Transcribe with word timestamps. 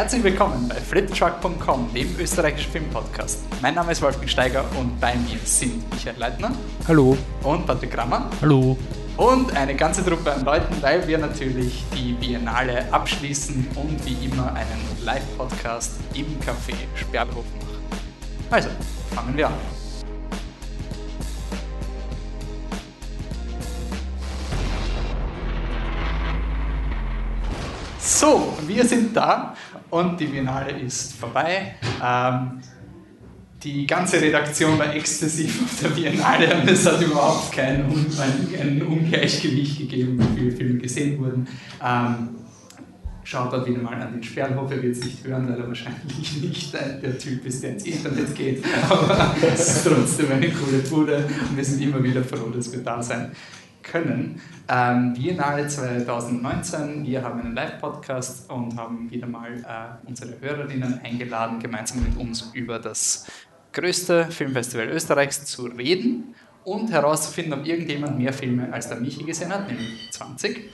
Herzlich 0.00 0.24
willkommen 0.24 0.66
bei 0.66 0.76
fliptruck.com, 0.76 1.92
dem 1.92 2.18
österreichischen 2.18 2.72
Filmpodcast. 2.72 3.40
Mein 3.60 3.74
Name 3.74 3.92
ist 3.92 4.00
Wolfgang 4.00 4.30
Steiger 4.30 4.64
und 4.78 4.98
bei 4.98 5.14
mir 5.14 5.38
sind 5.44 5.90
Michael 5.90 6.18
Leitner. 6.18 6.52
Hallo. 6.88 7.18
Und 7.42 7.66
Patrick 7.66 7.90
Grammer. 7.90 8.30
Hallo. 8.40 8.78
Und 9.18 9.54
eine 9.54 9.74
ganze 9.74 10.02
Truppe 10.02 10.32
an 10.32 10.42
Leuten, 10.42 10.80
weil 10.80 11.06
wir 11.06 11.18
natürlich 11.18 11.84
die 11.94 12.14
Biennale 12.14 12.90
abschließen 12.90 13.68
und 13.74 14.06
wie 14.06 14.24
immer 14.24 14.46
einen 14.54 15.04
Live-Podcast 15.04 15.96
im 16.14 16.24
Café 16.40 16.76
Sperlhof 16.94 17.44
machen. 17.60 18.00
Also, 18.50 18.70
fangen 19.14 19.36
wir 19.36 19.48
an. 19.48 19.79
So, 28.20 28.54
wir 28.66 28.84
sind 28.84 29.16
da 29.16 29.54
und 29.88 30.20
die 30.20 30.26
Biennale 30.26 30.78
ist 30.78 31.14
vorbei. 31.14 31.76
Ähm, 32.04 32.60
die 33.62 33.86
ganze 33.86 34.20
Redaktion 34.20 34.78
war 34.78 34.94
exzessiv 34.94 35.62
auf 35.62 35.80
der 35.80 35.88
Biennale 35.88 36.60
und 36.60 36.68
es 36.68 36.84
hat 36.84 37.00
überhaupt 37.00 37.50
kein, 37.50 37.86
ein, 38.60 38.82
Ungleichgewicht 38.82 39.78
gegeben, 39.78 40.18
wie 40.18 40.38
viele 40.38 40.52
Filme 40.52 40.78
gesehen 40.80 41.18
wurden. 41.18 41.48
Ähm, 41.82 42.28
schaut 43.24 43.54
dort 43.54 43.66
wieder 43.66 43.80
mal 43.80 43.94
an 43.94 44.12
den 44.12 44.22
Sperlhof, 44.22 44.70
er 44.70 44.82
wird 44.82 44.96
es 44.96 45.02
nicht 45.02 45.24
hören, 45.24 45.48
weil 45.48 45.58
er 45.58 45.68
wahrscheinlich 45.68 46.42
nicht 46.42 46.74
der 46.74 47.18
Typ 47.18 47.46
ist, 47.46 47.62
der 47.62 47.70
ins 47.70 47.86
Internet 47.86 48.34
geht. 48.34 48.62
Aber 48.90 49.34
es 49.50 49.76
ist 49.76 49.86
trotzdem 49.86 50.30
eine 50.30 50.50
coole 50.50 50.80
Bude 50.90 51.24
und 51.48 51.56
wir 51.56 51.64
sind 51.64 51.80
immer 51.80 52.04
wieder 52.04 52.22
froh, 52.22 52.50
dass 52.54 52.70
wir 52.70 52.80
da 52.80 53.02
sein 53.02 53.32
können. 53.82 54.40
Ähm, 54.68 55.14
Biennale 55.14 55.66
2019, 55.66 57.04
wir 57.04 57.22
haben 57.22 57.40
einen 57.40 57.54
Live-Podcast 57.54 58.50
und 58.50 58.76
haben 58.76 59.10
wieder 59.10 59.26
mal 59.26 59.52
äh, 59.52 60.08
unsere 60.08 60.40
Hörerinnen 60.40 61.00
eingeladen, 61.02 61.58
gemeinsam 61.58 62.02
mit 62.02 62.16
uns 62.16 62.50
über 62.54 62.78
das 62.78 63.26
größte 63.72 64.26
Filmfestival 64.26 64.88
Österreichs 64.88 65.44
zu 65.44 65.66
reden 65.66 66.34
und 66.64 66.90
herauszufinden, 66.90 67.54
ob 67.54 67.66
irgendjemand 67.66 68.18
mehr 68.18 68.32
Filme 68.32 68.72
als 68.72 68.88
der 68.88 68.98
Michi 68.98 69.24
gesehen 69.24 69.52
hat, 69.52 69.68
nämlich 69.68 70.10
20 70.12 70.70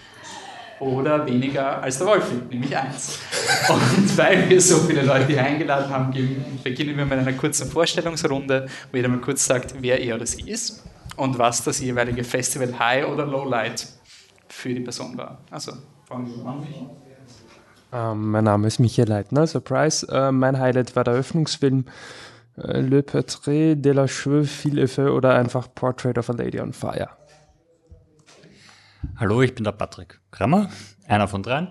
oder 0.78 1.26
weniger 1.26 1.82
als 1.82 1.98
der 1.98 2.06
Wolfi, 2.06 2.34
nämlich 2.50 2.76
eins. 2.76 3.18
Und 3.70 4.18
weil 4.18 4.50
wir 4.50 4.60
so 4.60 4.76
viele 4.80 5.02
Leute 5.02 5.28
hier 5.28 5.42
eingeladen 5.42 5.88
haben, 5.90 6.12
beginnen 6.62 6.98
wir 6.98 7.06
mit 7.06 7.18
einer 7.18 7.32
kurzen 7.32 7.70
Vorstellungsrunde, 7.70 8.66
wo 8.90 8.96
jeder 8.96 9.08
mal 9.08 9.20
kurz 9.20 9.46
sagt, 9.46 9.74
wer 9.80 9.98
er 9.98 10.16
oder 10.16 10.26
sie 10.26 10.42
ist 10.42 10.82
und 11.16 11.38
was 11.38 11.64
das 11.64 11.80
jeweilige 11.80 12.24
Festival 12.24 12.78
High 12.78 13.06
oder 13.06 13.26
Lowlight 13.26 13.86
für 14.48 14.74
die 14.74 14.80
Person 14.80 15.16
war. 15.16 15.38
Also, 15.50 15.72
fangen 16.04 16.26
wir 16.26 16.46
an. 16.46 16.66
Ähm, 17.92 18.30
mein 18.30 18.44
Name 18.44 18.66
ist 18.66 18.78
Michael 18.78 19.08
Leitner, 19.08 19.46
Surprise. 19.46 20.06
Äh, 20.10 20.32
mein 20.32 20.58
Highlight 20.58 20.96
war 20.96 21.04
der 21.04 21.14
Öffnungsfilm 21.14 21.86
äh, 22.56 22.80
Le 22.80 23.02
Portrait 23.02 23.76
de 23.76 23.92
la 23.92 24.06
Cheveux, 24.06 24.46
Fil 24.46 24.78
et 24.78 24.90
Feu 24.90 25.10
oder 25.10 25.34
einfach 25.34 25.68
Portrait 25.74 26.18
of 26.18 26.28
a 26.30 26.32
Lady 26.32 26.60
on 26.60 26.72
Fire. 26.72 27.08
Hallo, 29.16 29.40
ich 29.42 29.54
bin 29.54 29.64
der 29.64 29.72
Patrick 29.72 30.20
Krammer, 30.30 30.68
einer 31.06 31.28
von 31.28 31.42
dreien. 31.42 31.68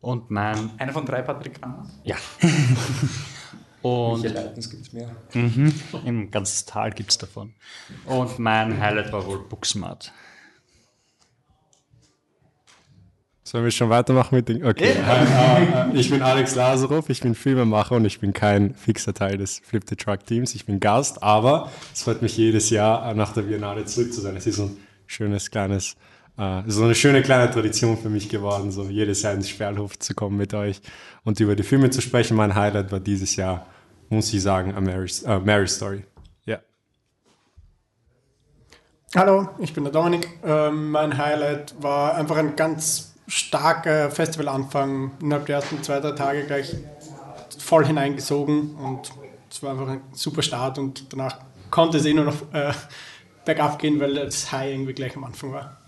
Und 0.00 0.30
mein. 0.30 0.70
Einer 0.78 0.92
von 0.92 1.06
drei 1.06 1.22
Patrick 1.22 1.60
Krammer? 1.60 1.88
Ja. 2.02 2.16
Und 3.84 4.22
Welche 4.22 4.34
Leitens 4.34 4.70
gibt 4.70 4.86
es 4.86 4.92
mehr? 4.94 5.14
Mhm, 5.34 5.74
Im 6.06 6.30
ganzen 6.30 6.66
Tal 6.66 6.90
gibt 6.90 7.10
es 7.10 7.18
davon. 7.18 7.52
Und 8.06 8.38
mein 8.38 8.80
Highlight 8.80 9.12
war 9.12 9.26
wohl 9.26 9.40
Booksmart. 9.46 10.10
Sollen 13.42 13.64
wir 13.64 13.70
schon 13.70 13.90
weitermachen 13.90 14.36
mit 14.36 14.48
den. 14.48 14.64
Okay. 14.64 14.94
Yeah. 14.96 15.90
ich 15.92 16.08
bin 16.08 16.22
Alex 16.22 16.54
Lazarow, 16.54 17.06
ich 17.10 17.20
bin 17.20 17.34
Filmemacher 17.34 17.96
und 17.96 18.06
ich 18.06 18.20
bin 18.20 18.32
kein 18.32 18.74
fixer 18.74 19.12
Teil 19.12 19.36
des 19.36 19.60
Flip 19.62 19.84
the 19.86 19.96
Truck 19.96 20.24
Teams. 20.24 20.54
Ich 20.54 20.64
bin 20.64 20.80
Gast, 20.80 21.22
aber 21.22 21.70
es 21.92 22.04
freut 22.04 22.22
mich 22.22 22.38
jedes 22.38 22.70
Jahr 22.70 23.12
nach 23.12 23.34
der 23.34 23.42
Biennale 23.42 23.84
zurück 23.84 24.14
zu 24.14 24.22
sein. 24.22 24.34
Es 24.34 24.46
ist 24.46 24.60
ein 24.60 24.78
schönes 25.06 25.50
kleines, 25.50 25.92
äh, 25.92 25.96
so 26.36 26.84
eine 26.84 26.94
schöne 26.94 27.22
kleine 27.22 27.50
Tradition 27.50 27.96
für 27.96 28.08
mich 28.08 28.28
geworden, 28.28 28.72
so 28.72 28.84
jedes 28.84 29.22
Jahr 29.22 29.34
ins 29.34 29.48
Sperlhof 29.48 29.98
zu 29.98 30.14
kommen 30.14 30.36
mit 30.36 30.52
euch 30.52 30.80
und 31.22 31.38
über 31.38 31.54
die 31.54 31.62
Filme 31.62 31.90
zu 31.90 32.00
sprechen. 32.00 32.36
Mein 32.36 32.54
Highlight 32.54 32.90
war 32.90 32.98
dieses 32.98 33.36
Jahr 33.36 33.66
muss 34.08 34.32
ich 34.32 34.42
sagen, 34.42 34.74
A 34.74 34.80
Mary, 34.80 35.10
uh, 35.26 35.40
Mary 35.40 35.68
Story. 35.68 36.04
Ja. 36.44 36.58
Hallo, 39.14 39.48
ich 39.58 39.72
bin 39.72 39.84
der 39.84 39.92
Dominik. 39.92 40.28
Ähm, 40.44 40.90
mein 40.90 41.16
Highlight 41.16 41.74
war 41.80 42.14
einfach 42.14 42.36
ein 42.36 42.56
ganz 42.56 43.14
starker 43.26 44.10
Festivalanfang. 44.10 45.12
Innerhalb 45.20 45.46
der 45.46 45.56
ersten 45.56 45.82
zwei, 45.82 46.00
drei 46.00 46.12
Tage 46.12 46.44
gleich 46.44 46.74
voll 47.58 47.86
hineingesogen 47.86 48.74
und 48.76 49.12
es 49.50 49.62
war 49.62 49.72
einfach 49.72 49.88
ein 49.88 50.02
super 50.12 50.42
Start 50.42 50.78
und 50.78 51.12
danach 51.12 51.38
konnte 51.70 51.98
es 51.98 52.04
eh 52.04 52.12
nur 52.12 52.26
noch 52.26 52.52
äh, 52.52 52.72
bergab 53.44 53.78
gehen, 53.78 54.00
weil 54.00 54.14
das 54.14 54.52
High 54.52 54.72
irgendwie 54.72 54.92
gleich 54.92 55.16
am 55.16 55.24
Anfang 55.24 55.52
war. 55.52 55.83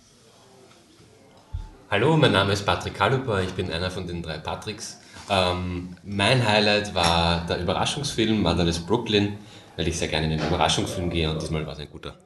Hallo, 1.89 2.17
mein 2.17 2.33
Name 2.33 2.53
ist 2.53 2.67
Patrick 2.67 2.95
Kaluper, 2.95 3.43
ich 3.43 3.53
bin 3.53 3.71
einer 3.71 3.93
von 3.93 4.09
den 4.09 4.21
drei 4.21 4.39
Patricks. 4.39 4.99
Ähm, 5.31 5.97
mein 6.03 6.45
Highlight 6.45 6.97
war 6.97 7.47
der 7.47 7.61
Überraschungsfilm 7.61 8.43
Motherless 8.43 8.81
Brooklyn, 8.81 9.39
weil 9.77 9.87
ich 9.87 9.97
sehr 9.97 10.09
gerne 10.09 10.25
in 10.27 10.37
den 10.37 10.49
Überraschungsfilm 10.49 11.11
gehe 11.11 11.31
und 11.31 11.41
diesmal 11.41 11.65
war 11.65 11.75
es 11.75 11.79
ein 11.79 11.89
guter. 11.89 12.17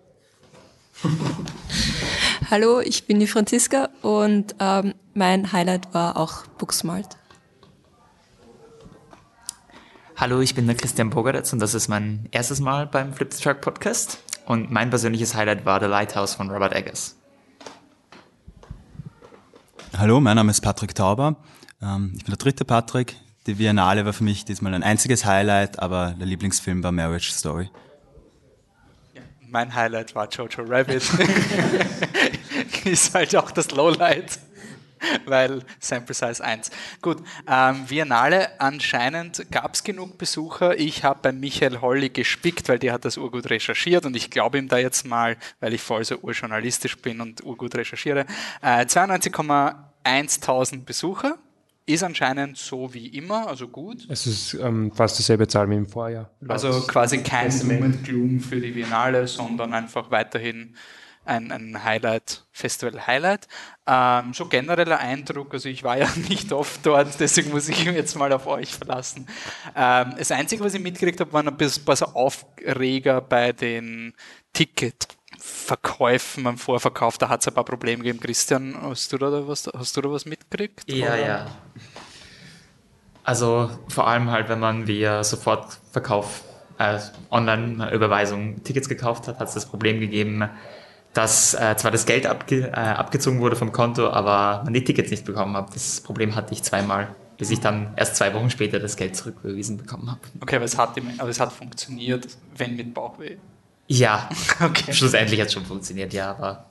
Hallo, 2.50 2.80
ich 2.80 3.06
bin 3.06 3.20
die 3.20 3.26
Franziska 3.26 3.90
und 4.00 4.54
ähm, 4.60 4.94
mein 5.12 5.52
Highlight 5.52 5.92
war 5.92 6.16
auch 6.16 6.46
Booksmart. 6.56 7.18
Hallo, 10.16 10.40
ich 10.40 10.54
bin 10.54 10.66
der 10.66 10.76
Christian 10.76 11.10
Bogeretz 11.10 11.52
und 11.52 11.58
das 11.58 11.74
ist 11.74 11.88
mein 11.88 12.30
erstes 12.30 12.60
Mal 12.60 12.86
beim 12.86 13.12
Flip 13.12 13.30
the 13.30 13.42
Truck 13.42 13.60
Podcast. 13.60 14.20
Und 14.46 14.70
mein 14.70 14.88
persönliches 14.88 15.34
Highlight 15.34 15.66
war 15.66 15.80
The 15.80 15.86
Lighthouse 15.86 16.34
von 16.34 16.50
Robert 16.50 16.74
Eggers. 16.74 17.19
Hallo, 19.98 20.20
mein 20.20 20.36
Name 20.36 20.50
ist 20.50 20.60
Patrick 20.60 20.94
Tauber 20.94 21.36
ähm, 21.82 22.12
ich 22.16 22.24
bin 22.24 22.32
der 22.32 22.38
dritte 22.38 22.64
Patrick. 22.64 23.16
Die 23.46 23.54
Biennale 23.54 24.04
war 24.04 24.12
für 24.12 24.24
mich 24.24 24.44
diesmal 24.44 24.74
ein 24.74 24.82
einziges 24.82 25.24
Highlight, 25.24 25.78
aber 25.78 26.14
der 26.18 26.26
Lieblingsfilm 26.26 26.82
war 26.82 26.92
Marriage 26.92 27.30
Story. 27.32 27.70
Mein 29.48 29.74
Highlight 29.74 30.14
war 30.14 30.28
Jojo 30.28 30.62
Rabbit. 30.62 31.02
Ist 32.84 33.14
halt 33.14 33.34
auch 33.34 33.50
das 33.50 33.70
Lowlight 33.72 34.38
weil 35.26 35.62
Sample 35.78 36.14
Size 36.14 36.42
1. 36.42 36.70
Gut, 37.02 37.18
ähm, 37.48 37.86
Biennale, 37.86 38.60
anscheinend 38.60 39.50
gab 39.50 39.74
es 39.74 39.84
genug 39.84 40.18
Besucher. 40.18 40.78
Ich 40.78 41.04
habe 41.04 41.20
bei 41.22 41.32
Michael 41.32 41.80
Holly 41.80 42.10
gespickt, 42.10 42.68
weil 42.68 42.78
der 42.78 42.92
hat 42.92 43.04
das 43.04 43.16
urgut 43.16 43.50
recherchiert 43.50 44.06
und 44.06 44.16
ich 44.16 44.30
glaube 44.30 44.58
ihm 44.58 44.68
da 44.68 44.78
jetzt 44.78 45.06
mal, 45.06 45.36
weil 45.60 45.74
ich 45.74 45.82
voll 45.82 46.04
so 46.04 46.18
urjournalistisch 46.18 46.98
bin 46.98 47.20
und 47.20 47.44
urgut 47.44 47.74
recherchiere. 47.74 48.26
Äh, 48.62 48.84
92,1 48.84 50.84
Besucher 50.84 51.38
ist 51.86 52.04
anscheinend 52.04 52.56
so 52.56 52.92
wie 52.94 53.08
immer, 53.08 53.48
also 53.48 53.68
gut. 53.68 54.06
Es 54.08 54.26
ist 54.26 54.54
ähm, 54.54 54.92
fast 54.92 55.18
dieselbe 55.18 55.48
Zahl 55.48 55.68
wie 55.70 55.76
im 55.76 55.88
Vorjahr. 55.88 56.30
Also 56.46 56.82
quasi 56.82 57.18
kein 57.18 57.50
and 57.50 58.04
Gloom 58.04 58.40
für 58.40 58.60
die 58.60 58.70
Biennale, 58.70 59.26
sondern 59.26 59.74
einfach 59.74 60.10
weiterhin 60.10 60.76
ein, 61.24 61.52
ein 61.52 61.84
Highlight, 61.84 62.44
Festival-Highlight. 62.52 63.46
Ähm, 63.86 64.32
so 64.32 64.46
genereller 64.46 64.98
Eindruck, 64.98 65.52
also 65.52 65.68
ich 65.68 65.82
war 65.82 65.98
ja 65.98 66.08
nicht 66.28 66.52
oft 66.52 66.84
dort, 66.84 67.18
deswegen 67.20 67.50
muss 67.50 67.68
ich 67.68 67.84
jetzt 67.84 68.16
mal 68.16 68.32
auf 68.32 68.46
euch 68.46 68.74
verlassen. 68.74 69.26
Ähm, 69.76 70.14
das 70.18 70.30
Einzige, 70.30 70.64
was 70.64 70.74
ich 70.74 70.80
mitgekriegt 70.80 71.20
habe, 71.20 71.32
waren 71.32 71.48
ein 71.48 71.56
paar 71.56 71.96
so 71.96 72.06
Aufreger 72.06 73.20
bei 73.20 73.52
den 73.52 74.14
Ticket. 74.52 75.08
Verkäufen, 75.38 76.46
am 76.46 76.58
Vorverkauf, 76.58 77.16
da 77.16 77.30
hat 77.30 77.40
es 77.40 77.48
ein 77.48 77.54
paar 77.54 77.64
Probleme 77.64 78.02
gegeben. 78.02 78.20
Christian, 78.20 78.76
hast 78.82 79.10
du 79.12 79.16
da 79.16 79.48
was, 79.48 79.70
hast 79.74 79.96
du 79.96 80.02
da 80.02 80.10
was 80.10 80.26
mitgekriegt? 80.26 80.90
Ja, 80.92 81.14
oder? 81.14 81.26
ja. 81.26 81.46
Also 83.24 83.70
vor 83.88 84.06
allem 84.06 84.30
halt, 84.30 84.48
wenn 84.48 84.60
man 84.60 84.86
via 84.86 85.24
Sofortverkauf, 85.24 86.42
äh, 86.78 86.98
Online-Überweisung 87.30 88.64
Tickets 88.64 88.88
gekauft 88.88 89.28
hat, 89.28 89.38
hat 89.38 89.48
es 89.48 89.54
das 89.54 89.66
Problem 89.66 90.00
gegeben, 90.00 90.48
dass 91.12 91.54
äh, 91.54 91.76
zwar 91.76 91.90
das 91.90 92.06
Geld 92.06 92.26
abge 92.26 92.68
äh, 92.68 92.72
abgezogen 92.72 93.40
wurde 93.40 93.56
vom 93.56 93.72
Konto, 93.72 94.08
aber 94.08 94.62
man 94.64 94.74
die 94.74 94.84
Tickets 94.84 95.10
nicht 95.10 95.24
bekommen 95.24 95.56
hat. 95.56 95.74
Das 95.74 96.00
Problem 96.00 96.34
hatte 96.36 96.52
ich 96.52 96.62
zweimal, 96.62 97.14
bis 97.36 97.50
ich 97.50 97.60
dann 97.60 97.92
erst 97.96 98.16
zwei 98.16 98.32
Wochen 98.34 98.50
später 98.50 98.78
das 98.78 98.96
Geld 98.96 99.16
zurücküberwiesen 99.16 99.76
bekommen 99.76 100.10
habe. 100.10 100.20
Okay, 100.40 100.56
aber 100.56 100.64
es 100.64 100.78
hat, 100.78 100.96
aber 101.18 101.28
es 101.28 101.40
hat 101.40 101.52
funktioniert, 101.52 102.28
wenn 102.56 102.76
mit 102.76 102.94
Bauchweh. 102.94 103.36
Ja, 103.88 104.28
okay. 104.60 104.92
schlussendlich 104.92 105.40
hat 105.40 105.48
es 105.48 105.52
schon 105.52 105.66
funktioniert, 105.66 106.12
ja, 106.12 106.30
aber 106.30 106.66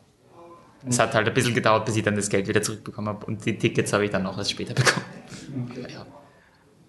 es 0.87 0.97
hat 0.97 1.13
halt 1.13 1.27
ein 1.27 1.33
bisschen 1.33 1.53
gedauert, 1.53 1.85
bis 1.85 1.97
ich 1.97 2.03
dann 2.03 2.15
das 2.15 2.29
Geld 2.29 2.47
wieder 2.47 2.61
zurückbekommen 2.61 3.09
habe 3.09 3.25
und 3.25 3.45
die 3.45 3.57
Tickets 3.57 3.91
habe 3.91 4.05
ich 4.05 4.11
dann 4.11 4.25
auch 4.25 4.37
erst 4.37 4.51
später 4.51 4.73
bekommen. 4.73 5.05
Okay. 5.69 5.93
Ja. 5.93 6.05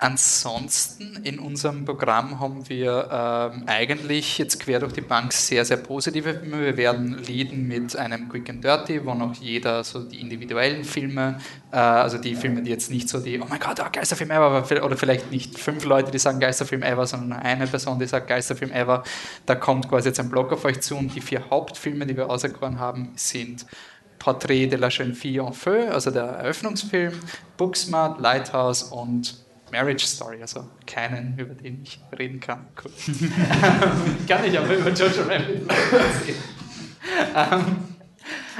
Ansonsten 0.02 1.16
in 1.24 1.38
unserem 1.38 1.84
Programm 1.84 2.40
haben 2.40 2.66
wir 2.70 3.10
ähm, 3.12 3.64
eigentlich 3.66 4.38
jetzt 4.38 4.58
quer 4.58 4.80
durch 4.80 4.94
die 4.94 5.02
Bank 5.02 5.30
sehr, 5.34 5.62
sehr 5.66 5.76
positive 5.76 6.38
Filme. 6.38 6.64
Wir 6.64 6.76
werden 6.78 7.18
leaden 7.18 7.68
mit 7.68 7.94
einem 7.96 8.26
Quick 8.30 8.48
and 8.48 8.64
Dirty, 8.64 9.04
wo 9.04 9.12
noch 9.12 9.34
jeder 9.34 9.84
so 9.84 10.02
die 10.02 10.22
individuellen 10.22 10.84
Filme, 10.84 11.38
äh, 11.70 11.76
also 11.76 12.16
die 12.16 12.34
Filme, 12.34 12.62
die 12.62 12.70
jetzt 12.70 12.90
nicht 12.90 13.10
so 13.10 13.20
die, 13.20 13.38
oh 13.38 13.46
mein 13.46 13.60
Gott, 13.60 13.78
oh, 13.78 13.90
Geisterfilm 13.92 14.30
ever, 14.30 14.64
oder 14.82 14.96
vielleicht 14.96 15.30
nicht 15.30 15.58
fünf 15.58 15.84
Leute, 15.84 16.10
die 16.10 16.18
sagen 16.18 16.40
Geisterfilm 16.40 16.82
ever, 16.82 17.06
sondern 17.06 17.38
eine 17.38 17.66
Person, 17.66 17.98
die 17.98 18.06
sagt 18.06 18.26
Geisterfilm 18.26 18.72
ever. 18.72 19.04
Da 19.44 19.54
kommt 19.54 19.86
quasi 19.86 20.08
jetzt 20.08 20.20
ein 20.20 20.30
Blog 20.30 20.50
auf 20.50 20.64
euch 20.64 20.80
zu 20.80 20.96
und 20.96 21.14
die 21.14 21.20
vier 21.20 21.50
Hauptfilme, 21.50 22.06
die 22.06 22.16
wir 22.16 22.30
auserkoren 22.30 22.78
haben, 22.78 23.12
sind 23.16 23.66
Portrait 24.18 24.72
de 24.72 24.78
la 24.78 24.88
Jeune 24.88 25.12
Fille 25.12 25.42
en 25.42 25.52
Feu, 25.52 25.90
also 25.90 26.10
der 26.10 26.24
Eröffnungsfilm, 26.24 27.12
Booksmart, 27.58 28.18
Lighthouse 28.18 28.84
und 28.84 29.49
Marriage 29.70 30.06
Story, 30.06 30.40
also 30.40 30.68
keinen, 30.86 31.38
über 31.38 31.54
den 31.54 31.82
ich 31.82 32.00
reden 32.18 32.40
kann. 32.40 32.66
Cool. 32.82 32.92
kann 34.28 34.44
ich 34.44 34.58
aber 34.58 34.76
über 34.76 34.90
Jojo 34.90 35.22
Rabbit 35.22 35.70
ähm, 37.34 37.76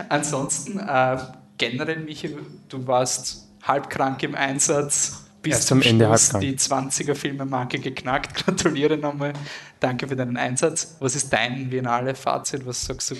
Ansonsten, 0.09 0.79
äh, 0.79 1.19
generell, 1.59 2.01
Michi, 2.01 2.37
du 2.69 2.87
warst 2.87 3.49
halbkrank 3.62 4.23
im 4.23 4.35
Einsatz, 4.35 5.25
bis 5.43 5.55
Erst 5.55 5.69
zum 5.69 5.83
Ende 5.83 6.09
halbkrank. 6.09 6.43
die 6.43 6.57
20er-Filmemarke 6.57 7.79
geknackt. 7.79 8.35
Gratuliere 8.45 8.97
nochmal. 8.97 9.33
Danke 9.79 10.09
für 10.09 10.17
deinen 10.17 10.37
Einsatz. 10.37 10.97
Was 11.01 11.15
ist 11.15 11.33
dein 11.33 11.71
Biennale-Fazit? 11.71 12.67
Was 12.67 12.85
sagst 12.85 13.11
du? 13.12 13.17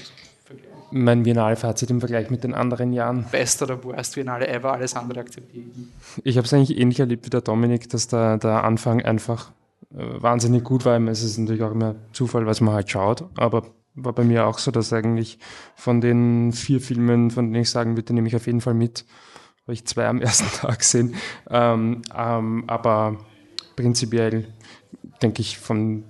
Mein 0.93 1.23
Biennale-Fazit 1.23 1.91
im 1.91 2.01
Vergleich 2.01 2.31
mit 2.31 2.45
den 2.45 2.55
anderen 2.55 2.93
Jahren. 2.93 3.25
Best 3.31 3.63
oder 3.63 3.83
worst 3.85 4.15
Biennale 4.15 4.49
ever, 4.49 4.73
alles 4.73 4.95
andere 4.95 5.21
akzeptiere 5.21 5.65
ich. 5.65 6.25
Ich 6.25 6.37
habe 6.37 6.47
es 6.47 6.53
eigentlich 6.53 6.79
ähnlich 6.79 7.01
erlebt 7.01 7.27
wie 7.27 7.31
der 7.31 7.41
Dominik, 7.41 7.89
dass 7.91 8.09
der, 8.09 8.39
der 8.39 8.65
Anfang 8.65 9.03
einfach 9.03 9.51
äh, 9.95 10.23
wahnsinnig 10.23 10.65
gut 10.65 10.85
war. 10.85 11.01
Es 11.09 11.23
ist 11.23 11.39
natürlich 11.39 11.63
auch 11.63 11.73
immer 11.73 11.97
Zufall, 12.13 12.47
was 12.47 12.61
man 12.61 12.75
halt 12.75 12.91
schaut, 12.91 13.25
aber 13.37 13.65
war 13.95 14.13
bei 14.13 14.25
mir 14.25 14.47
auch 14.47 14.59
so, 14.59 14.71
dass 14.71 14.93
eigentlich 14.93 15.39
von 15.75 16.01
den 16.01 16.53
vier 16.53 16.81
Filmen, 16.81 17.31
von 17.31 17.47
denen 17.47 17.63
ich 17.63 17.71
sagen 17.71 17.97
würde, 17.97 18.15
nehme 18.15 18.29
ich 18.29 18.37
auf 18.37 18.47
jeden 18.47 18.61
Fall 18.61 18.75
mit, 18.75 19.05
habe 19.63 19.73
ich 19.73 19.85
zwei 19.85 20.07
am 20.07 20.21
ersten 20.23 20.51
Tag 20.57 20.79
gesehen. 20.79 21.15
Ähm, 21.49 22.03
ähm, 22.17 22.65
aber 22.67 23.19
prinzipiell 23.77 24.47
denke 25.23 25.43
ich, 25.43 25.59
vom 25.59 26.05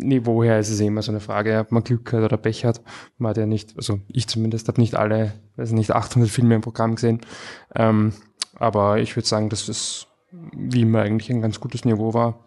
Niveau 0.00 0.42
her 0.42 0.58
ist 0.58 0.70
es 0.70 0.80
immer 0.80 1.02
so 1.02 1.12
eine 1.12 1.20
Frage, 1.20 1.58
ob 1.58 1.72
man 1.72 1.84
Glück 1.84 2.12
hat 2.12 2.22
oder 2.22 2.36
Pech 2.36 2.64
hat. 2.64 2.80
Man 3.18 3.30
hat 3.30 3.36
ja 3.36 3.46
nicht, 3.46 3.76
also 3.76 4.00
ich 4.08 4.28
zumindest 4.28 4.68
habe 4.68 4.80
nicht 4.80 4.94
alle, 4.94 5.32
also 5.56 5.74
nicht 5.74 5.90
800 5.90 6.30
Filme 6.30 6.54
im 6.54 6.60
Programm 6.60 6.94
gesehen. 6.94 7.20
Ähm, 7.74 8.12
aber 8.56 8.98
ich 8.98 9.16
würde 9.16 9.28
sagen, 9.28 9.48
dass 9.48 9.66
das 9.66 10.06
wie 10.30 10.82
immer 10.82 11.02
eigentlich 11.02 11.30
ein 11.30 11.42
ganz 11.42 11.60
gutes 11.60 11.84
Niveau 11.84 12.14
war. 12.14 12.38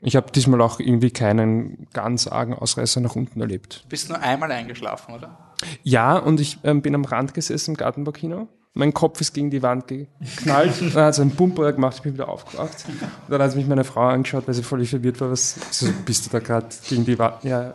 Ich 0.00 0.16
habe 0.16 0.32
diesmal 0.32 0.60
auch 0.60 0.80
irgendwie 0.80 1.12
keinen 1.12 1.86
ganz 1.92 2.26
argen 2.26 2.54
Ausreißer 2.54 3.00
nach 3.00 3.14
unten 3.14 3.40
erlebt. 3.40 3.84
Du 3.84 3.88
bist 3.88 4.08
nur 4.08 4.18
einmal 4.18 4.50
eingeschlafen, 4.50 5.14
oder? 5.14 5.54
Ja, 5.84 6.18
und 6.18 6.40
ich 6.40 6.58
ähm, 6.64 6.82
bin 6.82 6.94
am 6.94 7.04
Rand 7.04 7.34
gesessen 7.34 7.72
im 7.72 7.76
Gartenbaukino. 7.76 8.48
Mein 8.74 8.94
Kopf 8.94 9.20
ist 9.20 9.34
gegen 9.34 9.50
die 9.50 9.62
Wand 9.62 9.86
geknallt. 9.88 10.72
dann 10.94 11.04
hat 11.04 11.14
es 11.14 11.20
einen 11.20 11.30
Bumper 11.30 11.72
gemacht, 11.72 11.96
ich 11.96 12.02
bin 12.02 12.14
wieder 12.14 12.28
aufgewacht. 12.28 12.84
Und 12.88 13.30
dann 13.30 13.42
hat 13.42 13.54
mich 13.54 13.66
meine 13.66 13.84
Frau 13.84 14.08
angeschaut, 14.08 14.46
weil 14.46 14.54
sie 14.54 14.62
völlig 14.62 14.88
verwirrt 14.88 15.20
war. 15.20 15.30
Was 15.30 15.56
so, 15.70 15.88
bist 16.06 16.26
du 16.26 16.30
da 16.30 16.38
gerade 16.38 16.68
gegen 16.88 17.04
die 17.04 17.18
Wand? 17.18 17.44
Ja. 17.44 17.74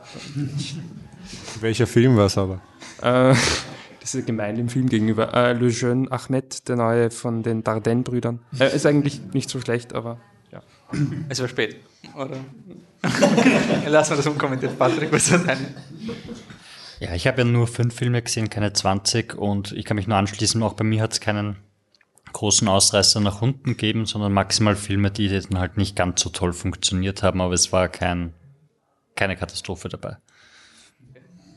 Welcher 1.62 1.86
Film 1.86 2.18
war 2.18 2.26
es 2.26 2.38
aber? 2.38 2.62
Äh, 3.02 3.36
das 4.02 4.16
ist 4.16 4.26
gemein 4.26 4.56
dem 4.56 4.70
Film 4.70 4.90
gegenüber. 4.90 5.34
Äh, 5.34 5.54
Le 5.54 5.68
Jeune 5.68 6.12
Ahmed, 6.12 6.68
der 6.68 6.78
neue 6.78 7.12
von 7.12 7.44
den 7.44 7.64
Dardenne-Brüdern. 7.64 8.40
Äh, 8.60 8.76
ist 8.76 8.86
eigentlich 8.86 9.22
nicht 9.34 9.50
so 9.50 9.60
schlecht, 9.60 9.94
aber 9.94 10.18
ja. 10.52 10.64
Es 11.30 11.40
war 11.40 11.48
spät, 11.48 11.76
oder? 12.16 12.38
Lassen 13.88 14.12
wir 14.12 14.18
das 14.18 14.28
unkommentiert. 14.28 14.80
Patrick, 14.80 15.12
was 15.12 15.30
ist 15.30 15.46
deine? 15.46 15.76
Ja, 17.00 17.14
ich 17.14 17.28
habe 17.28 17.40
ja 17.40 17.44
nur 17.44 17.68
fünf 17.68 17.96
Filme 17.96 18.22
gesehen, 18.24 18.50
keine 18.50 18.74
20 18.74 19.36
und 19.36 19.72
ich 19.72 19.86
kann 19.86 19.96
mich 19.96 20.08
nur 20.08 20.18
anschließen, 20.18 20.62
auch 20.64 20.74
bei 20.74 20.84
mir 20.84 21.04
hat 21.04 21.14
es 21.14 21.20
keinen 21.20 21.58
großen 22.34 22.68
Ausreißer 22.68 23.20
nach 23.20 23.42
unten 23.42 23.72
gegeben, 23.72 24.06
sondern 24.06 24.34
maximal 24.34 24.76
Filme, 24.76 25.12
die 25.12 25.30
dann 25.30 25.60
halt 25.60 25.78
nicht 25.78 25.96
ganz 25.96 26.22
so 26.22 26.30
toll 26.30 26.54
funktioniert 26.54 27.22
haben, 27.22 27.40
aber 27.40 27.54
es 27.54 27.72
war 27.72 27.88
kein, 27.88 28.34
keine 29.16 29.36
Katastrophe 29.36 29.90
dabei. 29.90 30.18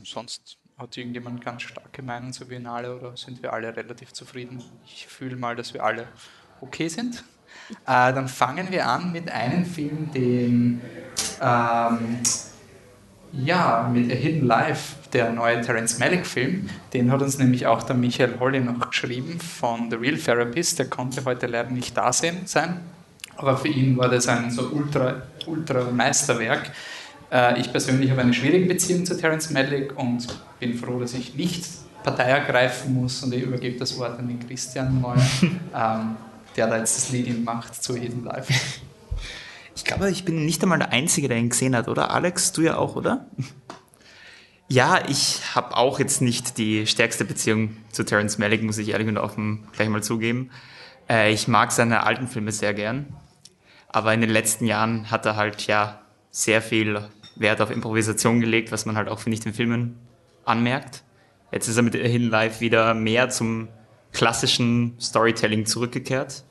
Sonst 0.05 0.59
hat 0.77 0.97
irgendjemand 0.97 1.43
ganz 1.43 1.63
starke 1.63 2.03
Meinung 2.03 2.33
zur 2.33 2.49
Biennale 2.49 2.95
oder 2.97 3.17
sind 3.17 3.43
wir 3.43 3.53
alle 3.53 3.75
relativ 3.75 4.13
zufrieden? 4.13 4.63
Ich 4.87 5.07
fühle 5.07 5.37
mal, 5.37 5.57
dass 5.57 5.73
wir 5.73 5.85
alle 5.85 6.07
okay 6.61 6.89
sind. 6.89 7.25
Äh, 7.87 8.13
dann 8.13 8.29
fangen 8.29 8.71
wir 8.71 8.87
an 8.87 9.13
mit 9.13 9.31
einem 9.31 9.65
Film, 9.65 10.11
den 10.13 10.81
ähm, 11.41 12.21
ja, 13.33 13.89
mit 13.93 14.11
A 14.11 14.15
Hidden 14.15 14.47
Life, 14.47 14.97
der 15.13 15.31
neue 15.33 15.61
Terence 15.61 15.99
Malick-Film, 15.99 16.69
den 16.93 17.13
hat 17.13 17.23
uns 17.23 17.39
nämlich 17.39 17.67
auch 17.67 17.83
der 17.83 17.97
Michael 17.97 18.39
Holly 18.39 18.61
noch 18.61 18.91
geschrieben 18.91 19.39
von 19.41 19.91
The 19.91 19.97
Real 19.97 20.17
Therapist. 20.17 20.79
Der 20.79 20.87
konnte 20.87 21.25
heute 21.25 21.47
leider 21.47 21.71
nicht 21.71 21.97
da 21.97 22.13
sein, 22.13 22.81
aber 23.37 23.57
für 23.57 23.69
ihn 23.69 23.97
war 23.97 24.09
das 24.09 24.29
ein 24.29 24.51
so 24.51 24.69
ultra, 24.71 25.23
ultra 25.47 25.91
Meisterwerk. 25.91 26.73
Äh, 27.31 27.61
ich 27.61 27.71
persönlich 27.71 28.11
habe 28.11 28.21
eine 28.23 28.35
schwierige 28.35 28.67
Beziehung 28.67 29.07
zu 29.07 29.17
Terence 29.17 29.51
Malick 29.51 29.97
und 29.99 30.27
bin 30.59 30.75
froh, 30.75 30.99
dass 31.01 31.15
ich 31.15 31.35
nicht 31.35 31.65
Partei 32.03 32.25
ergreifen 32.25 32.95
muss 32.95 33.23
und 33.23 33.33
ich 33.35 33.43
übergebe 33.43 33.79
das 33.79 33.99
Wort 33.99 34.19
an 34.19 34.29
den 34.29 34.41
Christian 34.47 35.01
Neuer, 35.01 35.17
ähm, 35.43 36.17
der 36.57 36.67
da 36.67 36.79
jetzt 36.79 36.97
das 36.97 37.11
Lead 37.13 37.45
macht 37.45 37.83
zu 37.83 37.95
Hidden 37.95 38.25
Life. 38.25 38.53
Ich 39.81 39.87
glaube, 39.87 40.11
ich 40.11 40.27
bin 40.27 40.45
nicht 40.45 40.63
einmal 40.63 40.79
der 40.79 40.93
Einzige, 40.93 41.27
der 41.27 41.39
ihn 41.39 41.49
gesehen 41.49 41.75
hat, 41.75 41.89
oder? 41.89 42.11
Alex, 42.11 42.53
du 42.53 42.61
ja 42.61 42.77
auch, 42.77 42.97
oder? 42.97 43.27
Ja, 44.69 45.03
ich 45.09 45.41
habe 45.57 45.77
auch 45.77 45.99
jetzt 45.99 46.23
nicht 46.23 46.57
die 46.57 46.87
stärkste 46.87 47.25
Beziehung 47.25 47.77
zu 47.91 48.05
Terence 48.05 48.39
Malick, 48.39 48.63
muss 48.63 48.79
ich 48.79 48.91
ehrlich 48.91 49.09
und 49.09 49.19
offen 49.19 49.67
gleich 49.73 49.89
mal 49.89 50.01
zugeben. 50.01 50.51
Äh, 51.09 51.33
ich 51.33 51.49
mag 51.49 51.73
seine 51.73 52.07
alten 52.07 52.29
Filme 52.29 52.53
sehr 52.53 52.73
gern, 52.73 53.17
aber 53.89 54.15
in 54.15 54.21
den 54.21 54.31
letzten 54.31 54.67
Jahren 54.67 55.11
hat 55.11 55.27
er 55.27 55.35
halt 55.35 55.67
ja 55.67 56.03
sehr 56.31 56.63
viel 56.63 57.09
Wert 57.35 57.61
auf 57.61 57.73
Improvisation 57.73 58.39
gelegt, 58.39 58.71
was 58.71 58.87
man 58.87 58.97
halt 58.97 59.09
auch, 59.09 59.19
finde 59.19 59.39
ich, 59.39 59.41
den 59.41 59.55
Filmen 59.55 59.99
anmerkt. 60.45 61.03
Jetzt 61.51 61.67
ist 61.67 61.77
er 61.77 61.83
mit 61.83 61.97
Hidden 61.97 62.31
Life 62.31 62.61
wieder 62.61 62.95
mehr 62.95 63.29
zum 63.29 63.67
klassischen 64.13 64.95
Storytelling 65.01 65.67
zurückgekehrt 65.67 66.45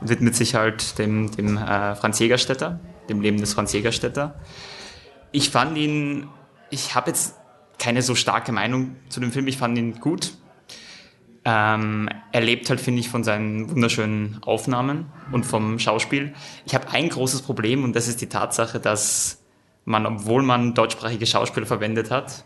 widmet 0.00 0.34
sich 0.34 0.54
halt 0.54 0.98
dem, 0.98 1.30
dem 1.30 1.56
äh, 1.56 1.94
Franz 1.94 2.18
Jägerstätter, 2.18 2.80
dem 3.08 3.20
Leben 3.20 3.38
des 3.38 3.54
Franz 3.54 3.72
Jägerstätter. 3.72 4.34
Ich 5.32 5.50
fand 5.50 5.76
ihn, 5.76 6.28
ich 6.70 6.94
habe 6.94 7.10
jetzt 7.10 7.36
keine 7.78 8.02
so 8.02 8.14
starke 8.14 8.52
Meinung 8.52 8.96
zu 9.08 9.20
dem 9.20 9.32
Film, 9.32 9.48
ich 9.48 9.58
fand 9.58 9.76
ihn 9.78 10.00
gut. 10.00 10.34
Ähm, 11.44 12.08
er 12.32 12.40
lebt 12.40 12.68
halt, 12.70 12.80
finde 12.80 13.00
ich, 13.00 13.08
von 13.08 13.22
seinen 13.22 13.70
wunderschönen 13.70 14.40
Aufnahmen 14.42 15.06
und 15.30 15.46
vom 15.46 15.78
Schauspiel. 15.78 16.34
Ich 16.64 16.74
habe 16.74 16.90
ein 16.90 17.08
großes 17.08 17.42
Problem 17.42 17.84
und 17.84 17.94
das 17.94 18.08
ist 18.08 18.20
die 18.20 18.28
Tatsache, 18.28 18.80
dass 18.80 19.44
man, 19.84 20.06
obwohl 20.06 20.42
man 20.42 20.74
deutschsprachige 20.74 21.26
Schauspieler 21.26 21.66
verwendet 21.66 22.10
hat, 22.10 22.44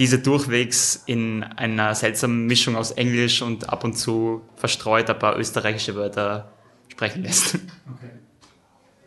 diese 0.00 0.18
durchwegs 0.18 1.02
in 1.04 1.42
einer 1.42 1.94
seltsamen 1.94 2.46
Mischung 2.46 2.74
aus 2.74 2.90
Englisch 2.92 3.42
und 3.42 3.68
ab 3.68 3.84
und 3.84 3.98
zu 3.98 4.40
verstreut 4.56 5.10
ein 5.10 5.18
paar 5.18 5.38
österreichische 5.38 5.94
Wörter 5.94 6.50
sprechen 6.88 7.22
lässt. 7.22 7.56
Okay. 7.56 8.10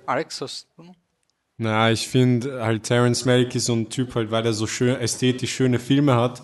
Alex, 0.06 0.40
hast 0.42 0.68
du 0.78 0.84
noch? 0.84 0.96
Na, 1.58 1.92
ich 1.92 2.08
finde 2.08 2.64
halt 2.64 2.84
Terence 2.84 3.26
Malick 3.26 3.56
ist 3.56 3.66
so 3.66 3.74
ein 3.74 3.90
Typ 3.90 4.14
halt, 4.14 4.30
weil 4.30 4.46
er 4.46 4.54
so 4.54 4.68
schön 4.68 4.96
ästhetisch 4.96 5.56
schöne 5.56 5.80
Filme 5.80 6.16
hat, 6.16 6.44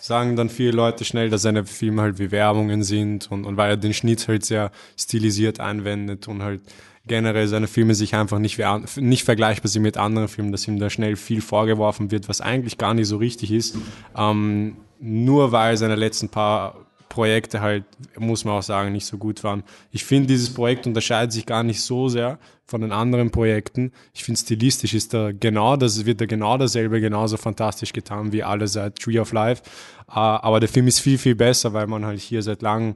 sagen 0.00 0.34
dann 0.34 0.50
viele 0.50 0.72
Leute 0.72 1.04
schnell, 1.04 1.30
dass 1.30 1.42
seine 1.42 1.64
Filme 1.64 2.02
halt 2.02 2.18
wie 2.18 2.32
Werbungen 2.32 2.82
sind 2.82 3.30
und, 3.30 3.44
und 3.44 3.56
weil 3.56 3.70
er 3.70 3.76
den 3.76 3.94
Schnitt 3.94 4.26
halt 4.26 4.44
sehr 4.44 4.72
stilisiert 4.98 5.60
anwendet 5.60 6.26
und 6.26 6.42
halt 6.42 6.62
generell 7.08 7.48
seine 7.48 7.66
Filme 7.66 7.94
sich 7.94 8.14
einfach 8.14 8.38
nicht, 8.38 8.60
nicht 8.96 9.24
vergleichbar 9.24 9.68
sind 9.68 9.82
mit 9.82 9.96
anderen 9.96 10.28
Filmen, 10.28 10.52
dass 10.52 10.68
ihm 10.68 10.78
da 10.78 10.90
schnell 10.90 11.16
viel 11.16 11.40
vorgeworfen 11.40 12.10
wird, 12.10 12.28
was 12.28 12.40
eigentlich 12.40 12.78
gar 12.78 12.94
nicht 12.94 13.08
so 13.08 13.16
richtig 13.16 13.50
ist. 13.50 13.76
Ähm, 14.16 14.76
nur 15.00 15.52
weil 15.52 15.76
seine 15.76 15.96
letzten 15.96 16.28
paar 16.28 16.86
Projekte 17.08 17.60
halt, 17.60 17.84
muss 18.18 18.44
man 18.44 18.54
auch 18.54 18.62
sagen, 18.62 18.92
nicht 18.92 19.06
so 19.06 19.16
gut 19.16 19.42
waren. 19.42 19.64
Ich 19.90 20.04
finde, 20.04 20.28
dieses 20.28 20.52
Projekt 20.52 20.86
unterscheidet 20.86 21.32
sich 21.32 21.46
gar 21.46 21.62
nicht 21.62 21.80
so 21.82 22.08
sehr 22.08 22.38
von 22.66 22.82
den 22.82 22.92
anderen 22.92 23.30
Projekten. 23.30 23.92
Ich 24.12 24.24
finde, 24.24 24.38
stilistisch 24.40 24.94
ist 24.94 25.14
da 25.14 25.32
genau, 25.32 25.76
das 25.76 26.04
wird 26.04 26.20
da 26.20 26.26
genau 26.26 26.58
dasselbe, 26.58 27.00
genauso 27.00 27.36
fantastisch 27.38 27.92
getan 27.92 28.32
wie 28.32 28.42
alle 28.42 28.68
seit 28.68 28.96
Tree 28.96 29.18
of 29.18 29.32
Life. 29.32 29.62
Uh, 30.08 30.40
aber 30.40 30.60
der 30.60 30.68
Film 30.68 30.86
ist 30.86 31.00
viel, 31.00 31.18
viel 31.18 31.34
besser, 31.34 31.72
weil 31.72 31.86
man 31.86 32.04
halt 32.04 32.20
hier 32.20 32.42
seit 32.42 32.62
langem 32.62 32.94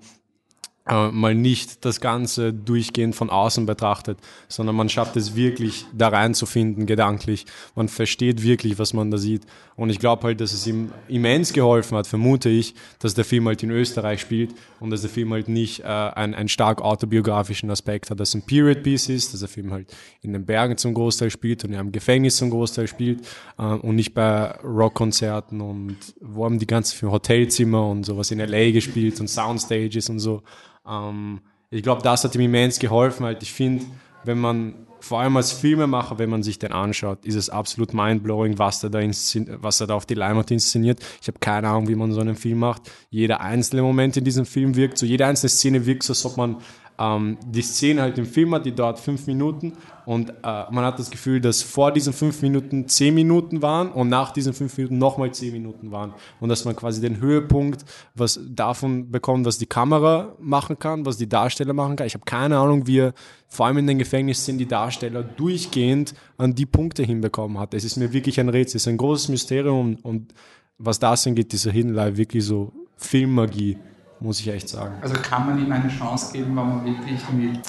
äh, 0.88 1.10
mal 1.10 1.34
nicht 1.34 1.84
das 1.84 2.00
Ganze 2.00 2.52
durchgehend 2.52 3.14
von 3.14 3.30
außen 3.30 3.66
betrachtet, 3.66 4.18
sondern 4.48 4.74
man 4.74 4.88
schafft 4.88 5.16
es 5.16 5.36
wirklich 5.36 5.86
da 5.92 6.08
reinzufinden, 6.08 6.86
gedanklich. 6.86 7.46
Man 7.76 7.88
versteht 7.88 8.42
wirklich, 8.42 8.78
was 8.78 8.92
man 8.92 9.10
da 9.10 9.18
sieht. 9.18 9.42
Und 9.76 9.90
ich 9.90 10.00
glaube 10.00 10.24
halt, 10.24 10.40
dass 10.40 10.52
es 10.52 10.66
ihm 10.66 10.92
immens 11.08 11.52
geholfen 11.52 11.96
hat, 11.96 12.06
vermute 12.06 12.48
ich, 12.48 12.74
dass 12.98 13.14
der 13.14 13.24
Film 13.24 13.46
halt 13.46 13.62
in 13.62 13.70
Österreich 13.70 14.20
spielt 14.20 14.54
und 14.80 14.90
dass 14.90 15.02
der 15.02 15.10
Film 15.10 15.32
halt 15.32 15.48
nicht 15.48 15.80
äh, 15.80 15.84
einen, 15.84 16.34
einen 16.34 16.48
stark 16.48 16.82
autobiografischen 16.82 17.70
Aspekt 17.70 18.10
hat, 18.10 18.18
dass 18.18 18.30
es 18.30 18.34
ein 18.34 18.42
Period 18.42 18.82
Piece 18.82 19.08
ist, 19.08 19.32
dass 19.32 19.40
der 19.40 19.48
Film 19.48 19.72
halt 19.72 19.94
in 20.20 20.32
den 20.32 20.44
Bergen 20.44 20.76
zum 20.76 20.94
Großteil 20.94 21.30
spielt 21.30 21.64
und 21.64 21.72
ja 21.72 21.80
im 21.80 21.92
Gefängnis 21.92 22.36
zum 22.36 22.50
Großteil 22.50 22.88
spielt 22.88 23.20
äh, 23.58 23.62
und 23.62 23.94
nicht 23.94 24.14
bei 24.14 24.50
Rockkonzerten 24.62 25.60
und 25.60 25.96
wo 26.20 26.44
haben 26.44 26.58
die 26.58 26.66
ganzen 26.66 27.10
Hotelzimmer 27.10 27.88
und 27.88 28.04
sowas 28.04 28.30
in 28.30 28.40
LA 28.40 28.72
gespielt 28.72 29.20
und 29.20 29.28
Soundstages 29.28 30.10
und 30.10 30.18
so. 30.18 30.42
Ähm, 30.86 31.40
ich 31.70 31.82
glaube, 31.82 32.02
das 32.02 32.24
hat 32.24 32.34
ihm 32.34 32.42
immens 32.42 32.78
geholfen. 32.78 33.24
Halt. 33.24 33.42
Ich 33.42 33.52
finde, 33.52 33.84
wenn 34.24 34.38
man, 34.38 34.74
vor 35.00 35.20
allem 35.20 35.36
als 35.36 35.52
Filmemacher, 35.52 36.18
wenn 36.18 36.30
man 36.30 36.42
sich 36.42 36.58
den 36.58 36.72
anschaut, 36.72 37.24
ist 37.24 37.34
es 37.34 37.50
absolut 37.50 37.94
mindblowing, 37.94 38.58
was 38.58 38.84
er 38.84 38.90
da, 38.90 39.00
was 39.00 39.80
er 39.80 39.86
da 39.86 39.94
auf 39.94 40.06
die 40.06 40.14
Leinwand 40.14 40.50
inszeniert. 40.50 41.00
Ich 41.20 41.28
habe 41.28 41.38
keine 41.40 41.68
Ahnung, 41.68 41.88
wie 41.88 41.94
man 41.94 42.12
so 42.12 42.20
einen 42.20 42.36
Film 42.36 42.58
macht. 42.58 42.82
Jeder 43.10 43.40
einzelne 43.40 43.82
Moment 43.82 44.16
in 44.16 44.24
diesem 44.24 44.46
Film 44.46 44.76
wirkt 44.76 44.98
so, 44.98 45.06
jede 45.06 45.26
einzelne 45.26 45.50
Szene 45.50 45.86
wirkt 45.86 46.02
so, 46.02 46.12
als 46.12 46.24
ob 46.24 46.36
man 46.36 46.58
ähm, 46.98 47.38
die 47.46 47.62
Szene 47.62 48.02
halt 48.02 48.18
im 48.18 48.26
Film 48.26 48.54
hat, 48.54 48.66
die 48.66 48.74
dauert 48.74 48.98
fünf 48.98 49.26
Minuten 49.26 49.72
und 50.04 50.30
äh, 50.30 50.32
man 50.42 50.84
hat 50.84 50.98
das 50.98 51.10
Gefühl, 51.10 51.40
dass 51.40 51.62
vor 51.62 51.92
diesen 51.92 52.12
fünf 52.12 52.42
Minuten 52.42 52.88
zehn 52.88 53.14
Minuten 53.14 53.62
waren 53.62 53.90
und 53.90 54.08
nach 54.08 54.32
diesen 54.32 54.52
fünf 54.52 54.76
Minuten 54.76 54.98
nochmal 54.98 55.32
zehn 55.32 55.52
Minuten 55.52 55.90
waren 55.90 56.14
und 56.40 56.48
dass 56.48 56.64
man 56.64 56.76
quasi 56.76 57.00
den 57.00 57.20
Höhepunkt 57.20 57.84
was 58.14 58.40
davon 58.48 59.10
bekommt, 59.10 59.46
was 59.46 59.58
die 59.58 59.66
Kamera 59.66 60.34
machen 60.38 60.78
kann, 60.78 61.06
was 61.06 61.16
die 61.16 61.28
Darsteller 61.28 61.72
machen 61.72 61.96
kann. 61.96 62.06
Ich 62.06 62.14
habe 62.14 62.24
keine 62.24 62.58
Ahnung, 62.58 62.86
wie 62.86 63.10
vor 63.48 63.66
allem 63.66 63.78
in 63.78 63.86
den 63.86 63.98
Gefängnissen 63.98 64.58
die 64.58 64.66
Darsteller 64.66 65.22
durchgehend 65.22 66.14
an 66.36 66.54
die 66.54 66.66
Punkte 66.66 67.02
hinbekommen 67.02 67.58
hat. 67.58 67.74
Es 67.74 67.84
ist 67.84 67.96
mir 67.96 68.12
wirklich 68.12 68.38
ein 68.40 68.48
Rätsel, 68.48 68.76
es 68.76 68.82
ist 68.82 68.88
ein 68.88 68.96
großes 68.96 69.28
Mysterium 69.28 69.96
und 70.02 70.34
was 70.78 70.98
das 70.98 71.26
angeht, 71.26 71.52
dieser 71.52 71.70
Hidden 71.70 71.94
Life, 71.94 72.16
wirklich 72.16 72.44
so 72.44 72.72
Filmmagie 72.96 73.78
muss 74.22 74.40
ich 74.40 74.48
echt 74.48 74.68
sagen. 74.68 74.94
Also 75.02 75.14
kann 75.14 75.46
man 75.46 75.58
ihm 75.58 75.70
eine 75.72 75.88
Chance 75.88 76.32
geben, 76.32 76.56
wenn 76.56 76.68
man 76.68 76.84
wirklich 76.84 77.28
mit 77.30 77.60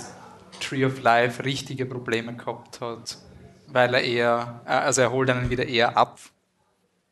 Tree 0.60 0.86
of 0.86 1.02
Life 1.02 1.44
richtige 1.44 1.86
Probleme 1.86 2.36
gehabt 2.36 2.80
hat, 2.80 3.18
weil 3.68 3.94
er 3.94 4.02
eher, 4.02 4.62
äh, 4.66 4.70
also 4.70 5.02
er 5.02 5.12
holt 5.12 5.30
einen 5.30 5.50
wieder 5.50 5.66
eher 5.66 5.98
ab 5.98 6.20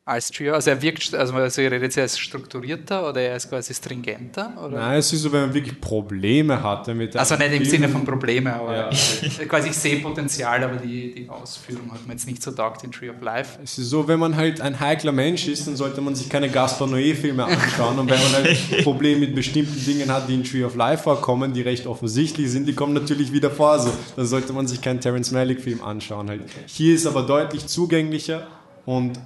als 0.04 0.30
Trio? 0.30 0.54
Also 0.54 0.70
er 0.70 0.82
wirkt, 0.82 1.14
also 1.14 1.32
man 1.32 1.42
redet 1.48 1.94
ja 1.94 2.02
als 2.02 2.18
strukturierter 2.18 3.08
oder 3.08 3.20
er 3.20 3.36
ist 3.36 3.48
quasi 3.48 3.72
stringenter? 3.72 4.52
Oder? 4.64 4.78
Nein, 4.78 4.98
es 4.98 5.12
ist 5.12 5.22
so, 5.22 5.32
wenn 5.32 5.42
man 5.42 5.54
wirklich 5.54 5.80
Probleme 5.80 6.60
hatte 6.60 6.92
mit 6.92 7.16
Also 7.16 7.36
nicht 7.36 7.52
im 7.52 7.64
Sinne 7.64 7.88
von 7.88 8.04
Probleme, 8.04 8.52
aber 8.52 8.74
ja. 8.74 8.90
quasi 9.48 9.68
ich 9.68 9.76
sehe 9.76 10.00
Potenzial, 10.00 10.64
aber 10.64 10.76
die, 10.76 11.14
die 11.14 11.28
Ausführung 11.28 11.92
hat 11.92 12.06
man 12.06 12.16
jetzt 12.16 12.26
nicht 12.26 12.42
so 12.42 12.50
taugt 12.50 12.82
in 12.82 12.90
Tree 12.90 13.10
of 13.10 13.20
Life. 13.20 13.60
Es 13.62 13.78
ist 13.78 13.90
so, 13.90 14.08
wenn 14.08 14.18
man 14.18 14.34
halt 14.34 14.60
ein 14.60 14.80
heikler 14.80 15.12
Mensch 15.12 15.46
ist, 15.46 15.68
dann 15.68 15.76
sollte 15.76 16.00
man 16.00 16.16
sich 16.16 16.28
keine 16.28 16.48
Gaspar 16.48 16.88
Noé-Filme 16.88 17.44
anschauen 17.44 17.98
und 18.00 18.10
wenn 18.10 18.20
man 18.20 18.32
halt 18.32 18.58
Probleme 18.82 19.20
mit 19.20 19.36
bestimmten 19.36 19.84
Dingen 19.84 20.12
hat, 20.12 20.28
die 20.28 20.34
in 20.34 20.42
Tree 20.42 20.64
of 20.64 20.74
Life 20.74 21.04
vorkommen, 21.04 21.52
die 21.52 21.62
recht 21.62 21.86
offensichtlich 21.86 22.50
sind, 22.50 22.66
die 22.66 22.74
kommen 22.74 22.92
natürlich 22.92 23.32
wieder 23.32 23.50
vor. 23.50 23.72
Also, 23.72 23.92
dann 24.16 24.26
sollte 24.26 24.52
man 24.52 24.66
sich 24.66 24.80
keinen 24.80 25.00
Terence 25.00 25.30
Malick-Film 25.30 25.82
anschauen. 25.82 26.28
Halt. 26.28 26.42
Hier 26.66 26.94
ist 26.94 27.06
aber 27.06 27.22
deutlich 27.22 27.66
zugänglicher 27.66 28.48
und 28.84 29.18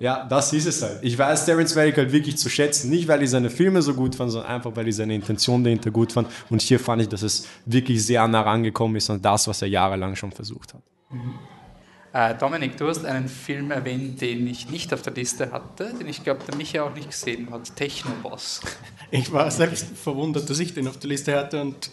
ja, 0.00 0.24
das 0.24 0.52
ist 0.54 0.66
es 0.66 0.82
halt. 0.82 0.98
Ich 1.02 1.16
weiß 1.16 1.44
Terence 1.44 1.74
Malick 1.74 1.98
halt 1.98 2.10
wirklich 2.10 2.38
zu 2.38 2.48
schätzen. 2.48 2.88
Nicht, 2.88 3.06
weil 3.06 3.22
ich 3.22 3.30
seine 3.30 3.50
Filme 3.50 3.82
so 3.82 3.92
gut 3.92 4.14
fand, 4.14 4.32
sondern 4.32 4.50
einfach, 4.50 4.74
weil 4.74 4.88
ich 4.88 4.96
seine 4.96 5.14
Intention 5.14 5.62
dahinter 5.62 5.90
gut 5.90 6.12
fand. 6.12 6.26
Und 6.48 6.62
hier 6.62 6.80
fand 6.80 7.02
ich, 7.02 7.08
dass 7.08 7.22
es 7.22 7.46
wirklich 7.66 8.04
sehr 8.04 8.26
nah 8.26 8.40
rangekommen 8.40 8.96
ist 8.96 9.10
an 9.10 9.20
das, 9.20 9.46
was 9.46 9.60
er 9.60 9.68
jahrelang 9.68 10.16
schon 10.16 10.32
versucht 10.32 10.72
hat. 10.72 10.82
Mhm. 11.10 11.34
Äh, 12.12 12.34
Dominik, 12.34 12.76
du 12.76 12.88
hast 12.88 13.04
einen 13.04 13.28
Film 13.28 13.70
erwähnt, 13.70 14.20
den 14.20 14.46
ich 14.46 14.68
nicht 14.68 14.92
auf 14.92 15.02
der 15.02 15.12
Liste 15.12 15.52
hatte, 15.52 15.92
den 15.94 16.08
ich 16.08 16.24
glaube, 16.24 16.40
der 16.44 16.56
Micha 16.56 16.82
auch 16.82 16.94
nicht 16.94 17.10
gesehen 17.10 17.48
hat, 17.50 17.76
Technoboss. 17.76 18.60
Ich 19.12 19.32
war 19.32 19.50
selbst 19.50 19.88
verwundert, 19.96 20.48
dass 20.48 20.60
ich 20.60 20.72
den 20.72 20.86
auf 20.86 20.96
der 20.96 21.08
Liste 21.08 21.36
hatte 21.36 21.60
und 21.60 21.90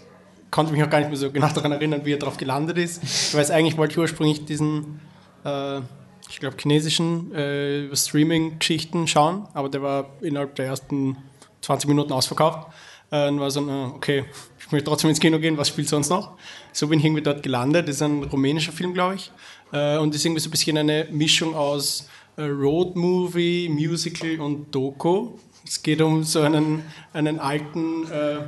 konnte 0.52 0.72
mich 0.72 0.84
auch 0.84 0.90
gar 0.90 1.00
nicht 1.00 1.08
mehr 1.08 1.18
so 1.18 1.32
genau 1.32 1.48
daran 1.48 1.72
erinnern, 1.72 2.02
wie 2.04 2.14
er 2.14 2.20
darauf 2.20 2.38
gelandet 2.38 2.78
ist. 2.78 3.02
Ich 3.04 3.34
weiß, 3.34 3.50
eigentlich 3.50 3.76
wollte 3.76 3.94
ich 3.94 3.98
ursprünglich 3.98 4.46
diesen 4.46 5.00
äh, 5.44 5.82
ich 6.30 6.40
glaube, 6.40 6.58
chinesischen 6.60 7.34
äh, 7.34 7.96
Streaming-Geschichten 7.96 9.08
schauen, 9.08 9.48
aber 9.54 9.70
der 9.70 9.82
war 9.82 10.10
innerhalb 10.22 10.56
der 10.56 10.68
ersten 10.68 11.18
20 11.62 11.88
Minuten 11.88 12.12
ausverkauft. 12.14 12.68
Äh, 13.12 13.30
und 13.30 13.40
war 13.40 13.52
so, 13.52 13.62
äh, 13.68 13.86
okay, 13.96 14.26
ich 14.60 14.72
möchte 14.72 14.90
trotzdem 14.90 15.10
ins 15.10 15.20
Kino 15.20 15.40
gehen, 15.40 15.58
was 15.58 15.70
spielt 15.70 15.88
sonst 15.88 16.10
noch? 16.10 16.38
So 16.74 16.88
bin 16.88 17.00
ich 17.00 17.06
irgendwie 17.06 17.24
dort 17.24 17.44
gelandet. 17.44 17.88
Das 17.88 17.96
ist 17.96 18.02
ein 18.02 18.24
rumänischer 18.24 18.72
Film, 18.72 18.94
glaube 18.94 19.16
ich. 19.16 19.32
Äh, 19.72 19.98
und 19.98 20.14
ist 20.14 20.26
irgendwie 20.26 20.42
so 20.42 20.50
ein 20.50 20.52
bisschen 20.52 20.78
eine 20.78 21.08
Mischung 21.12 21.56
aus 21.56 22.10
äh, 22.36 22.44
Road-Movie, 22.44 23.70
Musical 23.70 24.40
und 24.42 24.74
Doku. 24.74 25.38
Es 25.66 25.82
geht 25.82 26.02
um 26.02 26.24
so 26.24 26.42
einen, 26.42 26.84
einen 27.14 27.40
alten, 27.40 28.10
äh, 28.12 28.40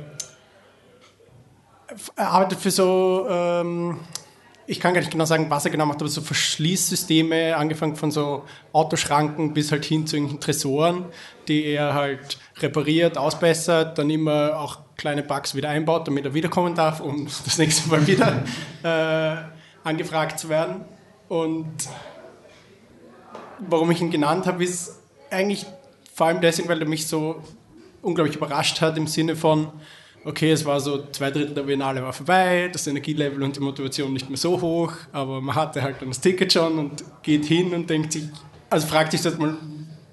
er 2.16 2.30
arbeitet 2.30 2.60
für 2.60 2.70
so 2.70 3.26
ähm, 3.28 3.98
ich 4.70 4.78
kann 4.78 4.94
gar 4.94 5.00
nicht 5.00 5.10
genau 5.10 5.24
sagen, 5.24 5.50
was 5.50 5.64
er 5.64 5.72
genau 5.72 5.84
macht, 5.84 6.00
aber 6.00 6.08
so 6.08 6.20
Verschließsysteme, 6.20 7.56
angefangen 7.56 7.96
von 7.96 8.12
so 8.12 8.44
Autoschranken 8.72 9.52
bis 9.52 9.72
halt 9.72 9.84
hin 9.84 10.06
zu 10.06 10.14
irgendwelchen 10.14 10.40
Tresoren, 10.40 11.06
die 11.48 11.64
er 11.64 11.92
halt 11.94 12.38
repariert, 12.58 13.18
ausbessert, 13.18 13.98
dann 13.98 14.08
immer 14.10 14.60
auch 14.60 14.78
kleine 14.96 15.24
Bugs 15.24 15.56
wieder 15.56 15.70
einbaut, 15.70 16.06
damit 16.06 16.24
er 16.24 16.34
wiederkommen 16.34 16.76
darf, 16.76 17.00
um 17.00 17.26
das 17.44 17.58
nächste 17.58 17.88
Mal 17.88 18.06
wieder 18.06 18.44
äh, 18.84 19.42
angefragt 19.82 20.38
zu 20.38 20.48
werden. 20.48 20.84
Und 21.28 21.88
warum 23.58 23.90
ich 23.90 24.00
ihn 24.00 24.12
genannt 24.12 24.46
habe, 24.46 24.62
ist 24.62 25.00
eigentlich 25.30 25.66
vor 26.14 26.28
allem 26.28 26.40
deswegen, 26.40 26.68
weil 26.68 26.80
er 26.80 26.86
mich 26.86 27.08
so 27.08 27.42
unglaublich 28.02 28.36
überrascht 28.36 28.80
hat 28.80 28.96
im 28.96 29.08
Sinne 29.08 29.34
von, 29.34 29.72
okay, 30.24 30.52
es 30.52 30.64
war 30.64 30.80
so 30.80 31.06
zwei 31.12 31.30
Drittel 31.30 31.54
der 31.54 31.62
Biennale 31.62 32.02
war 32.02 32.12
vorbei, 32.12 32.68
das 32.72 32.86
Energielevel 32.86 33.42
und 33.42 33.56
die 33.56 33.60
Motivation 33.60 34.12
nicht 34.12 34.28
mehr 34.28 34.36
so 34.36 34.60
hoch, 34.60 34.92
aber 35.12 35.40
man 35.40 35.54
hatte 35.54 35.82
halt 35.82 36.00
dann 36.00 36.08
das 36.08 36.20
Ticket 36.20 36.52
schon 36.52 36.78
und 36.78 37.04
geht 37.22 37.44
hin 37.44 37.72
und 37.72 37.88
denkt 37.88 38.12
sich, 38.12 38.24
also 38.68 38.86
fragt 38.86 39.12
sich 39.12 39.22
das 39.22 39.38
mal, 39.38 39.56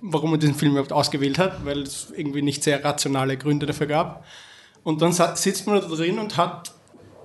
warum 0.02 0.32
man 0.32 0.40
diesen 0.40 0.56
Film 0.56 0.72
überhaupt 0.74 0.94
ausgewählt 0.94 1.38
hat, 1.38 1.66
weil 1.66 1.82
es 1.82 2.14
irgendwie 2.16 2.42
nicht 2.42 2.64
sehr 2.64 2.84
rationale 2.84 3.38
Gründe 3.38 3.66
dafür 3.66 3.88
gab. 3.88 4.26
Und 4.84 5.02
dann 5.02 5.12
sitzt 5.12 5.68
man 5.68 5.82
da 5.82 5.88
drin 5.88 6.18
und 6.18 6.38
hat, 6.38 6.72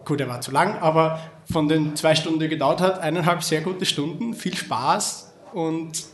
gut, 0.04 0.20
er 0.20 0.28
war 0.28 0.40
zu 0.40 0.50
lang, 0.50 0.78
aber 0.78 1.20
von 1.50 1.68
den 1.68 1.94
zwei 1.94 2.14
Stunden, 2.14 2.40
die 2.40 2.46
er 2.46 2.48
gedauert 2.48 2.80
hat, 2.80 2.98
eineinhalb 2.98 3.42
sehr 3.42 3.60
gute 3.60 3.86
Stunden, 3.86 4.34
viel 4.34 4.56
Spaß 4.56 5.32
und 5.52 6.04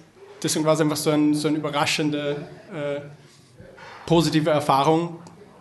deswegen 0.42 0.64
war 0.64 0.74
es 0.74 0.80
einfach 0.80 0.96
so, 0.96 1.10
ein, 1.10 1.34
so 1.34 1.48
eine 1.48 1.58
überraschende, 1.58 2.48
äh, 2.72 3.00
positive 4.06 4.50
Erfahrung, 4.50 5.18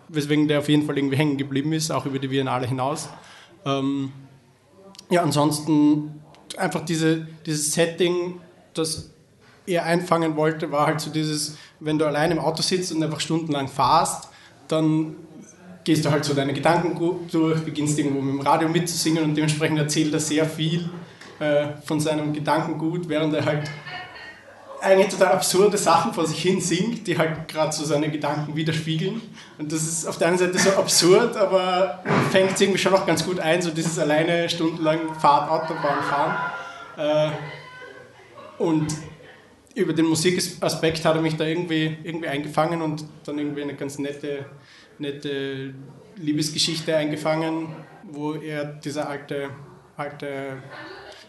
weswegen 0.08 0.48
der 0.48 0.60
auf 0.60 0.68
jeden 0.68 0.86
Fall 0.86 0.96
irgendwie 0.96 1.16
hängen 1.16 1.36
geblieben 1.36 1.72
ist, 1.72 1.90
auch 1.90 2.06
über 2.06 2.18
die 2.18 2.28
Biennale 2.28 2.66
hinaus. 2.66 3.08
Ähm, 3.64 4.12
ja, 5.10 5.22
ansonsten 5.22 6.22
einfach 6.56 6.84
diese, 6.84 7.26
dieses 7.46 7.72
Setting, 7.72 8.40
das 8.74 9.10
er 9.66 9.84
einfangen 9.84 10.36
wollte, 10.36 10.72
war 10.72 10.86
halt 10.86 11.00
so 11.00 11.10
dieses, 11.10 11.56
wenn 11.80 11.98
du 11.98 12.06
allein 12.06 12.30
im 12.30 12.38
Auto 12.38 12.62
sitzt 12.62 12.92
und 12.92 13.02
einfach 13.02 13.20
stundenlang 13.20 13.68
fahrst, 13.68 14.28
dann 14.66 15.16
gehst 15.84 16.04
du 16.04 16.10
halt 16.10 16.24
so 16.24 16.34
deine 16.34 16.52
Gedanken 16.52 17.26
durch, 17.30 17.60
beginnst 17.62 17.98
irgendwo 17.98 18.20
mit 18.20 18.34
dem 18.34 18.40
Radio 18.40 18.68
mitzusingen 18.68 19.24
und 19.24 19.34
dementsprechend 19.34 19.78
erzählt 19.78 20.12
er 20.12 20.20
sehr 20.20 20.46
viel 20.46 20.88
äh, 21.38 21.68
von 21.84 22.00
seinem 22.00 22.32
Gedankengut, 22.32 23.08
während 23.08 23.34
er 23.34 23.44
halt 23.44 23.70
eigentlich 24.80 25.08
total 25.08 25.32
absurde 25.32 25.76
Sachen 25.76 26.12
vor 26.12 26.26
sich 26.26 26.40
hin 26.40 26.60
singt, 26.60 27.06
die 27.06 27.18
halt 27.18 27.48
gerade 27.48 27.72
so 27.72 27.84
seine 27.84 28.10
Gedanken 28.10 28.54
widerspiegeln. 28.54 29.20
Und 29.58 29.72
das 29.72 29.82
ist 29.82 30.06
auf 30.06 30.18
der 30.18 30.28
einen 30.28 30.38
Seite 30.38 30.58
so 30.58 30.70
absurd, 30.70 31.36
aber 31.36 32.02
fängt 32.30 32.52
es 32.52 32.60
irgendwie 32.60 32.78
schon 32.78 32.92
noch 32.92 33.06
ganz 33.06 33.24
gut 33.24 33.40
ein, 33.40 33.60
so 33.60 33.70
dieses 33.70 33.98
alleine 33.98 34.48
stundenlang 34.48 35.14
Fahrt, 35.14 35.50
Autobahn 35.50 36.02
fahren. 36.02 36.36
Äh, 36.96 38.62
und 38.62 38.92
über 39.74 39.92
den 39.92 40.06
Musikaspekt 40.06 41.04
hat 41.04 41.16
er 41.16 41.22
mich 41.22 41.36
da 41.36 41.44
irgendwie, 41.44 41.96
irgendwie 42.02 42.28
eingefangen 42.28 42.82
und 42.82 43.04
dann 43.24 43.38
irgendwie 43.38 43.62
eine 43.62 43.74
ganz 43.74 43.98
nette, 43.98 44.46
nette 44.98 45.74
Liebesgeschichte 46.16 46.96
eingefangen, 46.96 47.68
wo 48.10 48.34
er, 48.34 48.64
dieser 48.64 49.08
alte, 49.08 49.50
alte 49.96 50.62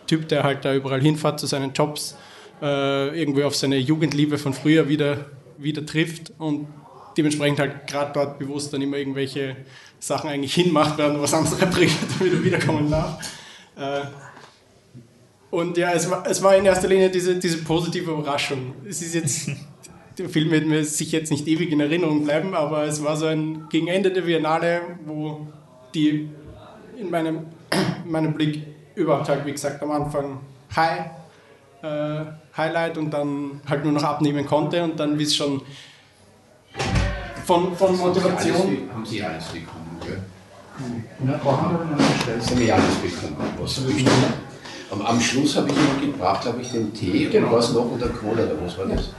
Typ, 0.08 0.28
der 0.28 0.44
halt 0.44 0.66
da 0.66 0.74
überall 0.74 1.02
hinfährt 1.02 1.40
zu 1.40 1.46
seinen 1.46 1.74
Jobs, 1.74 2.18
äh, 2.62 3.20
irgendwie 3.20 3.44
auf 3.44 3.56
seine 3.56 3.78
Jugendliebe 3.78 4.38
von 4.38 4.54
früher 4.54 4.88
wieder, 4.88 5.26
wieder 5.58 5.86
trifft 5.86 6.34
und 6.38 6.68
dementsprechend 7.18 7.60
halt 7.60 7.88
gerade 7.88 8.12
dort 8.14 8.40
bewusst 8.40 8.74
dann 8.74 8.82
immer 8.82 8.98
irgendwelche 8.98 9.58
Sachen 10.00 10.30
eigentlich 10.30 10.54
hinmacht, 10.54 10.98
während 10.98 11.22
was 11.22 11.34
anderes 11.34 11.60
repariert, 11.62 11.92
damit 12.20 12.34
er 12.34 12.44
wiederkommen 12.44 12.90
darf. 12.90 13.38
Äh, 13.76 14.02
und 15.52 15.78
ja, 15.78 15.94
es 15.94 16.10
war, 16.10 16.26
es 16.28 16.42
war 16.44 16.56
in 16.56 16.66
erster 16.66 16.88
Linie 16.88 17.10
diese, 17.10 17.36
diese 17.38 17.58
positive 17.64 18.12
Überraschung. 18.12 18.74
Es 18.88 19.02
ist 19.02 19.16
jetzt 19.16 19.50
der 20.20 20.30
Film 20.30 20.52
wird 20.52 20.68
mir 20.68 20.84
sicher 20.84 21.20
jetzt 21.20 21.32
nicht 21.32 21.48
ewig 21.48 21.72
in 21.72 21.80
Erinnerung 21.80 22.24
bleiben, 22.26 22.54
aber 22.54 22.84
es 22.84 23.04
war 23.04 23.16
so 23.16 23.26
ein 23.26 23.68
gegen 23.70 23.88
Ende 23.88 24.12
der 24.12 24.22
Biennale, 24.22 24.82
wo 25.06 25.48
die 25.96 26.30
in 26.98 27.10
meinem, 27.10 27.46
in 28.06 28.12
meinem 28.12 28.34
Blick 28.34 28.64
überhaupt 28.96 29.30
halt, 29.30 29.46
wie 29.46 29.52
gesagt, 29.52 29.82
am 29.82 29.92
Anfang 29.92 30.40
High, 30.76 31.06
äh, 31.82 32.26
Highlight 32.58 32.98
und 32.98 33.12
dann 33.12 33.62
halt 33.70 33.84
nur 33.84 33.94
noch 33.94 34.04
abnehmen 34.04 34.46
konnte 34.46 34.84
und 34.84 35.00
dann, 35.00 35.18
wie 35.18 35.24
es 35.24 35.36
schon 35.36 35.62
von, 37.46 37.76
von 37.76 37.98
Motivation. 37.98 38.90
Haben 38.94 39.06
Sie 39.06 39.24
alles 39.24 39.46
bekommen, 39.46 39.98
gell? 40.06 40.22
Ja, 41.26 41.34
das 42.38 42.50
haben 42.52 42.60
wir 42.60 42.76
alles 42.76 42.96
bekommen. 42.96 43.36
Was 43.60 43.82
am, 44.92 45.02
am 45.06 45.20
Schluss 45.22 45.56
habe 45.58 45.70
ich 45.70 45.76
immer 45.76 46.12
gebracht, 46.14 46.46
habe 46.46 46.62
ich 46.62 46.72
den 46.72 46.94
Tee 46.94 47.26
Genau. 47.26 47.48
und 47.48 47.54
was 47.54 47.74
noch 47.74 47.92
und 47.92 48.02
der 48.02 48.10
Cola, 48.10 48.44
oder 48.44 48.56
was 48.64 48.78
war 48.78 48.86
das? 48.86 49.10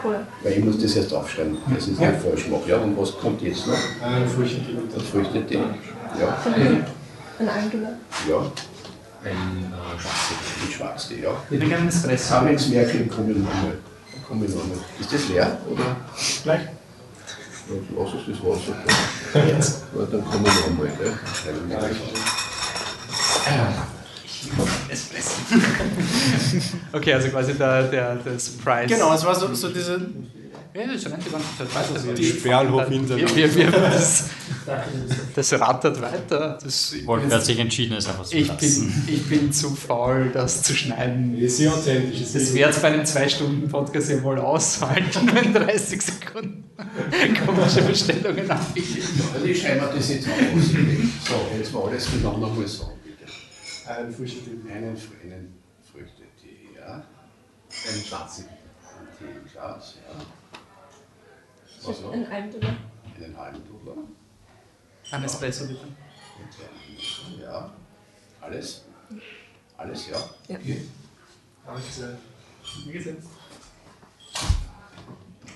Cola. 0.00 0.20
Weil 0.42 0.52
ich 0.52 0.64
muss 0.64 0.78
das 0.80 0.96
erst 0.96 1.12
aufschreiben, 1.12 1.58
dass 1.74 1.86
ich 1.88 1.94
es 1.94 1.98
nicht 1.98 2.22
falsch 2.22 2.48
mache. 2.48 2.68
Ja, 2.68 2.76
und 2.78 2.96
was 2.96 3.18
kommt 3.18 3.42
jetzt 3.42 3.66
noch? 3.66 3.74
Äh, 3.74 4.26
Früchtetee. 4.26 4.76
Das 4.94 5.02
Früchtetee. 5.04 5.58
Ja. 6.18 6.38
Ein 7.38 7.48
Eingeladen. 7.48 7.96
Ja. 8.28 8.36
Ein 9.22 9.72
äh, 9.72 10.00
Schwarztee. 10.00 10.34
Ein 10.64 10.72
Schwarztee, 10.72 11.22
ja. 11.22 11.30
Ich 11.50 11.56
hätte 11.56 11.66
gerne 11.66 11.76
einen 11.76 11.88
Espresso. 11.88 12.34
Habe 12.34 12.50
ins 12.50 12.68
Märchen 12.68 13.08
kommen 13.10 13.42
nochmal. 13.42 13.78
Kommen 14.26 14.48
nochmal. 14.48 14.78
Ist 14.98 15.12
das 15.12 15.28
leer? 15.28 15.58
Oder? 15.70 15.96
Gleich. 16.42 16.60
Ja, 16.62 17.76
lass 17.96 18.14
uns 18.14 18.22
das 18.28 18.42
Wasser. 18.42 19.46
Jetzt. 19.46 19.82
Ja, 19.94 20.04
dann 20.10 20.24
kommen 20.24 20.44
wir 20.44 20.52
nochmal. 20.52 20.86
Ne? 20.86 21.18
Espresso. 24.88 25.32
okay, 26.92 27.12
also 27.12 27.28
quasi 27.28 27.54
der, 27.54 27.82
der, 27.84 28.16
der 28.16 28.38
Surprise. 28.38 28.86
Genau, 28.86 29.12
es 29.12 29.24
war 29.24 29.34
so, 29.34 29.54
so 29.54 29.68
diese. 29.68 30.00
Ja, 30.72 30.86
das 30.86 31.04
rennt 31.06 31.26
die 31.26 31.30
ganze 31.30 31.58
Zeit 31.58 31.74
weiter. 31.74 32.14
Die 32.14 32.24
Sperlhof 32.24 32.88
hinter 32.88 33.16
das, 33.18 34.30
das 35.34 35.52
rattert 35.54 36.00
weiter. 36.00 36.58
Das, 36.62 36.94
Wolf 37.06 37.32
hat 37.32 37.44
sich 37.44 37.58
entschieden, 37.58 37.94
es 37.94 38.06
einfach 38.06 38.24
so 38.24 38.36
ich, 38.36 38.46
lassen. 38.46 39.04
bin, 39.04 39.14
ich 39.14 39.28
bin 39.28 39.52
zu 39.52 39.74
faul, 39.74 40.30
das 40.32 40.62
zu 40.62 40.74
schneiden. 40.74 41.36
Ist 41.36 41.56
sehr 41.56 41.72
authentisch. 41.72 42.20
Das 42.32 42.54
wird 42.54 42.70
es 42.70 42.78
bei 42.80 42.88
einem 42.88 43.02
2-Stunden-Podcast 43.02 44.10
ja 44.10 44.22
wohl 44.22 44.38
aushalten, 44.38 45.28
wenn 45.34 45.52
30 45.52 46.02
Sekunden 46.02 46.70
komische 47.44 47.82
Bestellungen 47.82 48.48
abgeben. 48.48 49.02
Also 49.34 49.46
ich 49.46 49.60
schreibe 49.60 49.86
mir 49.86 49.92
das 49.92 50.08
jetzt 50.08 50.28
auf. 50.28 50.34
So, 50.62 51.58
jetzt 51.58 51.72
mal 51.72 51.82
alles 51.88 52.12
miteinander 52.12 52.48
mal 52.48 52.68
sagen, 52.68 52.92
bitte. 53.04 53.32
Ein 53.88 54.12
Frühstück. 54.12 54.70
Einen, 54.70 54.84
einen 54.84 55.54
Früchtetee, 55.90 56.76
ja. 56.78 56.92
Einen 56.92 58.04
schwarzen 58.04 58.44
Tee 59.18 59.24
im 59.24 59.50
Glas, 59.50 59.96
ja. 59.96 60.39
Was 61.84 62.00
noch? 62.00 62.12
Ein 62.12 62.26
Eingeladen. 62.26 62.76
Einen 63.16 63.36
halben 63.36 63.66
Dudler. 63.66 63.96
Ein 65.10 65.24
Espresso 65.24 65.66
bitte. 65.66 65.86
Ja. 67.40 67.72
Alles? 68.40 68.84
Alles, 69.76 70.08
ja? 70.08 70.18
Ja. 70.48 70.56
Okay. 70.58 70.82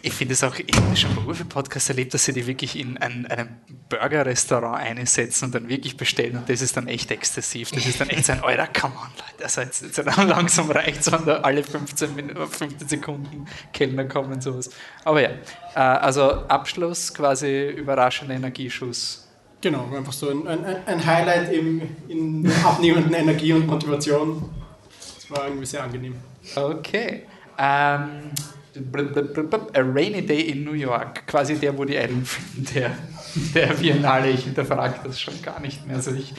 Ich 0.06 0.12
finde 0.12 0.34
es 0.34 0.44
auch, 0.44 0.54
ich 0.54 0.76
habe 0.76 0.94
schon 0.94 1.16
bei 1.16 1.23
Urfe-Podcast 1.23 1.88
erlebt, 1.88 2.12
dass 2.12 2.26
sie 2.26 2.34
die 2.34 2.46
wirklich 2.46 2.78
in 2.78 2.99
ein, 2.99 3.25
einem 3.25 3.49
Burger-Restaurant 3.88 4.78
einsetzen 4.78 5.46
und 5.46 5.54
dann 5.54 5.70
wirklich 5.70 5.96
bestellen 5.96 6.37
und 6.37 6.46
das 6.46 6.61
ist 6.61 6.76
dann 6.76 6.88
echt 6.88 7.11
exzessiv. 7.11 7.70
Das 7.70 7.87
ist 7.87 7.99
dann 8.02 8.11
echt 8.11 8.26
so 8.26 8.32
ein, 8.32 8.44
Alter, 8.44 8.66
come 8.66 8.92
on, 8.96 9.08
Leute. 9.16 9.44
Also 9.44 9.62
jetzt, 9.62 9.80
jetzt 9.80 9.96
langsam 10.16 10.70
reicht 10.70 11.00
es, 11.00 11.11
wenn 11.11 11.25
da 11.25 11.37
alle 11.38 11.64
15, 11.64 12.14
Minuten, 12.14 12.46
15 12.46 12.87
Sekunden 12.87 13.46
Kellner 13.73 14.04
kommen, 14.04 14.42
sowas. 14.42 14.68
Aber 15.06 15.23
ja, 15.23 15.30
äh, 15.75 15.78
also 15.78 16.23
Abschluss, 16.49 17.14
quasi 17.14 17.70
überraschender 17.70 18.34
Energieschuss. 18.34 19.26
Genau, 19.62 19.90
einfach 19.96 20.12
so 20.12 20.28
ein, 20.28 20.46
ein, 20.46 20.66
ein 20.84 21.06
Highlight 21.06 21.50
im, 21.50 21.80
in 22.08 22.52
abnehmenden 22.62 23.14
Energie 23.14 23.54
und 23.54 23.66
Motivation. 23.66 24.50
Das 25.14 25.30
war 25.30 25.46
irgendwie 25.46 25.64
sehr 25.64 25.82
angenehm. 25.82 26.16
Okay. 26.54 27.23
Ähm, 27.56 28.32
A 28.76 29.81
Rainy 29.81 30.23
Day 30.26 30.40
in 30.40 30.64
New 30.64 30.73
York, 30.73 31.26
quasi 31.26 31.57
der 31.57 31.76
Woody 31.76 31.99
Allen 31.99 32.25
Film, 32.25 32.66
der, 32.75 32.90
der 33.54 33.75
Biennale. 33.75 34.31
Ich 34.31 34.45
hinterfrage 34.45 35.00
das 35.04 35.21
schon 35.21 35.40
gar 35.43 35.61
nicht 35.61 35.87
mehr. 35.87 35.97
Also 35.97 36.12
ich, 36.12 36.33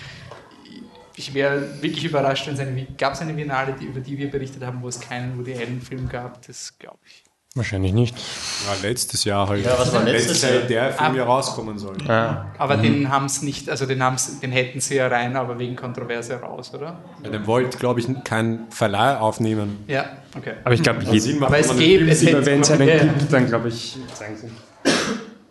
ich 1.15 1.34
wäre 1.34 1.82
wirklich 1.82 2.06
überrascht, 2.06 2.48
wenn 2.48 2.54
es 2.54 2.60
eine, 2.60 2.88
gab 2.98 3.13
es 3.13 3.22
eine 3.22 3.34
Biennale, 3.34 3.75
die, 3.80 3.86
über 3.86 4.00
die 4.00 4.18
wir 4.18 4.30
berichtet 4.30 4.63
haben, 4.63 4.82
wo 4.82 4.88
es 4.88 5.00
keinen 5.00 5.38
Woody 5.38 5.54
Allen 5.54 5.82
Film 5.82 6.08
gab. 6.10 6.46
Das 6.48 6.77
glaube 6.80 7.00
ich. 7.06 7.25
Wahrscheinlich 7.58 7.94
nicht. 7.94 8.18
Ja, 8.18 8.88
letztes 8.88 9.24
Jahr 9.24 9.48
halt. 9.48 9.64
Ja, 9.66 9.80
was 9.80 9.94
war 9.94 10.04
letztes 10.04 10.42
Jahr? 10.42 10.52
Jahr? 10.52 10.62
Der 10.68 10.92
Film 10.92 11.16
ja 11.16 11.24
rauskommen 11.24 11.80
soll. 11.80 11.96
Ah, 12.06 12.48
Aber 12.58 12.76
den 12.76 13.10
haben 13.10 13.28
es 13.28 13.42
nicht, 13.42 13.70
also 13.70 13.86
den, 13.86 14.04
haben's, 14.04 14.41
den 14.41 14.52
hätten 14.52 14.82
sie 14.82 14.96
ja 14.96 15.08
rein, 15.08 15.38
aber 15.38 15.58
wegen 15.58 15.78
Kontroverse 15.78 16.34
raus, 16.36 16.74
oder? 16.74 17.00
Ja, 17.24 17.30
der 17.30 17.48
wollte, 17.48 17.78
glaube 17.78 18.02
ich, 18.02 18.08
keinen 18.26 18.70
Verleih 18.72 19.18
aufnehmen. 19.18 19.86
Ja, 19.88 20.06
okay. 20.38 20.56
aber 20.65 20.74
ich 20.76 20.84
glaube, 20.84 21.06
Sinn 21.18 21.39
macht, 21.39 21.52
Aber 21.52 21.60
es 21.60 21.68
den 21.74 22.10
es 22.10 22.22
hätte- 22.26 22.46
wenn 22.46 22.60
es 22.60 22.72
einen 22.72 22.88
Ja. 22.89 22.98
gibt, 23.06 23.32
dann 23.32 23.48
glaube 23.48 23.70
ich, 23.70 23.98
zeigen 24.13 24.36
sie. 24.36 24.50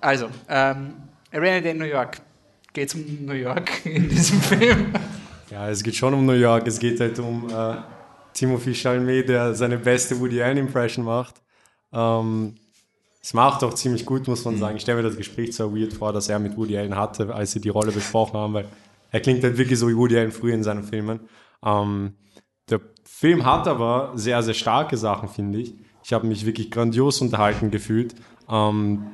Also, 0.03 0.27
ähm, 0.51 0.93
A 1.33 1.38
Rainy 1.38 1.62
Day 1.62 1.71
in 1.73 1.79
New 1.79 1.85
York. 1.87 2.19
Geht 2.75 2.88
es 2.90 2.95
um 2.97 3.25
New 3.25 3.33
York 3.33 3.71
in 3.87 4.11
diesem 4.11 4.40
Film? 4.43 4.93
Ja, 5.51 5.71
es 5.71 5.83
geht 5.83 5.97
schon 5.97 6.12
um 6.12 6.27
New 6.27 6.33
York. 6.35 6.67
Es 6.67 6.79
geht 6.79 7.01
halt 7.01 7.19
um 7.19 7.49
äh, 7.49 7.77
Timothy 8.35 8.75
Chalamet, 8.75 9.29
der 9.31 9.55
seine 9.55 9.79
beste 9.79 10.21
Woody 10.21 10.43
Allen 10.43 10.59
Impression 10.59 11.03
macht. 11.05 11.37
Ähm, 11.94 12.57
es 13.22 13.33
macht 13.33 13.64
auch 13.64 13.72
ziemlich 13.72 14.04
gut, 14.04 14.28
muss 14.28 14.44
man 14.44 14.59
sagen. 14.59 14.76
Ich 14.76 14.83
stelle 14.83 15.02
mir 15.02 15.09
das 15.09 15.16
Gespräch 15.16 15.57
so 15.57 15.74
weird 15.74 15.94
vor, 15.94 16.12
das 16.12 16.28
er 16.28 16.38
mit 16.38 16.57
Woody 16.59 16.76
Allen 16.76 16.96
hatte, 16.96 17.35
als 17.35 17.52
sie 17.52 17.61
die 17.61 17.70
Rolle 17.70 17.92
besprochen 17.92 18.38
haben, 18.38 18.52
weil 18.52 18.66
er 19.11 19.20
klingt 19.20 19.42
halt 19.42 19.57
wirklich 19.57 19.78
so 19.78 19.88
wie 19.88 19.96
Woody 19.96 20.18
Allen 20.18 20.33
früher 20.33 20.54
in 20.54 20.62
seinen 20.62 20.85
Filmen. 20.85 21.20
Ähm, 21.64 22.14
der 22.68 22.80
Film 23.04 23.46
hat 23.46 23.66
aber 23.68 24.12
sehr, 24.14 24.42
sehr 24.42 24.54
starke 24.54 24.96
Sachen, 24.96 25.28
finde 25.28 25.61
ich. 25.61 25.74
Ich 26.02 26.12
habe 26.12 26.26
mich 26.26 26.44
wirklich 26.44 26.70
grandios 26.70 27.22
unterhalten 27.22 27.70
gefühlt. 27.70 28.14
Ähm, 28.50 29.07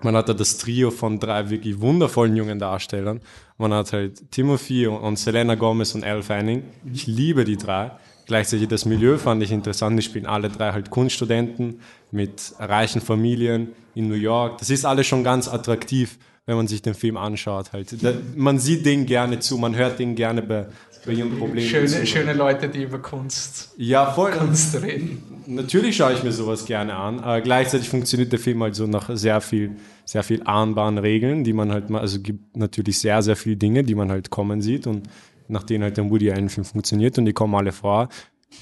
man 0.00 0.16
hat 0.16 0.28
da 0.28 0.34
das 0.34 0.58
Trio 0.58 0.90
von 0.90 1.20
drei 1.20 1.50
wirklich 1.50 1.80
wundervollen 1.80 2.34
jungen 2.34 2.58
Darstellern. 2.58 3.20
Man 3.58 3.72
hat 3.72 3.92
halt 3.92 4.30
Timothy 4.30 4.86
und 4.86 5.18
Selena 5.18 5.54
Gomez 5.54 5.94
und 5.94 6.02
Elle 6.02 6.22
Fanning. 6.22 6.64
Ich 6.92 7.06
liebe 7.06 7.44
die 7.44 7.56
drei. 7.56 7.92
Gleichzeitig 8.26 8.68
das 8.68 8.84
Milieu 8.84 9.18
fand 9.18 9.42
ich 9.42 9.50
interessant. 9.50 9.98
Die 9.98 10.02
spielen 10.02 10.26
alle 10.26 10.48
drei 10.48 10.72
halt 10.72 10.90
Kunststudenten 10.90 11.80
mit 12.10 12.54
reichen 12.58 13.00
Familien 13.00 13.68
in 13.94 14.08
New 14.08 14.14
York. 14.14 14.58
Das 14.58 14.70
ist 14.70 14.84
alles 14.84 15.06
schon 15.06 15.24
ganz 15.24 15.48
attraktiv, 15.48 16.18
wenn 16.46 16.56
man 16.56 16.66
sich 16.66 16.82
den 16.82 16.94
Film 16.94 17.16
anschaut. 17.16 17.72
Halt. 17.72 17.96
Man 18.36 18.58
sieht 18.58 18.86
denen 18.86 19.06
gerne 19.06 19.40
zu, 19.40 19.58
man 19.58 19.76
hört 19.76 19.98
denen 19.98 20.14
gerne 20.14 20.42
bei, 20.42 20.66
bei 21.06 21.12
ihren 21.12 21.38
Problemen 21.38 21.68
Schöne, 21.68 21.86
zu. 21.86 22.06
schöne 22.06 22.32
Leute, 22.32 22.68
die 22.68 22.82
über 22.82 22.98
Kunst, 22.98 23.74
Ja, 23.76 24.10
voll. 24.12 24.32
Kunst 24.32 24.80
reden. 24.82 25.22
Natürlich 25.46 25.96
schaue 25.96 26.12
ich 26.12 26.22
mir 26.22 26.32
sowas 26.32 26.64
gerne 26.64 26.94
an. 26.94 27.20
Aber 27.20 27.40
gleichzeitig 27.40 27.88
funktioniert 27.88 28.32
der 28.32 28.38
Film 28.38 28.62
halt 28.62 28.74
so 28.74 28.86
nach 28.86 29.10
sehr 29.14 29.40
viel, 29.40 29.76
sehr 30.04 30.22
viel 30.22 30.42
ahnbaren 30.44 30.98
Regeln, 30.98 31.44
die 31.44 31.52
man 31.52 31.72
halt 31.72 31.90
also 31.92 32.20
gibt 32.20 32.56
natürlich 32.56 33.00
sehr, 33.00 33.22
sehr 33.22 33.36
viele 33.36 33.56
Dinge, 33.56 33.82
die 33.82 33.94
man 33.94 34.10
halt 34.10 34.30
kommen 34.30 34.62
sieht 34.62 34.86
und 34.86 35.08
nach 35.52 35.62
denen 35.62 35.84
halt 35.84 35.96
der 35.96 36.10
Woody 36.10 36.30
Allen 36.30 36.48
Film 36.48 36.64
funktioniert 36.64 37.18
und 37.18 37.26
die 37.26 37.32
kommen 37.32 37.54
alle 37.54 37.72
vor. 37.72 38.08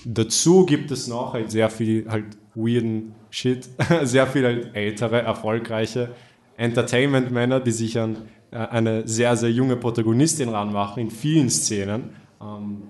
Dazu 0.05 0.66
gibt 0.66 0.90
es 0.90 1.09
noch 1.09 1.33
halt 1.33 1.50
sehr 1.50 1.70
viel 1.70 2.07
halt 2.09 2.37
weirden 2.55 3.14
Shit, 3.31 3.68
sehr 4.03 4.26
viel 4.26 4.44
halt 4.44 4.74
ältere, 4.74 5.22
erfolgreiche 5.22 6.11
Entertainment-Männer, 6.57 7.61
die 7.61 7.70
sich 7.70 7.98
an 7.98 8.29
äh, 8.50 8.57
eine 8.57 9.07
sehr, 9.07 9.37
sehr 9.37 9.50
junge 9.50 9.76
Protagonistin 9.76 10.48
ranmachen 10.48 11.05
in 11.05 11.11
vielen 11.11 11.48
Szenen. 11.48 12.11
Ähm, 12.40 12.83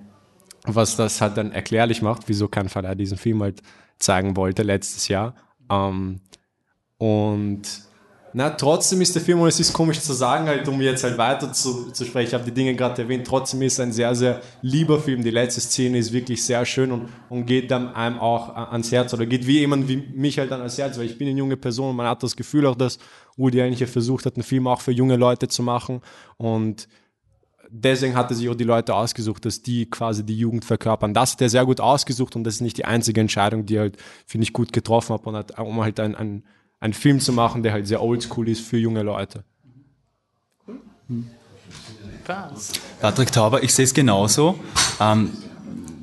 was 0.65 0.97
das 0.97 1.21
halt 1.21 1.37
dann 1.37 1.53
erklärlich 1.53 2.03
macht, 2.03 2.23
wieso 2.27 2.49
kein 2.49 2.69
Verleih 2.69 2.95
diesen 2.95 3.19
Film 3.19 3.43
halt 3.43 3.63
zeigen 3.99 4.37
wollte 4.37 4.63
letztes 4.63 5.09
Jahr. 5.09 5.35
Ähm, 5.71 6.21
und 6.99 7.63
na, 8.33 8.51
trotzdem 8.51 9.01
ist 9.01 9.15
der 9.15 9.23
Film, 9.23 9.41
und 9.41 9.49
es 9.49 9.59
ist 9.59 9.73
komisch 9.73 10.01
zu 10.01 10.13
sagen, 10.13 10.47
halt, 10.47 10.67
um 10.69 10.81
jetzt 10.81 11.03
halt 11.03 11.19
weiter 11.19 11.53
zu, 11.53 11.91
zu 11.91 12.05
sprechen, 12.05 12.29
ich 12.29 12.35
habe 12.35 12.45
die 12.45 12.53
Dinge 12.53 12.75
gerade 12.75 13.03
erwähnt, 13.03 13.27
trotzdem 13.27 13.63
ist 13.63 13.81
ein 13.81 13.93
sehr, 13.93 14.15
sehr 14.15 14.41
lieber 14.63 15.01
Film. 15.01 15.23
Die 15.25 15.31
letzte 15.31 15.61
Szene 15.61 15.99
ist 15.99 16.13
wirklich 16.13 16.45
sehr 16.45 16.65
schön 16.65 16.93
und, 16.93 17.09
und 17.29 17.47
geht 17.47 17.71
dann 17.71 17.95
einem 17.95 18.19
auch 18.19 18.55
ans 18.55 18.93
Herz 18.93 19.13
oder 19.15 19.27
geht 19.27 19.47
wie 19.47 19.59
jemand 19.59 19.89
wie 19.89 19.97
mich 19.97 20.39
halt 20.39 20.51
dann 20.51 20.61
ans 20.61 20.79
Herz, 20.79 20.99
weil 20.99 21.07
ich 21.07 21.19
bin 21.19 21.29
eine 21.29 21.39
junge 21.39 21.57
Person 21.57 21.91
und 21.91 21.97
man 21.97 22.07
hat 22.07 22.23
das 22.23 22.37
Gefühl 22.37 22.67
auch, 22.67 22.77
dass 22.77 22.99
Woody 23.37 23.61
eigentlich 23.61 23.89
versucht 23.91 24.27
hat, 24.27 24.37
einen 24.37 24.45
Film 24.45 24.67
auch 24.67 24.81
für 24.81 24.93
junge 24.93 25.17
Leute 25.17 25.49
zu 25.49 25.63
machen 25.63 26.01
und 26.37 26.89
deswegen 27.71 28.15
hat 28.15 28.31
er 28.31 28.37
sich 28.37 28.49
auch 28.49 28.55
die 28.55 28.65
Leute 28.65 28.95
ausgesucht, 28.95 29.45
dass 29.45 29.63
die 29.63 29.89
quasi 29.89 30.25
die 30.25 30.37
Jugend 30.37 30.65
verkörpern. 30.65 31.15
Das 31.15 31.33
hat 31.33 31.43
er 31.43 31.49
sehr 31.49 31.65
gut 31.65 31.81
ausgesucht 31.81 32.37
und 32.37 32.45
das 32.45 32.55
ist 32.55 32.61
nicht 32.61 32.77
die 32.77 32.85
einzige 32.85 33.21
Entscheidung, 33.21 33.67
die 33.67 33.77
er 33.77 33.83
halt, 33.83 33.97
finde 34.27 34.45
ich, 34.45 34.53
gut 34.53 34.73
getroffen 34.73 35.15
hat, 35.15 35.27
und 35.27 35.37
hat, 35.37 35.59
um 35.59 35.81
halt 35.81 36.01
ein, 36.01 36.15
ein, 36.15 36.45
einen 36.81 36.95
Film 36.95 37.21
zu 37.21 37.33
machen, 37.33 37.63
der 37.63 37.73
halt 37.73 37.87
sehr 37.87 38.03
oldschool 38.03 38.49
ist 38.49 38.67
für 38.67 38.79
junge 38.79 39.03
Leute. 39.03 39.45
Patrick 43.01 43.33
Tauber, 43.33 43.63
ich 43.63 43.75
sehe 43.75 43.85
es 43.85 43.95
genauso. 43.95 44.59
Ähm, 45.01 45.31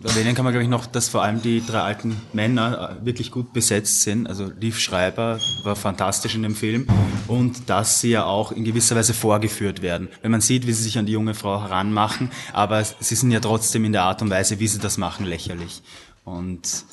erwähnen 0.04 0.36
kann 0.36 0.46
man, 0.46 0.54
glaube 0.54 0.64
ich, 0.64 0.70
noch, 0.70 0.86
dass 0.86 1.10
vor 1.10 1.24
allem 1.24 1.42
die 1.42 1.66
drei 1.66 1.82
alten 1.82 2.16
Männer 2.34 2.98
äh, 3.02 3.06
wirklich 3.06 3.32
gut 3.32 3.54
besetzt 3.54 4.02
sind. 4.02 4.28
Also 4.28 4.52
Liv 4.60 4.80
Schreiber 4.80 5.40
war 5.64 5.76
fantastisch 5.76 6.36
in 6.36 6.44
dem 6.44 6.56
Film 6.56 6.88
und 7.28 7.70
dass 7.70 8.02
sie 8.02 8.12
ja 8.12 8.26
auch 8.26 8.52
in 8.52 8.64
gewisser 8.64 8.96
Weise 8.96 9.14
vorgeführt 9.14 9.82
werden. 9.82 10.10
Wenn 10.22 10.32
man 10.32 10.42
sieht, 10.42 10.68
wie 10.68 10.74
sie 10.74 10.84
sich 10.84 10.98
an 10.98 11.06
die 11.06 11.14
junge 11.14 11.34
Frau 11.34 11.62
heranmachen, 11.62 12.32
aber 12.54 12.84
sie 12.84 13.16
sind 13.16 13.32
ja 13.32 13.40
trotzdem 13.40 13.86
in 13.86 13.94
der 13.94 14.04
Art 14.04 14.22
und 14.22 14.30
Weise, 14.30 14.60
wie 14.60 14.68
sie 14.68 14.80
das 14.80 14.98
machen, 14.98 15.26
lächerlich. 15.26 15.82
Und 16.24 16.84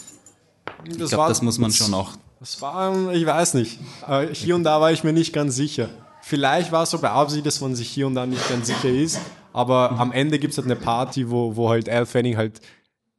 ich 0.84 0.96
Das 0.96 1.10
glaube, 1.10 1.28
das 1.28 1.42
muss 1.42 1.58
man 1.58 1.72
schon 1.72 1.92
auch 1.94 2.12
Das 2.44 2.60
war, 2.60 3.10
ich 3.14 3.24
weiß 3.24 3.54
nicht. 3.54 3.78
Äh, 4.06 4.26
Hier 4.34 4.54
und 4.54 4.64
da 4.64 4.78
war 4.78 4.92
ich 4.92 5.02
mir 5.02 5.14
nicht 5.14 5.32
ganz 5.32 5.56
sicher. 5.56 5.88
Vielleicht 6.20 6.72
war 6.72 6.82
es 6.82 6.90
so 6.90 6.98
beabsichtigt, 6.98 7.46
dass 7.46 7.62
man 7.62 7.74
sich 7.74 7.88
hier 7.88 8.06
und 8.06 8.16
da 8.16 8.26
nicht 8.26 8.46
ganz 8.50 8.66
sicher 8.66 8.90
ist. 8.90 9.18
Aber 9.54 9.92
am 9.92 10.12
Ende 10.12 10.38
gibt 10.38 10.52
es 10.52 10.58
halt 10.58 10.66
eine 10.66 10.76
Party, 10.76 11.30
wo, 11.30 11.56
wo 11.56 11.70
halt 11.70 11.88
Al 11.88 12.04
Fanning 12.04 12.36
halt 12.36 12.60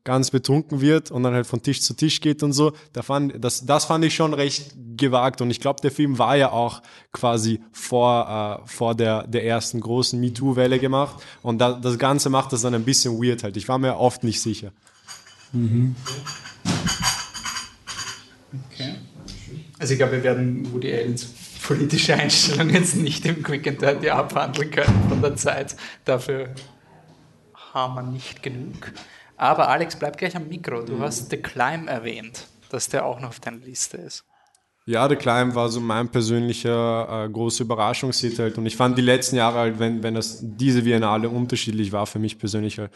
ganz 0.03 0.29
betrunken 0.29 0.79
wird 0.79 1.09
und 1.09 1.23
dann 1.23 1.33
halt 1.33 1.47
von 1.47 1.59
Tisch 1.63 1.81
zu 1.81 1.95
Tisch 1.95 2.21
geht 2.21 2.43
und 2.43 2.53
so. 2.53 2.73
Da 2.93 3.01
fand, 3.01 3.43
das, 3.43 3.65
das 3.65 3.85
fand 3.85 4.05
ich 4.05 4.13
schon 4.13 4.35
recht 4.35 4.75
gewagt. 4.95 5.41
Und 5.41 5.49
ich 5.49 5.59
glaube, 5.59 5.81
der 5.81 5.89
Film 5.89 6.19
war 6.19 6.35
ja 6.37 6.51
auch 6.51 6.83
quasi 7.11 7.63
vor, 7.71 8.61
äh, 8.63 8.67
vor 8.67 8.93
der, 8.93 9.25
der 9.25 9.43
ersten 9.43 9.81
großen 9.81 10.19
MeToo-Welle 10.19 10.77
gemacht. 10.77 11.15
Und 11.41 11.57
da, 11.57 11.73
das 11.73 11.97
Ganze 11.97 12.29
macht 12.29 12.53
das 12.53 12.61
dann 12.61 12.75
ein 12.75 12.85
bisschen 12.85 13.19
weird 13.19 13.41
halt. 13.41 13.57
Ich 13.57 13.67
war 13.67 13.79
mir 13.79 13.97
oft 13.97 14.23
nicht 14.23 14.39
sicher. 14.39 14.71
Okay. 18.71 18.93
Also 19.77 19.93
ich 19.93 19.99
glaube, 19.99 20.13
wir 20.13 20.23
werden 20.23 20.71
Woody 20.71 20.93
Allens 20.93 21.25
politische 21.65 22.13
Einstellung 22.15 22.69
jetzt 22.69 22.95
nicht 22.95 23.25
im 23.25 23.43
Quick 23.43 23.67
and 23.67 23.81
Dirty 23.81 24.09
abhandeln 24.09 24.71
können 24.71 25.09
von 25.09 25.21
der 25.21 25.35
Zeit. 25.35 25.75
Dafür 26.05 26.53
haben 27.73 27.95
wir 27.95 28.03
nicht 28.03 28.41
genug. 28.41 28.91
Aber 29.37 29.67
Alex, 29.67 29.97
bleib 29.97 30.17
gleich 30.17 30.35
am 30.35 30.47
Mikro. 30.47 30.81
Du 30.83 30.99
hast 30.99 31.29
The 31.29 31.37
Climb 31.37 31.89
erwähnt, 31.89 32.47
dass 32.69 32.87
der 32.87 33.05
auch 33.05 33.19
noch 33.19 33.29
auf 33.29 33.39
deiner 33.39 33.57
Liste 33.57 33.97
ist. 33.97 34.23
Ja, 34.85 35.09
The 35.09 35.15
Climb 35.15 35.55
war 35.55 35.67
so 35.69 35.81
mein 35.81 36.07
persönlicher 36.09 37.25
äh, 37.25 37.29
große 37.29 37.63
Überraschungshit 37.63 38.37
halt. 38.37 38.57
Und 38.57 38.67
ich 38.67 38.77
fand 38.77 38.97
die 38.97 39.01
letzten 39.01 39.35
Jahre 39.35 39.57
halt, 39.57 39.79
wenn, 39.79 40.03
wenn 40.03 40.13
das 40.13 40.39
diese 40.41 40.83
Biennale 40.83 41.27
unterschiedlich 41.27 41.91
war 41.91 42.05
für 42.05 42.19
mich 42.19 42.37
persönlich, 42.37 42.77
halt, 42.77 42.91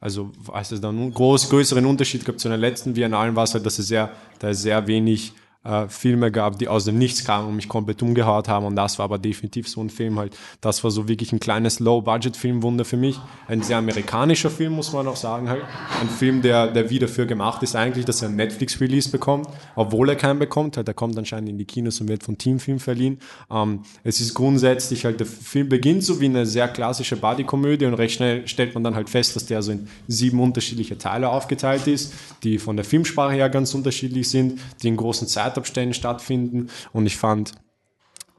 also 0.00 0.32
als 0.52 0.72
es 0.72 0.80
dann 0.80 0.98
einen 0.98 1.14
groß, 1.14 1.48
größeren 1.48 1.86
Unterschied 1.86 2.24
gab 2.24 2.38
zu 2.38 2.48
den 2.48 2.60
letzten 2.60 2.94
Biennalen, 2.94 3.36
war 3.36 3.44
es 3.44 3.54
halt, 3.54 3.64
dass 3.64 3.78
es 3.78 3.86
sehr, 3.86 4.10
da 4.40 4.52
sehr 4.52 4.86
wenig 4.88 5.32
äh, 5.64 5.88
Filme 5.88 6.30
gab, 6.30 6.58
die 6.58 6.68
aus 6.68 6.84
dem 6.84 6.98
Nichts 6.98 7.24
kamen 7.24 7.48
und 7.48 7.56
mich 7.56 7.68
komplett 7.68 8.02
umgehaut 8.02 8.48
haben. 8.48 8.64
Und 8.66 8.76
das 8.76 8.98
war 8.98 9.04
aber 9.04 9.18
definitiv 9.18 9.68
so 9.68 9.80
ein 9.80 9.90
Film 9.90 10.18
halt. 10.18 10.36
Das 10.60 10.84
war 10.84 10.90
so 10.90 11.08
wirklich 11.08 11.32
ein 11.32 11.40
kleines 11.40 11.80
Low-Budget-Filmwunder 11.80 12.84
für 12.84 12.96
mich. 12.96 13.18
Ein 13.48 13.62
sehr 13.62 13.78
amerikanischer 13.78 14.50
Film, 14.50 14.74
muss 14.74 14.92
man 14.92 15.08
auch 15.08 15.16
sagen 15.16 15.48
halt. 15.48 15.62
Ein 16.00 16.08
Film, 16.08 16.42
der, 16.42 16.68
der 16.68 16.90
wieder 16.90 17.08
dafür 17.08 17.26
gemacht 17.26 17.62
ist 17.62 17.74
eigentlich, 17.74 18.04
dass 18.04 18.22
er 18.22 18.28
einen 18.28 18.36
Netflix-Release 18.36 19.10
bekommt, 19.10 19.48
obwohl 19.74 20.08
er 20.10 20.16
keinen 20.16 20.38
bekommt. 20.38 20.76
Halt, 20.76 20.86
der 20.86 20.94
kommt 20.94 21.18
anscheinend 21.18 21.48
in 21.48 21.58
die 21.58 21.64
Kinos 21.64 22.00
und 22.00 22.08
wird 22.08 22.22
von 22.22 22.38
Teamfilm 22.38 22.78
verliehen. 22.78 23.18
Ähm, 23.50 23.82
es 24.04 24.20
ist 24.20 24.34
grundsätzlich 24.34 25.04
halt, 25.04 25.18
der 25.20 25.26
Film 25.26 25.68
beginnt 25.68 26.04
so 26.04 26.20
wie 26.20 26.26
eine 26.26 26.46
sehr 26.46 26.68
klassische 26.68 27.16
Buddy-Komödie 27.16 27.86
und 27.86 27.94
recht 27.94 28.14
schnell 28.14 28.46
stellt 28.46 28.74
man 28.74 28.84
dann 28.84 28.94
halt 28.94 29.08
fest, 29.08 29.34
dass 29.34 29.46
der 29.46 29.62
so 29.62 29.72
in 29.72 29.88
sieben 30.06 30.40
unterschiedliche 30.40 30.98
Teile 30.98 31.30
aufgeteilt 31.30 31.86
ist, 31.86 32.12
die 32.42 32.58
von 32.58 32.76
der 32.76 32.84
Filmsprache 32.84 33.32
her 33.32 33.48
ganz 33.48 33.74
unterschiedlich 33.74 34.28
sind, 34.28 34.60
die 34.82 34.88
in 34.88 34.96
großen 34.96 35.26
Zeitabständen 35.48 35.94
stattfinden. 35.94 36.68
Und 36.92 37.06
ich 37.06 37.16
fand, 37.16 37.52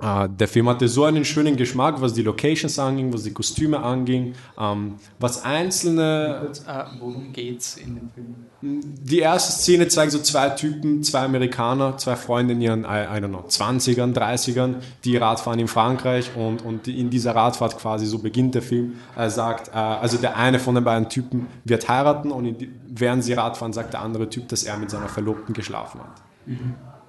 äh, 0.02 0.30
der 0.30 0.48
Film 0.48 0.70
hatte 0.70 0.88
so 0.88 1.04
einen 1.04 1.26
schönen 1.26 1.58
Geschmack, 1.58 2.00
was 2.00 2.14
die 2.14 2.22
Locations 2.22 2.80
anging, 2.80 3.12
was 3.12 3.24
die 3.24 3.34
Kostüme 3.34 3.82
anging, 3.82 4.34
ähm, 4.58 4.96
was 5.20 5.44
einzelne 5.44 6.52
Äh, 6.66 6.84
worum 7.00 7.34
geht's 7.34 7.78
in 7.78 7.96
dem 7.96 8.10
Film? 8.10 8.36
die 8.62 9.20
erste 9.20 9.54
Szene 9.54 9.88
zeigt 9.88 10.12
so 10.12 10.20
zwei 10.20 10.50
Typen, 10.50 11.02
zwei 11.02 11.22
Amerikaner, 11.22 11.96
zwei 11.96 12.18
Freunde 12.18 12.54
in 12.54 12.62
ihren, 12.62 12.84
I, 12.84 13.06
I 13.08 13.22
don't 13.22 13.30
know, 13.30 13.46
20ern, 13.48 14.14
30ern, 14.14 14.76
die 15.06 15.16
Radfahren 15.16 15.60
in 15.60 15.70
Frankreich 15.70 16.32
und, 16.36 16.66
und 16.66 16.90
in 16.90 17.10
dieser 17.10 17.36
Radfahrt 17.36 17.78
quasi, 17.78 18.06
so 18.06 18.20
beginnt 18.20 18.56
der 18.56 18.62
Film, 18.62 18.96
er 19.16 19.30
sagt, 19.30 19.70
äh, 19.70 19.78
also 19.78 20.18
der 20.18 20.36
eine 20.36 20.60
von 20.60 20.76
den 20.76 20.84
beiden 20.84 21.08
Typen 21.08 21.48
wird 21.64 21.88
heiraten 21.88 22.32
und 22.32 22.60
die, 22.60 22.70
während 22.90 23.24
sie 23.24 23.32
Radfahren 23.34 23.72
sagt 23.72 23.94
der 23.94 24.02
andere 24.02 24.30
Typ, 24.30 24.50
dass 24.50 24.64
er 24.64 24.78
mit 24.78 24.90
seiner 24.90 25.08
Verlobten 25.08 25.54
geschlafen 25.54 26.02
hat. 26.02 26.22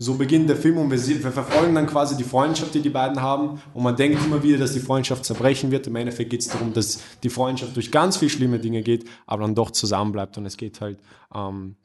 So 0.02 0.14
beginnt 0.14 0.48
der 0.48 0.56
Film 0.56 0.78
und 0.78 0.90
wir, 0.90 1.22
wir 1.22 1.30
verfolgen 1.30 1.74
dann 1.74 1.86
quasi 1.86 2.16
die 2.16 2.24
Freundschaft, 2.24 2.72
die 2.72 2.80
die 2.80 2.88
beiden 2.88 3.20
haben. 3.20 3.60
Und 3.74 3.82
man 3.82 3.94
denkt 3.94 4.24
immer 4.24 4.42
wieder, 4.42 4.56
dass 4.56 4.72
die 4.72 4.80
Freundschaft 4.80 5.26
zerbrechen 5.26 5.70
wird. 5.70 5.86
Im 5.88 5.94
Endeffekt 5.94 6.30
geht 6.30 6.40
es 6.40 6.48
darum, 6.48 6.72
dass 6.72 7.00
die 7.22 7.28
Freundschaft 7.28 7.76
durch 7.76 7.92
ganz 7.92 8.16
viele 8.16 8.30
schlimme 8.30 8.58
Dinge 8.58 8.80
geht, 8.80 9.04
aber 9.26 9.42
dann 9.42 9.54
doch 9.54 9.70
zusammenbleibt. 9.70 10.38
Und 10.38 10.46
es 10.46 10.56
geht 10.56 10.80
halt 10.80 10.98
ähm, 11.34 11.76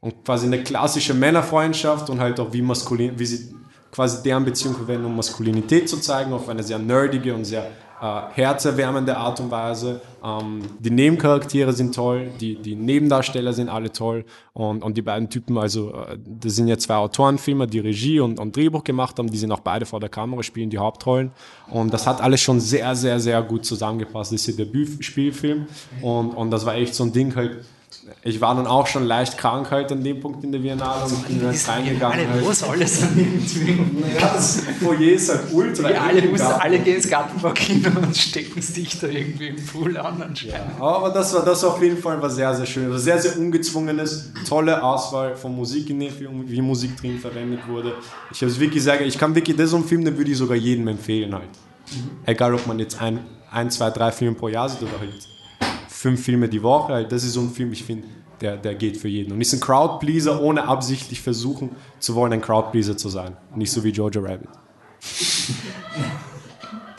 um 0.00 0.24
quasi 0.24 0.46
eine 0.46 0.64
klassische 0.64 1.14
Männerfreundschaft 1.14 2.10
und 2.10 2.18
halt 2.18 2.40
auch 2.40 2.52
wie 2.52 2.62
maskulin, 2.62 3.16
wie 3.16 3.26
sie 3.26 3.54
quasi 3.92 4.24
deren 4.24 4.44
Beziehung 4.44 4.74
verwenden, 4.74 5.04
um 5.04 5.14
Maskulinität 5.14 5.88
zu 5.88 5.98
zeigen, 5.98 6.32
auf 6.32 6.48
eine 6.48 6.64
sehr 6.64 6.80
nerdige 6.80 7.32
und 7.32 7.44
sehr 7.44 7.70
äh, 8.02 8.22
herzerwärmende 8.34 9.16
Art 9.16 9.38
und 9.38 9.50
Weise. 9.52 10.00
Ähm, 10.24 10.62
die 10.80 10.90
Nebencharaktere 10.90 11.72
sind 11.72 11.94
toll, 11.94 12.32
die, 12.40 12.56
die 12.56 12.74
Nebendarsteller 12.74 13.52
sind 13.52 13.68
alle 13.68 13.92
toll 13.92 14.24
und, 14.54 14.82
und 14.82 14.96
die 14.96 15.02
beiden 15.02 15.30
Typen, 15.30 15.56
also 15.56 15.92
äh, 15.94 16.18
das 16.18 16.56
sind 16.56 16.66
ja 16.66 16.76
zwei 16.76 16.96
Autorenfilmer, 16.96 17.68
die 17.68 17.78
Regie 17.78 18.18
und, 18.18 18.40
und 18.40 18.56
Drehbuch 18.56 18.82
gemacht 18.82 19.18
haben, 19.20 19.30
die 19.30 19.38
sind 19.38 19.52
auch 19.52 19.60
beide 19.60 19.86
vor 19.86 20.00
der 20.00 20.08
Kamera, 20.08 20.42
spielen 20.42 20.68
die 20.68 20.78
Hauptrollen 20.78 21.30
und 21.70 21.94
das 21.94 22.04
hat 22.06 22.20
alles 22.20 22.40
schon 22.40 22.58
sehr, 22.58 22.96
sehr, 22.96 23.20
sehr 23.20 23.40
gut 23.42 23.64
zusammengepasst. 23.64 24.32
Das 24.32 24.40
ist 24.40 24.48
ihr 24.48 24.64
Debütspielfilm 24.64 25.66
und, 26.00 26.30
und 26.30 26.50
das 26.50 26.66
war 26.66 26.74
echt 26.74 26.96
so 26.96 27.04
ein 27.04 27.12
Ding 27.12 27.34
halt, 27.36 27.64
ich 28.24 28.40
war 28.40 28.54
dann 28.54 28.66
auch 28.66 28.86
schon 28.86 29.04
leicht 29.04 29.38
krank 29.38 29.70
halt 29.70 29.92
an 29.92 30.02
dem 30.02 30.20
Punkt 30.20 30.42
in 30.42 30.50
der 30.50 30.58
Biennale 30.58 31.04
und 31.04 31.28
bin 31.28 31.40
dann 31.40 31.54
reingegangen. 31.54 32.18
Alle 32.18 32.28
Halt. 32.28 32.44
los, 32.44 32.62
alles 32.64 33.02
an 33.02 33.10
irgendwie. 33.16 33.78
Ja, 34.14 34.32
das 34.32 34.62
Foyer 34.80 35.12
ist 35.12 35.30
halt 35.30 35.52
ultra. 35.52 35.90
Ja, 35.90 36.02
alle, 36.02 36.22
da. 36.22 36.56
alle 36.56 36.78
gehen 36.80 36.96
ins 36.96 37.08
Gartenbaukino 37.08 37.90
und 38.00 38.16
stecken 38.16 38.60
sich 38.60 38.98
da 38.98 39.06
irgendwie 39.06 39.48
im 39.48 39.66
Pool 39.66 39.96
an 39.96 40.20
anscheinend. 40.20 40.80
Aber 40.80 41.10
das 41.10 41.32
war 41.34 41.44
das 41.44 41.62
auf 41.62 41.80
jeden 41.80 41.98
Fall 41.98 42.20
war 42.20 42.30
sehr, 42.30 42.54
sehr 42.54 42.66
schön. 42.66 42.86
Also 42.86 42.98
sehr, 42.98 43.20
sehr 43.20 43.38
ungezwungenes, 43.38 44.32
tolle 44.48 44.82
Auswahl 44.82 45.36
von 45.36 45.54
Musik, 45.54 45.90
in 45.90 46.00
dem 46.00 46.12
Film, 46.12 46.44
wie 46.46 46.60
Musik 46.60 46.96
drin 46.96 47.18
verwendet 47.18 47.60
wurde. 47.68 47.94
Ich 48.32 48.40
habe 48.40 48.50
es 48.50 48.58
wirklich 48.58 48.82
sagen, 48.82 49.04
ich 49.04 49.16
kann 49.16 49.34
wirklich, 49.34 49.56
das 49.56 49.66
ist 49.66 49.70
so 49.70 49.76
ein 49.76 49.84
Film, 49.84 50.04
den 50.04 50.16
würde 50.16 50.30
ich 50.30 50.36
sogar 50.36 50.56
jedem 50.56 50.88
empfehlen 50.88 51.32
halt. 51.34 51.48
Egal, 52.26 52.54
ob 52.54 52.66
man 52.66 52.78
jetzt 52.78 53.00
ein, 53.00 53.20
ein, 53.50 53.70
zwei, 53.70 53.90
drei 53.90 54.10
Filme 54.10 54.34
pro 54.34 54.48
Jahr 54.48 54.68
sieht 54.68 54.82
oder 54.82 54.98
halt 54.98 55.12
fünf 56.02 56.24
Filme 56.24 56.48
die 56.48 56.64
Woche, 56.64 56.94
halt, 56.94 57.12
das 57.12 57.22
ist 57.22 57.34
so 57.34 57.40
ein 57.40 57.50
Film, 57.50 57.72
ich 57.72 57.84
finde, 57.84 58.08
der, 58.40 58.56
der 58.56 58.74
geht 58.74 58.96
für 58.96 59.06
jeden. 59.06 59.32
Und 59.32 59.40
ist 59.40 59.52
ein 59.52 59.60
Crowdpleaser, 59.60 60.42
ohne 60.42 60.66
absichtlich 60.66 61.20
versuchen 61.20 61.70
zu 62.00 62.16
wollen, 62.16 62.32
ein 62.32 62.40
Crowdpleaser 62.40 62.96
zu 62.96 63.08
sein. 63.08 63.36
Nicht 63.54 63.70
so 63.70 63.84
wie 63.84 63.90
Jojo 63.90 64.20
Rabbit. 64.20 64.48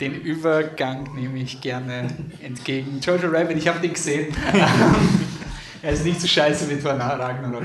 Den 0.00 0.20
Übergang 0.22 1.14
nehme 1.14 1.38
ich 1.38 1.60
gerne 1.60 2.08
entgegen. 2.42 2.98
Jojo 3.00 3.28
Rabbit, 3.28 3.58
ich 3.58 3.68
habe 3.68 3.80
den 3.80 3.92
gesehen. 3.92 4.34
er 5.82 5.92
ist 5.92 6.04
nicht 6.04 6.20
so 6.20 6.26
scheiße 6.26 6.68
wie 6.68 6.80
Thor 6.80 6.94
Ragnarok. 6.94 7.62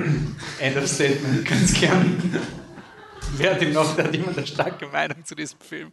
End 0.59 0.77
of 0.77 0.87
Statement, 0.87 1.43
ganz 1.45 1.73
gern. 1.73 2.21
Wer 3.37 3.55
hat 3.55 3.61
ihm 3.61 3.73
noch, 3.73 3.95
da 3.95 4.03
hat 4.03 4.13
jemand 4.13 4.37
eine 4.37 4.45
starke 4.45 4.85
Meinung 4.87 5.25
zu 5.25 5.33
diesem 5.35 5.59
Film? 5.59 5.91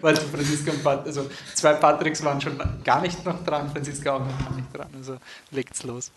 Weil 0.00 0.16
Franziska 0.16 0.72
und 0.72 0.82
Pat, 0.82 1.06
also 1.06 1.28
zwei 1.54 1.74
Patricks 1.74 2.22
waren 2.24 2.40
schon 2.40 2.58
gar 2.84 3.00
nicht 3.00 3.24
noch 3.24 3.44
dran, 3.44 3.70
Franziska 3.70 4.16
auch 4.16 4.20
noch 4.20 4.38
gar 4.38 4.56
nicht 4.56 4.76
dran, 4.76 4.88
also 4.96 5.16
legt's 5.50 5.82
los. 5.82 6.10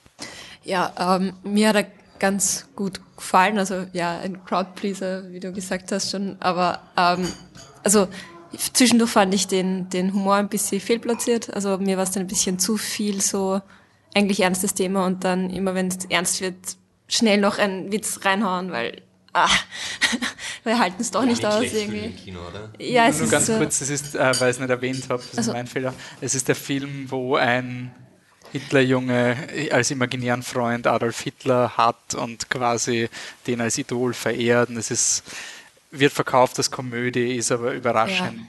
Ja, 0.63 1.17
ähm, 1.17 1.33
mir 1.43 1.69
hat 1.69 1.75
er 1.75 1.85
ganz 2.19 2.67
gut 2.75 2.99
gefallen. 3.15 3.57
Also 3.57 3.85
ja, 3.93 4.19
ein 4.19 4.43
Crowdpleaser, 4.45 5.31
wie 5.31 5.39
du 5.39 5.51
gesagt 5.51 5.91
hast 5.91 6.11
schon. 6.11 6.37
Aber 6.39 6.81
ähm, 6.97 7.27
also 7.83 8.07
zwischendurch 8.73 9.11
fand 9.11 9.33
ich 9.33 9.47
den, 9.47 9.89
den 9.89 10.13
Humor 10.13 10.35
ein 10.35 10.49
bisschen 10.49 10.81
fehlplatziert. 10.81 11.53
Also 11.53 11.77
mir 11.77 11.97
war 11.97 12.03
es 12.03 12.11
dann 12.11 12.23
ein 12.23 12.27
bisschen 12.27 12.59
zu 12.59 12.77
viel 12.77 13.21
so 13.21 13.61
eigentlich 14.13 14.41
ernstes 14.41 14.73
Thema 14.73 15.05
und 15.05 15.23
dann 15.23 15.49
immer, 15.49 15.75
wenn 15.75 15.87
es 15.87 16.05
ernst 16.05 16.41
wird, 16.41 16.55
schnell 17.07 17.39
noch 17.39 17.57
einen 17.57 17.91
Witz 17.91 18.19
reinhauen, 18.23 18.71
weil 18.71 19.01
ah, 19.33 19.49
wir 20.63 20.79
halten 20.79 21.01
es 21.01 21.11
doch 21.11 21.23
nicht 21.25 21.43
aus 21.45 21.55
schlecht 21.57 21.73
für 21.73 21.79
irgendwie. 21.79 22.05
im 22.05 22.15
Kino, 22.15 22.39
oder? 22.47 22.69
Ja, 22.79 23.07
es 23.07 23.17
Nur 23.17 23.25
ist 23.25 23.31
ganz 23.31 23.45
so, 23.47 23.57
kurz, 23.57 23.81
es 23.81 23.89
ist, 23.89 24.15
äh, 24.15 24.19
weil 24.39 24.49
ich 24.49 24.55
es 24.55 24.59
nicht 24.59 24.69
erwähnt 24.69 25.03
habe, 25.09 25.21
das 25.29 25.37
Also- 25.37 25.51
ist 25.51 25.55
mein 25.55 25.67
Fehler. 25.67 25.93
Es 26.21 26.35
ist 26.35 26.47
der 26.47 26.55
Film, 26.55 27.05
wo 27.09 27.35
ein 27.35 27.93
Hitlerjunge 28.51 29.69
als 29.71 29.91
imaginären 29.91 30.41
Freund 30.43 30.87
Adolf 30.87 31.19
Hitler 31.21 31.77
hat 31.77 32.15
und 32.15 32.49
quasi 32.49 33.09
den 33.47 33.61
als 33.61 33.77
Idol 33.77 34.13
verehrt. 34.13 34.69
Und 34.69 34.77
es 34.77 34.89
ist, 34.91 35.23
wird 35.91 36.11
verkauft 36.13 36.57
als 36.57 36.71
Komödie, 36.71 37.35
ist 37.35 37.51
aber 37.51 37.73
überraschend. 37.73 38.47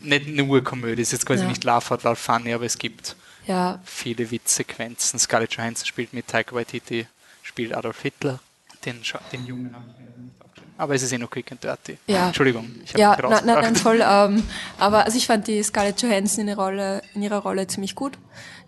Nicht 0.00 0.28
nur 0.28 0.62
Komödie, 0.62 1.02
es 1.02 1.08
ist 1.08 1.12
jetzt 1.12 1.26
quasi 1.26 1.42
Ja. 1.42 1.48
nicht 1.48 1.64
Laugh 1.64 1.90
Out 1.90 2.04
Loud 2.04 2.16
Funny, 2.16 2.54
aber 2.54 2.64
es 2.64 2.78
gibt 2.78 3.16
ja, 3.46 3.80
viele 3.84 4.30
Witzsequenzen. 4.30 5.18
Scarlett 5.18 5.52
Johansson 5.54 5.86
spielt 5.86 6.12
mit, 6.12 6.28
Taika 6.28 6.54
Waititi 6.54 7.06
spielt 7.42 7.74
Adolf 7.74 8.02
Hitler. 8.02 8.38
Den, 8.84 9.00
den 9.32 9.46
Jungen 9.46 9.74
aufgeschrieben. 9.74 10.32
aber 10.76 10.94
es 10.94 11.02
ist 11.02 11.12
eh 11.12 11.18
nur 11.18 11.30
quick 11.30 11.50
and 11.52 11.62
dirty. 11.62 11.98
Ja. 12.06 12.26
Entschuldigung, 12.26 12.68
ich 12.84 12.90
habe 12.92 13.00
Ja, 13.00 13.10
mich 13.10 13.30
nein, 13.30 13.46
nein, 13.46 13.58
nein, 13.62 13.76
voll. 13.76 14.02
Ähm, 14.06 14.42
aber 14.78 15.04
also 15.04 15.16
ich 15.16 15.26
fand 15.26 15.46
die 15.46 15.62
Scarlett 15.62 16.02
Johansson 16.02 16.42
in 16.42 16.48
ihrer 16.48 16.62
Rolle, 16.62 17.02
in 17.14 17.22
ihrer 17.22 17.38
Rolle 17.38 17.66
ziemlich 17.66 17.94
gut. 17.94 18.18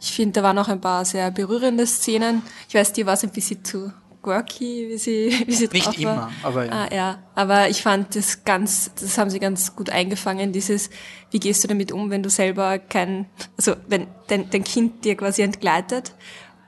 Ich 0.01 0.13
finde, 0.13 0.33
da 0.41 0.43
waren 0.43 0.59
auch 0.59 0.69
ein 0.69 0.81
paar 0.81 1.05
sehr 1.05 1.31
berührende 1.31 1.87
Szenen. 1.87 2.43
Ich 2.69 2.75
weiß, 2.75 2.93
die 2.93 3.05
war 3.07 3.15
es 3.15 3.25
ein 3.25 3.31
bisschen 3.31 3.65
zu 3.65 3.93
quirky, 4.23 4.89
wie 4.91 4.99
sie, 4.99 5.45
wie 5.47 5.55
sie 5.55 5.69
Nicht 5.69 5.87
drauf 5.87 5.95
war. 6.03 6.13
immer, 6.15 6.31
aber 6.43 6.65
ja. 6.65 6.73
Ah, 6.73 6.95
ja. 6.95 7.19
Aber 7.37 7.69
ich 7.69 7.83
fand 7.83 8.17
das 8.17 8.45
ganz, 8.45 8.91
das 9.01 9.19
haben 9.19 9.31
sie 9.31 9.39
ganz 9.39 9.77
gut 9.77 9.89
eingefangen, 9.91 10.53
dieses, 10.53 10.91
wie 11.31 11.39
gehst 11.39 11.63
du 11.63 11.69
damit 11.69 11.93
um, 11.93 12.11
wenn 12.11 12.23
du 12.25 12.31
selber 12.31 12.79
kein, 12.81 13.27
also 13.57 13.77
wenn 13.87 14.09
dein, 14.27 14.51
dein 14.51 14.65
Kind 14.65 15.05
dir 15.05 15.17
quasi 15.17 15.43
entgleitet, 15.43 16.15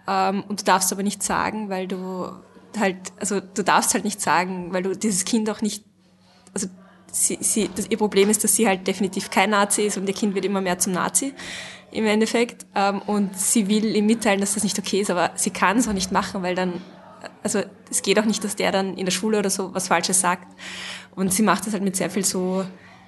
ähm, 0.07 0.45
und 0.49 0.61
du 0.61 0.65
darfst 0.65 0.93
aber 0.93 1.03
nicht 1.03 1.23
sagen, 1.23 1.69
weil 1.69 1.89
du 1.89 2.29
halt, 2.79 2.97
also 3.19 3.41
du 3.41 3.63
darfst 3.63 3.95
halt 3.95 4.05
nicht 4.05 4.21
sagen, 4.21 4.73
weil 4.73 4.83
du 4.83 4.97
dieses 4.97 5.25
Kind 5.25 5.49
auch 5.51 5.61
nicht, 5.61 5.85
also 6.55 6.69
sie, 7.13 7.39
sie, 7.41 7.71
das, 7.75 7.91
ihr 7.91 7.99
Problem 7.99 8.31
ist, 8.31 8.45
dass 8.45 8.55
sie 8.55 8.67
halt 8.67 8.87
definitiv 8.87 9.31
kein 9.31 9.51
Nazi 9.51 9.83
ist 9.83 9.97
und 9.97 10.07
ihr 10.07 10.15
Kind 10.15 10.35
wird 10.35 10.45
immer 10.45 10.61
mehr 10.61 10.79
zum 10.79 10.93
Nazi 10.93 11.35
im 11.91 12.07
Endeffekt. 12.07 12.67
Ähm, 12.75 13.01
und 13.07 13.37
sie 13.39 13.69
will 13.69 13.97
ihm 13.97 14.07
mitteilen, 14.07 14.41
dass 14.41 14.55
das 14.55 14.65
nicht 14.65 14.79
okay 14.79 15.01
ist, 15.01 15.11
aber 15.11 15.31
sie 15.35 15.51
kann 15.51 15.79
es 15.79 15.89
auch 15.89 15.93
nicht 15.93 16.13
machen, 16.13 16.43
weil 16.43 16.55
dann, 16.55 16.83
also 17.43 17.63
es 17.91 18.03
geht 18.03 18.19
auch 18.19 18.25
nicht, 18.25 18.45
dass 18.45 18.57
der 18.57 18.73
dann 18.73 18.97
in 18.97 19.05
der 19.05 19.13
Schule 19.13 19.39
oder 19.39 19.51
so 19.51 19.75
was 19.75 19.89
Falsches 19.89 20.21
sagt. 20.21 20.47
Und 21.15 21.33
sie 21.33 21.43
macht 21.43 21.67
das 21.67 21.73
halt 21.73 21.83
mit 21.83 21.97
sehr 21.97 22.11
viel 22.11 22.25
so, 22.25 22.65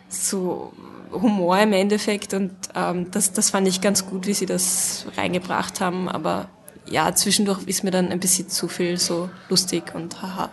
so 0.08 0.72
Humor 1.12 1.58
im 1.58 1.72
Endeffekt 1.72 2.34
und 2.34 2.52
ähm, 2.74 3.10
das, 3.10 3.32
das 3.32 3.50
fand 3.50 3.66
ich 3.66 3.80
ganz 3.80 4.06
gut, 4.06 4.26
wie 4.26 4.34
sie 4.34 4.46
das 4.46 5.06
reingebracht 5.16 5.80
haben. 5.80 6.08
Aber 6.08 6.48
ja, 6.90 7.14
zwischendurch 7.14 7.62
ist 7.66 7.84
mir 7.84 7.90
dann 7.90 8.10
ein 8.10 8.20
bisschen 8.20 8.48
zu 8.48 8.68
viel 8.68 8.98
so 8.98 9.30
lustig 9.48 9.94
und 9.94 10.20
haha. 10.20 10.50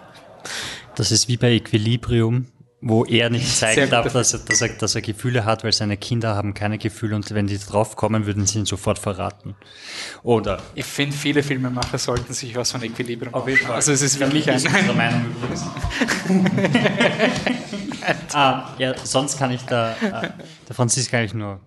Das 0.95 1.12
ist 1.12 1.28
wie 1.28 1.38
bei 1.38 1.52
Equilibrium, 1.52 2.47
wo 2.80 3.06
er 3.06 3.30
nicht 3.30 3.47
zeigen 3.58 3.89
darf, 3.89 4.12
dass 4.13 4.34
er, 4.34 4.39
dass, 4.39 4.62
er, 4.62 4.69
dass 4.69 4.95
er 4.95 5.02
Gefühle 5.02 5.45
hat, 5.45 5.63
weil 5.63 5.73
seine 5.73 5.97
Kinder 5.97 6.36
haben 6.36 6.54
keine 6.54 6.78
Gefühle 6.78 7.15
und 7.15 7.34
wenn 7.34 7.47
die 7.47 7.58
draufkommen, 7.58 8.26
würden 8.26 8.45
sie 8.45 8.60
ihn 8.60 8.65
sofort 8.65 9.00
verraten. 9.00 9.56
Oder 10.23 10.62
Ich 10.76 10.86
finde, 10.86 11.15
viele 11.15 11.43
Filmemacher 11.43 11.97
sollten 11.97 12.34
sich 12.34 12.56
was 12.56 12.71
von 12.71 12.84
Equilibrium 12.84 13.34
Auf 13.34 13.47
jeden. 13.47 13.65
Fall. 13.65 13.76
Also 13.76 13.91
es 13.91 14.02
ist 14.02 14.19
wirklich 14.19 14.50
ein... 14.50 14.58
ist 14.58 14.67
unsere 14.67 14.93
Meinung 14.93 15.26
übrigens. 15.26 15.63
ah, 18.34 18.69
ja, 18.78 18.93
sonst 19.04 19.39
kann 19.39 19.52
ich 19.52 19.62
da, 19.63 19.93
äh, 19.93 20.30
der 20.67 20.76
Franzis 20.76 21.10
kann 21.10 21.23
ich 21.23 21.34
nur 21.34 21.60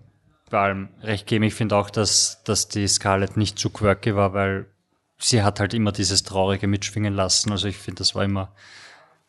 bei 0.51 0.59
allem 0.59 0.89
recht 1.01 1.25
geben. 1.27 1.43
Ich 1.43 1.55
finde 1.55 1.75
auch, 1.75 1.89
dass, 1.89 2.43
dass 2.43 2.67
die 2.67 2.87
Scarlett 2.87 3.37
nicht 3.37 3.57
zu 3.57 3.69
quirky 3.69 4.15
war, 4.15 4.33
weil 4.33 4.67
sie 5.17 5.43
hat 5.43 5.59
halt 5.59 5.73
immer 5.73 5.91
dieses 5.91 6.23
Traurige 6.23 6.67
mitschwingen 6.67 7.13
lassen. 7.13 7.51
Also 7.51 7.67
ich 7.67 7.77
finde, 7.77 7.99
das 7.99 8.13
war 8.13 8.23
immer 8.23 8.53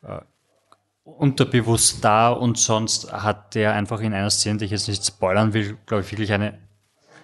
äh, 0.03 0.21
unterbewusst 1.05 2.05
da 2.05 2.31
und 2.31 2.59
sonst 2.59 3.13
hat 3.13 3.55
der 3.55 3.75
einfach 3.75 4.01
in 4.01 4.13
einer 4.13 4.31
Szene, 4.31 4.59
die 4.59 4.67
ich 4.67 4.71
jetzt 4.71 4.89
nicht 4.89 5.05
spoilern 5.05 5.53
will, 5.53 5.79
glaube 5.87 6.03
ich, 6.03 6.11
wirklich 6.13 6.33
eine, 6.33 6.59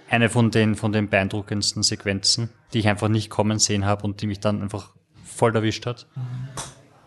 eine 0.08 0.28
von 0.28 0.50
den, 0.50 0.74
von 0.74 0.92
den 0.92 1.08
beeindruckendsten 1.08 1.82
Sequenzen, 1.82 2.50
die 2.72 2.80
ich 2.80 2.88
einfach 2.88 3.08
nicht 3.08 3.30
kommen 3.30 3.58
sehen 3.58 3.84
habe 3.84 4.04
und 4.04 4.20
die 4.20 4.26
mich 4.26 4.40
dann 4.40 4.62
einfach 4.62 4.94
voll 5.24 5.54
erwischt 5.54 5.86
hat. 5.86 6.06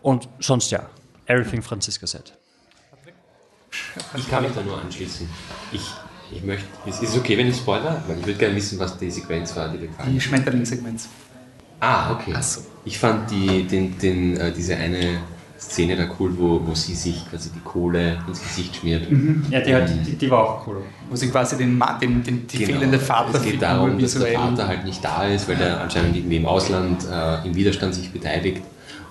Und 0.00 0.28
sonst 0.40 0.70
ja, 0.70 0.88
everything 1.26 1.62
Franziska 1.62 2.06
said. 2.06 2.36
Ich 4.16 4.28
kann 4.28 4.42
mich 4.42 4.52
da 4.52 4.62
nur 4.62 4.80
anschließen. 4.80 5.28
Ich, 5.72 5.90
ich 6.34 6.42
möchte, 6.42 6.64
ist 6.86 7.02
es 7.02 7.16
okay, 7.16 7.36
wenn 7.38 7.48
ich 7.48 7.56
spoiler? 7.56 8.02
Weil 8.06 8.18
ich 8.18 8.26
würde 8.26 8.38
gerne 8.38 8.56
wissen, 8.56 8.78
was 8.78 8.96
die 8.98 9.10
Sequenz 9.10 9.54
war, 9.56 9.68
die 9.68 9.78
gefallen 9.86 10.10
Die 10.10 10.16
hat. 10.16 10.22
Schmetterlingssequenz. 10.22 11.08
Ah, 11.80 12.12
okay. 12.12 12.32
Ach 12.36 12.42
so. 12.42 12.60
Ich 12.84 12.98
fand 12.98 13.30
die, 13.30 13.64
den, 13.64 13.98
den, 13.98 14.36
äh, 14.36 14.52
diese 14.52 14.76
eine 14.76 15.18
Szene 15.58 15.94
da 15.96 16.04
cool, 16.18 16.32
wo, 16.36 16.60
wo 16.66 16.74
sie 16.74 16.94
sich 16.94 17.28
quasi 17.30 17.50
die 17.50 17.60
Kohle 17.60 18.18
ins 18.26 18.42
Gesicht 18.42 18.74
schmiert. 18.76 19.06
Ja, 19.50 19.60
die, 19.60 19.74
hat, 19.74 19.88
die, 19.88 20.16
die 20.16 20.30
war 20.30 20.40
auch 20.44 20.66
cool. 20.66 20.82
Wo 21.08 21.14
sie 21.14 21.28
quasi 21.28 21.56
den, 21.56 21.80
den, 22.00 22.22
den 22.24 22.46
die 22.48 22.58
Genau. 22.58 22.72
fehlende 22.78 22.98
Vater 22.98 23.34
Es 23.38 23.42
geht 23.44 23.62
darum, 23.62 23.98
dass 23.98 24.14
der 24.14 24.32
Vater 24.32 24.66
halt 24.66 24.84
nicht 24.84 25.04
da 25.04 25.24
ist, 25.26 25.48
weil 25.48 25.60
er 25.60 25.80
anscheinend 25.80 26.16
irgendwie 26.16 26.36
im 26.36 26.46
Ausland 26.46 27.04
äh, 27.10 27.46
im 27.46 27.54
Widerstand 27.54 27.94
sich 27.94 28.10
beteiligt. 28.10 28.62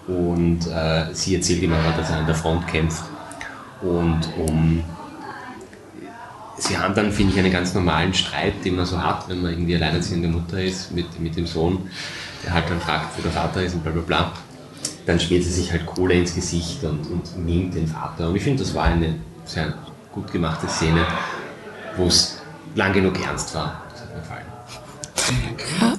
Und 0.07 0.67
äh, 0.67 1.05
sie 1.13 1.35
erzählt 1.35 1.61
ihm 1.61 1.71
aber, 1.73 1.95
dass 1.95 2.09
er 2.09 2.17
an 2.17 2.25
der 2.25 2.35
Front 2.35 2.67
kämpft. 2.67 3.03
Und 3.81 4.19
um. 4.37 4.83
Sie 6.61 6.77
haben 6.77 6.93
dann, 6.93 7.11
finde 7.11 7.33
ich, 7.33 7.39
einen 7.39 7.51
ganz 7.51 7.73
normalen 7.73 8.13
Streit, 8.13 8.63
den 8.63 8.75
man 8.75 8.85
so 8.85 9.01
hat, 9.01 9.27
wenn 9.27 9.41
man 9.41 9.51
irgendwie 9.51 9.75
alleinerziehende 9.75 10.27
Mutter 10.27 10.61
ist 10.61 10.91
mit, 10.91 11.19
mit 11.19 11.35
dem 11.35 11.47
Sohn, 11.47 11.89
der 12.45 12.53
halt 12.53 12.69
dann 12.69 12.79
fragt, 12.79 13.17
wo 13.17 13.21
der 13.23 13.31
Vater 13.31 13.63
ist 13.63 13.73
und 13.73 13.81
bla 13.81 13.91
bla 13.91 14.01
bla. 14.03 14.31
Dann 15.07 15.19
schmiert 15.19 15.43
sie 15.43 15.49
sich 15.49 15.71
halt 15.71 15.87
Kohle 15.87 16.13
ins 16.13 16.35
Gesicht 16.35 16.83
und, 16.83 16.99
und 17.07 17.35
mimt 17.43 17.73
den 17.73 17.87
Vater. 17.87 18.29
Und 18.29 18.35
ich 18.35 18.43
finde, 18.43 18.61
das 18.61 18.75
war 18.75 18.83
eine 18.83 19.15
sehr 19.43 19.73
gut 20.11 20.31
gemachte 20.31 20.67
Szene, 20.67 21.03
wo 21.97 22.05
es 22.05 22.39
lang 22.75 22.93
genug 22.93 23.19
ernst 23.19 23.55
war. 23.55 23.81
Das 23.91 24.01
hat 24.01 24.13
mir 24.13 24.21
gefallen. 24.21 24.45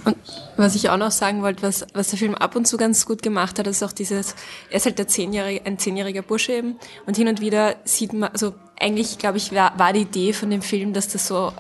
Und 0.05 0.17
was 0.57 0.77
ich 0.77 0.91
auch 0.91 0.97
noch 0.97 1.11
sagen 1.11 1.43
wollte, 1.43 1.63
was, 1.63 1.85
was 1.93 2.11
der 2.11 2.21
Film 2.21 2.37
ab 2.37 2.55
und 2.55 2.69
zu 2.69 2.77
ganz 2.77 3.05
gut 3.05 3.21
gemacht 3.21 3.59
hat, 3.59 3.67
ist 3.67 3.83
auch 3.83 3.91
dieses, 3.91 4.37
er 4.71 4.77
ist 4.77 4.87
halt 4.87 4.99
der 4.99 5.09
zehnjährige, 5.09 5.67
ein 5.67 5.79
zehnjähriger 5.79 6.23
Bursche 6.23 6.53
eben 6.53 6.77
und 7.07 7.17
hin 7.17 7.27
und 7.27 7.41
wieder 7.41 7.75
sieht 7.85 8.13
man, 8.13 8.31
also 8.31 8.55
eigentlich 8.83 9.19
glaube 9.19 9.39
ich 9.39 9.55
war, 9.55 9.79
war 9.79 9.93
die 9.93 10.03
Idee 10.03 10.33
von 10.33 10.51
dem 10.51 10.63
Film, 10.63 10.93
dass 10.93 11.09
das 11.09 11.27
so 11.27 11.53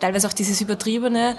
teilweise 0.00 0.28
auch 0.28 0.32
dieses 0.32 0.60
Übertriebene, 0.60 1.36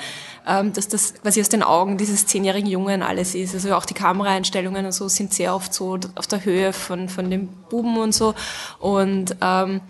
ähm, 0.48 0.74
dass 0.74 0.88
das 0.88 1.14
quasi 1.22 1.42
aus 1.42 1.50
den 1.50 1.64
Augen 1.64 1.98
dieses 1.98 2.26
zehnjährigen 2.26 2.70
Jungen 2.70 3.04
alles 3.04 3.36
ist. 3.36 3.54
Also 3.54 3.74
auch 3.76 3.86
die 3.86 3.94
Kameraeinstellungen 3.94 4.86
und 4.86 4.92
so 4.92 5.08
sind 5.08 5.34
sehr 5.34 5.56
oft 5.56 5.74
so 5.74 5.98
auf 6.16 6.28
der 6.28 6.44
Höhe 6.44 6.74
von, 6.74 7.10
von 7.10 7.30
dem 7.30 7.48
Buben 7.70 7.98
und 7.98 8.14
so. 8.14 8.36
Und 8.80 9.36
ähm, 9.42 9.82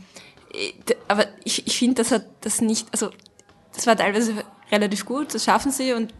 aber 1.07 1.25
ich, 1.43 1.67
ich 1.67 1.77
finde, 1.77 1.95
das 1.95 2.11
hat 2.11 2.25
das 2.41 2.61
nicht, 2.61 2.87
also 2.91 3.11
das 3.75 3.85
war 3.87 3.95
teilweise 3.95 4.33
relativ 4.71 5.05
gut, 5.05 5.33
das 5.33 5.43
schaffen 5.43 5.71
sie 5.71 5.93
und 5.93 6.13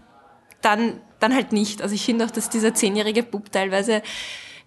dann, 0.62 1.02
dann 1.20 1.34
halt 1.34 1.52
nicht. 1.52 1.82
Also 1.82 1.96
ich 1.96 2.06
finde 2.06 2.26
auch, 2.26 2.32
dass 2.32 2.50
dieser 2.50 2.74
zehnjährige 2.74 3.24
Bub 3.24 3.52
teilweise 3.52 4.02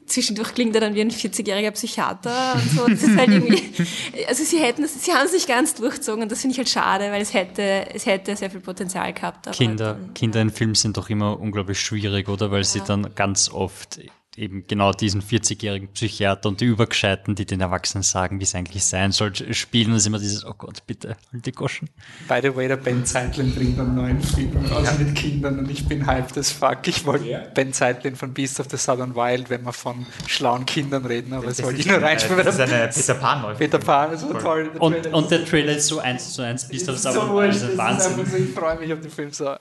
zwischendurch 0.07 0.55
klingt 0.55 0.75
er 0.75 0.81
dann 0.81 0.95
wie 0.95 1.01
ein 1.01 1.11
40-jähriger 1.11 1.71
Psychiater 1.73 2.55
und 2.55 2.71
so. 2.71 2.87
Das 2.89 3.03
ist 3.03 3.17
halt 3.17 3.29
irgendwie, 3.31 3.63
also 4.29 4.45
sie 4.45 4.59
hätten 4.59 4.85
es, 4.85 5.05
sie 5.05 5.13
haben 5.13 5.27
es 5.27 5.33
nicht 5.33 5.49
ganz 5.49 5.75
durchzogen 5.75 6.23
und 6.23 6.31
das 6.33 6.41
finde 6.41 6.53
ich 6.53 6.59
halt 6.59 6.69
schade, 6.69 7.11
weil 7.11 7.23
es 7.23 7.33
hätte, 7.35 7.87
es 7.95 8.07
hätte 8.07 8.35
sehr 8.37 8.51
viel 8.51 8.61
Potenzial 8.61 9.13
gehabt. 9.13 9.51
Kinder, 9.53 9.95
dann- 9.95 10.15
Kinder 10.15 10.41
in 10.41 10.51
Filmen 10.51 10.75
sind 10.75 10.97
doch 10.97 11.09
immer 11.11 11.39
unglaublich 11.41 11.81
schwierig, 11.81 12.29
oder? 12.29 12.51
Weil 12.51 12.65
sie 12.65 12.81
dann 12.81 13.15
ganz 13.15 13.49
oft 13.51 14.01
eben 14.37 14.67
genau 14.67 14.93
diesen 14.93 15.23
40-jährigen 15.23 15.89
Psychiater 15.89 16.49
und 16.49 16.61
die 16.61 16.65
Übergescheiten, 16.65 17.35
die 17.35 17.45
den 17.45 17.61
Erwachsenen 17.61 18.03
sagen, 18.03 18.41
wie 18.41 18.45
es 18.45 18.55
eigentlich 18.55 18.85
sein 18.85 19.13
soll, 19.13 19.35
spielen. 19.55 19.93
Und 19.93 20.07
immer 20.07 20.19
dieses, 20.19 20.45
oh 20.45 20.55
Gott, 20.57 20.87
bitte, 20.87 21.17
halt 21.33 21.45
die 21.47 21.53
Goschen. 21.53 21.91
By 22.29 22.41
the 22.43 22.55
way, 22.57 22.69
der 22.69 22.77
Ben 22.77 23.05
Zeitlin 23.05 23.55
bringt 23.55 23.79
einen 23.79 23.95
neuen 23.95 24.21
Film 24.21 24.57
raus 24.67 24.89
mit 24.99 25.15
Kindern 25.15 25.59
und 25.59 25.71
ich 25.71 25.87
bin 25.87 26.07
hyped 26.07 26.37
as 26.39 26.51
fuck. 26.51 26.87
Ich 26.87 27.05
wollte 27.05 27.51
Ben 27.55 27.73
Zeitlin 27.73 28.17
von 28.17 28.33
Beast 28.33 28.59
of 28.61 28.69
the 28.71 28.77
Southern 28.77 29.15
Wild, 29.15 29.51
wenn 29.51 29.65
wir 29.65 29.73
von 29.73 30.07
schlauen 30.27 30.65
Kindern 30.65 31.05
reden, 31.05 31.33
aber 31.35 31.47
das, 31.47 31.63
wollte 31.63 31.81
ich 31.81 31.87
nur 31.87 32.01
reinspielen. 32.01 32.39
weil 32.39 32.45
Das 32.45 32.55
ist 32.55 32.61
eine 32.61 32.89
Peter 32.89 33.15
Pan 33.15 33.57
Peter 33.57 33.79
Pan 33.79 34.13
ist 34.13 34.21
so 34.21 34.33
toll. 34.35 34.71
Der 34.73 34.81
Und, 34.83 35.07
und 35.09 35.31
der 35.31 35.45
Trailer 35.45 35.77
ist 35.77 35.89
so 35.89 35.99
eins 35.99 36.33
zu 36.33 36.43
eins, 36.43 36.69
bis 36.69 36.83
ist 36.83 36.89
das 36.89 37.03
so 37.03 37.21
aber 37.21 37.33
wurscht, 37.33 37.55
das 37.55 37.61
das 37.61 37.65
ist 37.65 37.73
ist 37.73 37.79
Wahnsinn. 37.79 38.27
so, 38.27 38.37
ich 38.37 38.51
freue 38.51 38.79
mich 38.79 38.93
auf 38.93 39.01
den 39.01 39.11
Film 39.11 39.31
so. 39.31 39.55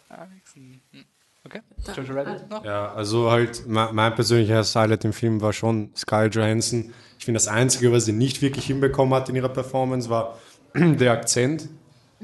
Ah. 1.53 1.59
Okay, 1.89 2.01
Jojo 2.01 2.13
Rabbit 2.13 2.49
noch? 2.49 2.63
Ja, 2.65 2.93
also 2.93 3.29
halt, 3.31 3.67
me- 3.67 3.89
mein 3.91 4.13
persönlicher 4.15 4.63
Highlight 4.63 5.05
im 5.05 5.13
Film 5.13 5.41
war 5.41 5.53
schon 5.53 5.91
Scarlett 5.95 6.35
Johansson. 6.35 6.93
Ich 7.19 7.25
finde, 7.25 7.37
das 7.37 7.47
Einzige, 7.47 7.91
was 7.91 8.05
sie 8.05 8.13
nicht 8.13 8.41
wirklich 8.41 8.65
hinbekommen 8.65 9.13
hat 9.13 9.29
in 9.29 9.35
ihrer 9.35 9.49
Performance, 9.49 10.09
war 10.09 10.37
der 10.75 11.11
Akzent. 11.11 11.69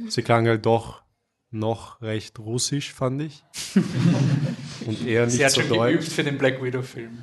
Sie 0.08 0.22
klang 0.22 0.48
halt 0.48 0.66
doch 0.66 1.02
noch 1.50 2.02
recht 2.02 2.38
russisch, 2.40 2.94
fand 2.94 3.22
ich. 3.24 3.44
Und 4.86 5.06
eher 5.08 5.26
nicht 5.26 5.36
Sie 5.38 5.46
hat 5.46 5.52
so 5.52 5.62
schon 5.62 5.70
deutsch. 5.70 5.92
geübt 5.94 6.12
für 6.12 6.24
den 6.24 6.38
Black 6.38 6.62
Widow-Film. 6.62 7.18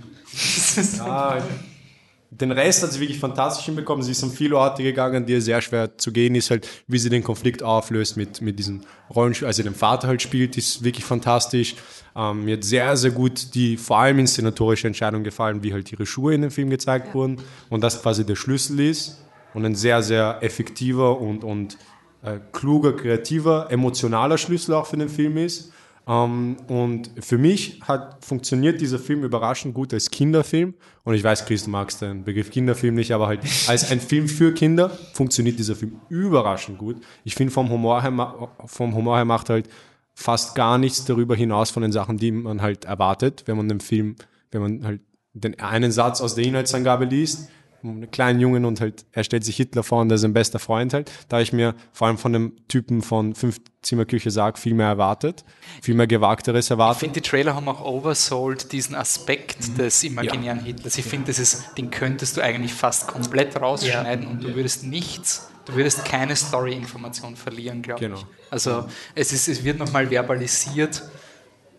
Ja, 0.99 1.39
den 2.41 2.51
Rest 2.51 2.83
hat 2.83 2.93
sie 2.93 3.01
wirklich 3.01 3.19
fantastisch 3.19 3.65
hinbekommen. 3.67 4.03
Sie 4.03 4.11
ist 4.11 4.25
an 4.25 4.31
viele 4.31 4.57
Orte 4.57 4.83
gegangen, 4.83 5.25
die 5.25 5.41
sehr 5.41 5.61
schwer 5.61 5.97
zu 5.97 6.11
gehen 6.13 6.35
ist, 6.35 6.51
halt, 6.51 6.69
wie 6.89 6.99
sie 6.99 7.09
den 7.09 7.23
Konflikt 7.23 7.63
auflöst 7.63 8.17
mit, 8.17 8.41
mit 8.41 8.59
diesem 8.59 8.81
Rollenspiel, 9.15 9.47
also 9.47 9.63
den 9.63 9.75
Vater 9.75 10.09
halt 10.09 10.21
spielt, 10.21 10.57
ist 10.57 10.83
wirklich 10.83 11.05
fantastisch. 11.05 11.77
Ähm, 12.17 12.45
mir 12.45 12.57
hat 12.57 12.65
sehr, 12.65 12.97
sehr 12.97 13.13
gut 13.13 13.55
die 13.55 13.77
vor 13.77 13.99
allem 13.99 14.19
inszenatorische 14.19 14.87
Entscheidung 14.87 15.23
gefallen, 15.23 15.63
wie 15.63 15.73
halt 15.73 15.91
ihre 15.93 16.07
Schuhe 16.07 16.35
in 16.35 16.43
dem 16.43 16.51
Film 16.51 16.71
gezeigt 16.71 17.15
wurden 17.15 17.41
und 17.71 17.83
das 17.83 18.03
quasi 18.03 18.27
der 18.27 18.37
Schlüssel 18.37 18.81
ist 18.81 19.23
und 19.53 19.65
ein 19.65 19.77
sehr, 19.77 20.03
sehr 20.03 20.39
effektiver 20.43 21.21
und, 21.21 21.45
und 21.45 21.79
äh, 22.23 22.39
kluger, 22.53 22.95
kreativer, 22.95 23.69
emotionaler 23.71 24.39
Schlüssel 24.39 24.75
auch 24.75 24.87
für 24.87 24.97
den 24.97 25.09
Film 25.09 25.37
ist. 25.37 25.73
Ähm, 26.07 26.57
und 26.69 27.11
für 27.21 27.39
mich 27.39 27.81
hat 27.83 28.25
funktioniert 28.25 28.81
dieser 28.81 28.99
Film 28.99 29.25
überraschend 29.25 29.75
gut 29.75 29.95
als 29.95 30.11
Kinderfilm. 30.11 30.75
Und 31.03 31.15
ich 31.15 31.25
weiß, 31.25 31.47
Chris, 31.47 31.65
du 31.65 31.71
magst 31.71 32.03
den 32.03 32.25
Begriff 32.25 32.51
Kinderfilm 32.51 32.95
nicht, 32.95 33.13
aber 33.13 33.27
halt 33.27 33.41
als 33.69 33.91
ein 33.91 34.01
Film 34.01 34.29
für 34.29 34.53
Kinder 34.53 34.91
funktioniert 35.15 35.59
dieser 35.59 35.77
Film 35.77 36.01
überraschend 36.09 36.79
gut. 36.79 36.97
Ich 37.25 37.35
finde, 37.35 37.53
vom 37.53 37.71
Humor 37.71 38.03
her, 38.03 38.49
vom 38.67 38.95
Humor 38.95 39.17
her 39.17 39.25
macht 39.25 39.51
halt 39.51 39.69
fast 40.15 40.55
gar 40.55 40.79
nichts 40.79 41.05
darüber 41.05 41.35
hinaus 41.35 41.71
von 41.71 41.83
den 41.83 41.93
Sachen, 41.93 42.19
die 42.19 42.33
man 42.33 42.63
halt 42.63 42.85
erwartet, 42.85 43.45
wenn 43.47 43.57
man 43.57 43.69
den 43.69 43.81
Film, 43.81 44.17
wenn 44.51 44.63
man 44.63 44.85
halt 44.85 45.01
den 45.33 45.59
einen 45.59 45.91
Satz 45.91 46.21
aus 46.21 46.37
der 46.37 46.45
Inhaltsangabe 46.45 47.07
liest, 47.07 47.49
einen 47.91 48.11
kleinen 48.11 48.41
Jungen 48.41 48.65
und 48.65 48.81
halt, 48.81 49.05
er 49.13 49.25
stellt 49.25 49.45
sich 49.45 49.57
Hitler 49.57 49.83
vor 49.83 50.01
und 50.01 50.11
er 50.11 50.17
ist 50.17 50.23
sein 50.23 50.33
bester 50.33 50.59
Freund 50.59 50.93
halt. 50.95 51.11
Da 51.29 51.37
habe 51.37 51.43
ich 51.43 51.53
mir 51.53 51.75
vor 51.93 52.07
allem 52.09 52.19
von 52.19 52.33
dem 52.33 52.53
Typen 52.69 53.03
von 53.03 53.35
Fünf-Zimmer-Küche 53.35 54.31
Sarg 54.31 54.59
viel 54.59 54.75
mehr 54.75 54.89
erwartet, 54.89 55.45
viel 55.83 55.95
mehr 55.95 56.07
Gewagteres 56.07 56.67
Ich 56.67 56.71
erwartet. 56.71 57.01
finde, 57.01 57.21
die 57.21 57.29
Trailer 57.29 57.55
haben 57.55 57.69
auch 57.69 57.85
oversold 57.85 58.73
diesen 58.73 58.95
Aspekt 58.95 59.79
des 59.79 60.03
imaginären 60.05 60.61
Hitlers. 60.65 60.97
Ich 60.99 61.05
finde, 61.05 61.27
das 61.29 61.39
ist, 61.39 61.77
den 61.79 61.91
könntest 61.91 62.37
du 62.37 62.41
eigentlich 62.43 62.73
fast 62.75 63.07
komplett 63.09 63.61
rausschneiden 63.61 64.27
und 64.27 64.43
du 64.43 64.55
würdest 64.55 64.85
nichts, 64.85 65.49
du 65.67 65.75
würdest 65.75 66.05
keine 66.05 66.35
Story-Information 66.37 67.37
verlieren, 67.37 67.83
glaube 67.83 68.01
Genau. 68.01 68.17
ich. 68.17 68.27
Also 68.51 68.87
es, 69.15 69.33
ist, 69.33 69.49
es 69.49 69.65
wird 69.65 69.79
nochmal 69.79 70.11
verbalisiert, 70.11 71.03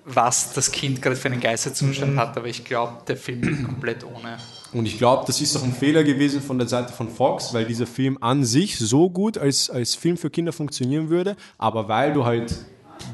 was 0.07 0.53
das 0.53 0.71
Kind 0.71 1.01
gerade 1.01 1.15
für 1.15 1.29
einen 1.29 1.41
Geisterzustand 1.41 2.15
hat, 2.19 2.37
aber 2.37 2.45
ich 2.47 2.63
glaube, 2.63 2.97
der 3.07 3.17
Film 3.17 3.41
ist 3.43 3.63
komplett 3.65 4.03
ohne. 4.03 4.37
Und 4.75 4.85
ich 4.85 4.97
glaube, 4.97 5.23
das 5.25 5.39
ist 5.39 5.55
auch 5.55 5.63
ein 5.63 5.71
Fehler 5.71 6.03
gewesen 6.03 6.41
von 6.41 6.57
der 6.57 6.67
Seite 6.67 6.91
von 6.91 7.07
Fox, 7.07 7.53
weil 7.53 7.63
dieser 7.63 7.87
Film 7.87 8.17
an 8.19 8.43
sich 8.43 8.77
so 8.77 9.09
gut 9.09 9.37
als, 9.37 9.69
als 9.69 9.95
Film 9.95 10.17
für 10.17 10.29
Kinder 10.29 10.51
funktionieren 10.51 11.09
würde, 11.09 11.37
aber 11.57 11.87
weil 11.87 12.11
du 12.11 12.25
halt 12.25 12.53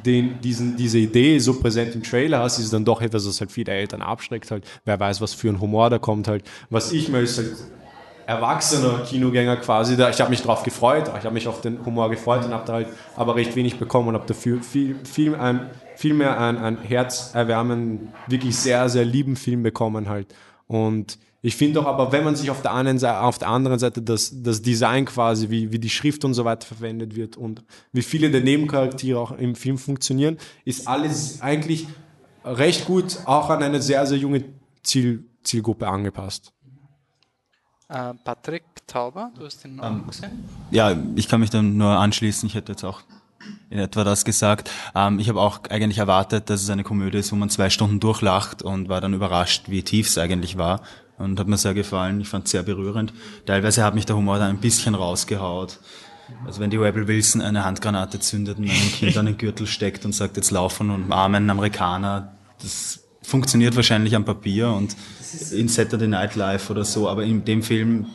den, 0.04 0.42
diesen, 0.42 0.76
diese 0.76 0.98
Idee 0.98 1.38
so 1.38 1.60
präsent 1.60 1.94
im 1.94 2.02
Trailer 2.02 2.40
hast, 2.40 2.58
ist 2.58 2.66
es 2.66 2.72
dann 2.72 2.84
doch 2.84 3.00
etwas, 3.00 3.28
was 3.28 3.40
halt 3.40 3.52
viele 3.52 3.74
Eltern 3.74 4.02
abschreckt 4.02 4.50
halt. 4.50 4.66
Wer 4.86 5.00
weiß, 5.00 5.22
was 5.22 5.36
für 5.36 5.50
ein 5.50 5.62
Humor 5.62 5.92
da 5.92 6.00
kommt 6.00 6.28
halt. 6.28 6.44
Was 6.72 6.92
ich 6.92 7.10
mir 7.10 7.20
als 7.20 7.38
halt 7.38 7.56
erwachsener 8.26 9.04
Kinogänger 9.06 9.58
quasi 9.58 9.96
da, 9.96 10.10
ich 10.10 10.20
habe 10.20 10.32
mich 10.32 10.42
drauf 10.42 10.64
gefreut, 10.64 11.12
ich 11.16 11.26
habe 11.26 11.34
mich 11.34 11.48
auf 11.48 11.62
den 11.62 11.86
Humor 11.86 12.10
gefreut 12.10 12.44
und 12.44 12.54
habe 12.54 12.66
da 12.66 12.74
halt 12.74 12.88
aber 13.16 13.36
recht 13.36 13.56
wenig 13.56 13.78
bekommen 13.78 14.08
und 14.08 14.16
habe 14.16 14.26
dafür 14.26 14.64
viel, 14.64 14.96
viel, 15.04 15.36
ein, 15.36 15.70
viel 15.96 16.16
mehr 16.16 16.40
einen, 16.40 16.58
einen 16.58 16.78
herzerwärmenden, 16.80 18.10
wirklich 18.26 18.56
sehr, 18.56 18.90
sehr 18.90 19.06
lieben 19.06 19.36
Film 19.36 19.62
bekommen 19.62 20.10
halt. 20.10 20.34
Und 20.66 21.20
ich 21.44 21.56
finde 21.56 21.80
auch 21.82 21.88
aber, 21.88 22.12
wenn 22.12 22.24
man 22.24 22.36
sich 22.36 22.52
auf 22.52 22.62
der, 22.62 22.74
einen 22.74 23.00
Seite, 23.00 23.22
auf 23.22 23.40
der 23.40 23.48
anderen 23.48 23.80
Seite 23.80 24.02
das, 24.02 24.32
das 24.44 24.62
Design 24.62 25.06
quasi, 25.06 25.50
wie, 25.50 25.72
wie 25.72 25.80
die 25.80 25.90
Schrift 25.90 26.24
und 26.24 26.36
so 26.36 26.46
weiter 26.46 26.68
verwendet 26.68 27.16
wird 27.16 27.36
und 27.36 27.64
wie 27.92 28.04
viele 28.04 28.30
der 28.30 28.42
Nebencharaktere 28.42 29.20
auch 29.20 29.32
im 29.32 29.56
Film 29.56 29.80
funktionieren, 29.80 30.38
ist 30.66 30.88
alles 30.88 31.42
eigentlich 31.42 31.88
recht 32.46 32.86
gut 32.86 33.20
auch 33.26 33.50
an 33.50 33.64
eine 33.64 33.82
sehr, 33.82 34.06
sehr 34.06 34.20
junge 34.20 34.46
Ziel, 34.84 35.26
Zielgruppe 35.44 35.88
angepasst. 35.88 36.54
Äh, 37.90 38.14
Patrick 38.24 38.64
Tauber, 38.86 39.32
du 39.38 39.46
hast 39.46 39.64
den 39.64 39.78
Namen 39.78 40.06
gesehen? 40.08 40.48
Ja, 40.70 40.96
ich 41.16 41.28
kann 41.28 41.40
mich 41.40 41.50
dann 41.50 41.76
nur 41.76 41.90
anschließen. 41.90 42.48
Ich 42.48 42.56
hätte 42.56 42.74
jetzt 42.74 42.84
auch 42.84 43.02
in 43.70 43.80
etwa 43.80 44.04
das 44.04 44.26
gesagt. 44.26 44.70
Ähm, 44.96 45.20
ich 45.20 45.28
habe 45.28 45.42
auch 45.42 45.62
eigentlich 45.70 45.98
erwartet, 45.98 46.50
dass 46.50 46.62
es 46.62 46.70
eine 46.70 46.84
Komödie 46.84 47.18
ist, 47.18 47.32
wo 47.32 47.36
man 47.36 47.50
zwei 47.50 47.70
Stunden 47.70 48.00
durchlacht 48.00 48.62
und 48.62 48.90
war 48.90 49.02
dann 49.02 49.14
überrascht, 49.14 49.70
wie 49.70 49.84
tief 49.84 50.08
es 50.08 50.18
eigentlich 50.18 50.58
war. 50.58 50.82
Und 51.24 51.40
hat 51.40 51.48
mir 51.48 51.58
sehr 51.58 51.74
gefallen. 51.74 52.22
Ich 52.22 52.28
fand 52.28 52.46
es 52.46 52.52
sehr 52.52 52.64
berührend. 52.64 53.14
Teilweise 53.46 53.84
hat 53.84 53.96
mich 53.96 54.06
der 54.06 54.16
Humor 54.16 54.40
dann 54.40 54.50
ein 54.50 54.58
bisschen 54.62 54.96
rausgehaut. 54.96 55.80
Also 56.46 56.62
wenn 56.62 56.70
die 56.70 56.78
Rebel 56.78 57.08
Wilson 57.08 57.42
eine 57.42 57.66
Handgranate 57.66 58.20
zündet 58.20 58.58
und 58.58 58.70
einem 58.70 58.92
Kind 58.94 59.18
an 59.18 59.26
den 59.26 59.38
Gürtel 59.38 59.68
steckt 59.68 60.06
und 60.06 60.14
sagt, 60.14 60.38
jetzt 60.38 60.52
laufen 60.52 60.90
und 60.90 61.12
einen 61.12 61.50
Amerikaner, 61.50 62.34
das 62.62 63.02
funktioniert 63.22 63.76
wahrscheinlich 63.76 64.16
am 64.16 64.26
Papier 64.26 64.70
und 64.70 64.96
in 65.52 65.68
Saturday 65.68 66.08
Night 66.08 66.36
Live 66.36 66.70
oder 66.70 66.86
so, 66.86 67.08
aber 67.08 67.24
in 67.24 67.44
dem 67.46 67.62
Film, 67.62 68.08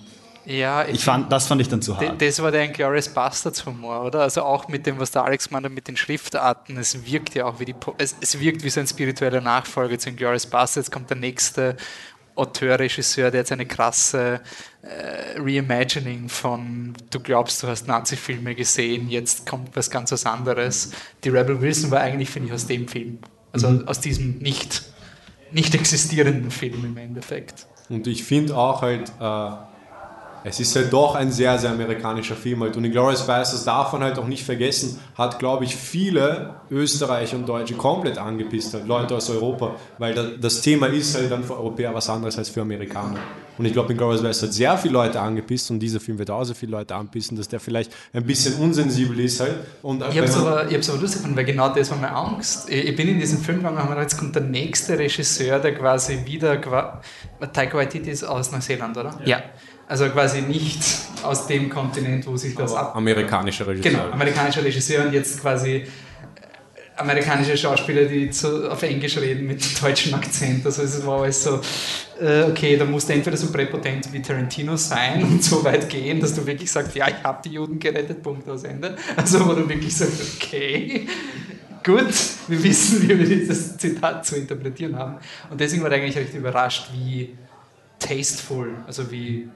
Ja, 0.46 0.86
ich 0.86 1.04
fand, 1.04 1.30
das 1.30 1.46
fand 1.46 1.60
ich 1.60 1.68
dann 1.68 1.82
zu 1.82 1.96
hart. 1.96 2.22
Das 2.22 2.40
war 2.40 2.52
der 2.52 2.64
Inglourious 2.64 3.08
Bastards 3.08 3.66
Humor, 3.66 4.04
oder? 4.04 4.20
Also 4.22 4.42
auch 4.42 4.68
mit 4.68 4.86
dem, 4.86 4.98
was 4.98 5.10
der 5.10 5.24
Alex 5.24 5.50
meinte, 5.50 5.68
mit 5.68 5.88
den 5.88 5.96
Schriftarten. 5.96 6.76
Es 6.76 7.04
wirkt 7.04 7.34
ja 7.34 7.46
auch 7.46 7.58
wie 7.58 7.64
die, 7.64 7.74
es, 7.98 8.16
es 8.20 8.38
wirkt 8.38 8.62
wie 8.62 8.70
so 8.70 8.80
ein 8.80 8.86
spiritueller 8.86 9.40
Nachfolger 9.40 9.98
zu 9.98 10.10
Inglourious 10.10 10.46
Bastards. 10.46 10.90
Kommt 10.90 11.10
der 11.10 11.16
nächste 11.16 11.76
Auteur, 12.36 12.78
Regisseur, 12.78 13.30
der 13.30 13.40
jetzt 13.40 13.52
eine 13.52 13.66
krasse 13.66 14.40
äh, 14.82 15.38
Reimagining 15.38 16.28
von 16.28 16.92
Du 17.10 17.18
glaubst, 17.20 17.62
du 17.62 17.66
hast 17.66 17.88
Nazi-Filme 17.88 18.54
gesehen, 18.54 19.08
jetzt 19.08 19.46
kommt 19.46 19.74
was 19.74 19.90
ganz 19.90 20.12
was 20.12 20.26
anderes. 20.26 20.92
Die 21.24 21.30
Rebel 21.30 21.60
Wilson 21.60 21.90
war 21.90 22.00
eigentlich, 22.00 22.30
finde 22.30 22.48
ich, 22.48 22.54
aus 22.54 22.66
dem 22.66 22.86
Film. 22.86 23.18
Also 23.52 23.68
Mhm. 23.68 23.88
aus 23.88 24.00
diesem 24.00 24.38
nicht, 24.38 24.82
nicht 25.50 25.74
existierenden 25.74 26.50
Film 26.50 26.84
im 26.84 26.96
Endeffekt. 26.96 27.66
Und 27.88 28.06
ich 28.06 28.24
finde 28.24 28.56
auch 28.56 28.82
halt, 28.82 29.10
äh, 29.20 29.50
es 30.48 30.60
ist 30.60 30.76
halt 30.76 30.92
doch 30.92 31.16
ein 31.16 31.32
sehr, 31.32 31.58
sehr 31.58 31.70
amerikanischer 31.70 32.36
Film 32.36 32.62
halt. 32.62 32.76
Und 32.76 32.84
Inglourious 32.84 33.26
Basterds 33.26 33.64
darf 33.64 33.92
man 33.92 34.04
halt 34.04 34.16
auch 34.16 34.28
nicht 34.28 34.44
vergessen, 34.44 35.00
hat, 35.16 35.40
glaube 35.40 35.64
ich, 35.64 35.74
viele 35.74 36.54
Österreicher 36.70 37.36
und 37.36 37.48
Deutsche 37.48 37.74
komplett 37.74 38.16
angepisst, 38.16 38.72
halt, 38.72 38.86
Leute 38.86 39.16
aus 39.16 39.28
Europa, 39.28 39.74
weil 39.98 40.14
da, 40.14 40.22
das 40.40 40.60
Thema 40.60 40.86
ist 40.86 41.16
halt 41.16 41.32
dann 41.32 41.42
für 41.42 41.56
Europäer 41.56 41.92
was 41.94 42.08
anderes 42.08 42.38
als 42.38 42.48
für 42.48 42.60
Amerikaner. 42.60 43.18
Und 43.58 43.64
ich 43.64 43.72
glaube, 43.72 43.92
Inglourious 43.92 44.22
Basterds 44.22 44.52
hat 44.52 44.54
sehr 44.54 44.78
viele 44.78 44.94
Leute 44.94 45.20
angepisst 45.20 45.72
und 45.72 45.80
dieser 45.80 45.98
Film 45.98 46.18
wird 46.18 46.30
auch 46.30 46.44
so 46.44 46.54
viele 46.54 46.72
Leute 46.72 46.94
anpissen, 46.94 47.36
dass 47.36 47.48
der 47.48 47.58
vielleicht 47.58 47.92
ein 48.12 48.24
bisschen 48.24 48.54
unsensibel 48.60 49.18
ist 49.18 49.40
halt. 49.40 49.56
Und 49.82 50.02
Ich 50.02 50.16
habe 50.16 50.26
es 50.26 50.36
aber, 50.36 50.70
ich 50.70 50.88
aber 50.88 51.00
lustig 51.00 51.22
gefunden, 51.22 51.36
weil 51.36 51.44
genau 51.44 51.70
das 51.70 51.90
war 51.90 51.98
meine 51.98 52.14
Angst. 52.14 52.70
Ich, 52.70 52.84
ich 52.84 52.94
bin 52.94 53.08
in 53.08 53.18
diesen 53.18 53.38
Film 53.40 53.58
gegangen 53.58 53.78
und 53.78 53.82
habe 53.82 53.90
mir 53.90 53.96
gedacht, 53.96 54.12
jetzt 54.12 54.20
kommt 54.20 54.36
der 54.36 54.42
nächste 54.44 54.96
Regisseur, 54.96 55.58
der 55.58 55.74
quasi 55.74 56.20
wieder. 56.24 56.60
Taika 57.52 57.76
Waititi 57.76 58.10
ist 58.10 58.22
aus 58.22 58.52
Neuseeland, 58.52 58.96
oder? 58.96 59.18
Ja. 59.24 59.42
Also 59.88 60.08
quasi 60.08 60.42
nicht 60.42 60.80
aus 61.22 61.46
dem 61.46 61.68
Kontinent, 61.70 62.26
wo 62.26 62.36
sich 62.36 62.54
das 62.54 62.74
ab. 62.74 62.96
amerikanischer 62.96 63.66
Regisseur. 63.66 63.92
Genau, 63.92 64.10
amerikanischer 64.12 64.64
Regisseur 64.64 65.06
und 65.06 65.12
jetzt 65.12 65.40
quasi 65.40 65.74
äh, 65.76 65.86
amerikanische 66.96 67.56
Schauspieler, 67.56 68.04
die 68.04 68.30
zu, 68.30 68.70
auf 68.70 68.82
Englisch 68.82 69.16
reden 69.18 69.46
mit 69.46 69.82
deutschem 69.82 70.14
Akzent. 70.14 70.66
Also 70.66 70.82
es 70.82 71.06
war 71.06 71.22
alles 71.22 71.42
so, 71.42 71.60
äh, 72.20 72.42
okay, 72.42 72.76
da 72.76 72.84
musst 72.84 73.08
du 73.08 73.12
entweder 73.12 73.36
so 73.36 73.52
präpotent 73.52 74.12
wie 74.12 74.20
Tarantino 74.20 74.76
sein 74.76 75.22
und 75.22 75.44
so 75.44 75.62
weit 75.62 75.88
gehen, 75.88 76.20
dass 76.20 76.34
du 76.34 76.44
wirklich 76.44 76.70
sagst, 76.70 76.94
ja, 76.96 77.06
ich 77.08 77.22
habe 77.22 77.40
die 77.44 77.54
Juden 77.54 77.78
gerettet, 77.78 78.22
Punkt 78.22 78.48
aus 78.48 78.64
Ende. 78.64 78.96
Also 79.16 79.46
wo 79.46 79.52
du 79.52 79.68
wirklich 79.68 79.96
sagst, 79.96 80.20
okay, 80.36 81.06
gut, 81.84 82.12
wir 82.48 82.62
wissen, 82.64 83.02
wie 83.02 83.16
wir 83.16 83.26
dieses 83.26 83.76
Zitat 83.76 84.26
zu 84.26 84.34
interpretieren 84.34 84.96
haben. 84.98 85.18
Und 85.48 85.60
deswegen 85.60 85.84
war 85.84 85.92
ich 85.92 86.02
eigentlich 86.02 86.16
recht 86.16 86.34
überrascht, 86.34 86.88
wie 86.92 87.36
tasteful, 88.00 88.74
also 88.86 89.10
wie 89.12 89.48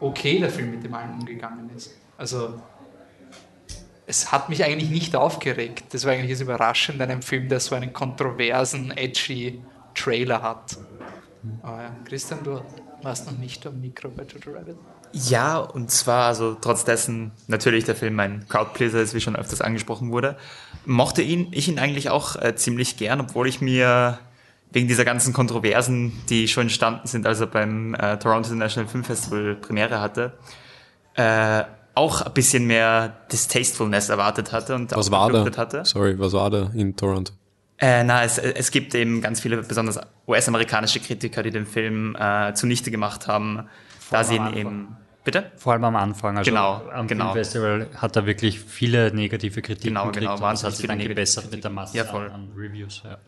okay 0.00 0.38
der 0.38 0.50
Film 0.50 0.70
mit 0.72 0.84
dem 0.84 0.94
allen 0.94 1.12
umgegangen 1.20 1.70
ist. 1.76 1.94
Also 2.16 2.60
es 4.06 4.32
hat 4.32 4.48
mich 4.48 4.64
eigentlich 4.64 4.90
nicht 4.90 5.14
aufgeregt. 5.14 5.94
Das 5.94 6.04
war 6.04 6.12
eigentlich 6.12 6.32
das 6.32 6.40
Überraschende 6.40 7.04
an 7.04 7.10
einem 7.10 7.22
Film, 7.22 7.48
der 7.48 7.60
so 7.60 7.74
einen 7.74 7.92
kontroversen, 7.92 8.90
edgy 8.90 9.62
Trailer 9.94 10.42
hat. 10.42 10.76
Aber 11.62 11.90
Christian, 12.04 12.42
du 12.42 12.62
warst 13.02 13.30
noch 13.30 13.38
nicht 13.38 13.66
am 13.66 13.80
Mikro 13.80 14.08
bei 14.08 14.24
Jojo 14.24 14.56
Rabbit. 14.56 14.76
Ja, 15.12 15.58
und 15.58 15.90
zwar, 15.90 16.26
also 16.26 16.56
trotz 16.60 16.84
dessen 16.84 17.32
natürlich 17.48 17.84
der 17.84 17.96
Film 17.96 18.18
ein 18.20 18.46
Crowdpleaser 18.48 19.00
ist, 19.00 19.14
wie 19.14 19.20
schon 19.20 19.34
öfters 19.34 19.60
angesprochen 19.60 20.12
wurde, 20.12 20.36
mochte 20.84 21.22
ihn, 21.22 21.48
ich 21.50 21.68
ihn 21.68 21.78
eigentlich 21.78 22.10
auch 22.10 22.36
äh, 22.36 22.54
ziemlich 22.54 22.96
gern, 22.96 23.20
obwohl 23.20 23.48
ich 23.48 23.60
mir 23.60 24.18
wegen 24.72 24.86
dieser 24.88 25.04
ganzen 25.04 25.32
Kontroversen, 25.32 26.12
die 26.28 26.46
schon 26.48 26.62
entstanden 26.64 27.06
sind, 27.06 27.26
als 27.26 27.40
er 27.40 27.46
beim 27.48 27.94
äh, 27.94 28.18
Toronto 28.18 28.50
International 28.50 28.88
Film 28.88 29.04
Festival 29.04 29.56
Premiere 29.56 30.00
hatte, 30.00 30.32
äh, 31.14 31.64
auch 31.94 32.22
ein 32.22 32.32
bisschen 32.32 32.66
mehr 32.66 33.16
Distastefulness 33.32 34.08
erwartet 34.08 34.52
hatte 34.52 34.74
und 34.76 34.92
Was 34.94 35.08
auch 35.08 35.12
war 35.12 35.30
da? 35.32 35.56
hatte. 35.56 35.84
Sorry, 35.84 36.18
was 36.18 36.32
war 36.32 36.50
da 36.50 36.70
in 36.74 36.94
Toronto? 36.96 37.32
Äh, 37.78 38.04
na, 38.04 38.22
es, 38.24 38.38
es 38.38 38.70
gibt 38.70 38.94
eben 38.94 39.20
ganz 39.22 39.40
viele, 39.40 39.56
besonders 39.62 39.98
US-amerikanische 40.28 41.00
Kritiker, 41.00 41.42
die 41.42 41.50
den 41.50 41.66
Film 41.66 42.14
äh, 42.18 42.52
zunichte 42.54 42.90
gemacht 42.90 43.26
haben, 43.26 43.68
da 44.10 44.22
sie 44.22 44.36
ihn 44.36 44.54
eben. 44.54 44.96
Bitte? 45.24 45.50
Vor 45.56 45.72
allem 45.74 45.84
am 45.84 45.96
Anfang. 45.96 46.38
Also 46.38 46.50
Genau, 46.50 46.82
am 46.92 47.06
genau. 47.06 47.32
Filmfestival 47.32 47.88
hat 47.96 48.16
er 48.16 48.24
wirklich 48.26 48.60
viele 48.60 49.12
negative 49.14 49.60
Kritiken 49.60 49.88
Genau, 49.90 50.06
gekriegt 50.06 50.20
genau, 50.20 50.32
und 50.34 50.40
das 50.40 50.48
wahnsinnig 50.48 50.66
hat 50.72 50.76
sich 50.76 50.86
viele 50.86 50.98
dann 50.98 51.08
gebessert 51.08 51.50
mit 51.50 51.62
der 51.64 51.70
Masse 51.70 51.96
Ja, 51.96 52.04
voll. 52.04 52.26
an, 52.26 52.32
an 52.32 52.48
Reviews. 52.56 53.02
Ja. 53.04 53.18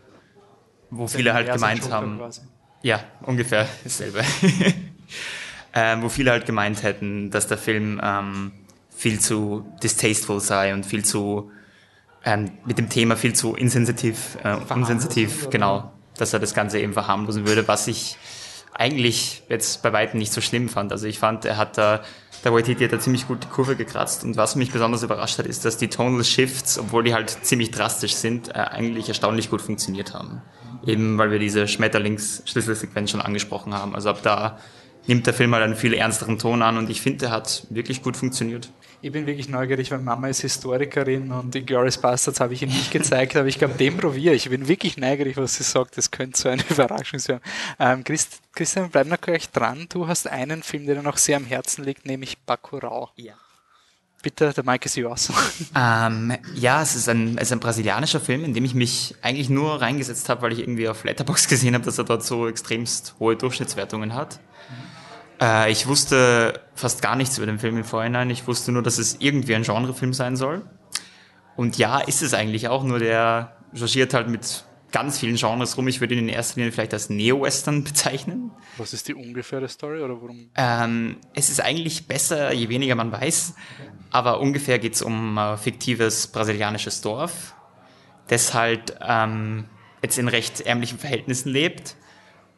Wo 0.94 1.08
viele 1.08 1.32
halt 1.32 1.50
gemeint 1.50 1.90
haben. 1.90 2.18
quasi. 2.18 2.42
Ja, 2.82 3.02
ungefähr 3.22 3.66
dasselbe. 3.84 4.22
ähm, 5.74 6.02
wo 6.02 6.08
viele 6.08 6.30
halt 6.30 6.46
gemeint 6.46 6.82
hätten, 6.82 7.30
dass 7.30 7.46
der 7.46 7.58
Film 7.58 8.00
ähm, 8.02 8.52
viel 8.94 9.18
zu 9.18 9.66
distasteful 9.82 10.40
sei 10.40 10.74
und 10.74 10.84
viel 10.84 11.04
zu 11.04 11.50
ähm, 12.24 12.52
mit 12.66 12.78
dem 12.78 12.88
Thema 12.88 13.16
viel 13.16 13.34
zu 13.34 13.56
insensitiv, 13.56 14.36
äh, 14.44 14.56
unsensitiv, 14.72 15.50
genau, 15.50 15.90
dass 16.16 16.32
er 16.32 16.38
das 16.38 16.54
Ganze 16.54 16.78
eben 16.78 16.92
verharmlosen 16.92 17.46
würde, 17.46 17.66
was 17.66 17.88
ich 17.88 18.16
eigentlich 18.74 19.42
jetzt 19.48 19.82
bei 19.82 19.92
weitem 19.92 20.18
nicht 20.18 20.32
so 20.32 20.40
schlimm 20.40 20.68
fand. 20.68 20.92
Also 20.92 21.06
ich 21.06 21.18
fand, 21.18 21.44
er 21.44 21.56
hat 21.56 21.78
da, 21.78 22.02
der 22.44 22.52
Waititi 22.52 22.84
hat 22.84 22.92
da 22.92 23.00
ziemlich 23.00 23.26
gut 23.26 23.44
die 23.44 23.48
Kurve 23.48 23.76
gekratzt 23.76 24.24
und 24.24 24.36
was 24.36 24.56
mich 24.56 24.70
besonders 24.70 25.02
überrascht 25.02 25.38
hat, 25.38 25.46
ist, 25.46 25.64
dass 25.64 25.78
die 25.78 25.88
Tonal 25.88 26.24
Shifts, 26.24 26.78
obwohl 26.78 27.02
die 27.02 27.14
halt 27.14 27.30
ziemlich 27.30 27.70
drastisch 27.70 28.14
sind, 28.14 28.48
äh, 28.48 28.52
eigentlich 28.52 29.08
erstaunlich 29.08 29.50
gut 29.50 29.62
funktioniert 29.62 30.14
haben. 30.14 30.42
Eben 30.86 31.18
weil 31.18 31.30
wir 31.30 31.38
diese 31.38 31.68
Schmetterlings-Schlüsselsequenz 31.68 33.10
schon 33.10 33.20
angesprochen 33.20 33.74
haben. 33.74 33.94
Also 33.94 34.10
ab 34.10 34.20
da 34.22 34.58
nimmt 35.06 35.26
der 35.26 35.34
Film 35.34 35.52
halt 35.54 35.64
einen 35.64 35.76
viel 35.76 35.94
ernsteren 35.94 36.38
Ton 36.38 36.62
an 36.62 36.76
und 36.76 36.90
ich 36.90 37.00
finde, 37.00 37.20
der 37.20 37.30
hat 37.30 37.66
wirklich 37.70 38.02
gut 38.02 38.16
funktioniert. 38.16 38.70
Ich 39.04 39.10
bin 39.10 39.26
wirklich 39.26 39.48
neugierig, 39.48 39.90
weil 39.90 39.98
Mama 39.98 40.28
ist 40.28 40.42
Historikerin 40.42 41.32
und 41.32 41.56
in 41.56 41.66
Glorious 41.66 41.98
Bastards 41.98 42.38
habe 42.38 42.54
ich 42.54 42.62
ihn 42.62 42.68
nicht 42.68 42.92
gezeigt, 42.92 43.34
aber 43.34 43.48
ich 43.48 43.58
glaube, 43.58 43.74
dem 43.74 43.96
probiere 43.96 44.34
ich. 44.34 44.46
Ich 44.46 44.50
bin 44.50 44.68
wirklich 44.68 44.96
neugierig, 44.96 45.36
was 45.36 45.56
sie 45.56 45.64
sagt. 45.64 45.98
Das 45.98 46.12
könnte 46.12 46.40
so 46.40 46.48
eine 46.48 46.62
Überraschung 46.70 47.18
sein. 47.18 47.40
Ähm, 47.80 48.04
Christ, 48.04 48.40
Christian, 48.52 48.90
bleib 48.90 49.08
noch 49.08 49.20
gleich 49.20 49.50
dran. 49.50 49.86
Du 49.88 50.06
hast 50.06 50.28
einen 50.28 50.62
Film, 50.62 50.86
der 50.86 50.94
dir 50.94 51.02
noch 51.02 51.16
sehr 51.16 51.36
am 51.36 51.46
Herzen 51.46 51.84
liegt, 51.84 52.06
nämlich 52.06 52.38
Bacurau. 52.38 53.10
Ja. 53.16 53.34
Bitte, 54.22 54.52
der 54.52 54.64
Mike 54.64 54.86
ist 54.86 54.96
yours. 54.96 55.32
Ähm, 55.74 56.36
ja, 56.54 56.82
es 56.82 56.94
ist, 56.94 57.08
ein, 57.08 57.36
es 57.38 57.44
ist 57.44 57.52
ein 57.52 57.60
brasilianischer 57.60 58.20
Film, 58.20 58.44
in 58.44 58.54
dem 58.54 58.64
ich 58.64 58.74
mich 58.74 59.16
eigentlich 59.22 59.50
nur 59.50 59.80
reingesetzt 59.80 60.28
habe, 60.28 60.42
weil 60.42 60.52
ich 60.52 60.60
irgendwie 60.60 60.88
auf 60.88 61.04
Letterboxd 61.04 61.48
gesehen 61.48 61.74
habe, 61.74 61.84
dass 61.84 61.98
er 61.98 62.04
dort 62.04 62.24
so 62.24 62.46
extremst 62.46 63.14
hohe 63.18 63.36
Durchschnittswertungen 63.36 64.14
hat. 64.14 64.38
Äh, 65.40 65.72
ich 65.72 65.86
wusste 65.88 66.60
fast 66.74 67.02
gar 67.02 67.16
nichts 67.16 67.36
über 67.38 67.46
den 67.46 67.58
Film 67.58 67.76
im 67.76 67.84
Vorhinein. 67.84 68.30
Ich 68.30 68.46
wusste 68.46 68.70
nur, 68.70 68.82
dass 68.82 68.98
es 68.98 69.16
irgendwie 69.18 69.54
ein 69.54 69.64
Genrefilm 69.64 70.14
sein 70.14 70.36
soll. 70.36 70.62
Und 71.56 71.76
ja, 71.78 71.98
ist 71.98 72.22
es 72.22 72.32
eigentlich 72.32 72.68
auch, 72.68 72.84
nur 72.84 72.98
der 72.98 73.56
changiert 73.74 74.14
halt 74.14 74.28
mit 74.28 74.64
ganz 74.92 75.18
vielen 75.18 75.36
Genres 75.36 75.76
rum. 75.76 75.88
Ich 75.88 76.00
würde 76.00 76.14
ihn 76.14 76.20
in 76.20 76.28
erster 76.28 76.56
Linie 76.56 76.72
vielleicht 76.72 76.92
als 76.92 77.10
Neo-Western 77.10 77.82
bezeichnen. 77.84 78.50
Was 78.76 78.92
ist 78.92 79.08
die 79.08 79.14
ungefähre 79.14 79.68
Story 79.68 80.02
oder 80.02 80.20
worum? 80.20 80.50
Ähm, 80.54 81.16
es 81.34 81.50
ist 81.50 81.60
eigentlich 81.60 82.06
besser, 82.06 82.52
je 82.52 82.68
weniger 82.68 82.94
man 82.94 83.10
weiß, 83.10 83.54
aber 84.10 84.40
ungefähr 84.40 84.78
geht 84.78 84.94
es 84.94 85.02
um 85.02 85.38
ein 85.38 85.58
fiktives 85.58 86.28
brasilianisches 86.28 87.00
Dorf, 87.00 87.54
das 88.28 88.54
halt 88.54 88.96
ähm, 89.00 89.64
jetzt 90.02 90.18
in 90.18 90.28
recht 90.28 90.60
ärmlichen 90.60 90.98
Verhältnissen 90.98 91.48
lebt 91.48 91.96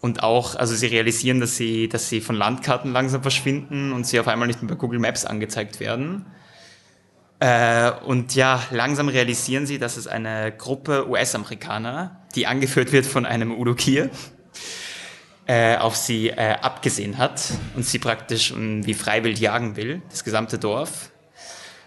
und 0.01 0.23
auch, 0.23 0.57
also 0.57 0.75
sie 0.75 0.89
realisieren, 0.89 1.41
dass 1.41 1.57
sie, 1.57 1.89
dass 1.89 2.09
sie 2.09 2.21
von 2.21 2.37
Landkarten 2.37 2.93
langsam 2.93 3.23
verschwinden 3.23 3.93
und 3.93 4.07
sie 4.07 4.21
auf 4.21 4.29
einmal 4.29 4.49
nicht 4.49 4.61
mehr 4.63 4.71
bei 4.71 4.77
Google 4.77 4.99
Maps 4.99 5.25
angezeigt 5.25 5.81
werden. 5.81 6.27
Äh, 7.41 7.91
und 8.05 8.35
ja, 8.35 8.63
langsam 8.71 9.09
realisieren 9.09 9.67
sie, 9.67 9.79
dass 9.79 9.97
es 9.97 10.07
eine 10.07 10.53
Gruppe 10.57 11.09
US-Amerikaner, 11.09 12.21
die 12.35 12.47
angeführt 12.47 12.93
wird 12.93 13.07
von 13.07 13.27
einem 13.27 13.53
Udo 13.53 13.75
Kier, 13.75 14.11
äh, 15.47 15.77
auf 15.77 15.97
sie 15.97 16.31
äh, 16.31 16.57
abgesehen 16.61 17.19
hat 17.19 17.53
und 17.75 17.85
sie 17.85 17.99
praktisch 17.99 18.53
um, 18.53 18.87
wie 18.87 18.95
freiwillig 18.95 19.41
jagen 19.41 19.77
will, 19.77 20.01
das 20.11 20.25
gesamte 20.25 20.59
Dorf. 20.59 21.11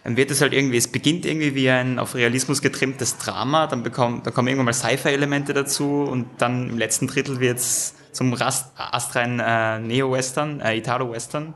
Dann 0.04 0.16
wird 0.16 0.32
es 0.32 0.42
halt 0.42 0.54
irgendwie, 0.54 0.78
es 0.78 0.90
beginnt 0.90 1.26
irgendwie 1.26 1.56
wie 1.56 1.70
ein 1.70 1.98
auf 2.00 2.16
Realismus 2.16 2.62
getrimmtes 2.62 3.18
Drama, 3.18 3.68
dann, 3.68 3.84
bekommt, 3.84 4.26
dann 4.26 4.34
kommen 4.34 4.48
irgendwann 4.48 4.66
mal 4.66 4.74
Sci-Fi-Elemente 4.74 5.54
dazu 5.54 6.04
und 6.04 6.28
dann 6.38 6.70
im 6.70 6.78
letzten 6.78 7.08
Drittel 7.08 7.40
wird 7.40 7.58
es 7.58 7.96
zum 8.12 8.34
Rast, 8.34 8.72
astreinen 8.78 9.40
äh, 9.40 9.80
Neo-Western, 9.80 10.62
äh, 10.62 10.78
Italo-Western 10.78 11.54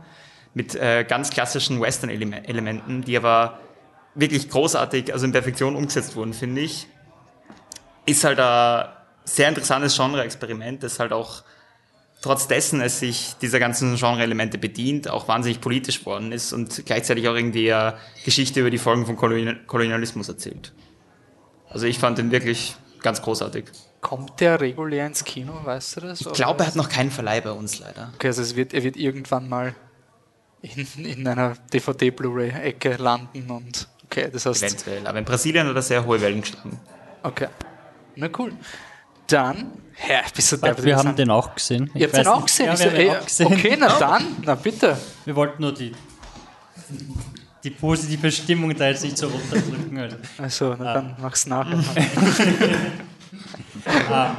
mit 0.54 0.78
ganz 1.08 1.30
klassischen 1.30 1.80
Western-Elementen, 1.80 3.04
die 3.04 3.16
aber 3.16 3.62
wirklich 4.16 4.49
großartig, 4.49 5.14
also 5.14 5.26
in 5.26 5.32
Perfektion 5.32 5.76
umgesetzt 5.76 6.16
wurden, 6.16 6.34
finde 6.34 6.62
ich. 6.62 6.88
Ist 8.05 8.24
halt 8.24 8.39
ein 8.39 8.88
sehr 9.26 9.49
interessantes 9.49 9.95
Genre-Experiment, 9.95 10.84
das 10.84 10.99
halt 10.99 11.14
auch 11.14 11.43
trotz 12.22 12.47
dessen 12.47 12.82
es 12.82 12.99
sich 12.99 13.34
dieser 13.41 13.59
ganzen 13.59 13.95
Genre-Elemente 13.95 14.57
bedient, 14.57 15.09
auch 15.09 15.28
wahnsinnig 15.28 15.59
politisch 15.59 16.05
worden 16.05 16.32
ist 16.32 16.53
und 16.53 16.86
gleichzeitig 16.86 17.28
auch 17.28 17.36
irgendwie 17.36 17.74
eine 17.74 17.97
Geschichte 18.24 18.59
über 18.59 18.70
die 18.70 18.78
Folgen 18.78 19.05
von 19.05 19.16
Kolonialismus 19.18 20.30
erzählt. 20.30 20.72
Also 21.70 21.88
ich 21.88 21.99
fand 21.99 22.18
den 22.18 22.32
wirklich 22.32 22.76
ganz 23.01 23.22
großartig. 23.22 23.66
Kommt 24.01 24.39
der 24.39 24.59
regulär 24.62 25.07
ins 25.07 25.24
Kino, 25.24 25.53
weißt 25.64 25.97
du 25.97 26.01
das? 26.01 26.22
Ich 26.22 26.32
glaube, 26.34 26.64
er 26.64 26.68
hat 26.68 26.76
noch 26.76 26.89
keinen 26.89 27.12
Verleih 27.12 27.41
bei 27.41 27.51
uns 27.51 27.80
leider. 27.80 28.12
Okay, 28.16 28.28
also 28.28 28.41
es 28.41 28.55
wird, 28.55 28.74
er 28.74 28.84
wird 28.84 28.97
irgendwann 28.97 29.47
mal 29.47 29.76
in, 30.62 30.88
in 31.03 31.28
einer 31.28 31.55
DVD-Blu-ray-Ecke 31.74 32.97
landen 32.97 33.49
und 33.49 33.88
okay, 34.12 34.30
das 34.32 34.45
heißt... 34.45 34.64
Eventuell, 34.64 35.07
aber 35.07 35.20
in 35.20 35.26
Brasilien 35.26 35.68
hat 35.68 35.76
er 35.76 35.82
sehr 35.82 36.05
hohe 36.05 36.20
Wellen 36.20 36.41
geschlagen. 36.41 36.80
Okay, 37.24 37.47
na 38.16 38.30
cool. 38.38 38.51
Dann, 39.28 39.72
Herr, 39.93 40.24
bist 40.36 40.51
du 40.51 40.57
der 40.57 40.84
Wir 40.84 40.97
haben 40.97 41.16
den 41.16 41.30
auch 41.30 41.55
gesehen. 41.55 41.89
Ihr 41.93 42.07
habt 42.07 42.18
den 42.18 42.28
auch 42.28 42.45
gesehen? 42.45 42.66
Ja, 42.66 42.80
wir 42.80 42.86
haben 42.86 42.95
den 42.95 43.09
auch 43.12 43.26
gesehen. 43.26 43.47
Okay, 43.47 43.78
na 43.80 43.99
dann, 43.99 44.26
na 44.43 44.55
bitte. 44.55 44.97
Wir 45.24 45.36
wollten 45.36 45.62
nur 45.62 45.74
die, 45.74 45.93
die 47.64 47.70
positive 47.70 48.32
Stimmung 48.32 48.76
da 48.76 48.89
jetzt 48.89 49.03
nicht 49.03 49.18
so 49.18 49.28
runterdrücken. 49.28 49.97
Also, 49.97 50.18
also 50.38 50.76
na 50.78 50.89
ah. 50.89 50.93
dann 50.95 51.16
mach's 51.20 51.45
nachher. 51.45 51.80
ah, 54.09 54.36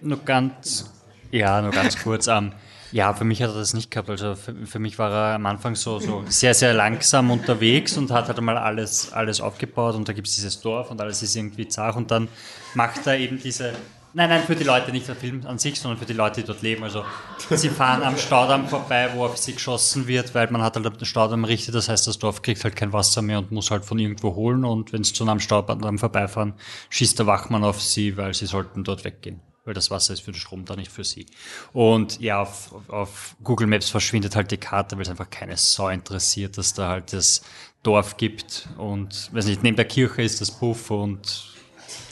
nur 0.00 0.18
ganz, 0.18 0.92
ja, 1.32 1.60
nur 1.60 1.72
ganz 1.72 2.00
kurz. 2.00 2.28
Um, 2.28 2.52
ja, 2.92 3.12
für 3.14 3.24
mich 3.24 3.42
hat 3.42 3.50
er 3.50 3.56
das 3.56 3.74
nicht 3.74 3.90
gehabt. 3.90 4.10
Also 4.10 4.34
für, 4.34 4.54
für, 4.66 4.78
mich 4.78 4.98
war 4.98 5.10
er 5.10 5.34
am 5.34 5.46
Anfang 5.46 5.74
so, 5.74 5.98
so 5.98 6.24
sehr, 6.28 6.54
sehr 6.54 6.74
langsam 6.74 7.30
unterwegs 7.30 7.96
und 7.96 8.10
hat 8.10 8.28
halt 8.28 8.38
einmal 8.38 8.58
alles, 8.58 9.12
alles 9.12 9.40
aufgebaut 9.40 9.94
und 9.94 10.08
da 10.08 10.12
gibt 10.12 10.28
es 10.28 10.34
dieses 10.34 10.60
Dorf 10.60 10.90
und 10.90 11.00
alles 11.00 11.22
ist 11.22 11.34
irgendwie 11.34 11.66
zart 11.66 11.96
und 11.96 12.10
dann 12.10 12.28
macht 12.74 13.06
er 13.06 13.18
eben 13.18 13.40
diese 13.40 13.72
Nein, 14.14 14.28
nein, 14.28 14.42
für 14.42 14.54
die 14.54 14.64
Leute, 14.64 14.92
nicht 14.92 15.08
der 15.08 15.16
Film 15.16 15.46
an 15.46 15.58
sich, 15.58 15.80
sondern 15.80 15.98
für 15.98 16.04
die 16.04 16.12
Leute, 16.12 16.42
die 16.42 16.46
dort 16.46 16.60
leben. 16.60 16.84
Also 16.84 17.02
sie 17.48 17.70
fahren 17.70 18.02
am 18.02 18.18
Staudamm 18.18 18.68
vorbei, 18.68 19.08
wo 19.14 19.24
auf 19.24 19.38
sie 19.38 19.54
geschossen 19.54 20.06
wird, 20.06 20.34
weil 20.34 20.50
man 20.50 20.60
hat 20.60 20.76
halt 20.76 21.00
den 21.00 21.06
Staudamm 21.06 21.44
errichtet. 21.44 21.74
Das 21.74 21.88
heißt, 21.88 22.06
das 22.06 22.18
Dorf 22.18 22.42
kriegt 22.42 22.62
halt 22.62 22.76
kein 22.76 22.92
Wasser 22.92 23.22
mehr 23.22 23.38
und 23.38 23.52
muss 23.52 23.70
halt 23.70 23.86
von 23.86 23.98
irgendwo 23.98 24.34
holen. 24.34 24.66
Und 24.66 24.92
wenn 24.92 25.02
sie 25.02 25.14
zu 25.14 25.26
einem 25.26 25.40
Staudamm 25.40 25.98
vorbeifahren, 25.98 26.52
schießt 26.90 27.20
der 27.20 27.26
Wachmann 27.26 27.64
auf 27.64 27.80
sie, 27.80 28.18
weil 28.18 28.34
sie 28.34 28.44
sollten 28.44 28.84
dort 28.84 29.02
weggehen. 29.04 29.40
Weil 29.64 29.74
das 29.74 29.90
Wasser 29.90 30.12
ist 30.12 30.20
für 30.20 30.32
den 30.32 30.40
Strom 30.40 30.64
da, 30.64 30.74
nicht 30.74 30.90
für 30.90 31.04
sie. 31.04 31.26
Und 31.72 32.20
ja, 32.20 32.42
auf, 32.42 32.74
auf 32.88 33.36
Google 33.44 33.68
Maps 33.68 33.90
verschwindet 33.90 34.34
halt 34.34 34.50
die 34.50 34.56
Karte, 34.56 34.96
weil 34.96 35.02
es 35.02 35.08
einfach 35.08 35.30
keine 35.30 35.56
Sau 35.56 35.88
interessiert, 35.88 36.58
dass 36.58 36.74
da 36.74 36.88
halt 36.88 37.12
das 37.12 37.42
Dorf 37.82 38.16
gibt. 38.16 38.68
Und, 38.76 39.32
weiß 39.32 39.46
nicht, 39.46 39.62
neben 39.62 39.76
der 39.76 39.84
Kirche 39.84 40.22
ist 40.22 40.40
das 40.40 40.50
Puff 40.50 40.90
und 40.90 41.52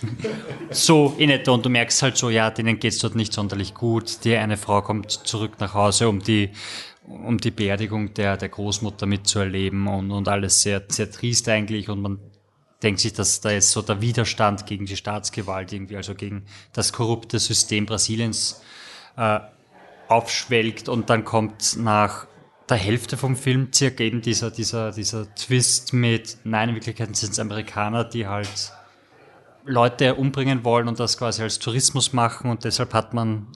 so 0.70 1.14
in 1.18 1.30
etwa 1.30 1.52
und 1.52 1.64
du 1.64 1.70
merkst 1.70 2.02
halt 2.02 2.16
so, 2.16 2.30
ja, 2.30 2.50
denen 2.50 2.78
geht's 2.78 2.98
dort 2.98 3.16
nicht 3.16 3.32
sonderlich 3.32 3.74
gut. 3.74 4.24
Die 4.24 4.36
eine 4.36 4.56
Frau 4.56 4.82
kommt 4.82 5.10
zurück 5.10 5.54
nach 5.58 5.74
Hause, 5.74 6.08
um 6.08 6.20
die 6.22 6.50
um 7.10 7.38
die 7.38 7.50
Beerdigung 7.50 8.14
der, 8.14 8.36
der 8.36 8.48
Großmutter 8.48 9.06
mitzuerleben 9.06 9.88
und, 9.88 10.10
und 10.10 10.28
alles 10.28 10.62
sehr, 10.62 10.82
sehr 10.88 11.10
trist 11.10 11.48
eigentlich 11.48 11.88
und 11.88 12.00
man 12.00 12.18
denkt 12.82 13.00
sich, 13.00 13.12
dass 13.12 13.40
da 13.40 13.50
jetzt 13.50 13.70
so 13.70 13.82
der 13.82 14.00
Widerstand 14.00 14.66
gegen 14.66 14.86
die 14.86 14.96
Staatsgewalt 14.96 15.72
irgendwie, 15.72 15.96
also 15.96 16.14
gegen 16.14 16.44
das 16.72 16.92
korrupte 16.92 17.38
System 17.38 17.86
Brasiliens 17.86 18.62
äh, 19.16 19.40
aufschwelgt 20.08 20.88
und 20.88 21.10
dann 21.10 21.24
kommt 21.24 21.76
nach 21.76 22.26
der 22.68 22.78
Hälfte 22.78 23.16
vom 23.16 23.36
Film 23.36 23.72
circa 23.72 24.04
eben 24.04 24.22
dieser, 24.22 24.50
dieser, 24.50 24.92
dieser 24.92 25.34
Twist 25.34 25.92
mit, 25.92 26.38
nein, 26.44 26.70
in 26.70 26.74
Wirklichkeit 26.76 27.14
sind 27.16 27.32
es 27.32 27.38
Amerikaner, 27.38 28.04
die 28.04 28.26
halt 28.26 28.72
Leute 29.64 30.14
umbringen 30.14 30.64
wollen 30.64 30.88
und 30.88 30.98
das 30.98 31.18
quasi 31.18 31.42
als 31.42 31.58
Tourismus 31.58 32.12
machen 32.12 32.50
und 32.50 32.64
deshalb 32.64 32.94
hat 32.94 33.12
man 33.12 33.48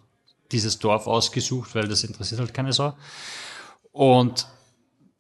dieses 0.53 0.79
Dorf 0.79 1.07
ausgesucht, 1.07 1.75
weil 1.75 1.89
das 1.89 2.05
interessiert 2.05 2.41
halt 2.41 2.53
keine 2.53 2.73
Sau. 2.73 2.97
Und 3.93 4.47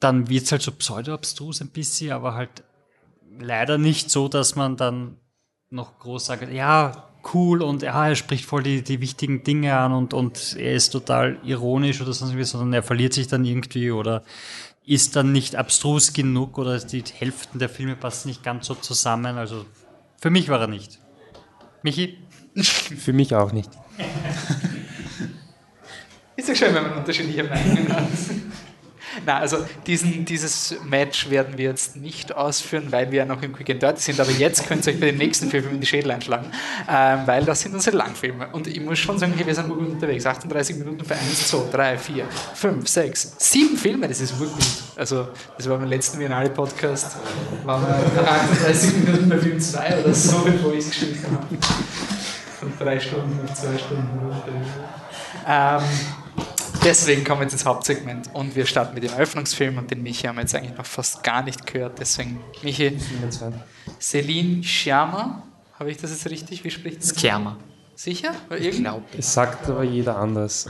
dann 0.00 0.28
wird 0.28 0.44
es 0.44 0.52
halt 0.52 0.62
so 0.62 0.72
pseudo-abstrus 0.72 1.60
ein 1.60 1.68
bisschen, 1.68 2.12
aber 2.12 2.34
halt 2.34 2.62
leider 3.38 3.78
nicht 3.78 4.10
so, 4.10 4.28
dass 4.28 4.56
man 4.56 4.76
dann 4.76 5.16
noch 5.70 5.98
groß 5.98 6.26
sagt, 6.26 6.52
ja, 6.52 7.08
cool 7.32 7.62
und 7.62 7.82
ja, 7.82 8.08
er 8.08 8.16
spricht 8.16 8.44
voll 8.44 8.62
die, 8.62 8.82
die 8.82 9.00
wichtigen 9.00 9.44
Dinge 9.44 9.76
an 9.76 9.92
und, 9.92 10.14
und 10.14 10.56
er 10.58 10.74
ist 10.74 10.90
total 10.90 11.38
ironisch 11.42 12.00
oder 12.00 12.12
sonst 12.12 12.38
was, 12.38 12.50
sondern 12.50 12.72
er 12.72 12.82
verliert 12.82 13.14
sich 13.14 13.28
dann 13.28 13.44
irgendwie 13.44 13.90
oder 13.90 14.22
ist 14.86 15.16
dann 15.16 15.32
nicht 15.32 15.56
abstrus 15.56 16.12
genug 16.12 16.58
oder 16.58 16.78
die 16.78 17.02
Hälften 17.02 17.58
der 17.58 17.70
Filme 17.70 17.96
passen 17.96 18.28
nicht 18.28 18.42
ganz 18.42 18.66
so 18.66 18.74
zusammen. 18.74 19.38
Also 19.38 19.64
für 20.18 20.30
mich 20.30 20.48
war 20.48 20.60
er 20.60 20.66
nicht. 20.66 21.00
Michi? 21.82 22.18
Für 22.62 23.12
mich 23.12 23.34
auch 23.34 23.50
nicht. 23.50 23.70
Ist 26.36 26.48
ja 26.48 26.54
schön, 26.54 26.74
wenn 26.74 26.82
man 26.84 26.98
unterschiedliche 26.98 27.44
Meinungen 27.44 27.88
hat. 27.92 28.06
Na, 29.24 29.38
also 29.38 29.58
diesen, 29.86 30.24
dieses 30.24 30.76
Match 30.84 31.30
werden 31.30 31.56
wir 31.58 31.70
jetzt 31.70 31.96
nicht 31.96 32.34
ausführen, 32.34 32.86
weil 32.90 33.10
wir 33.10 33.18
ja 33.18 33.24
noch 33.24 33.42
im 33.42 33.52
Quick 33.52 33.70
and 33.70 33.82
Dirty 33.82 34.00
sind, 34.00 34.20
aber 34.20 34.30
jetzt 34.30 34.66
könnt 34.66 34.86
ihr 34.86 34.92
euch 34.92 35.00
bei 35.00 35.06
den 35.06 35.18
nächsten 35.18 35.50
Filmen 35.50 35.74
in 35.74 35.80
die 35.80 35.86
Schädel 35.86 36.10
einschlagen, 36.10 36.46
ähm, 36.88 37.20
weil 37.26 37.44
das 37.44 37.60
sind 37.60 37.74
unsere 37.74 37.96
Langfilme. 37.96 38.48
Und 38.52 38.66
ich 38.66 38.80
muss 38.80 38.98
schon 38.98 39.18
sagen, 39.18 39.34
wir 39.36 39.54
sind 39.54 39.68
gut 39.68 39.78
unterwegs. 39.78 40.26
38 40.26 40.76
Minuten 40.76 41.04
für 41.04 41.14
1, 41.14 41.48
2, 41.48 41.70
3, 41.70 41.98
4, 41.98 42.24
5, 42.54 42.88
6, 42.88 43.34
7 43.38 43.76
Filme, 43.76 44.08
das 44.08 44.20
ist 44.20 44.38
wirklich 44.38 44.66
gut. 44.66 44.98
Also, 44.98 45.28
das 45.56 45.68
war 45.68 45.78
beim 45.78 45.88
letzten 45.88 46.18
Biennale-Podcast, 46.18 47.16
waren 47.64 47.86
wir 47.86 48.28
38 48.28 48.92
Minuten 49.04 49.28
bei 49.28 49.38
Film 49.38 49.60
2 49.60 50.02
oder 50.02 50.14
so, 50.14 50.38
bevor 50.44 50.72
ich 50.72 50.80
es 50.80 50.90
geschrieben 50.90 51.20
habe. 51.24 51.56
Von 52.60 52.72
3 52.78 53.00
Stunden 53.00 53.54
2 53.54 53.78
Stunden. 53.78 54.14
Ähm, 55.46 55.82
Deswegen 56.84 57.24
kommen 57.24 57.40
wir 57.40 57.44
jetzt 57.44 57.54
ins 57.54 57.64
Hauptsegment 57.64 58.28
und 58.34 58.54
wir 58.54 58.66
starten 58.66 58.94
mit 58.94 59.04
dem 59.04 59.12
Eröffnungsfilm 59.12 59.78
und 59.78 59.90
den 59.90 60.02
Michi 60.02 60.26
haben 60.26 60.36
wir 60.36 60.42
jetzt 60.42 60.54
eigentlich 60.54 60.76
noch 60.76 60.84
fast 60.84 61.22
gar 61.22 61.42
nicht 61.42 61.66
gehört. 61.66 61.98
Deswegen, 61.98 62.40
Michi, 62.62 62.98
Celine 63.98 64.62
Sciamma, 64.62 65.42
habe 65.78 65.90
ich 65.90 65.96
das 65.96 66.10
jetzt 66.10 66.28
richtig? 66.30 66.62
Wie 66.62 66.70
spricht 66.70 67.02
das? 67.02 67.08
Sciamma. 67.08 67.56
Sicher? 67.96 68.32
Ich 68.58 68.76
glaube. 68.76 69.04
Es 69.16 69.32
sagt 69.32 69.68
aber 69.68 69.84
jeder 69.84 70.16
anders. 70.16 70.68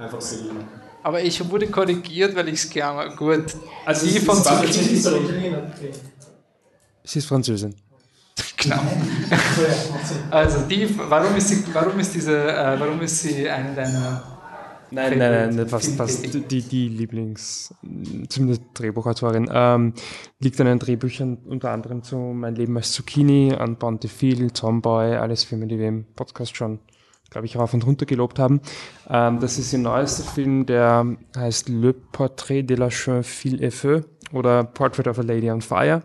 Einfach 0.00 0.20
Celine. 0.20 0.66
Aber 1.02 1.22
ich 1.22 1.46
wurde 1.50 1.66
korrigiert, 1.68 2.34
weil 2.34 2.48
ich 2.48 2.70
gerne 2.70 3.14
gut. 3.16 3.54
Also 3.84 4.06
die 4.06 4.20
von. 4.20 4.42
Sie 7.04 7.18
ist 7.18 7.26
Französin. 7.26 7.74
Genau. 8.56 8.80
Also 10.30 10.60
die, 10.68 10.88
warum 10.98 11.34
ist 11.36 11.48
sie, 11.48 11.64
warum 11.72 11.98
ist 11.98 12.14
diese, 12.14 12.52
äh, 12.52 12.78
warum 12.78 13.00
ist 13.00 13.20
sie 13.20 13.48
eine 13.48 13.74
deiner 13.74 14.37
Nein, 14.90 15.18
nein, 15.18 15.54
nein, 15.54 15.68
fast, 15.68 15.96
fast 15.96 16.20
Filmkritiken? 16.26 16.48
die, 16.48 16.62
die 16.62 16.88
Lieblings, 16.88 17.74
zumindest 18.28 18.62
Drehbuchautorin, 18.74 19.48
ähm, 19.52 19.92
liegt 20.38 20.60
an 20.60 20.66
den 20.66 20.78
Drehbüchern 20.78 21.38
unter 21.46 21.70
anderem 21.70 22.02
zu 22.02 22.16
Mein 22.16 22.54
Leben 22.54 22.76
als 22.76 22.92
Zucchini, 22.92 23.54
an 23.54 23.76
Bountiful, 23.76 24.50
Tomboy, 24.50 25.16
alles 25.16 25.44
Filme, 25.44 25.66
die 25.66 25.78
wir 25.78 25.88
im 25.88 26.04
Podcast 26.14 26.56
schon, 26.56 26.78
glaube 27.30 27.46
ich, 27.46 27.56
rauf 27.56 27.74
und 27.74 27.86
runter 27.86 28.06
gelobt 28.06 28.38
haben. 28.38 28.60
Ähm, 29.08 29.40
das 29.40 29.58
ist 29.58 29.72
ihr 29.72 29.78
neuester 29.78 30.24
Film, 30.24 30.66
der 30.66 31.16
heißt 31.36 31.68
Le 31.68 31.92
Portrait 31.92 32.68
de 32.68 32.76
la 32.76 32.88
Jeune 32.88 33.22
Fille 33.22 33.60
et 33.60 33.74
Feu 33.74 34.02
oder 34.32 34.64
Portrait 34.64 35.06
of 35.06 35.18
a 35.18 35.22
Lady 35.22 35.50
on 35.50 35.60
Fire. 35.60 36.02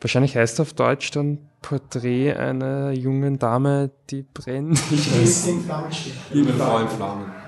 Wahrscheinlich 0.00 0.36
heißt 0.36 0.60
er 0.60 0.62
auf 0.62 0.72
Deutsch 0.72 1.10
dann 1.10 1.38
Porträt 1.62 2.32
einer 2.34 2.90
jungen 2.92 3.38
Dame, 3.38 3.90
die 4.08 4.22
brennt. 4.22 4.80
Ich 4.90 5.12
weiß. 5.12 5.48
Junge 6.32 6.52
Frau 6.54 6.78
in 6.78 6.88
Flammen. 6.88 7.39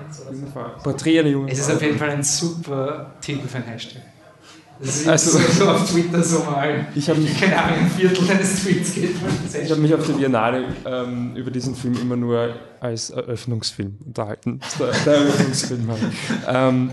Porträt 0.83 1.19
einer 1.19 1.29
jungen 1.29 1.47
Es 1.49 1.59
ist 1.59 1.71
auf 1.71 1.81
jeden 1.81 1.97
Fall 1.97 2.09
ein 2.11 2.23
super 2.23 3.13
Titel 3.21 3.47
für 3.47 3.57
ein 3.57 3.63
Hashtag. 3.63 4.01
Das 4.79 4.97
ist 5.01 5.07
Also- 5.07 5.37
so, 5.37 5.39
so 5.51 5.69
auf 5.69 5.89
Twitter 5.89 6.23
so 6.23 6.39
mal. 6.39 6.87
Ich 6.95 7.09
habe 7.09 7.19
mich, 7.19 7.39
Keine 7.39 7.61
Ahnung, 7.61 7.79
ein 7.81 7.91
Viertel 7.91 8.25
deines 8.27 8.63
Tweets 8.63 8.93
geht. 8.95 9.11
ich 9.63 9.71
hab 9.71 9.77
mich 9.77 9.93
auf 9.93 10.05
der 10.05 10.13
Biennale 10.13 10.65
ähm, 10.85 11.35
über 11.35 11.51
diesen 11.51 11.75
Film 11.75 11.95
immer 12.01 12.15
nur 12.15 12.55
als 12.79 13.11
Eröffnungsfilm 13.11 13.97
unterhalten. 14.05 14.59
War 14.79 14.89
Der 15.05 15.13
Eröffnungsfilm 15.13 15.87
halt. 15.89 16.01
ähm, 16.47 16.91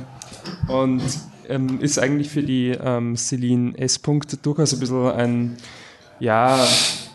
Und 0.69 1.03
ähm, 1.49 1.81
ist 1.81 1.99
eigentlich 1.99 2.29
für 2.31 2.43
die 2.43 2.69
ähm, 2.81 3.17
Celine 3.17 3.77
S. 3.79 3.99
Punkt 3.99 4.45
durchaus 4.47 4.73
ein 4.73 4.79
bisschen 4.81 5.07
ein, 5.11 5.57
ja, 6.21 6.65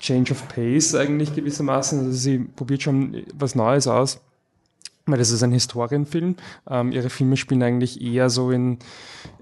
Change 0.01 0.33
of 0.33 0.47
Pace 0.49 0.93
eigentlich 0.95 1.33
gewissermaßen. 1.33 1.99
Also 1.99 2.11
sie 2.11 2.39
probiert 2.39 2.81
schon 2.83 3.23
was 3.37 3.55
Neues 3.55 3.87
aus. 3.87 4.19
Weil 5.05 5.19
das 5.19 5.29
ist 5.29 5.43
ein 5.43 5.51
Historienfilm. 5.51 6.35
Ähm, 6.67 6.91
ihre 6.91 7.09
Filme 7.09 7.37
spielen 7.37 7.61
eigentlich 7.61 8.01
eher 8.01 8.29
so 8.29 8.51
in, 8.51 8.79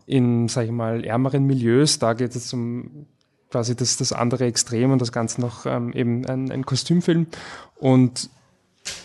in, 0.05 0.47
sag 0.49 0.65
ich 0.65 0.71
mal, 0.71 1.05
ärmeren 1.05 1.45
Milieus. 1.45 1.99
Da 1.99 2.13
geht 2.13 2.35
es 2.35 2.51
um 2.53 3.07
quasi 3.49 3.75
das, 3.75 3.97
das 3.97 4.11
andere 4.11 4.45
Extrem 4.45 4.91
und 4.91 4.99
das 4.99 5.11
Ganze 5.11 5.39
noch 5.39 5.65
ähm, 5.65 5.93
eben 5.93 6.25
ein, 6.25 6.51
ein 6.51 6.65
Kostümfilm. 6.65 7.27
Und 7.75 8.29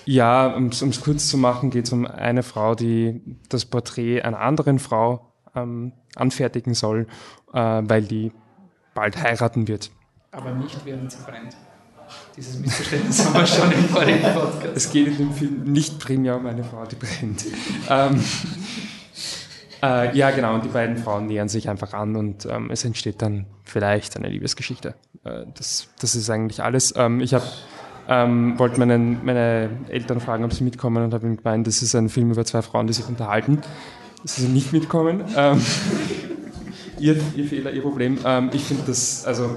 ja, 0.04 0.48
um 0.54 0.66
es 0.68 1.00
kurz 1.00 1.28
zu 1.28 1.36
machen, 1.36 1.70
geht 1.70 1.84
es 1.84 1.92
um 1.92 2.06
eine 2.06 2.42
Frau, 2.42 2.74
die 2.74 3.20
das 3.48 3.64
Porträt 3.64 4.22
einer 4.22 4.40
anderen 4.40 4.78
Frau 4.78 5.32
ähm, 5.54 5.92
anfertigen 6.16 6.74
soll, 6.74 7.06
äh, 7.52 7.82
weil 7.84 8.02
die 8.02 8.32
bald 8.94 9.16
heiraten 9.16 9.68
wird. 9.68 9.90
Aber 10.32 10.52
nicht 10.52 10.84
während 10.84 11.12
sie 11.12 11.22
brennt. 11.24 11.56
Dieses 12.36 12.58
Missverständnis 12.58 13.24
haben 13.24 13.34
wir 13.34 13.46
schon 13.46 13.72
im 13.72 13.88
vorigen 13.88 14.22
Podcast. 14.22 14.76
Es 14.76 14.92
geht 14.92 15.08
in 15.08 15.16
dem 15.16 15.32
Film 15.32 15.64
nicht 15.64 15.98
primär 15.98 16.36
um 16.36 16.46
eine 16.46 16.64
Frau, 16.64 16.84
die 16.84 16.96
brennt. 16.96 17.44
ähm, 17.88 18.22
äh, 19.82 20.16
ja, 20.16 20.30
genau, 20.30 20.54
und 20.54 20.64
die 20.64 20.68
beiden 20.68 20.96
Frauen 20.96 21.26
nähern 21.26 21.48
sich 21.48 21.68
einfach 21.68 21.92
an 21.92 22.16
und 22.16 22.46
ähm, 22.46 22.70
es 22.70 22.84
entsteht 22.84 23.22
dann 23.22 23.46
vielleicht 23.64 24.16
eine 24.16 24.28
Liebesgeschichte. 24.28 24.94
Äh, 25.24 25.44
das, 25.54 25.88
das 26.00 26.14
ist 26.14 26.28
eigentlich 26.30 26.62
alles. 26.62 26.94
Ähm, 26.96 27.20
ich 27.20 27.34
habe 27.34 27.44
ähm, 28.08 28.58
wollte 28.58 28.78
meinen, 28.80 29.24
meine 29.24 29.68
Eltern 29.88 30.20
fragen, 30.20 30.44
ob 30.44 30.52
sie 30.52 30.64
mitkommen 30.64 31.04
und 31.04 31.14
habe 31.14 31.26
ihnen 31.26 31.36
gemeint, 31.36 31.66
das 31.66 31.82
ist 31.82 31.94
ein 31.94 32.08
Film 32.08 32.30
über 32.30 32.44
zwei 32.44 32.62
Frauen, 32.62 32.86
die 32.86 32.94
sich 32.94 33.06
unterhalten. 33.06 33.60
Sie 34.24 34.42
sind 34.42 34.54
nicht 34.54 34.72
mitkommen. 34.72 35.24
Ähm, 35.36 35.60
ihr, 36.98 37.16
ihr 37.36 37.44
Fehler, 37.44 37.70
ihr 37.70 37.82
Problem. 37.82 38.18
Ähm, 38.24 38.50
ich 38.52 38.64
finde 38.64 38.84
das, 38.86 39.24
also 39.26 39.56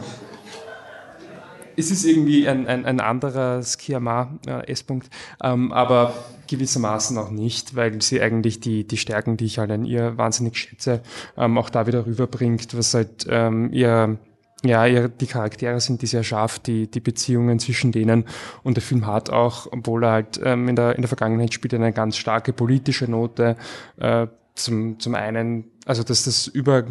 es 1.76 1.92
ist 1.92 2.06
irgendwie 2.06 2.48
ein, 2.48 2.68
ein, 2.68 2.86
ein 2.86 3.00
anderer 3.00 3.62
Skiama, 3.64 4.38
äh, 4.48 4.72
S-Punkt, 4.72 5.10
ähm, 5.44 5.72
aber 5.72 6.14
gewissermaßen 6.48 7.18
auch 7.18 7.32
nicht, 7.32 7.76
weil 7.76 8.02
sie 8.02 8.22
eigentlich 8.22 8.60
die, 8.60 8.86
die 8.86 8.98
Stärken, 8.98 9.38
die 9.38 9.46
ich 9.46 9.60
halt 9.60 9.72
an 9.72 9.86
ihr 9.86 10.18
wahnsinnig 10.18 10.58
schätze, 10.58 11.02
ähm, 11.38 11.58
auch 11.58 11.70
da 11.70 11.88
wieder 11.88 12.06
rüberbringt, 12.06 12.78
was 12.78 12.94
halt 12.94 13.26
ähm, 13.30 13.72
ihr, 13.72 14.18
ja, 14.64 14.86
ihr, 14.86 15.08
die 15.08 15.28
Charaktere 15.28 15.80
sind, 15.80 16.02
die 16.02 16.08
sie 16.08 16.18
erschafft, 16.18 16.68
die, 16.68 16.90
die 16.90 17.00
Beziehungen 17.00 17.60
zwischen 17.60 17.92
denen. 17.92 18.26
Und 18.64 18.76
der 18.76 18.84
Film 18.84 19.08
hat 19.08 19.30
auch, 19.30 19.68
obwohl 19.72 20.04
er 20.04 20.12
halt 20.12 20.42
ähm, 20.44 20.68
in, 20.68 20.76
der, 20.76 20.96
in 20.96 21.02
der 21.02 21.08
Vergangenheit 21.08 21.54
spielt, 21.54 21.74
eine 21.74 21.94
ganz 21.94 22.18
starke 22.18 22.54
politische 22.54 23.10
Note, 23.10 23.56
äh, 23.98 24.28
zum, 24.54 25.00
zum 25.00 25.16
einen, 25.16 25.66
also 25.86 26.04
dass 26.04 26.26
das 26.26 26.48
über 26.48 26.86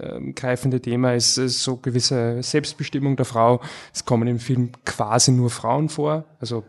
ähm, 0.00 0.34
greifende 0.34 0.80
Thema 0.80 1.14
ist, 1.14 1.38
ist 1.38 1.62
so 1.62 1.76
gewisse 1.76 2.42
Selbstbestimmung 2.42 3.16
der 3.16 3.26
Frau. 3.26 3.60
Es 3.92 4.04
kommen 4.04 4.28
im 4.28 4.38
Film 4.38 4.70
quasi 4.84 5.32
nur 5.32 5.50
Frauen 5.50 5.88
vor, 5.88 6.24
also 6.40 6.64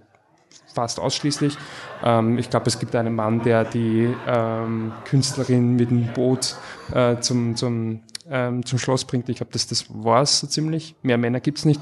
fast 0.74 1.00
ausschließlich. 1.00 1.58
Ähm, 2.04 2.38
ich 2.38 2.50
glaube, 2.50 2.68
es 2.68 2.78
gibt 2.80 2.96
einen 2.96 3.16
Mann, 3.16 3.42
der 3.42 3.66
die 3.66 4.14
ähm, 4.28 4.92
Künstlerin 5.06 5.76
mit 5.76 5.90
dem 5.90 6.14
Boot 6.14 6.56
äh, 6.94 7.20
zum, 7.20 7.56
zum, 7.56 8.02
ähm, 8.30 8.66
zum 8.66 8.78
Schloss 8.78 9.06
bringt. 9.06 9.28
Ich 9.30 9.38
glaube, 9.38 9.52
das, 9.54 9.66
das 9.68 9.86
war 9.90 10.22
es 10.22 10.40
so 10.40 10.46
ziemlich. 10.46 10.96
Mehr 11.02 11.18
Männer 11.18 11.40
gibt's 11.40 11.66
nicht. 11.66 11.82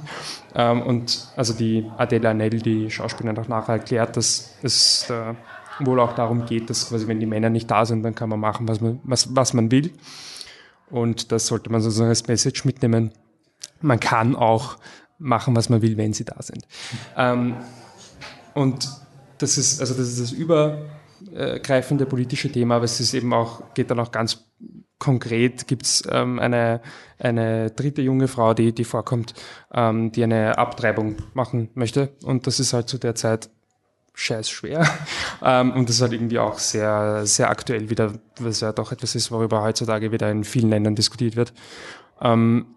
Ähm, 0.54 0.82
und 0.82 1.28
also 1.36 1.54
die 1.54 1.86
Adela 1.98 2.34
Nell, 2.34 2.52
die 2.52 2.90
Schauspielerin, 2.90 3.38
hat 3.38 3.46
auch 3.46 3.50
nachher 3.50 3.74
erklärt, 3.74 4.16
dass 4.16 4.56
es 4.62 5.06
da 5.08 5.36
wohl 5.80 6.00
auch 6.00 6.14
darum 6.14 6.46
geht, 6.46 6.70
dass 6.70 6.88
quasi, 6.88 7.08
wenn 7.08 7.20
die 7.20 7.26
Männer 7.26 7.50
nicht 7.50 7.70
da 7.70 7.86
sind, 7.86 8.04
dann 8.04 8.16
kann 8.16 8.30
man 8.30 8.40
machen, 8.40 8.68
was 8.68 8.80
man, 8.80 9.00
was, 9.04 9.36
was 9.36 9.54
man 9.54 9.72
will. 9.72 9.92
Und 10.90 11.32
das 11.32 11.48
sollte 11.48 11.72
man 11.72 11.82
sozusagen 11.82 12.10
als 12.10 12.28
Message 12.28 12.66
mitnehmen. 12.66 13.12
Man 13.82 14.00
kann 14.00 14.36
auch 14.36 14.78
machen, 15.18 15.56
was 15.56 15.70
man 15.70 15.82
will, 15.82 15.98
wenn 15.98 16.14
sie 16.14 16.26
da 16.26 16.42
sind. 16.42 16.68
Ähm, 17.18 17.56
und 18.54 18.90
das 19.38 19.58
ist, 19.58 19.82
also 19.82 19.94
das 19.94 20.08
ist 20.08 20.22
das 20.22 20.32
übergreifende 20.32 22.06
politische 22.06 22.52
Thema, 22.52 22.76
aber 22.76 22.86
es 22.86 23.00
ist 23.00 23.14
eben 23.14 23.34
auch, 23.34 23.74
geht 23.74 23.92
dann 23.92 24.00
auch 24.00 24.12
ganz 24.12 24.46
konkret, 24.98 25.68
gibt 25.68 25.84
es 25.86 26.04
ähm, 26.10 26.40
eine, 26.40 26.82
eine 27.20 27.70
dritte 27.72 28.02
junge 28.02 28.28
Frau, 28.28 28.54
die, 28.54 28.74
die 28.74 28.86
vorkommt, 28.86 29.34
ähm, 29.74 30.12
die 30.12 30.24
eine 30.24 30.58
Abtreibung 30.58 31.18
machen 31.34 31.70
möchte. 31.74 32.16
Und 32.24 32.48
das 32.48 32.60
ist 32.60 32.74
halt 32.74 32.88
zu 32.88 32.98
der 32.98 33.16
Zeit 33.16 33.50
scheiß 34.16 34.50
schwer. 34.50 34.86
Ähm, 35.44 35.74
und 35.74 35.90
das 35.90 35.98
ist 35.98 36.02
halt 36.02 36.14
irgendwie 36.14 36.40
auch 36.40 36.58
sehr, 36.58 37.28
sehr 37.28 37.50
aktuell 37.50 37.90
wieder, 37.90 38.14
was 38.40 38.62
ja 38.62 38.72
doch 38.72 38.92
etwas 38.92 39.14
ist, 39.16 39.32
worüber 39.32 39.62
heutzutage 39.62 40.12
wieder 40.12 40.32
in 40.32 40.44
vielen 40.44 40.70
Ländern 40.70 40.96
diskutiert 40.96 41.36
wird. 41.36 41.54
Ähm, 42.22 42.68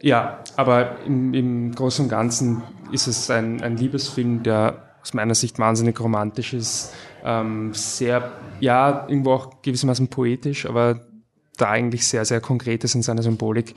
ja, 0.00 0.42
aber 0.56 1.00
im, 1.04 1.34
im 1.34 1.74
Großen 1.74 2.06
und 2.06 2.08
Ganzen 2.08 2.62
ist 2.92 3.06
es 3.06 3.30
ein, 3.30 3.62
ein 3.62 3.76
Liebesfilm, 3.76 4.42
der 4.42 4.94
aus 5.02 5.14
meiner 5.14 5.34
Sicht 5.34 5.58
wahnsinnig 5.58 6.00
romantisch 6.00 6.54
ist, 6.54 6.92
ähm, 7.24 7.72
sehr, 7.74 8.32
ja, 8.58 9.06
irgendwo 9.06 9.32
auch 9.34 9.62
gewissermaßen 9.62 10.08
poetisch, 10.08 10.66
aber 10.66 11.06
da 11.56 11.68
eigentlich 11.68 12.06
sehr, 12.08 12.24
sehr 12.24 12.40
konkret 12.40 12.82
ist 12.84 12.94
in 12.94 13.02
seiner 13.02 13.22
Symbolik. 13.22 13.74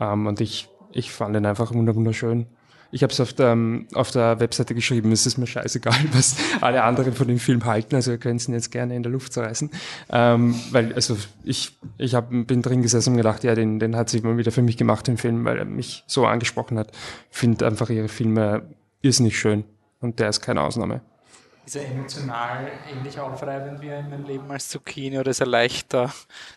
Ähm, 0.00 0.26
und 0.26 0.40
ich, 0.40 0.68
ich 0.90 1.12
fand 1.12 1.36
ihn 1.36 1.46
einfach 1.46 1.72
wunder- 1.72 1.94
wunderschön. 1.94 2.46
Ich 2.94 3.02
habe 3.02 3.12
es 3.12 3.20
auf 3.20 3.32
der, 3.32 3.48
ähm, 3.48 3.88
auf 3.94 4.10
der 4.10 4.38
Webseite 4.38 4.74
geschrieben, 4.74 5.12
es 5.12 5.24
ist 5.26 5.38
mir 5.38 5.46
scheißegal, 5.46 5.96
was 6.12 6.36
alle 6.60 6.84
anderen 6.84 7.14
von 7.14 7.26
dem 7.26 7.38
Film 7.38 7.64
halten, 7.64 7.94
also 7.94 8.12
ihr 8.12 8.18
könnt 8.18 8.46
ihn 8.46 8.54
jetzt 8.54 8.70
gerne 8.70 8.94
in 8.94 9.02
der 9.02 9.10
Luft 9.10 9.32
zerreißen. 9.32 9.70
Ähm, 10.10 10.54
weil, 10.70 10.94
also 10.94 11.16
ich, 11.42 11.76
ich 11.96 12.14
hab, 12.14 12.28
bin 12.30 12.60
drin 12.60 12.82
gesessen 12.82 13.10
und 13.10 13.16
gedacht, 13.16 13.44
ja, 13.44 13.54
den, 13.54 13.80
den 13.80 13.96
hat 13.96 14.10
sie 14.10 14.20
mal 14.20 14.36
wieder 14.36 14.52
für 14.52 14.62
mich 14.62 14.76
gemacht, 14.76 15.06
den 15.06 15.16
Film, 15.16 15.44
weil 15.46 15.58
er 15.58 15.64
mich 15.64 16.04
so 16.06 16.26
angesprochen 16.26 16.78
hat. 16.78 16.92
Finde 17.30 17.66
einfach 17.66 17.88
ihre 17.88 18.08
Filme 18.08 18.62
irrsinnig 19.00 19.38
schön 19.38 19.64
und 20.00 20.20
der 20.20 20.28
ist 20.28 20.42
keine 20.42 20.60
Ausnahme. 20.60 21.00
Ist 21.64 21.76
er 21.76 21.86
emotional 21.90 22.70
ähnlich 22.92 23.18
aufreibend 23.18 23.80
wie 23.80 23.88
in 23.88 24.10
mein 24.10 24.26
Leben 24.26 24.50
als 24.50 24.68
Zucchini 24.68 25.18
oder 25.18 25.30
ist 25.30 25.40
er 25.40 25.46
leichter 25.46 26.12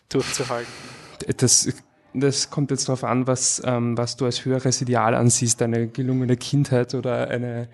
durchzuhalten? 0.08 0.72
Das, 1.38 1.68
das 2.20 2.50
kommt 2.50 2.70
jetzt 2.70 2.88
darauf 2.88 3.04
an, 3.04 3.26
was, 3.26 3.62
ähm, 3.64 3.96
was 3.96 4.16
du 4.16 4.24
als 4.24 4.44
höheres 4.44 4.80
Ideal 4.80 5.14
ansiehst, 5.14 5.60
eine 5.62 5.88
gelungene 5.88 6.36
Kindheit 6.36 6.94
oder 6.94 7.28
eine, 7.28 7.68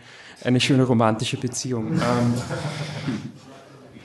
eine 0.44 0.60
schöne 0.60 0.84
romantische 0.84 1.36
Beziehung. 1.36 1.92
Ähm, 1.92 2.34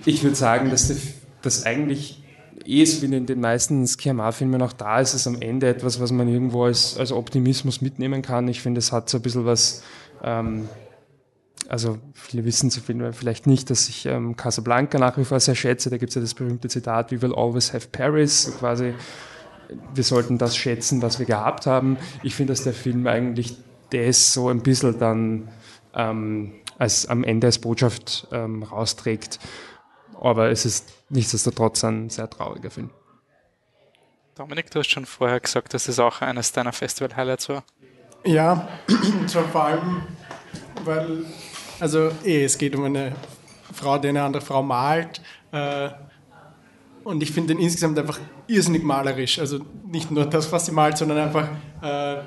ich 0.05 0.23
würde 0.23 0.35
sagen, 0.35 0.69
dass 0.69 0.88
das, 0.88 0.99
das 1.41 1.65
eigentlich 1.65 2.23
eh 2.65 2.85
so 2.85 3.01
wie 3.01 3.15
in 3.15 3.25
den 3.25 3.39
meisten 3.39 3.85
Skiamar-Filmen 3.88 4.61
auch 4.61 4.73
da 4.73 4.99
ist, 4.99 5.13
ist 5.13 5.27
am 5.27 5.41
Ende 5.41 5.67
etwas, 5.67 5.99
was 5.99 6.11
man 6.11 6.27
irgendwo 6.27 6.65
als, 6.65 6.97
als 6.97 7.11
Optimismus 7.11 7.81
mitnehmen 7.81 8.21
kann. 8.21 8.47
Ich 8.47 8.61
finde, 8.61 8.79
es 8.79 8.91
hat 8.91 9.09
so 9.09 9.17
ein 9.17 9.21
bisschen 9.21 9.45
was, 9.45 9.83
ähm, 10.23 10.67
also 11.69 11.97
viele 12.13 12.45
wissen 12.45 12.69
so 12.69 12.81
viel, 12.81 13.11
vielleicht 13.13 13.47
nicht, 13.47 13.69
dass 13.69 13.89
ich 13.89 14.05
ähm, 14.05 14.35
Casablanca 14.35 14.99
nach 14.99 15.17
wie 15.17 15.25
vor 15.25 15.39
sehr 15.39 15.55
schätze. 15.55 15.89
Da 15.89 15.97
gibt 15.97 16.09
es 16.09 16.15
ja 16.15 16.21
das 16.21 16.33
berühmte 16.33 16.67
Zitat, 16.67 17.11
we 17.11 17.21
will 17.21 17.33
always 17.33 17.73
have 17.73 17.88
Paris, 17.91 18.53
quasi 18.59 18.93
wir 19.93 20.03
sollten 20.03 20.38
das 20.38 20.55
schätzen, 20.55 21.01
was 21.01 21.20
wir 21.20 21.26
gehabt 21.26 21.65
haben. 21.65 21.97
Ich 22.24 22.36
finde, 22.36 22.53
dass 22.53 22.63
der 22.63 22.74
Film 22.74 23.07
eigentlich 23.07 23.57
das 23.91 24.34
so 24.34 24.49
ein 24.49 24.61
bisschen 24.61 24.99
dann 24.99 25.49
ähm, 25.93 26.53
als 26.78 27.07
am 27.07 27.24
Ende 27.24 27.47
als 27.47 27.59
Botschaft 27.59 28.28
ähm, 28.32 28.63
rausträgt. 28.63 29.39
aber 30.20 30.49
es 30.49 30.65
ist 30.65 30.93
nichtsdestotrotz 31.09 31.84
ein 31.84 32.09
sehr 32.09 32.30
trauriger 32.30 32.70
Film. 32.70 32.91
Dominik, 34.36 34.70
du 34.70 34.80
hast 34.80 34.89
schon 34.89 35.05
vorher 35.05 35.39
gesagt, 35.39 35.74
dass 35.74 35.88
es 35.88 35.99
auch 35.99 36.22
eines 36.22 36.51
deiner 36.51 36.72
Festival-Highlights 36.72 37.49
war. 37.49 37.63
Ja, 38.24 38.68
vor 39.51 39.63
allem, 39.63 40.03
weil, 40.84 41.26
also 41.80 42.11
eh, 42.24 42.43
es 42.43 42.57
geht 42.57 42.76
um 42.76 42.84
eine 42.84 43.15
Frau, 43.74 43.97
die 43.97 44.09
eine 44.09 44.22
andere 44.22 44.43
Frau 44.43 44.61
malt. 44.61 45.22
Äh, 45.51 45.89
und 47.07 47.23
ich 47.23 47.31
finde 47.31 47.53
den 47.53 47.63
insgesamt 47.63 47.97
einfach 47.97 48.19
irrsinnig 48.47 48.83
malerisch. 48.83 49.39
Also 49.39 49.59
nicht 49.85 50.11
nur 50.11 50.25
das, 50.25 50.51
was 50.51 50.65
sie 50.65 50.73
malt, 50.73 50.97
sondern 50.97 51.17
einfach 51.19 51.47
äh, 51.81 52.17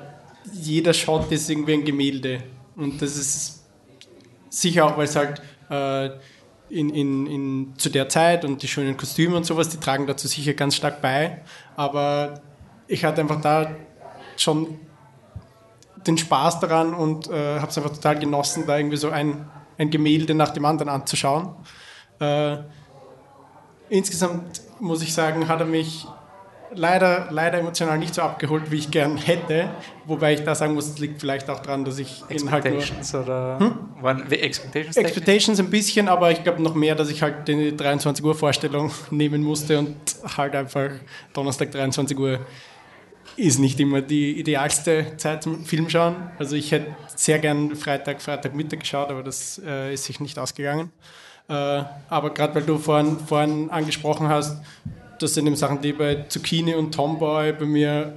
jeder 0.53 0.91
Shot 0.91 1.31
ist 1.31 1.47
irgendwie 1.51 1.73
ein 1.73 1.85
Gemälde. 1.85 2.41
Und 2.75 2.99
das 2.99 3.15
ist 3.15 3.63
sicher 4.49 4.87
auch, 4.87 4.97
weil 4.97 5.05
es 5.05 5.15
halt 5.15 5.39
äh, 5.69 6.07
in, 6.69 6.89
in, 6.89 7.27
in, 7.27 7.73
zu 7.77 7.91
der 7.91 8.09
Zeit 8.09 8.43
und 8.43 8.63
die 8.63 8.67
schönen 8.67 8.97
Kostüme 8.97 9.37
und 9.37 9.45
sowas, 9.45 9.69
die 9.69 9.77
tragen 9.77 10.07
dazu 10.07 10.27
sicher 10.27 10.55
ganz 10.55 10.77
stark 10.77 10.99
bei. 10.99 11.43
Aber 11.75 12.41
ich 12.87 13.05
hatte 13.05 13.21
einfach 13.21 13.39
da 13.39 13.75
schon 14.35 14.79
den 16.07 16.17
Spaß 16.17 16.59
daran 16.59 16.95
und 16.95 17.29
äh, 17.29 17.59
habe 17.59 17.69
es 17.69 17.77
einfach 17.77 17.93
total 17.93 18.17
genossen, 18.17 18.63
da 18.65 18.77
irgendwie 18.77 18.97
so 18.97 19.11
ein, 19.11 19.45
ein 19.77 19.91
Gemälde 19.91 20.33
nach 20.33 20.49
dem 20.49 20.65
anderen 20.65 20.89
anzuschauen. 20.89 21.53
Äh, 22.19 22.57
insgesamt 23.91 24.61
muss 24.79 25.03
ich 25.03 25.13
sagen, 25.13 25.47
hat 25.47 25.59
er 25.59 25.65
mich 25.67 26.07
leider, 26.73 27.27
leider 27.29 27.59
emotional 27.59 27.99
nicht 27.99 28.15
so 28.15 28.21
abgeholt, 28.21 28.71
wie 28.71 28.77
ich 28.77 28.89
gern 28.89 29.17
hätte. 29.17 29.69
Wobei 30.05 30.33
ich 30.33 30.43
da 30.43 30.55
sagen 30.55 30.73
muss, 30.73 30.87
es 30.87 30.97
liegt 30.99 31.19
vielleicht 31.19 31.49
auch 31.49 31.59
daran, 31.59 31.83
dass 31.83 31.99
ich 31.99 32.23
ihn 32.29 32.49
halt 32.49 32.63
nur... 32.65 32.75
Expectations 32.75 33.15
oder... 33.15 33.59
Hm? 33.59 33.73
Waren 34.01 34.31
Expectations? 34.31 34.95
Expectations 34.95 35.59
ein 35.59 35.69
bisschen, 35.69 36.07
aber 36.07 36.31
ich 36.31 36.41
glaube 36.43 36.63
noch 36.63 36.73
mehr, 36.73 36.95
dass 36.95 37.09
ich 37.09 37.21
halt 37.21 37.47
die 37.47 37.75
23 37.75 38.23
Uhr 38.23 38.33
Vorstellung 38.33 38.91
nehmen 39.11 39.43
musste 39.43 39.77
und 39.77 39.95
halt 40.37 40.55
einfach 40.55 40.89
Donnerstag 41.33 41.71
23 41.71 42.17
Uhr 42.17 42.39
ist 43.35 43.59
nicht 43.59 43.79
immer 43.79 44.01
die 44.01 44.39
idealste 44.39 45.17
Zeit 45.17 45.43
zum 45.43 45.65
Film 45.65 45.89
schauen. 45.89 46.15
Also 46.39 46.55
ich 46.55 46.71
hätte 46.71 46.95
sehr 47.15 47.39
gern 47.39 47.75
Freitag, 47.75 48.21
Freitagmittag 48.21 48.79
geschaut, 48.79 49.09
aber 49.09 49.23
das 49.23 49.61
äh, 49.65 49.93
ist 49.93 50.05
sich 50.05 50.19
nicht 50.19 50.37
ausgegangen. 50.39 50.91
Äh, 51.47 51.83
aber 52.09 52.33
gerade 52.33 52.55
weil 52.55 52.63
du 52.63 52.77
vorhin, 52.77 53.17
vorhin 53.19 53.69
angesprochen 53.69 54.29
hast, 54.29 54.57
das 55.19 55.33
sind 55.33 55.47
eben 55.47 55.55
Sachen, 55.55 55.81
die 55.81 55.93
bei 55.93 56.25
Zucchini 56.27 56.73
und 56.75 56.93
Tomboy 56.93 57.53
bei 57.53 57.65
mir 57.65 58.13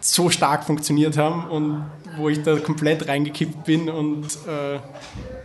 so 0.00 0.30
stark 0.30 0.64
funktioniert 0.64 1.16
haben 1.16 1.48
und 1.48 1.84
wo 2.16 2.28
ich 2.28 2.42
da 2.42 2.56
komplett 2.56 3.08
reingekippt 3.08 3.64
bin 3.64 3.88
und 3.88 4.26
äh, 4.46 4.78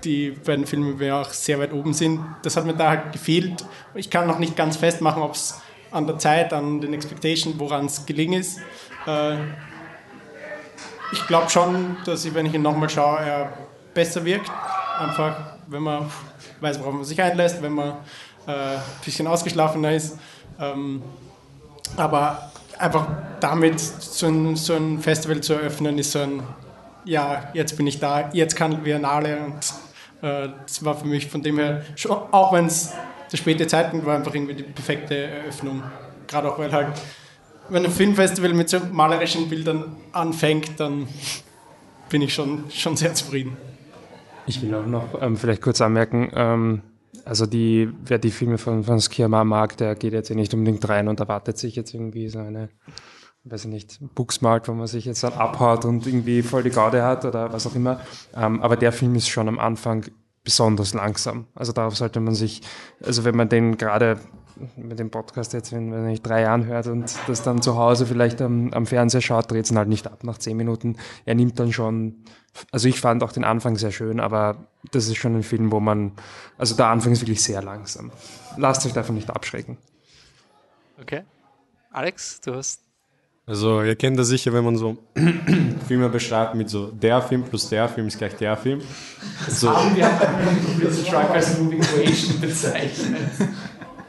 die 0.03 0.31
beiden 0.31 0.65
Filme 0.65 0.93
mir 0.93 1.15
auch 1.15 1.29
sehr 1.29 1.59
weit 1.59 1.73
oben 1.73 1.93
sind. 1.93 2.19
Das 2.43 2.57
hat 2.57 2.65
mir 2.65 2.73
da 2.73 2.89
halt 2.89 3.13
gefehlt. 3.13 3.65
Ich 3.95 4.09
kann 4.09 4.27
noch 4.27 4.39
nicht 4.39 4.55
ganz 4.55 4.77
festmachen, 4.77 5.21
ob 5.21 5.33
es 5.33 5.61
an 5.91 6.07
der 6.07 6.17
Zeit, 6.17 6.53
an 6.53 6.81
den 6.81 6.93
Expectations, 6.93 7.57
woran 7.57 7.85
es 7.85 8.05
gelingen 8.05 8.41
ist. 8.41 8.59
Äh, 9.05 9.35
ich 11.11 11.25
glaube 11.27 11.49
schon, 11.49 11.97
dass 12.05 12.25
ich, 12.25 12.33
wenn 12.33 12.45
ich 12.45 12.53
ihn 12.53 12.61
nochmal 12.61 12.89
schaue, 12.89 13.19
er 13.19 13.53
besser 13.93 14.25
wirkt. 14.25 14.51
Einfach, 14.99 15.53
wenn 15.67 15.83
man 15.83 16.11
weiß, 16.61 16.79
worauf 16.79 16.93
man 16.93 17.03
sich 17.03 17.21
einlässt, 17.21 17.61
wenn 17.61 17.73
man 17.73 17.89
äh, 18.47 18.51
ein 18.51 18.81
bisschen 19.03 19.27
ausgeschlafener 19.27 19.91
ist. 19.93 20.17
Ähm, 20.59 21.01
aber 21.95 22.51
einfach 22.77 23.07
damit 23.39 23.79
so 23.79 24.27
ein, 24.27 24.55
so 24.55 24.75
ein 24.75 24.99
Festival 24.99 25.41
zu 25.41 25.53
eröffnen, 25.53 25.97
ist 25.97 26.11
so 26.11 26.19
ein, 26.19 26.43
ja, 27.05 27.49
jetzt 27.53 27.77
bin 27.77 27.87
ich 27.87 27.99
da, 27.99 28.29
jetzt 28.33 28.55
kann 28.55 28.83
Biennale 28.83 29.37
und 29.39 30.27
äh, 30.27 30.49
das 30.65 30.83
war 30.83 30.95
für 30.95 31.07
mich 31.07 31.27
von 31.27 31.41
dem 31.41 31.57
her, 31.57 31.83
schon, 31.95 32.11
auch 32.31 32.53
wenn 32.53 32.65
es 32.65 32.93
der 33.31 33.37
späte 33.37 33.67
Zeitpunkt 33.67 34.05
war, 34.05 34.15
einfach 34.15 34.33
irgendwie 34.33 34.55
die 34.55 34.63
perfekte 34.63 35.15
Eröffnung. 35.15 35.83
Gerade 36.27 36.51
auch, 36.51 36.59
weil 36.59 36.71
halt, 36.71 36.87
wenn 37.69 37.85
ein 37.85 37.91
Filmfestival 37.91 38.53
mit 38.53 38.69
so 38.69 38.79
malerischen 38.91 39.49
Bildern 39.49 39.95
anfängt, 40.13 40.79
dann 40.79 41.07
bin 42.09 42.21
ich 42.21 42.33
schon, 42.33 42.65
schon 42.71 42.95
sehr 42.95 43.13
zufrieden. 43.13 43.57
Ich 44.47 44.61
will 44.61 44.73
auch 44.73 44.85
noch 44.85 45.21
ähm, 45.21 45.35
vielleicht 45.35 45.61
kurz 45.61 45.81
anmerken, 45.81 46.31
ähm, 46.33 46.81
also 47.25 47.45
die, 47.45 47.91
wer 48.05 48.17
die 48.17 48.31
Filme 48.31 48.57
von, 48.57 48.83
von 48.83 49.01
Skierma 49.01 49.43
mag, 49.43 49.75
der 49.75 49.95
geht 49.95 50.13
jetzt 50.13 50.29
nicht 50.29 50.53
unbedingt 50.53 50.87
rein 50.87 51.09
und 51.09 51.19
erwartet 51.19 51.57
sich 51.57 51.75
jetzt 51.75 51.93
irgendwie 51.93 52.29
so 52.29 52.39
eine, 52.39 52.69
weiß 53.43 53.65
ich 53.65 53.71
nicht, 53.71 53.99
Booksmart, 54.15 54.69
wo 54.69 54.73
man 54.73 54.87
sich 54.87 55.03
jetzt 55.03 55.23
dann 55.23 55.33
abhaut 55.33 55.83
und 55.83 56.07
irgendwie 56.07 56.41
voll 56.41 56.63
die 56.63 56.69
Gaude 56.69 57.03
hat 57.03 57.25
oder 57.25 57.51
was 57.51 57.67
auch 57.67 57.75
immer. 57.75 57.99
Ähm, 58.33 58.61
aber 58.61 58.77
der 58.77 58.93
Film 58.93 59.15
ist 59.15 59.27
schon 59.27 59.49
am 59.49 59.59
Anfang 59.59 60.05
besonders 60.45 60.93
langsam. 60.93 61.47
Also 61.53 61.73
darauf 61.73 61.97
sollte 61.97 62.21
man 62.21 62.33
sich, 62.33 62.61
also 63.03 63.25
wenn 63.25 63.35
man 63.35 63.49
den 63.49 63.75
gerade 63.75 64.17
mit 64.75 64.97
dem 64.97 65.11
Podcast 65.11 65.53
jetzt, 65.53 65.71
wenn 65.73 65.89
man 65.89 66.07
nicht 66.07 66.25
drei 66.25 66.41
Jahren 66.41 66.65
hört 66.65 66.87
und 66.87 67.13
das 67.27 67.43
dann 67.43 67.61
zu 67.61 67.75
Hause 67.75 68.05
vielleicht 68.05 68.41
am, 68.41 68.71
am 68.73 68.85
Fernseher 68.85 69.21
schaut, 69.21 69.51
dreht 69.51 69.65
es 69.65 69.75
halt 69.75 69.89
nicht 69.89 70.07
ab 70.07 70.23
nach 70.23 70.37
zehn 70.37 70.57
Minuten. 70.57 70.95
Er 71.25 71.35
nimmt 71.35 71.59
dann 71.59 71.71
schon, 71.71 72.23
also 72.71 72.87
ich 72.87 72.99
fand 72.99 73.23
auch 73.23 73.31
den 73.31 73.43
Anfang 73.43 73.77
sehr 73.77 73.91
schön, 73.91 74.19
aber 74.19 74.67
das 74.91 75.07
ist 75.07 75.17
schon 75.17 75.35
ein 75.35 75.43
Film, 75.43 75.71
wo 75.71 75.79
man, 75.79 76.13
also 76.57 76.75
der 76.75 76.87
Anfang 76.87 77.11
ist 77.11 77.21
wirklich 77.21 77.43
sehr 77.43 77.61
langsam. 77.61 78.11
Lasst 78.57 78.85
euch 78.85 78.93
davon 78.93 79.15
nicht 79.15 79.29
abschrecken. 79.29 79.77
Okay. 80.99 81.23
Alex, 81.91 82.41
du 82.41 82.55
hast 82.55 82.81
also 83.49 83.81
ihr 83.81 83.95
kennt 83.95 84.19
das 84.19 84.27
sicher, 84.27 84.51
wenn 84.51 84.65
man 84.65 84.75
so 84.75 84.97
Filme 85.87 86.09
beschreibt 86.09 86.53
mit 86.55 86.69
so 86.69 86.87
der 86.87 87.21
Film 87.21 87.43
plus 87.43 87.69
der 87.69 87.87
Film 87.87 88.07
ist 88.07 88.17
gleich 88.17 88.35
der 88.35 88.57
Film. 88.57 88.81
So. 89.47 89.73
haben 89.73 89.95
wir 89.95 90.09
Truck 91.05 91.29
als 91.29 91.57
Moving 91.57 91.79
Creation 91.79 92.41
bezeichnet. 92.41 93.31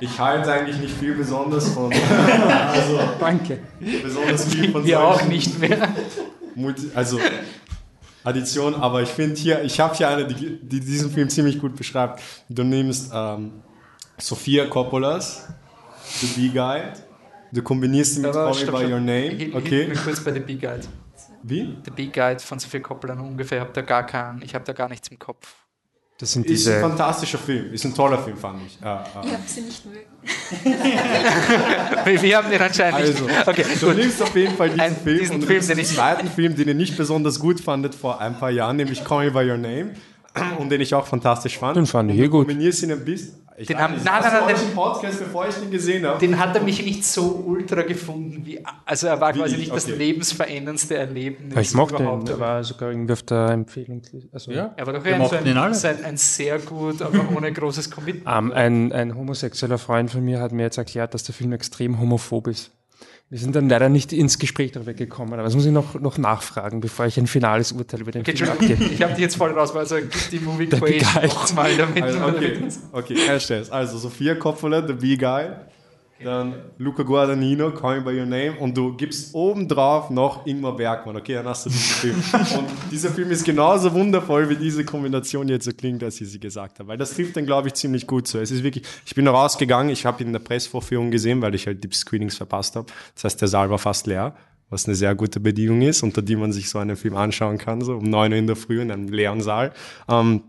Ich 0.01 0.19
halte 0.19 0.53
eigentlich 0.53 0.79
nicht 0.79 0.97
viel 0.97 1.15
besonders 1.15 1.69
von. 1.69 1.93
Also, 2.49 3.01
Danke. 3.21 3.61
Besonders 4.03 4.45
viel 4.47 4.73
von 4.73 4.85
Wir 4.85 5.01
auch 5.01 5.23
nicht 5.27 5.57
mehr. 5.61 5.89
Multi, 6.57 6.91
also 6.95 7.21
Addition, 8.25 8.75
aber 8.75 9.03
ich 9.03 9.09
finde 9.09 9.37
hier, 9.37 9.63
ich 9.63 9.79
habe 9.81 9.95
hier 9.95 10.09
eine, 10.09 10.27
die, 10.27 10.59
die, 10.61 10.81
diesen 10.81 11.11
Film 11.11 11.29
ziemlich 11.29 11.59
gut 11.59 11.77
beschreibt. 11.77 12.21
Du 12.49 12.65
nimmst 12.65 13.11
ähm, 13.15 13.63
Sophia 14.19 14.67
Coppolas, 14.67 15.49
The 16.21 16.27
Bee 16.27 16.49
Guide, 16.49 16.95
du 17.53 17.63
kombinierst 17.63 18.15
sie 18.15 18.21
mit 18.21 18.33
Call 18.33 18.55
Me 18.55 18.73
By 18.73 18.93
Your 18.93 19.01
Name. 19.01 19.51
Okay. 19.55 19.83
Ich 19.83 19.89
mich 19.89 20.05
kurz 20.05 20.21
bei 20.21 20.33
The 20.33 20.41
Bee 20.41 20.57
Guide. 20.57 20.83
Wie? 21.43 21.77
The 21.85 21.91
Bee 21.91 22.09
Guide 22.09 22.41
von 22.41 22.59
Sophia 22.59 22.81
Coppola 22.81 23.15
ungefähr. 23.15 23.59
Ich 23.59 23.65
habe 23.65 23.73
da 23.73 23.83
gar 23.83 24.05
keinen, 24.05 24.43
ich 24.43 24.55
habe 24.55 24.65
da 24.65 24.73
gar 24.73 24.89
nichts 24.89 25.09
im 25.09 25.19
Kopf. 25.19 25.55
Das 26.21 26.33
sind 26.33 26.47
ist 26.47 26.51
diese 26.51 26.75
ein 26.77 26.81
fantastischer 26.83 27.39
Film, 27.39 27.73
ist 27.73 27.85
ein 27.85 27.95
toller 27.95 28.19
Film, 28.19 28.37
fand 28.37 28.61
ich. 28.67 28.77
Ah, 28.83 29.05
ah. 29.15 29.23
Ich 29.25 29.33
habe 29.33 29.43
sie 29.47 29.61
nicht 29.61 29.85
mögen. 29.87 30.01
Wir 32.23 32.37
haben 32.37 32.51
den 32.51 32.61
anscheinend 32.61 32.95
Also, 33.01 33.25
nicht. 33.25 33.47
Okay, 33.49 33.65
du 33.81 33.87
gut. 33.87 33.97
nimmst 33.97 34.21
auf 34.23 34.35
jeden 34.35 34.57
Fall 34.57 34.69
diesen 34.71 34.81
Ein- 34.81 34.97
Film 34.97 35.19
diesen 35.19 35.37
und 35.37 35.45
Film, 35.45 35.67
den 35.67 35.77
den 35.77 35.87
zweiten 35.87 36.29
Film, 36.29 36.57
den 36.57 36.69
ihr 36.69 36.75
nicht 36.75 36.97
besonders 36.97 37.39
gut 37.39 37.61
fandet 37.61 37.95
vor 37.95 38.21
ein 38.21 38.37
paar 38.37 38.51
Jahren, 38.51 38.77
nämlich 38.77 39.05
Call 39.05 39.27
Me 39.27 39.31
By 39.31 39.49
Your 39.51 39.59
Name 39.59 39.91
und 40.59 40.71
den 40.71 40.81
ich 40.81 40.95
auch 40.95 41.07
fantastisch 41.07 41.59
fand. 41.59 41.77
Den 41.77 41.87
fand 41.87 42.11
ich 42.11 42.19
Und 42.19 42.25
eh 42.25 42.29
gut. 42.29 42.47
Kombinierst 42.47 42.83
ihn 42.83 42.93
ein 42.93 43.05
bisschen. 43.05 43.35
Ich 43.61 43.67
Den 43.67 43.77
haben- 43.79 43.95
nicht, 43.95 44.05
nein, 44.05 44.21
nein, 44.23 44.33
nein, 44.47 44.55
den- 44.55 44.73
Podcast, 44.73 45.19
bevor 45.19 45.49
ich 45.49 45.55
den 45.57 45.69
gesehen 45.69 46.07
habe. 46.07 46.21
Den 46.21 46.39
hat 46.39 46.55
er 46.55 46.63
mich 46.63 46.81
nicht 46.85 47.05
so 47.05 47.43
ultra 47.45 47.83
gefunden, 47.83 48.43
wie, 48.47 48.65
also 48.87 49.09
er 49.09 49.21
war 49.21 49.35
Wie 49.35 49.41
quasi 49.41 49.55
ich, 49.55 49.61
nicht 49.63 49.75
das 49.75 49.87
okay. 49.87 49.97
lebensveränderndste 49.97 50.97
Erlebnis 50.97 51.59
ich 51.71 51.75
mochte 51.75 51.97
überhaupt. 51.97 52.29
der 52.29 52.39
war 52.39 52.63
sogar 52.63 52.91
irgendwie 52.91 53.15
auf 53.15 53.23
der 53.25 53.49
Empfehlungsliste. 53.49 54.29
Also, 54.33 54.53
Ja? 54.53 54.73
Er 54.77 54.87
war 54.87 54.93
doch 54.93 55.05
ein, 55.05 55.27
so 55.29 55.37
ihn 55.45 55.57
ein, 55.59 55.75
so 55.75 55.89
ein, 55.89 56.05
ein 56.05 56.17
sehr 56.17 56.61
gut, 56.61 57.03
aber 57.03 57.19
ohne 57.37 57.53
großes 57.53 57.91
Commitment. 57.91 58.29
Ähm, 58.29 58.53
ein, 58.53 58.93
ein 58.93 59.17
homosexueller 59.17 59.79
Freund 59.79 60.13
von 60.13 60.25
mir 60.25 60.41
hat 60.41 60.53
mir 60.53 60.63
jetzt 60.63 60.79
erklärt, 60.79 61.13
dass 61.15 61.25
der 61.25 61.35
Film 61.35 61.51
extrem 61.53 61.99
homophob 61.99 62.47
ist. 62.47 62.71
Wir 63.31 63.39
sind 63.39 63.55
dann 63.55 63.69
leider 63.69 63.91
nicht 63.91 64.15
ins 64.15 64.39
Gespräch 64.39 64.73
darüber 64.73 64.95
gekommen, 64.95 65.35
aber 65.35 65.43
das 65.43 65.55
muss 65.55 65.67
ich 65.67 65.73
noch, 65.73 66.01
noch 66.01 66.17
nachfragen, 66.17 66.81
bevor 66.81 67.05
ich 67.05 67.19
ein 67.19 67.27
finales 67.27 67.73
Urteil 67.73 68.01
über 68.01 68.11
den 68.11 68.23
Okay, 68.23 68.35
Film 68.35 68.51
abgebe. 68.51 68.85
ich 68.85 69.03
habe 69.03 69.13
die 69.15 69.21
jetzt 69.21 69.37
voll 69.37 69.51
raus, 69.51 69.77
also 69.77 69.97
gib 69.97 70.31
die 70.31 70.39
Movie 70.39 70.67
Guide. 70.67 71.27
nochmal 71.27 71.77
damit. 71.77 72.03
Also, 72.03 72.25
okay, 72.25 72.59
okay, 72.93 73.17
erstens. 73.29 73.71
Also 73.71 73.99
Sophia 73.99 74.35
Coppola, 74.35 74.87
The 74.87 74.95
Bee 74.95 75.19
Guy, 75.19 75.45
dann 76.25 76.55
Luca 76.79 77.03
Guadagnino, 77.03 77.71
Call 77.71 78.01
Me 78.01 78.05
By 78.05 78.21
Your 78.21 78.27
Name 78.27 78.57
und 78.59 78.77
du 78.77 78.97
gibst 78.97 79.35
obendrauf 79.35 80.11
noch 80.11 80.47
Ingmar 80.47 80.77
Bergmann, 80.77 81.17
okay, 81.17 81.35
dann 81.35 81.47
hast 81.47 81.67
du 81.67 81.71
diesen 81.71 81.85
Film. 81.85 82.17
Und 82.59 82.69
dieser 82.91 83.11
Film 83.11 83.31
ist 83.31 83.45
genauso 83.45 83.93
wundervoll, 83.93 84.49
wie 84.49 84.57
diese 84.57 84.85
Kombination 84.85 85.49
jetzt 85.49 85.65
so 85.65 85.73
klingt, 85.73 86.03
als 86.03 86.21
ich 86.21 86.29
sie 86.29 86.41
gesagt 86.41 86.79
habe, 86.79 86.89
weil 86.89 86.99
das 86.99 87.15
trifft 87.15 87.37
dann, 87.37 87.47
glaube 87.47 87.69
ich, 87.69 87.75
ziemlich 87.75 88.07
gut 88.07 88.27
so. 88.27 88.39
Es 88.39 88.51
ist 88.51 88.63
wirklich, 88.63 88.85
ich 89.07 89.15
bin 89.15 89.29
rausgegangen, 89.29 89.93
ich 89.93 90.07
habe 90.07 90.23
ihn 90.23 90.29
in 90.29 90.33
der 90.33 90.41
Pressvorführung 90.41 91.11
gesehen, 91.11 91.41
weil 91.41 91.55
ich 91.55 91.67
halt 91.67 91.85
die 91.85 91.95
Screenings 91.95 92.37
verpasst 92.37 92.75
habe. 92.77 92.87
Das 93.15 93.25
heißt, 93.25 93.41
der 93.41 93.49
Saal 93.49 93.71
war 93.71 93.79
fast 93.79 94.07
leer, 94.07 94.35
was 94.71 94.87
eine 94.87 94.95
sehr 94.95 95.15
gute 95.15 95.41
Bedienung 95.41 95.83
ist, 95.83 96.03
unter 96.03 96.23
die 96.23 96.37
man 96.37 96.53
sich 96.53 96.69
so 96.69 96.79
einen 96.79 96.97
Film 96.97 97.17
anschauen 97.17 97.59
kann, 97.59 97.81
so 97.81 97.97
um 97.97 98.05
9 98.05 98.33
Uhr 98.33 98.39
in 98.39 98.47
der 98.47 98.57
Früh 98.57 98.81
in 98.81 98.91
einem 98.91 99.09
leeren 99.09 99.41
Saal. 99.41 99.73
Ähm, 100.09 100.43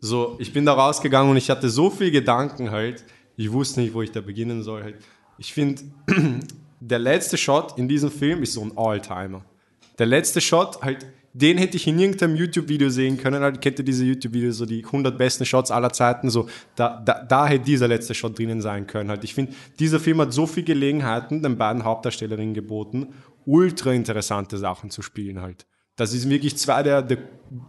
so, 0.00 0.36
ich 0.38 0.52
bin 0.52 0.64
da 0.64 0.74
rausgegangen 0.74 1.30
und 1.30 1.36
ich 1.36 1.50
hatte 1.50 1.68
so 1.68 1.90
viel 1.90 2.10
Gedanken 2.10 2.70
halt, 2.70 3.04
ich 3.36 3.52
wusste 3.52 3.80
nicht, 3.80 3.94
wo 3.94 4.02
ich 4.02 4.12
da 4.12 4.20
beginnen 4.20 4.62
soll. 4.62 4.82
Halt. 4.82 4.96
Ich 5.38 5.52
finde, 5.52 5.82
der 6.80 6.98
letzte 6.98 7.36
Shot 7.36 7.78
in 7.78 7.88
diesem 7.88 8.10
Film 8.10 8.42
ist 8.42 8.54
so 8.54 8.62
ein 8.62 8.76
Alltimer. 8.76 9.44
Der 9.98 10.06
letzte 10.06 10.40
Shot, 10.40 10.82
halt, 10.82 11.06
den 11.32 11.58
hätte 11.58 11.76
ich 11.76 11.86
in 11.86 11.98
irgendeinem 11.98 12.36
YouTube-Video 12.36 12.88
sehen 12.88 13.18
können. 13.18 13.42
Halt, 13.42 13.60
kennt 13.60 13.78
ihr 13.78 13.84
diese 13.84 14.04
YouTube-Videos, 14.04 14.56
so 14.56 14.66
die 14.66 14.84
100 14.84 15.18
besten 15.18 15.44
Shots 15.44 15.70
aller 15.70 15.92
Zeiten, 15.92 16.30
so, 16.30 16.48
da, 16.74 17.02
da, 17.04 17.22
da 17.24 17.46
hätte 17.46 17.64
dieser 17.64 17.88
letzte 17.88 18.14
Shot 18.14 18.38
drinnen 18.38 18.62
sein 18.62 18.86
können. 18.86 19.10
Halt, 19.10 19.24
ich 19.24 19.34
finde, 19.34 19.52
dieser 19.78 20.00
Film 20.00 20.20
hat 20.20 20.32
so 20.32 20.46
viele 20.46 20.64
Gelegenheiten 20.64 21.42
den 21.42 21.58
beiden 21.58 21.84
Hauptdarstellerinnen 21.84 22.54
geboten, 22.54 23.08
ultra 23.44 23.92
interessante 23.92 24.56
Sachen 24.58 24.90
zu 24.90 25.02
spielen 25.02 25.40
halt. 25.42 25.66
Das 25.96 26.12
ist 26.12 26.28
wirklich 26.28 26.56
zwei 26.56 26.82
der, 26.82 27.02
der 27.02 27.18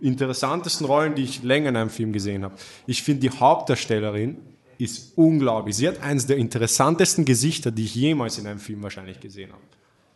interessantesten 0.01 0.85
Rollen, 0.85 1.15
die 1.15 1.23
ich 1.23 1.43
länger 1.43 1.69
in 1.69 1.77
einem 1.77 1.89
Film 1.89 2.11
gesehen 2.11 2.43
habe. 2.43 2.55
Ich 2.85 3.03
finde, 3.03 3.21
die 3.21 3.29
Hauptdarstellerin 3.29 4.37
ist 4.77 5.13
unglaublich. 5.15 5.75
Sie 5.75 5.87
hat 5.87 6.01
eines 6.01 6.25
der 6.27 6.37
interessantesten 6.37 7.25
Gesichter, 7.25 7.71
die 7.71 7.85
ich 7.85 7.95
jemals 7.95 8.37
in 8.37 8.47
einem 8.47 8.59
Film 8.59 8.83
wahrscheinlich 8.83 9.19
gesehen 9.19 9.51
habe. 9.51 9.61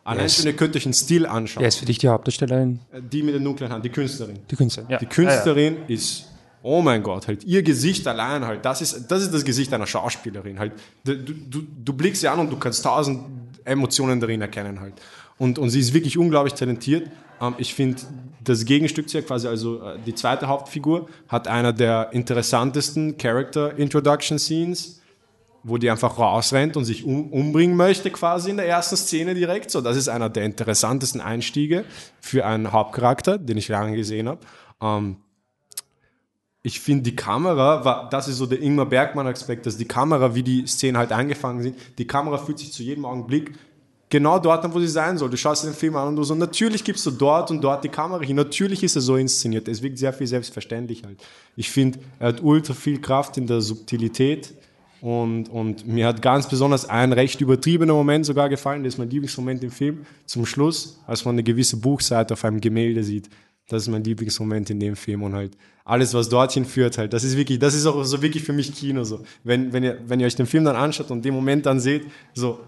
Allein 0.03 0.24
Yes. 0.24 0.41
schon, 0.43 0.55
könnt 0.55 0.76
euch 0.76 0.86
einen 0.86 0.93
Stil 0.93 1.26
anschauen. 1.26 1.62
Wer 1.62 1.68
ist 1.68 1.78
für 1.78 1.86
dich 1.86 1.99
die 1.99 2.07
Hauptdarstellerin? 2.07 2.80
Die 3.12 3.22
mit 3.22 3.36
den 3.36 3.43
dunklen 3.43 3.70
Haaren, 3.70 3.84
die 3.84 3.89
Künstlerin. 3.89 4.39
Die 4.49 4.55
Künstlerin, 4.55 4.89
ja. 4.89 4.97
Die 4.97 5.05
Künstlerin 5.05 5.78
ist, 5.88 6.26
oh 6.64 6.82
mein 6.82 7.03
Gott, 7.03 7.28
halt 7.28 7.43
ihr 7.43 7.62
Gesicht 7.62 8.07
allein 8.07 8.43
halt, 8.45 8.66
das 8.66 8.82
ist 8.82 9.05
das, 9.07 9.24
ist 9.24 9.34
das 9.34 9.43
Gesicht 9.45 9.72
einer 9.74 9.86
Schauspielerin 9.86 10.57
halt. 10.57 10.74
Du, 11.03 11.16
du, 11.16 11.62
du 11.84 11.93
blickst 11.93 12.22
sie 12.22 12.28
an 12.28 12.39
und 12.39 12.51
du 12.51 12.57
kannst 12.57 12.84
tausend 12.84 13.22
Emotionen 13.64 14.20
darin 14.20 14.41
erkennen 14.41 14.80
halt. 14.80 14.93
Und, 15.38 15.59
und 15.59 15.70
sie 15.70 15.80
ist 15.80 15.93
wirklich 15.93 16.18
unglaublich 16.18 16.55
talentiert. 16.55 17.09
Ähm, 17.39 17.53
ich 17.59 17.74
finde, 17.74 18.01
das 18.44 18.66
Gegenstück 18.66 19.10
zu 19.10 19.18
ihr, 19.18 19.26
quasi 19.26 19.48
also 19.48 19.82
äh, 19.82 19.98
die 20.06 20.16
zweite 20.16 20.48
Hauptfigur, 20.48 21.08
hat 21.28 21.48
einer 21.48 21.74
der 21.74 22.10
interessantesten 22.14 23.18
Character 23.18 23.78
Introduction 23.78 24.39
Scenes 24.39 25.02
wo 25.64 25.78
die 25.78 25.89
einfach 25.89 26.18
rausrennt 26.18 26.76
und 26.76 26.86
sich 26.86 27.06
um, 27.06 27.32
umbringen 27.32 27.76
möchte, 27.76 28.10
quasi 28.10 28.50
in 28.50 28.58
der 28.58 28.68
ersten 28.68 28.98
Szene 28.98 29.36
direkt. 29.36 29.70
So, 29.72 29.82
das 29.82 29.96
ist 29.96 30.08
einer 30.08 30.30
der 30.30 30.44
interessantesten 30.46 31.22
Einstiege 31.22 31.86
für 32.20 32.46
einen 32.46 32.72
Hauptcharakter, 32.72 33.38
den 33.38 33.58
ich 33.58 33.68
lange 33.68 33.96
gesehen 33.96 34.28
habe. 34.28 34.39
Ähm, 34.82 35.18
ich 36.64 36.80
finde 36.80 37.04
die 37.04 37.16
Kamera, 37.16 37.86
war, 37.86 38.10
das 38.10 38.28
ist 38.28 38.38
so 38.38 38.46
der 38.46 38.62
Ingmar 38.62 38.86
Bergmann-Aspekt, 38.86 39.66
dass 39.66 39.78
die 39.78 39.88
Kamera, 39.88 40.36
wie 40.36 40.44
die 40.44 40.66
Szenen 40.68 40.98
halt 40.98 41.12
eingefangen 41.12 41.64
sind, 41.64 41.76
die 41.98 42.06
Kamera 42.06 42.38
fühlt 42.38 42.60
sich 42.60 42.72
zu 42.72 42.84
jedem 42.84 43.06
Augenblick 43.06 43.54
genau 44.12 44.38
dort 44.38 44.64
an, 44.64 44.72
wo 44.74 44.80
sie 44.80 44.88
sein 44.88 45.18
soll. 45.18 45.32
Du 45.32 45.38
schaust 45.38 45.64
den 45.64 45.74
Film 45.74 45.95
an 45.95 46.09
und 46.09 46.16
du 46.16 46.24
so, 46.24 46.36
natürlich 46.36 46.84
gibst 46.84 47.03
du 47.07 47.12
dort 47.12 47.49
und 47.49 47.62
dort 47.62 47.84
die 47.84 47.89
Kamera 47.89 48.22
hin. 48.22 48.36
Natürlich 48.36 48.84
ist 48.84 48.95
er 48.95 49.01
so 49.01 49.16
inszeniert. 49.16 49.68
Es 49.68 49.82
wirkt 49.82 49.97
sehr 49.97 50.14
viel 50.14 50.28
selbstverständlich 50.28 51.03
halt. 51.03 51.18
Ich 51.55 51.72
finde, 51.72 51.97
er 52.20 52.28
hat 52.28 52.43
ultra 52.43 52.76
viel 52.76 53.01
Kraft 53.01 53.38
in 53.38 53.47
der 53.47 53.62
Subtilität. 53.62 54.53
Und, 55.01 55.49
und 55.49 55.88
mir 55.88 56.05
hat 56.05 56.22
ganz 56.22 56.47
besonders 56.47 56.88
ein 56.88 57.12
recht 57.12 57.41
übertriebener 57.41 57.93
Moment 57.93 58.24
sogar 58.24 58.49
gefallen, 58.49 58.84
das 58.84 58.93
ist 58.93 58.97
mein 58.99 59.09
Lieblingsmoment 59.09 59.64
im 59.64 59.72
Film, 59.72 60.05
zum 60.28 60.45
Schluss, 60.45 60.99
als 61.07 61.26
man 61.26 61.34
eine 61.34 61.41
gewisse 61.41 61.78
Buchseite 61.78 62.36
auf 62.36 62.45
einem 62.45 62.62
Gemälde 62.62 63.03
sieht. 63.03 63.28
Das 63.68 63.82
ist 63.82 63.88
mein 63.88 64.03
Lieblingsmoment 64.03 64.70
in 64.70 64.80
dem 64.80 64.95
Film 64.95 65.24
und 65.24 65.34
halt 65.34 65.57
alles, 65.86 66.14
was 66.14 66.30
dorthin 66.30 66.66
führt, 66.66 66.99
halt, 66.99 67.14
das 67.14 67.24
ist 67.24 67.36
wirklich, 67.36 67.57
das 67.57 67.74
ist 67.74 67.88
auch 67.88 68.03
so 68.03 68.22
wirklich 68.22 68.43
für 68.43 68.53
mich 68.53 68.72
Kino 68.76 69.03
so. 69.03 69.24
Wenn, 69.43 69.74
wenn 69.74 69.84
ihr, 69.84 69.97
wenn 70.05 70.20
ihr 70.20 70.28
euch 70.28 70.36
den 70.36 70.45
Film 70.45 70.66
dann 70.66 70.76
anschaut 70.76 71.09
und 71.09 71.26
den 71.26 71.34
Moment 71.34 71.66
dann 71.66 71.80
seht, 71.80 72.05
so, 72.36 72.59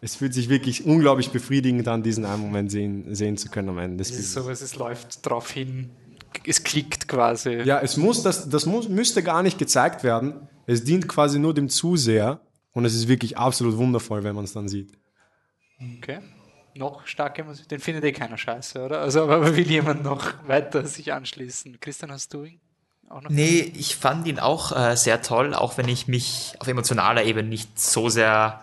es 0.00 0.16
fühlt 0.16 0.32
sich 0.34 0.48
wirklich 0.48 0.86
unglaublich 0.86 1.30
befriedigend 1.30 1.86
an, 1.88 2.02
diesen 2.02 2.24
einen 2.24 2.42
Moment 2.42 2.70
sehen, 2.70 3.14
sehen 3.14 3.36
zu 3.36 3.48
können 3.48 3.68
am 3.68 3.78
Ende 3.78 3.98
des 3.98 4.10
Es 4.10 4.18
ist 4.18 4.32
Films. 4.32 4.58
so, 4.58 4.64
es 4.64 4.76
läuft 4.76 5.26
drauf 5.26 5.50
hin, 5.50 5.90
es 6.46 6.64
klickt 6.64 7.08
quasi. 7.08 7.62
Ja, 7.64 7.80
es 7.80 7.96
muss, 7.96 8.22
das, 8.22 8.48
das 8.48 8.66
muss, 8.66 8.88
müsste 8.88 9.22
gar 9.22 9.42
nicht 9.42 9.58
gezeigt 9.58 10.02
werden. 10.04 10.48
Es 10.66 10.84
dient 10.84 11.08
quasi 11.08 11.38
nur 11.38 11.52
dem 11.54 11.68
Zuseher 11.68 12.40
und 12.72 12.84
es 12.84 12.94
ist 12.94 13.08
wirklich 13.08 13.36
absolut 13.36 13.76
wundervoll, 13.76 14.24
wenn 14.24 14.34
man 14.34 14.44
es 14.44 14.52
dann 14.52 14.68
sieht. 14.68 14.92
Okay. 15.98 16.20
Noch 16.76 17.06
starke 17.06 17.42
Musik, 17.42 17.68
den 17.68 17.80
findet 17.80 18.04
eh 18.04 18.12
keiner 18.12 18.38
scheiße, 18.38 18.82
oder? 18.84 19.00
Also, 19.00 19.22
aber 19.24 19.56
will 19.56 19.68
jemand 19.68 20.04
noch 20.04 20.34
weiter 20.46 20.86
sich 20.86 21.12
anschließen? 21.12 21.80
Christian, 21.80 22.12
hast 22.12 22.32
du 22.32 22.44
ihn 22.44 22.60
auch 23.08 23.22
noch? 23.22 23.30
Nee, 23.30 23.72
ich 23.76 23.96
fand 23.96 24.26
ihn 24.28 24.38
auch 24.38 24.70
äh, 24.74 24.96
sehr 24.96 25.20
toll, 25.20 25.52
auch 25.52 25.78
wenn 25.78 25.88
ich 25.88 26.06
mich 26.06 26.54
auf 26.60 26.68
emotionaler 26.68 27.24
Ebene 27.24 27.48
nicht 27.48 27.78
so 27.78 28.08
sehr 28.08 28.62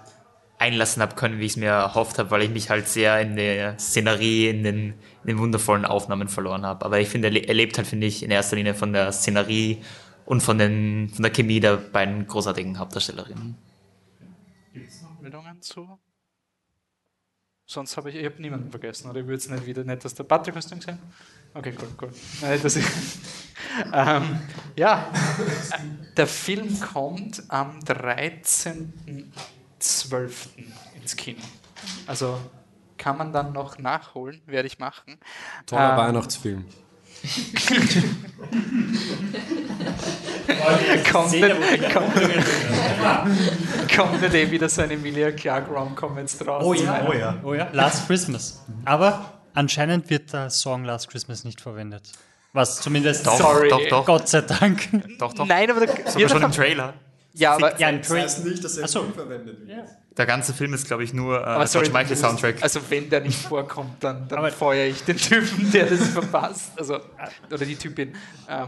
einlassen 0.59 1.01
habe 1.01 1.15
können, 1.15 1.39
wie 1.39 1.45
ich 1.45 1.51
es 1.51 1.57
mir 1.57 1.69
erhofft 1.69 2.17
habe, 2.17 2.31
weil 2.31 2.41
ich 2.41 2.49
mich 2.49 2.69
halt 2.69 2.87
sehr 2.87 3.19
in 3.21 3.35
der 3.35 3.77
Szenerie, 3.79 4.49
in 4.49 4.63
den, 4.63 4.77
in 5.23 5.27
den 5.27 5.37
wundervollen 5.39 5.85
Aufnahmen 5.85 6.27
verloren 6.29 6.65
habe. 6.65 6.83
Aber 6.85 6.99
ich 6.99 7.09
finde, 7.09 7.27
er 7.27 7.31
le- 7.31 7.53
lebt 7.53 7.77
halt, 7.77 7.87
finde 7.87 8.07
ich, 8.07 8.23
in 8.23 8.31
erster 8.31 8.55
Linie 8.55 8.73
von 8.73 8.91
der 8.93 9.11
Szenerie 9.11 9.83
und 10.25 10.41
von, 10.41 10.57
den, 10.57 11.09
von 11.13 11.23
der 11.23 11.31
Chemie 11.31 11.59
der 11.59 11.77
beiden 11.77 12.25
großartigen 12.27 12.79
Hauptdarstellerinnen. 12.79 13.55
Gibt 14.73 14.89
es 14.89 15.01
noch 15.01 15.19
Meldungen 15.21 15.61
zu? 15.61 15.99
Sonst 17.65 17.97
habe 17.97 18.09
ich, 18.09 18.15
ich 18.15 18.25
habe 18.25 18.41
niemanden 18.41 18.71
vergessen, 18.71 19.09
oder? 19.09 19.19
Ich 19.19 19.25
würde 19.27 19.37
es 19.37 19.49
nicht 19.49 19.65
wieder 19.65 19.83
nicht, 19.83 20.03
dass 20.05 20.15
der 20.15 20.23
Patrick 20.23 20.55
hast 20.55 20.71
du 20.71 20.75
ihn 20.75 20.79
gesehen? 20.79 20.99
Okay, 21.53 21.73
cool, 21.81 21.89
cool. 22.01 22.09
Nein, 22.41 22.59
das 22.63 22.75
ist, 22.77 22.87
ähm, 23.93 24.39
ja, 24.77 25.11
der 26.17 26.27
Film 26.27 26.79
kommt 26.79 27.43
am 27.49 27.79
13.12. 29.81 30.31
ins 31.01 31.15
Kino. 31.15 31.41
Also 32.05 32.39
kann 32.97 33.17
man 33.17 33.31
dann 33.31 33.53
noch 33.53 33.77
nachholen, 33.77 34.41
werde 34.45 34.67
ich 34.67 34.79
machen. 34.79 35.17
Toller 35.65 35.91
Ähm, 35.91 35.97
Weihnachtsfilm. 35.97 36.65
kommt, 41.11 41.31
nicht, 41.31 41.93
kommt, 41.93 42.13
kommt 43.95 44.21
nicht 44.21 44.33
eh 44.35 44.51
wieder 44.51 44.69
so 44.69 44.81
eine 44.83 44.93
Emilia 44.93 45.31
Clarke 45.31 45.71
Rom-Com 45.71 46.17
jetzt 46.19 46.45
raus? 46.45 46.63
Oh 46.63 46.73
ja, 46.73 47.07
oh 47.07 47.13
ja, 47.13 47.35
oh 47.43 47.53
ja. 47.55 47.69
Last 47.71 48.05
Christmas. 48.07 48.63
Aber 48.85 49.39
anscheinend 49.53 50.09
wird 50.09 50.31
der 50.33 50.49
Song 50.51 50.83
Last 50.83 51.09
Christmas 51.09 51.43
nicht 51.43 51.59
verwendet. 51.59 52.11
Was 52.53 52.81
zumindest 52.81 53.25
Doch, 53.27 53.37
Sorry. 53.37 53.69
doch, 53.69 53.87
doch. 53.89 54.05
Gott 54.05 54.27
sei 54.29 54.41
Dank. 54.41 54.89
Doch, 55.19 55.33
doch. 55.33 55.45
Nein, 55.45 55.69
aber 55.69 55.85
da, 55.85 56.09
Sogar 56.09 56.29
schon 56.29 56.43
im 56.43 56.51
Trailer. 56.51 56.93
Ja, 57.37 57.53
aber 57.53 57.79
Ja, 57.79 57.89
im 57.89 58.01
Trailer. 58.01 58.25
nicht, 58.43 58.63
dass 58.63 58.77
er 58.77 58.85
Ach 58.85 58.89
so. 58.89 59.03
verwendet 59.13 59.67
wird. 59.67 59.77
Der 60.17 60.25
ganze 60.25 60.53
Film 60.53 60.73
ist, 60.73 60.87
glaube 60.87 61.03
ich, 61.03 61.13
nur 61.13 61.39
äh, 61.39 61.43
Aber 61.43 61.67
sorry, 61.67 61.85
George 61.85 61.99
Michael 61.99 62.17
Soundtrack. 62.17 62.63
Also 62.63 62.79
wenn 62.89 63.09
der 63.09 63.21
nicht 63.21 63.37
vorkommt, 63.47 64.03
dann, 64.03 64.27
dann 64.27 64.51
feuere 64.51 64.87
ich 64.87 65.03
den 65.03 65.17
Typen, 65.17 65.71
der 65.71 65.85
das 65.85 66.07
verpasst. 66.07 66.71
Also, 66.77 66.99
oder 67.51 67.65
die 67.65 67.75
Typin. 67.75 68.13
Ähm, 68.49 68.67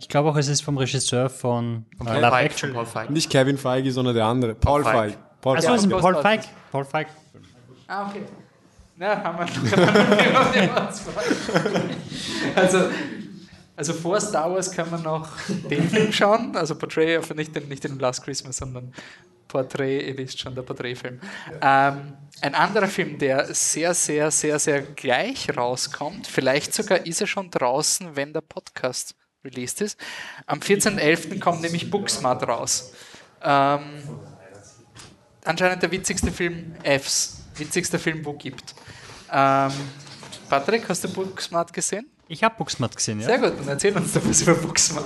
Ich 0.00 0.08
glaube 0.08 0.28
auch, 0.30 0.36
es 0.36 0.48
ist 0.48 0.62
vom 0.62 0.76
Regisseur 0.78 1.30
von 1.30 1.84
äh, 2.00 2.04
Paul 2.04 2.14
Love 2.20 2.30
Feig, 2.30 2.46
Actually. 2.50 2.72
Paul 2.74 2.86
Feig. 2.86 3.10
Nicht 3.10 3.30
Kevin 3.30 3.56
Feige, 3.58 3.92
sondern 3.92 4.14
der 4.16 4.24
andere. 4.24 4.54
Paul 4.54 4.82
Feig. 4.82 4.94
Feig. 5.12 5.18
Paul 5.40 5.56
Achso, 5.56 5.68
Feig. 5.68 5.76
es 5.78 5.84
ist 5.84 5.90
Feig. 5.92 6.00
Paul 6.02 6.14
Feig. 6.22 6.40
Paul 6.72 6.84
Feig. 6.84 7.06
ah, 7.86 8.08
okay. 8.08 8.22
Na, 8.96 9.22
haben 9.22 9.38
wir 9.38 9.46
vorgestellt. 9.46 10.68
Also, 12.56 12.78
also 13.80 13.94
vor 13.94 14.20
Star 14.20 14.52
Wars 14.52 14.70
kann 14.70 14.90
man 14.90 15.02
noch 15.02 15.26
den 15.48 15.88
Film 15.88 16.12
schauen, 16.12 16.54
also 16.54 16.74
Portrait, 16.74 17.16
aber 17.16 17.34
nicht 17.34 17.56
den, 17.56 17.66
nicht 17.66 17.82
den 17.82 17.98
Last 17.98 18.22
Christmas, 18.22 18.58
sondern 18.58 18.92
Portrait, 19.48 20.06
ihr 20.06 20.18
wisst 20.18 20.38
schon, 20.38 20.54
der 20.54 20.60
Porträtfilm. 20.60 21.18
Ähm, 21.62 22.12
ein 22.42 22.54
anderer 22.54 22.88
Film, 22.88 23.16
der 23.16 23.54
sehr, 23.54 23.94
sehr, 23.94 24.30
sehr, 24.30 24.58
sehr 24.58 24.82
gleich 24.82 25.56
rauskommt, 25.56 26.26
vielleicht 26.26 26.74
sogar 26.74 27.06
ist 27.06 27.22
er 27.22 27.26
schon 27.26 27.50
draußen, 27.50 28.14
wenn 28.16 28.34
der 28.34 28.42
Podcast 28.42 29.14
released 29.42 29.80
ist. 29.80 29.98
Am 30.44 30.58
14.11. 30.58 31.40
kommt 31.40 31.62
nämlich 31.62 31.90
Booksmart 31.90 32.46
raus. 32.46 32.92
Ähm, 33.42 34.02
anscheinend 35.42 35.82
der 35.82 35.90
witzigste 35.90 36.30
Film 36.30 36.74
Fs, 36.84 37.44
witzigster 37.56 37.98
Film, 37.98 38.26
wo 38.26 38.34
gibt. 38.34 38.74
Ähm, 39.32 39.72
Patrick, 40.50 40.86
hast 40.86 41.02
du 41.02 41.10
Booksmart 41.10 41.72
gesehen? 41.72 42.10
Ich 42.32 42.44
habe 42.44 42.54
Booksmart 42.56 42.94
gesehen, 42.94 43.18
ja. 43.18 43.26
Sehr 43.26 43.38
gut, 43.38 43.54
dann 43.58 43.66
erzähl 43.66 43.92
uns 43.96 44.12
doch 44.12 44.20
was 44.24 44.42
über 44.42 44.54
Booksmart. 44.54 45.04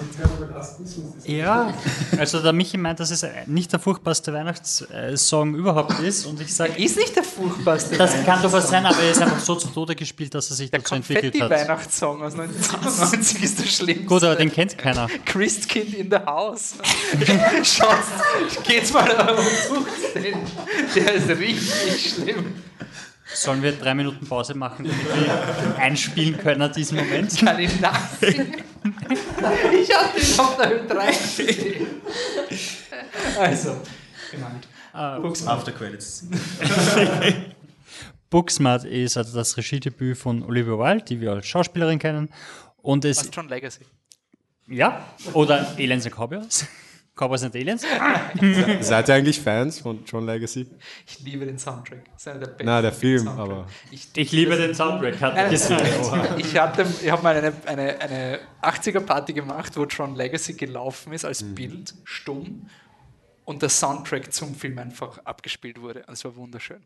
Ja, 1.24 1.72
also 2.18 2.42
der 2.42 2.52
Michi 2.52 2.76
meint, 2.76 3.00
dass 3.00 3.10
es 3.10 3.24
nicht 3.46 3.72
der 3.72 3.80
furchtbarste 3.80 4.30
Weihnachtssong 4.34 5.54
überhaupt 5.54 5.98
ist 6.00 6.26
und 6.26 6.38
ich 6.42 6.54
sage, 6.54 6.74
Ist 6.74 6.98
nicht 6.98 7.16
der 7.16 7.24
furchtbarste 7.24 7.96
das 7.96 8.12
kann 8.26 8.42
durchaus 8.42 8.68
sein, 8.68 8.84
aber 8.84 8.98
er 8.98 9.10
ist 9.10 9.22
einfach 9.22 9.40
so 9.40 9.54
zu 9.54 9.68
Tode 9.68 9.94
gespielt, 9.96 10.34
dass 10.34 10.50
er 10.50 10.56
sich 10.56 10.70
Der 10.70 10.80
dazu 10.80 10.96
entwickelt 10.96 11.40
hat. 11.40 11.48
Konfetti-Weihnachtssong 11.48 12.22
aus 12.22 12.34
1997 12.34 13.42
ist 13.42 13.58
der 13.58 13.64
schlimmste. 13.68 14.04
Gut, 14.04 14.22
aber 14.22 14.36
den 14.36 14.52
kennt 14.52 14.76
keiner. 14.76 15.08
Christkind 15.24 15.94
in 15.94 16.10
the 16.10 16.18
House. 16.26 16.74
Schaut, 17.62 17.96
geht's 18.64 18.92
mal 18.92 19.08
und 19.30 19.38
sucht 19.38 20.14
den. 20.14 20.36
Der 20.94 21.14
ist 21.14 21.28
richtig 21.30 22.16
schlimm. 22.16 22.52
Sollen 23.34 23.62
wir 23.62 23.72
drei 23.72 23.94
Minuten 23.94 24.26
Pause 24.26 24.54
machen, 24.54 24.86
damit 24.86 25.04
wir 25.04 25.78
einspielen 25.78 26.38
können 26.38 26.72
diesen 26.72 26.98
Moment? 26.98 27.36
Kann 27.38 27.58
ich 27.58 27.80
nachsingen? 27.80 28.54
Ich 29.72 29.94
hatte 29.94 30.20
ihn 30.20 30.40
auf 30.40 30.56
der 30.56 30.68
Höhe 30.68 30.86
3 30.86 31.12
stehen. 31.12 31.86
Also, 33.38 33.76
genau. 34.30 35.20
Booksmart. 35.20 35.58
After 35.58 35.72
Credits. 35.72 36.26
Booksmart 38.30 38.84
ist 38.84 39.16
also 39.16 39.36
das 39.36 39.56
Regiedebüt 39.56 40.18
von 40.18 40.42
Olivia 40.42 40.78
Wilde, 40.78 41.04
die 41.04 41.20
wir 41.20 41.32
als 41.32 41.46
Schauspielerin 41.46 41.98
kennen. 41.98 42.28
Und 42.82 43.04
es, 43.04 43.18
Fast 43.18 43.34
schon 43.34 43.48
Legacy. 43.48 43.80
ja, 44.68 45.04
oder 45.32 45.74
Elends 45.78 46.06
Cowboys. 46.06 46.66
Cowboys 47.16 47.44
and 47.44 47.54
Aliens? 47.54 47.82
Seid 48.80 49.08
ihr 49.08 49.14
eigentlich 49.14 49.40
Fans 49.40 49.78
von 49.78 50.04
John 50.04 50.26
Legacy? 50.26 50.66
Ich 51.06 51.20
liebe 51.20 51.46
den 51.46 51.58
Soundtrack. 51.58 52.04
Das 52.12 52.22
ist 52.22 52.28
einer 52.28 52.40
der 52.40 52.46
besten 52.48 52.64
Na, 52.64 52.82
der 52.82 52.92
Film, 52.92 53.24
Soundtrack. 53.24 53.38
aber. 53.50 53.66
Ich, 53.92 54.08
Ich 54.16 54.32
liebe 54.32 54.56
den 54.56 54.74
Soundtrack, 54.74 55.20
hat 55.20 55.36
er 55.36 55.48
gesagt. 55.48 55.82
ich 56.38 56.58
hatte, 56.58 56.86
ich 57.02 57.10
habe 57.10 57.22
mal 57.22 57.36
eine, 57.36 57.52
eine, 57.66 58.00
eine 58.00 58.40
80er-Party 58.62 59.32
gemacht, 59.32 59.76
wo 59.76 59.84
John 59.84 60.16
Legacy 60.16 60.54
gelaufen 60.54 61.12
ist 61.12 61.24
als 61.24 61.42
Bild, 61.42 61.94
stumm, 62.04 62.68
und 63.44 63.62
der 63.62 63.68
Soundtrack 63.68 64.32
zum 64.32 64.54
Film 64.54 64.78
einfach 64.78 65.18
abgespielt 65.24 65.80
wurde. 65.80 66.00
Also 66.08 66.28
es 66.30 66.34
war 66.34 66.42
wunderschön. 66.42 66.82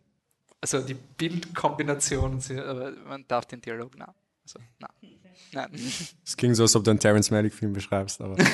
Also 0.61 0.81
die 0.81 0.95
Bildkombination, 0.95 2.43
aber 2.67 2.93
man 3.09 3.25
darf 3.29 3.47
den 3.47 3.61
Dialog 3.61 3.93
na. 3.97 4.13
Also, 4.45 4.59
na. 4.79 4.89
Nein. 5.53 5.69
Es 6.27 6.37
klingt 6.37 6.57
so, 6.57 6.65
als 6.65 6.77
ob 6.77 6.85
du 6.85 6.91
einen 6.91 7.01
Terrence 7.01 7.31
Malick-Film 7.31 7.73
beschreibst, 7.73 8.21
aber. 8.21 8.37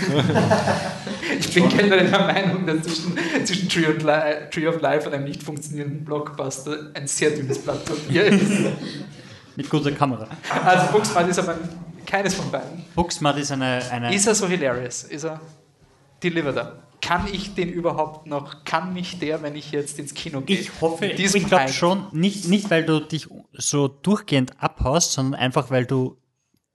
Ich 1.38 1.52
bin 1.52 1.68
generell 1.68 2.08
der 2.10 2.20
Meinung, 2.20 2.66
dass 2.66 2.82
zwischen, 2.82 3.18
zwischen 3.44 3.68
Tree, 3.68 3.86
of 3.86 4.02
Li- 4.02 4.50
Tree 4.50 4.66
of 4.68 4.80
Life 4.80 5.08
und 5.08 5.14
einem 5.14 5.24
nicht 5.24 5.42
funktionierenden 5.42 6.04
Blockbuster 6.04 6.90
ein 6.94 7.06
sehr 7.06 7.30
dünnes 7.30 7.58
Blatt 7.58 7.84
Papier 7.84 8.24
ist. 8.26 8.50
Mit 9.56 9.68
guter 9.70 9.92
Kamera. 9.92 10.28
Also 10.64 10.92
Booksmart 10.92 11.28
ist 11.28 11.38
aber 11.38 11.56
keines 12.06 12.34
von 12.34 12.50
beiden. 12.50 12.84
Booksmart 12.94 13.38
ist 13.38 13.50
eine, 13.52 13.82
eine 13.90 14.14
Ist 14.14 14.26
er 14.26 14.34
so 14.34 14.46
hilarious? 14.46 15.04
Ist 15.04 15.24
er 15.24 15.40
delivered 16.22 16.56
er? 16.56 16.78
Kann 17.00 17.26
ich 17.32 17.54
den 17.54 17.68
überhaupt 17.68 18.26
noch, 18.26 18.64
kann 18.64 18.94
mich 18.94 19.18
der, 19.18 19.42
wenn 19.42 19.54
ich 19.56 19.72
jetzt 19.72 19.98
ins 19.98 20.14
Kino 20.14 20.40
gehe? 20.40 20.58
Ich 20.58 20.70
hoffe, 20.80 21.06
ich 21.06 21.46
glaube 21.46 21.68
schon, 21.72 22.06
nicht, 22.12 22.48
nicht 22.48 22.70
weil 22.70 22.84
du 22.84 23.00
dich 23.00 23.28
so 23.52 23.88
durchgehend 23.88 24.52
abhaust, 24.58 25.12
sondern 25.12 25.38
einfach 25.40 25.70
weil 25.70 25.84
du 25.84 26.16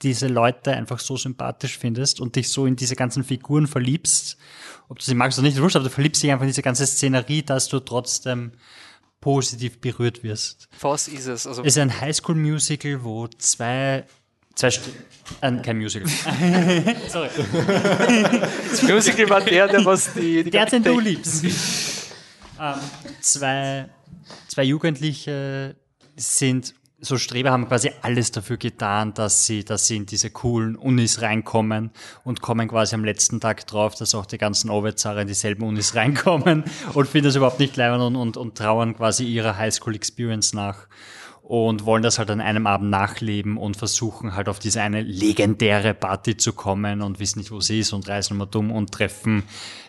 diese 0.02 0.28
Leute 0.28 0.72
einfach 0.72 1.00
so 1.00 1.18
sympathisch 1.18 1.78
findest 1.78 2.20
und 2.22 2.36
dich 2.36 2.50
so 2.50 2.66
in 2.66 2.76
diese 2.76 2.96
ganzen 2.96 3.24
Figuren 3.24 3.68
verliebst. 3.68 4.38
Ob 4.88 4.98
du 5.00 5.06
sie 5.06 5.14
magst 5.14 5.38
oder 5.38 5.48
nicht, 5.48 5.60
wurscht, 5.62 5.76
aber 5.76 5.86
du 5.86 5.92
verliebst 5.92 6.24
dich 6.24 6.32
einfach 6.32 6.44
in 6.44 6.50
diese 6.50 6.62
ganze 6.62 6.88
Szenerie, 6.88 7.44
dass 7.44 7.68
du 7.68 7.80
trotzdem 7.80 8.54
positiv 9.22 9.80
berührt 9.82 10.24
wirst. 10.24 10.70
Was 10.80 11.08
ist 11.10 11.28
es? 11.28 11.46
Also, 11.46 11.62
Es 11.64 11.76
ist 11.76 11.78
ein 11.78 12.00
Highschool-Musical, 12.02 13.04
wo 13.04 13.28
zwei, 13.28 14.06
zwei 14.56 14.72
St 14.72 14.82
äh, 15.42 15.52
kein 15.58 15.78
Musical. 15.78 16.08
Sorry. 17.10 17.30
das 18.72 18.82
Musical 18.84 19.30
war 19.30 19.42
der, 19.42 19.68
der 19.68 19.84
was 19.86 20.14
die, 20.14 20.44
die 20.46 20.50
Der, 20.50 20.66
den 20.66 20.84
du 20.84 21.00
liebst. 21.00 21.44
ähm, 22.60 22.76
zwei, 23.22 23.90
zwei 24.48 24.64
Jugendliche 24.64 25.76
sind 26.16 26.74
so 27.02 27.18
Streber, 27.18 27.52
haben 27.52 27.68
quasi 27.68 27.92
alles 28.02 28.32
dafür 28.32 28.58
getan, 28.58 29.14
dass 29.14 29.46
sie, 29.46 29.64
dass 29.64 29.88
sie 29.88 29.98
in 29.98 30.06
diese 30.06 30.30
coolen 30.30 30.76
Unis 30.76 31.22
reinkommen 31.22 31.92
und 32.24 32.42
kommen 32.42 32.68
quasi 32.68 32.96
am 32.96 33.06
letzten 33.06 33.40
Tag 33.40 33.66
drauf, 33.68 33.96
dass 33.96 34.16
auch 34.16 34.26
die 34.26 34.38
ganzen 34.38 34.70
Overzahre 34.70 35.22
in 35.22 35.28
dieselben 35.28 35.64
Unis 35.64 35.96
reinkommen 35.96 36.64
und 36.94 37.08
finden 37.08 37.28
das 37.28 37.36
überhaupt 37.36 37.60
nicht 37.60 37.78
leibend 37.78 38.02
und, 38.02 38.16
und, 38.16 38.38
und 38.38 38.58
trauern 38.58 38.96
quasi 38.96 39.26
ihrer 39.26 39.58
Highschool-Experience 39.58 40.54
nach 40.54 40.88
und 41.50 41.84
wollen 41.84 42.04
das 42.04 42.20
halt 42.20 42.30
an 42.30 42.42
einem 42.42 42.68
Abend 42.68 42.92
nachleben 42.92 43.58
und 43.58 43.76
versuchen 43.76 44.36
halt 44.36 44.48
auf 44.48 44.60
diese 44.60 44.84
eine 44.84 45.02
legendäre 45.02 45.96
Party 45.96 46.38
zu 46.38 46.54
kommen 46.54 47.02
und 47.02 47.20
wissen 47.20 47.40
nicht, 47.40 47.50
wo 47.50 47.60
sie 47.60 47.80
ist 47.80 47.92
und 47.92 48.08
reisen 48.08 48.36
immer 48.36 48.46
dumm 48.46 48.70
und 48.72 48.92
treffen 48.92 49.42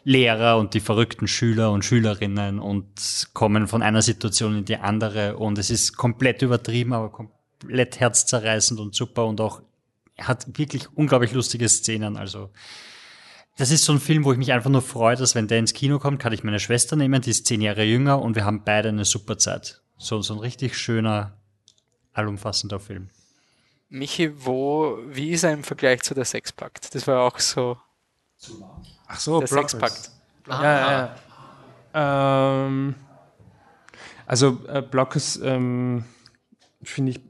Lehrer 0.02 0.56
und 0.56 0.72
die 0.72 0.80
verrückten 0.80 1.28
Schüler 1.28 1.70
und 1.70 1.84
Schülerinnen 1.84 2.61
und 2.61 3.28
kommen 3.34 3.68
von 3.68 3.82
einer 3.82 4.00
Situation 4.00 4.56
in 4.56 4.64
die 4.64 4.78
andere 4.78 5.36
und 5.36 5.58
es 5.58 5.68
ist 5.68 5.98
komplett 5.98 6.40
übertrieben, 6.40 6.94
aber 6.94 7.11
komplett 7.11 8.00
herzzerreißend 8.00 8.80
und 8.80 8.94
super 8.94 9.26
und 9.26 9.38
auch 9.42 9.61
hat 10.18 10.46
wirklich 10.56 10.88
unglaublich 10.94 11.34
lustige 11.34 11.68
Szenen, 11.68 12.16
also 12.16 12.48
das 13.58 13.70
ist 13.70 13.84
so 13.84 13.92
ein 13.92 14.00
Film, 14.00 14.24
wo 14.24 14.32
ich 14.32 14.38
mich 14.38 14.54
einfach 14.54 14.70
nur 14.70 14.80
freue, 14.80 15.16
dass 15.16 15.34
wenn 15.34 15.46
der 15.46 15.58
ins 15.58 15.74
Kino 15.74 15.98
kommt, 15.98 16.22
kann 16.22 16.32
ich 16.32 16.42
meine 16.42 16.58
Schwester 16.58 16.96
nehmen, 16.96 17.20
die 17.20 17.28
ist 17.28 17.44
zehn 17.44 17.61
Jahre 17.61 17.84
jünger 17.84 18.22
und 18.22 18.34
wir 18.34 18.46
haben 18.46 18.64
beide 18.64 18.88
eine 18.88 19.04
super 19.04 19.36
Zeit. 19.36 19.82
So, 19.98 20.22
so 20.22 20.32
ein 20.32 20.40
richtig 20.40 20.78
schöner, 20.78 21.36
allumfassender 22.12 22.80
Film. 22.80 23.08
Michi, 23.88 24.32
wo, 24.44 24.98
wie 25.06 25.30
ist 25.30 25.42
er 25.42 25.52
im 25.52 25.64
Vergleich 25.64 26.02
zu 26.02 26.14
der 26.14 26.24
Sexpakt? 26.24 26.94
Das 26.94 27.06
war 27.06 27.22
auch 27.22 27.38
so. 27.38 27.76
Ach 29.08 29.18
so, 29.18 29.40
der. 29.40 29.48
Sexpakt. 29.48 30.11
Ja, 30.48 30.62
ja, 30.62 31.14
ja. 31.94 32.66
Ähm, 32.66 32.94
also 34.26 34.61
äh, 34.68 34.80
Blockers, 34.80 35.40
ähm, 35.42 36.04
finde 36.82 37.12
ich, 37.12 37.20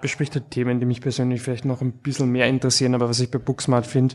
bespricht 0.00 0.34
halt 0.34 0.50
Themen, 0.50 0.78
die 0.78 0.86
mich 0.86 1.00
persönlich 1.00 1.42
vielleicht 1.42 1.64
noch 1.64 1.80
ein 1.80 1.92
bisschen 1.92 2.30
mehr 2.30 2.46
interessieren, 2.46 2.94
aber 2.94 3.08
was 3.08 3.20
ich 3.20 3.30
bei 3.30 3.38
Booksmart 3.38 3.86
finde, 3.86 4.14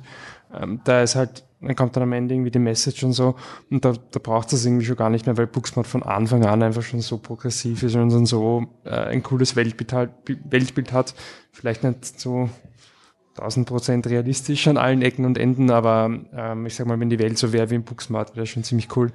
ähm, 0.53 0.79
da 0.85 1.03
ist 1.03 1.15
halt, 1.15 1.43
dann 1.65 1.75
kommt 1.75 1.95
dann 1.95 2.03
am 2.03 2.13
Ende 2.13 2.33
irgendwie 2.33 2.51
die 2.51 2.59
Message 2.59 3.03
und 3.03 3.13
so 3.13 3.35
und 3.69 3.83
da, 3.85 3.93
da 4.11 4.19
braucht 4.19 4.53
es 4.53 4.65
irgendwie 4.65 4.85
schon 4.85 4.95
gar 4.95 5.09
nicht 5.09 5.25
mehr, 5.25 5.37
weil 5.37 5.47
Booksmart 5.47 5.87
von 5.87 6.03
Anfang 6.03 6.45
an 6.45 6.63
einfach 6.63 6.83
schon 6.83 7.01
so 7.01 7.17
progressiv 7.17 7.83
ist 7.83 7.95
und 7.95 8.09
dann 8.11 8.25
so 8.25 8.65
äh, 8.83 8.89
ein 8.89 9.23
cooles 9.23 9.55
Weltbild, 9.55 9.93
halt, 9.93 10.11
Weltbild 10.49 10.93
hat. 10.93 11.13
Vielleicht 11.51 11.83
nicht 11.83 12.19
so 12.19 12.49
1000 13.37 13.67
Prozent 13.67 14.07
realistisch 14.07 14.67
an 14.67 14.77
allen 14.77 15.01
Ecken 15.01 15.25
und 15.25 15.37
Enden, 15.37 15.71
aber 15.71 16.19
ähm, 16.35 16.65
ich 16.65 16.75
sag 16.75 16.87
mal, 16.87 16.99
wenn 16.99 17.09
die 17.09 17.19
Welt 17.19 17.37
so 17.37 17.51
wäre 17.51 17.69
wie 17.69 17.75
in 17.75 17.83
Booksmart, 17.83 18.35
wäre 18.35 18.45
schon 18.45 18.63
ziemlich 18.63 18.95
cool. 18.95 19.11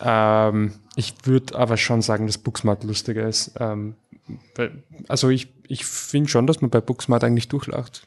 Ähm, 0.00 0.72
ich 0.94 1.14
würde 1.24 1.58
aber 1.58 1.76
schon 1.76 2.02
sagen, 2.02 2.26
dass 2.26 2.38
Booksmart 2.38 2.84
lustiger 2.84 3.26
ist. 3.26 3.52
Ähm, 3.58 3.94
also 5.08 5.30
ich, 5.30 5.48
ich 5.68 5.86
finde 5.86 6.28
schon, 6.28 6.46
dass 6.46 6.60
man 6.60 6.70
bei 6.70 6.80
Booksmart 6.80 7.24
eigentlich 7.24 7.48
durchlacht. 7.48 8.06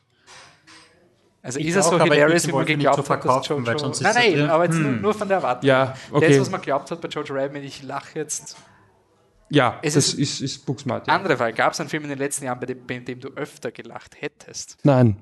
Also 1.42 1.60
Ich 1.60 1.68
ist 1.68 1.76
er 1.76 1.84
so 1.84 2.02
hilarious, 2.02 2.48
wie 2.48 2.52
man 2.52 2.66
geglaubt 2.66 3.06
so 3.06 3.10
hat, 3.14 3.24
dass 3.26 3.48
Jojo... 3.48 3.62
Nein, 4.02 4.14
nein, 4.14 4.50
aber 4.50 4.66
jetzt 4.66 4.76
Hm. 4.76 5.02
nur, 5.02 5.14
von 5.14 5.28
der 5.28 5.38
Erwartung. 5.38 5.68
Ja, 5.68 5.94
okay. 6.12 6.30
Das, 6.30 6.40
was 6.42 6.50
man 6.50 6.62
glaubt 6.62 6.92
hat 6.92 7.00
bei 7.00 7.08
Jojo 7.08 7.34
Rabbit, 7.34 7.64
ich 7.64 7.82
lache 7.84 8.20
jetzt. 8.20 8.58
Ja, 9.52 9.80
Es 9.82 9.94
das 9.96 10.10
ist- 10.10 10.20
ist, 10.20 10.42
ist 10.42 10.66
Booksmart. 10.66 11.08
Ja. 11.08 11.16
Andere 11.16 11.38
Fall, 11.38 11.54
gab 11.54 11.74
es 11.74 11.80
einen 11.80 11.90
Film 11.90 12.04
in 12.04 12.10
den 12.10 12.20
letzten 12.20 12.46
Jahren, 12.46 12.60
bei 12.60 12.66
dem, 12.68 12.86
bei 12.86 13.00
dem 13.00 13.20
du 13.20 13.30
öfter 13.30 13.72
gelacht 13.72 14.22
hättest? 14.22 14.78
Nein. 14.84 15.18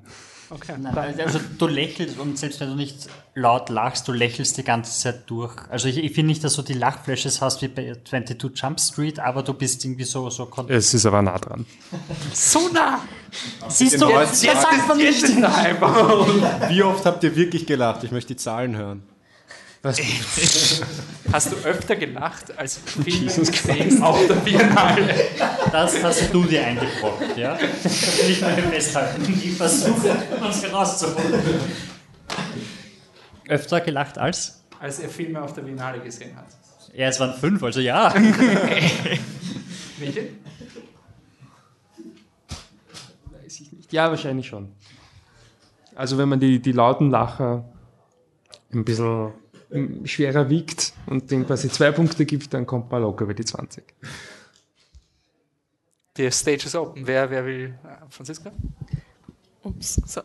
Okay. 0.50 0.76
Nein, 0.78 0.94
also 1.20 1.38
du 1.58 1.66
lächelst 1.66 2.18
und 2.18 2.38
selbst 2.38 2.60
wenn 2.60 2.70
du 2.70 2.74
nicht 2.74 3.06
laut 3.34 3.68
lachst, 3.68 4.08
du 4.08 4.12
lächelst 4.12 4.56
die 4.56 4.64
ganze 4.64 4.98
Zeit 4.98 5.28
durch. 5.28 5.54
Also 5.68 5.88
ich, 5.88 5.98
ich 5.98 6.12
finde 6.14 6.28
nicht, 6.28 6.42
dass 6.42 6.54
du 6.54 6.62
die 6.62 6.72
Lachflashes 6.72 7.42
hast 7.42 7.60
wie 7.60 7.68
bei 7.68 7.94
22 8.08 8.50
Jump 8.54 8.80
Street, 8.80 9.18
aber 9.20 9.42
du 9.42 9.52
bist 9.52 9.84
irgendwie 9.84 10.04
so, 10.04 10.30
so 10.30 10.46
kon- 10.46 10.68
Es 10.70 10.94
ist 10.94 11.04
aber 11.04 11.20
nah 11.20 11.38
dran. 11.38 11.66
So 12.32 12.68
nah! 12.72 13.00
Siehst 13.68 14.00
du, 14.00 14.08
Jetzt, 14.08 14.42
jetzt, 14.42 14.62
sagt 14.62 14.88
man 14.88 14.96
nicht. 14.96 15.22
Wie 16.70 16.82
oft 16.82 17.04
habt 17.04 17.22
ihr 17.24 17.36
wirklich 17.36 17.66
gelacht? 17.66 18.02
Ich 18.04 18.10
möchte 18.10 18.28
die 18.34 18.36
Zahlen 18.38 18.74
hören. 18.74 19.02
Was? 19.82 19.98
Hast 21.32 21.52
du 21.52 21.56
öfter 21.56 21.94
gelacht 21.94 22.56
als 22.58 22.78
Filme 22.78 23.26
gesehen 23.26 24.02
auf 24.02 24.26
der 24.26 24.34
Biennale? 24.34 25.14
Das 25.70 26.02
hast 26.02 26.32
du 26.32 26.42
dir 26.44 26.66
eingebrockt, 26.66 27.36
ja? 27.36 27.56
Das 27.82 28.22
will 28.22 28.30
ich 28.30 28.40
mal 28.40 28.56
festhalten. 28.56 29.40
Ich 29.44 29.56
versuche, 29.56 30.16
uns 30.40 30.62
herauszuholen. 30.62 31.42
Öfter 33.46 33.80
gelacht 33.82 34.18
als? 34.18 34.64
Als 34.80 35.00
er 35.00 35.10
Filme 35.10 35.42
auf 35.42 35.52
der 35.52 35.62
Biennale 35.62 36.00
gesehen 36.00 36.34
hat. 36.34 36.46
Ja, 36.94 37.08
es 37.08 37.20
waren 37.20 37.38
fünf, 37.38 37.62
also 37.62 37.80
ja. 37.80 38.12
Michi? 39.98 40.30
Weiß 43.30 43.60
ich 43.60 43.72
nicht. 43.72 43.92
Ja, 43.92 44.08
wahrscheinlich 44.10 44.46
schon. 44.46 44.72
Also 45.94 46.16
wenn 46.16 46.28
man 46.28 46.40
die, 46.40 46.60
die 46.60 46.72
lauten 46.72 47.10
Lacher 47.10 47.64
ein 48.72 48.84
bisschen 48.84 49.32
schwerer 50.04 50.48
wiegt 50.48 50.92
und 51.06 51.30
denen 51.30 51.46
quasi 51.46 51.70
zwei 51.70 51.92
Punkte 51.92 52.24
gibt, 52.24 52.54
dann 52.54 52.66
kommt 52.66 52.90
man 52.90 53.02
locker 53.02 53.24
über 53.24 53.34
die 53.34 53.44
20. 53.44 53.84
Die 56.16 56.30
Stage 56.30 56.66
is 56.66 56.74
open. 56.74 57.06
Wer, 57.06 57.30
wer 57.30 57.44
will? 57.44 57.74
äh, 57.84 58.10
Franziska? 58.10 58.50
Ups, 59.62 60.00
so. 60.06 60.20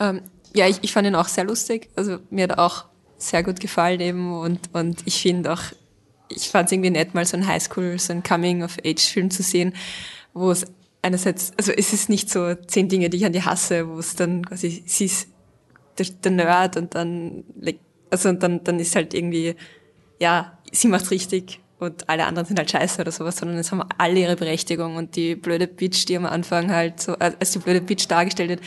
Ähm, 0.00 0.22
ja, 0.54 0.66
ich, 0.66 0.78
ich 0.82 0.92
fand 0.92 1.06
ihn 1.06 1.14
auch 1.14 1.28
sehr 1.28 1.44
lustig. 1.44 1.88
Also 1.96 2.18
mir 2.30 2.44
hat 2.44 2.58
auch 2.58 2.86
sehr 3.16 3.42
gut 3.42 3.60
gefallen 3.60 4.00
eben 4.00 4.38
und, 4.38 4.74
und 4.74 5.02
ich 5.06 5.22
finde 5.22 5.52
auch, 5.52 5.62
ich 6.28 6.48
fand 6.48 6.66
es 6.66 6.72
irgendwie 6.72 6.90
nett, 6.90 7.14
mal 7.14 7.24
so 7.24 7.36
ein 7.36 7.46
Highschool, 7.46 7.98
so 7.98 8.12
ein 8.12 8.22
Coming-of-Age-Film 8.22 9.30
zu 9.30 9.42
sehen, 9.42 9.74
wo 10.34 10.50
es 10.50 10.66
einerseits, 11.02 11.52
also 11.56 11.72
es 11.72 11.92
ist 11.92 12.08
nicht 12.08 12.30
so 12.30 12.54
zehn 12.54 12.88
Dinge, 12.88 13.10
die 13.10 13.16
ich 13.18 13.24
an 13.24 13.32
die 13.32 13.42
hasse, 13.42 13.88
wo 13.88 13.98
es 13.98 14.14
dann 14.16 14.44
quasi, 14.44 14.82
sie 14.86 15.06
ist 15.06 15.28
der, 15.98 16.06
der 16.06 16.32
Nerd 16.32 16.76
und 16.76 16.94
dann, 16.94 17.44
like, 17.60 17.80
also 18.10 18.32
dann, 18.32 18.64
dann 18.64 18.78
ist 18.78 18.96
halt 18.96 19.14
irgendwie, 19.14 19.54
ja, 20.18 20.58
sie 20.72 20.88
macht's 20.88 21.10
richtig 21.10 21.60
und 21.78 22.08
alle 22.08 22.26
anderen 22.26 22.46
sind 22.46 22.58
halt 22.58 22.70
scheiße 22.70 23.00
oder 23.00 23.12
sowas, 23.12 23.36
sondern 23.36 23.56
es 23.56 23.70
haben 23.70 23.82
alle 23.98 24.18
ihre 24.18 24.36
Berechtigung 24.36 24.96
und 24.96 25.14
die 25.14 25.36
blöde 25.36 25.68
Bitch, 25.68 26.06
die 26.06 26.16
am 26.16 26.26
Anfang 26.26 26.72
halt 26.72 27.00
so, 27.00 27.14
als 27.14 27.52
die 27.52 27.60
blöde 27.60 27.80
Bitch 27.80 28.08
dargestellt 28.08 28.50
wird, 28.50 28.60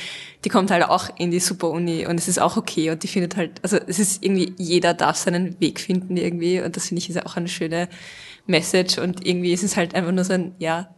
die 0.45 0.49
kommt 0.49 0.71
halt 0.71 0.83
auch 0.85 1.09
in 1.17 1.29
die 1.29 1.41
Super-Uni 1.41 2.07
und 2.07 2.17
es 2.17 2.29
ist 2.29 2.39
auch 2.39 2.55
okay 2.55 2.89
und 2.89 3.03
die 3.03 3.07
findet 3.07 3.35
halt, 3.35 3.59
also 3.63 3.77
es 3.85 3.99
ist 3.99 4.23
irgendwie, 4.23 4.53
jeder 4.57 4.93
darf 4.93 5.17
seinen 5.17 5.59
Weg 5.59 5.81
finden 5.81 6.15
irgendwie 6.15 6.61
und 6.61 6.77
das 6.77 6.87
finde 6.87 6.99
ich 6.99 7.09
ist 7.09 7.25
auch 7.25 7.35
eine 7.35 7.49
schöne 7.49 7.89
Message 8.47 8.97
und 8.97 9.25
irgendwie 9.25 9.51
ist 9.51 9.63
es 9.63 9.75
halt 9.75 9.93
einfach 9.93 10.11
nur 10.11 10.23
so 10.23 10.33
ein, 10.33 10.55
ja, 10.57 10.95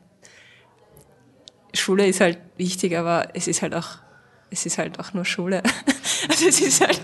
Schule 1.73 2.05
ist 2.05 2.21
halt 2.21 2.37
wichtig, 2.57 2.95
aber 2.95 3.29
es 3.33 3.47
ist 3.47 3.63
halt 3.63 3.73
auch, 3.73 3.97
es 4.51 4.65
ist 4.67 4.77
halt 4.77 4.99
auch 4.99 5.13
nur 5.13 5.25
Schule. 5.25 5.63
Also 6.29 6.47
es 6.47 6.61
ist 6.61 6.79
halt, 6.79 7.01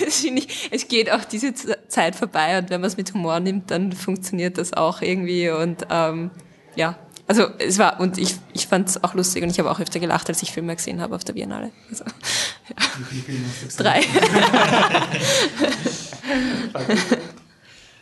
es 0.70 0.88
geht 0.88 1.10
auch 1.10 1.24
diese 1.24 1.54
Zeit 1.88 2.16
vorbei 2.16 2.58
und 2.58 2.70
wenn 2.70 2.80
man 2.80 2.88
es 2.88 2.96
mit 2.96 3.12
Humor 3.14 3.40
nimmt, 3.40 3.70
dann 3.70 3.92
funktioniert 3.92 4.58
das 4.58 4.72
auch 4.72 5.02
irgendwie 5.02 5.50
und 5.50 5.86
ähm, 5.90 6.30
ja, 6.76 6.98
also 7.26 7.46
es 7.58 7.78
war 7.78 8.00
und 8.00 8.18
ich, 8.18 8.36
ich 8.52 8.66
fand 8.66 8.88
es 8.88 9.02
auch 9.02 9.14
lustig 9.14 9.42
und 9.42 9.50
ich 9.50 9.58
habe 9.58 9.70
auch 9.70 9.80
öfter 9.80 10.00
gelacht, 10.00 10.28
als 10.28 10.42
ich 10.42 10.52
Filme 10.52 10.76
gesehen 10.76 11.00
habe 11.00 11.14
auf 11.14 11.24
der 11.24 11.32
Biennale. 11.32 11.70
Also, 11.88 12.04
ja. 12.04 12.76
Drei. 13.76 14.02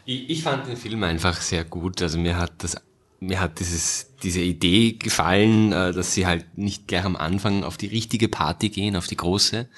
Ich, 0.04 0.30
ich 0.30 0.42
fand 0.42 0.66
den 0.66 0.76
Film 0.76 1.02
einfach 1.04 1.40
sehr 1.40 1.64
gut. 1.64 2.02
Also 2.02 2.18
mir 2.18 2.36
hat 2.36 2.52
das, 2.58 2.76
mir 3.20 3.40
hat 3.40 3.60
dieses, 3.60 4.08
diese 4.22 4.40
Idee 4.40 4.92
gefallen, 4.92 5.72
äh, 5.72 5.92
dass 5.92 6.14
sie 6.14 6.26
halt 6.26 6.58
nicht 6.58 6.88
gleich 6.88 7.04
am 7.04 7.16
Anfang 7.16 7.64
auf 7.64 7.76
die 7.76 7.86
richtige 7.86 8.28
Party 8.28 8.68
gehen, 8.68 8.96
auf 8.96 9.06
die 9.06 9.16
große, 9.16 9.68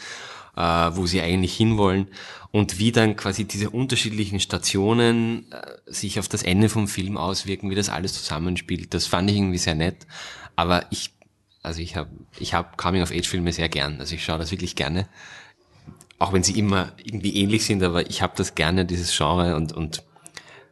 äh, 0.56 0.60
wo 0.60 1.06
sie 1.06 1.20
eigentlich 1.20 1.54
hinwollen 1.56 2.08
und 2.50 2.78
wie 2.78 2.92
dann 2.92 3.16
quasi 3.16 3.44
diese 3.44 3.70
unterschiedlichen 3.70 4.40
Stationen 4.40 5.50
äh, 5.52 5.76
sich 5.86 6.18
auf 6.18 6.28
das 6.28 6.42
Ende 6.42 6.68
vom 6.68 6.88
Film 6.88 7.16
auswirken, 7.16 7.70
wie 7.70 7.74
das 7.74 7.88
alles 7.88 8.14
zusammenspielt. 8.14 8.94
Das 8.94 9.06
fand 9.06 9.30
ich 9.30 9.36
irgendwie 9.36 9.58
sehr 9.58 9.74
nett. 9.74 10.06
Aber 10.56 10.86
ich, 10.90 11.10
also 11.62 11.80
ich 11.80 11.96
habe, 11.96 12.10
ich 12.38 12.54
habe 12.54 12.76
Coming-of-Age-Filme 12.76 13.52
sehr 13.52 13.68
gern. 13.68 13.98
Also 14.00 14.14
ich 14.14 14.24
schaue 14.24 14.38
das 14.38 14.50
wirklich 14.50 14.76
gerne 14.76 15.08
auch 16.18 16.32
wenn 16.32 16.42
sie 16.42 16.58
immer 16.58 16.92
irgendwie 17.02 17.36
ähnlich 17.36 17.66
sind, 17.66 17.82
aber 17.82 18.08
ich 18.08 18.22
habe 18.22 18.34
das 18.36 18.54
gerne, 18.54 18.84
dieses 18.84 19.16
Genre 19.16 19.56
und, 19.56 19.72
und 19.72 20.04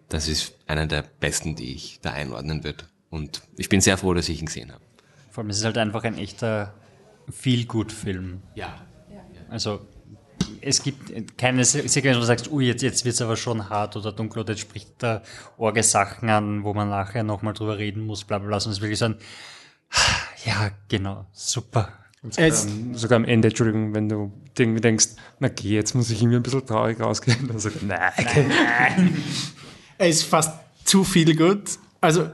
das 0.09 0.29
ist 0.29 0.55
einer 0.67 0.87
der 0.87 1.03
besten, 1.03 1.57
die 1.57 1.75
ich 1.75 1.99
da 2.03 2.13
einordnen 2.13 2.65
würde. 2.65 2.85
Und 3.11 3.43
ich 3.57 3.69
bin 3.69 3.81
sehr 3.81 3.99
froh, 3.99 4.15
dass 4.15 4.29
ich 4.29 4.41
ihn 4.41 4.47
gesehen 4.47 4.73
habe. 4.73 4.83
Vor 5.31 5.43
allem 5.43 5.51
es 5.51 5.59
ist 5.59 5.65
halt 5.65 5.79
einfach 5.79 6.05
ein 6.05 6.17
echter 6.17 6.75
Feel-Good-Film. 7.31 8.43
Ja. 8.55 8.87
Also 9.53 9.81
es 10.61 10.83
gibt 10.83 11.37
keine 11.39 11.65
Se- 11.65 11.87
Sequenz, 11.89 12.17
wo 12.17 12.21
du 12.21 12.27
sagst, 12.27 12.51
ui, 12.51 12.67
jetzt, 12.67 12.83
jetzt 12.83 13.05
wird 13.05 13.15
es 13.15 13.21
aber 13.21 13.37
schon 13.37 13.69
hart 13.69 13.97
oder 13.97 14.13
dunkel 14.13 14.41
oder 14.43 14.53
jetzt 14.53 14.61
spricht 14.63 15.01
der 15.03 15.23
Orge 15.59 15.83
Sachen 15.83 16.29
an, 16.31 16.65
wo 16.65 16.73
man 16.75 16.89
nachher 16.89 17.23
nochmal 17.23 17.53
drüber 17.53 17.79
reden 17.79 18.07
muss, 18.07 18.25
bla 18.25 18.39
bla 18.39 18.49
bla. 18.49 18.61
Sondern 18.61 18.77
es 18.77 18.81
wirklich 18.83 18.99
so 18.99 19.07
ein, 19.07 19.17
ja, 20.45 20.71
genau, 20.89 21.27
super. 21.33 21.93
Es, 22.37 22.65
Ähm, 22.67 22.95
sogar 22.95 23.17
am 23.17 23.25
Ende, 23.25 23.49
Entschuldigung, 23.49 23.95
wenn 23.95 24.09
du 24.09 24.33
irgendwie 24.57 24.81
denkst, 24.81 25.07
na 25.41 25.49
geh, 25.49 25.71
jetzt 25.75 25.95
muss 25.95 26.09
ich 26.11 26.21
irgendwie 26.23 26.37
ein 26.37 26.43
bisschen 26.43 26.65
traurig 26.65 27.01
rausgehen. 27.01 27.51
Also, 27.53 27.71
nein. 27.83 29.17
er 29.99 30.09
ist 30.09 30.23
fast 30.23 30.53
zu 30.85 31.03
viel 31.03 31.37
gut. 31.37 31.79
Also 32.01 32.31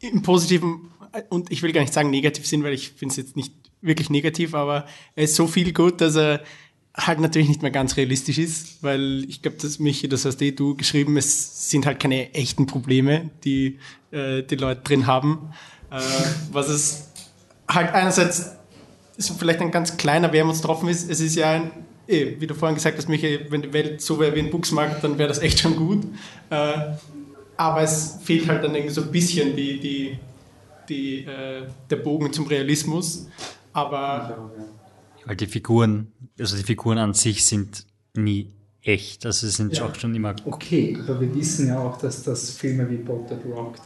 im 0.00 0.22
positiven, 0.22 0.90
und 1.28 1.50
ich 1.52 1.62
will 1.62 1.72
gar 1.72 1.82
nicht 1.82 1.92
sagen 1.92 2.08
negativ 2.10 2.46
sind, 2.46 2.64
weil 2.64 2.72
ich 2.72 2.92
finde 2.92 3.12
es 3.12 3.16
jetzt 3.16 3.36
nicht 3.36 3.52
wirklich 3.80 4.10
negativ, 4.10 4.54
aber 4.54 4.86
er 5.14 5.24
ist 5.24 5.34
so 5.34 5.46
viel 5.46 5.72
gut, 5.72 6.00
dass 6.00 6.16
er 6.16 6.42
halt 6.96 7.20
natürlich 7.20 7.48
nicht 7.48 7.62
mehr 7.62 7.70
ganz 7.70 7.96
realistisch 7.96 8.38
ist, 8.38 8.82
weil 8.82 9.24
ich 9.28 9.42
glaube, 9.42 9.58
dass 9.60 9.78
Michi, 9.78 10.08
das 10.08 10.24
hast 10.24 10.40
eh 10.40 10.52
du 10.52 10.74
geschrieben, 10.74 11.16
es 11.16 11.70
sind 11.70 11.84
halt 11.84 12.00
keine 12.00 12.32
echten 12.32 12.66
Probleme, 12.66 13.30
die 13.44 13.78
äh, 14.10 14.42
die 14.42 14.56
Leute 14.56 14.80
drin 14.82 15.06
haben. 15.06 15.50
Äh, 15.90 16.00
was 16.52 16.68
es 16.68 17.10
halt 17.68 17.92
einerseits 17.92 18.52
ist 19.16 19.30
vielleicht 19.38 19.60
ein 19.60 19.70
ganz 19.70 19.96
kleiner 19.96 20.32
Wermutstropfen 20.32 20.88
ist, 20.88 21.10
es 21.10 21.20
ist 21.20 21.36
ja 21.36 21.52
ein, 21.52 21.70
eh, 22.06 22.36
wie 22.38 22.46
du 22.46 22.54
vorhin 22.54 22.74
gesagt 22.74 22.96
hast, 22.96 23.08
Michi, 23.08 23.40
wenn 23.50 23.62
die 23.62 23.72
Welt 23.72 24.00
so 24.00 24.18
wäre 24.18 24.34
wie 24.34 24.40
ein 24.40 24.50
Buchsmarkt, 24.50 25.02
dann 25.04 25.18
wäre 25.18 25.28
das 25.28 25.38
echt 25.38 25.58
schon 25.58 25.76
gut. 25.76 26.04
Äh, 26.50 26.94
aber 27.56 27.82
es 27.82 28.18
fehlt 28.22 28.48
halt 28.48 28.62
dann 28.62 28.74
irgendwie 28.74 28.94
so 28.94 29.02
ein 29.02 29.10
bisschen 29.10 29.56
die, 29.56 29.80
die, 29.80 30.18
die, 30.88 31.24
äh, 31.24 31.62
der 31.90 31.96
Bogen 31.96 32.32
zum 32.32 32.46
Realismus. 32.46 33.26
Aber 33.76 34.50
Weil 35.26 35.36
die 35.36 35.46
Figuren, 35.46 36.10
also 36.38 36.56
die 36.56 36.62
Figuren 36.62 36.96
an 36.96 37.12
sich 37.12 37.44
sind 37.44 37.84
nie 38.14 38.50
echt. 38.80 39.26
Also 39.26 39.46
sie 39.46 39.52
sind 39.52 39.78
auch 39.82 39.94
schon 39.94 40.14
immer 40.14 40.34
Okay, 40.46 40.96
aber 40.98 41.20
wir 41.20 41.34
wissen 41.34 41.68
ja 41.68 41.78
auch, 41.78 41.98
dass 41.98 42.22
das 42.22 42.52
Filme 42.52 42.88
wie 42.88 42.96
Bolted 42.96 43.44
Rocked 43.44 43.82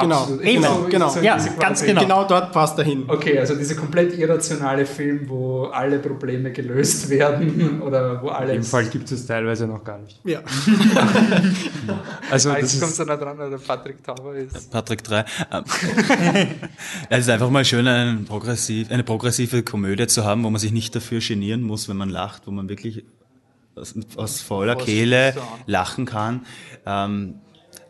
Genau, 0.00 0.20
absolut- 0.22 0.42
eben, 0.42 0.62
so- 0.62 0.86
genau. 0.90 1.08
so 1.08 1.20
Ja, 1.20 1.36
ganz 1.58 1.82
genau. 1.84 2.00
genau 2.02 2.24
dort 2.24 2.52
passt 2.52 2.78
er 2.78 2.84
hin. 2.84 3.04
Okay, 3.08 3.38
also 3.38 3.54
dieser 3.54 3.74
komplett 3.74 4.16
irrationale 4.18 4.86
Film, 4.86 5.28
wo 5.28 5.64
alle 5.66 5.98
Probleme 5.98 6.50
gelöst 6.52 7.08
werden 7.10 7.80
oder 7.82 8.22
wo 8.22 8.28
Im 8.28 8.32
alles. 8.34 8.68
Fall 8.70 8.86
gibt 8.86 9.10
es 9.12 9.26
teilweise 9.26 9.66
noch 9.66 9.82
gar 9.84 9.98
nicht. 9.98 10.20
Ja. 10.24 10.40
Also 12.30 12.50
Ah, 12.50 12.54
das 12.60 12.72
Jetzt 12.72 12.80
kommt 12.80 12.92
ist, 12.92 13.00
einer 13.00 13.16
dran, 13.16 13.36
der 13.38 13.58
Patrick 13.58 14.02
Tauber 14.04 14.34
ist. 14.34 14.70
Patrick 14.70 15.02
3. 15.04 15.24
Ähm, 15.52 15.64
es 17.10 17.20
ist 17.20 17.30
einfach 17.30 17.50
mal 17.50 17.64
schön, 17.64 17.86
eine, 17.86 18.18
progressiv, 18.26 18.90
eine 18.90 19.02
progressive 19.04 19.62
Komödie 19.62 20.06
zu 20.06 20.24
haben, 20.24 20.44
wo 20.44 20.50
man 20.50 20.60
sich 20.60 20.72
nicht 20.72 20.94
dafür 20.94 21.20
genieren 21.20 21.62
muss, 21.62 21.88
wenn 21.88 21.96
man 21.96 22.10
lacht, 22.10 22.46
wo 22.46 22.50
man 22.50 22.68
wirklich 22.68 23.04
aus, 23.76 23.94
aus 24.16 24.40
voller 24.40 24.76
Kehle 24.76 25.32
so 25.34 25.40
lachen 25.66 26.04
kann. 26.04 26.44
Ähm, 26.84 27.36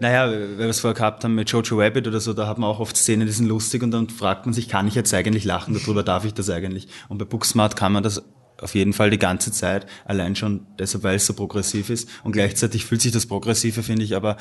naja, 0.00 0.30
weil 0.30 0.58
wir 0.58 0.66
es 0.66 0.80
vorher 0.80 0.94
gehabt 0.94 1.24
haben 1.24 1.34
mit 1.34 1.50
Jojo 1.50 1.80
Rabbit 1.80 2.06
oder 2.06 2.20
so, 2.20 2.32
da 2.32 2.46
hat 2.46 2.58
man 2.58 2.70
auch 2.70 2.80
oft 2.80 2.96
Szenen, 2.96 3.26
die 3.26 3.32
sind 3.32 3.46
lustig 3.46 3.82
und 3.82 3.90
dann 3.90 4.08
fragt 4.08 4.46
man 4.46 4.52
sich, 4.52 4.68
kann 4.68 4.86
ich 4.86 4.94
jetzt 4.94 5.12
eigentlich 5.12 5.44
lachen 5.44 5.74
darüber, 5.74 6.02
darf 6.02 6.24
ich 6.24 6.34
das 6.34 6.50
eigentlich? 6.50 6.88
Und 7.08 7.18
bei 7.18 7.24
Booksmart 7.24 7.76
kann 7.76 7.92
man 7.92 8.02
das 8.02 8.22
auf 8.60 8.74
jeden 8.74 8.92
Fall 8.92 9.10
die 9.10 9.18
ganze 9.18 9.52
Zeit, 9.52 9.86
allein 10.04 10.36
schon 10.36 10.66
deshalb, 10.78 11.04
weil 11.04 11.16
es 11.16 11.26
so 11.26 11.34
progressiv 11.34 11.90
ist. 11.90 12.08
Und 12.24 12.32
gleichzeitig 12.32 12.84
fühlt 12.84 13.00
sich 13.00 13.12
das 13.12 13.26
Progressive, 13.26 13.82
finde 13.82 14.04
ich, 14.04 14.16
aber 14.16 14.36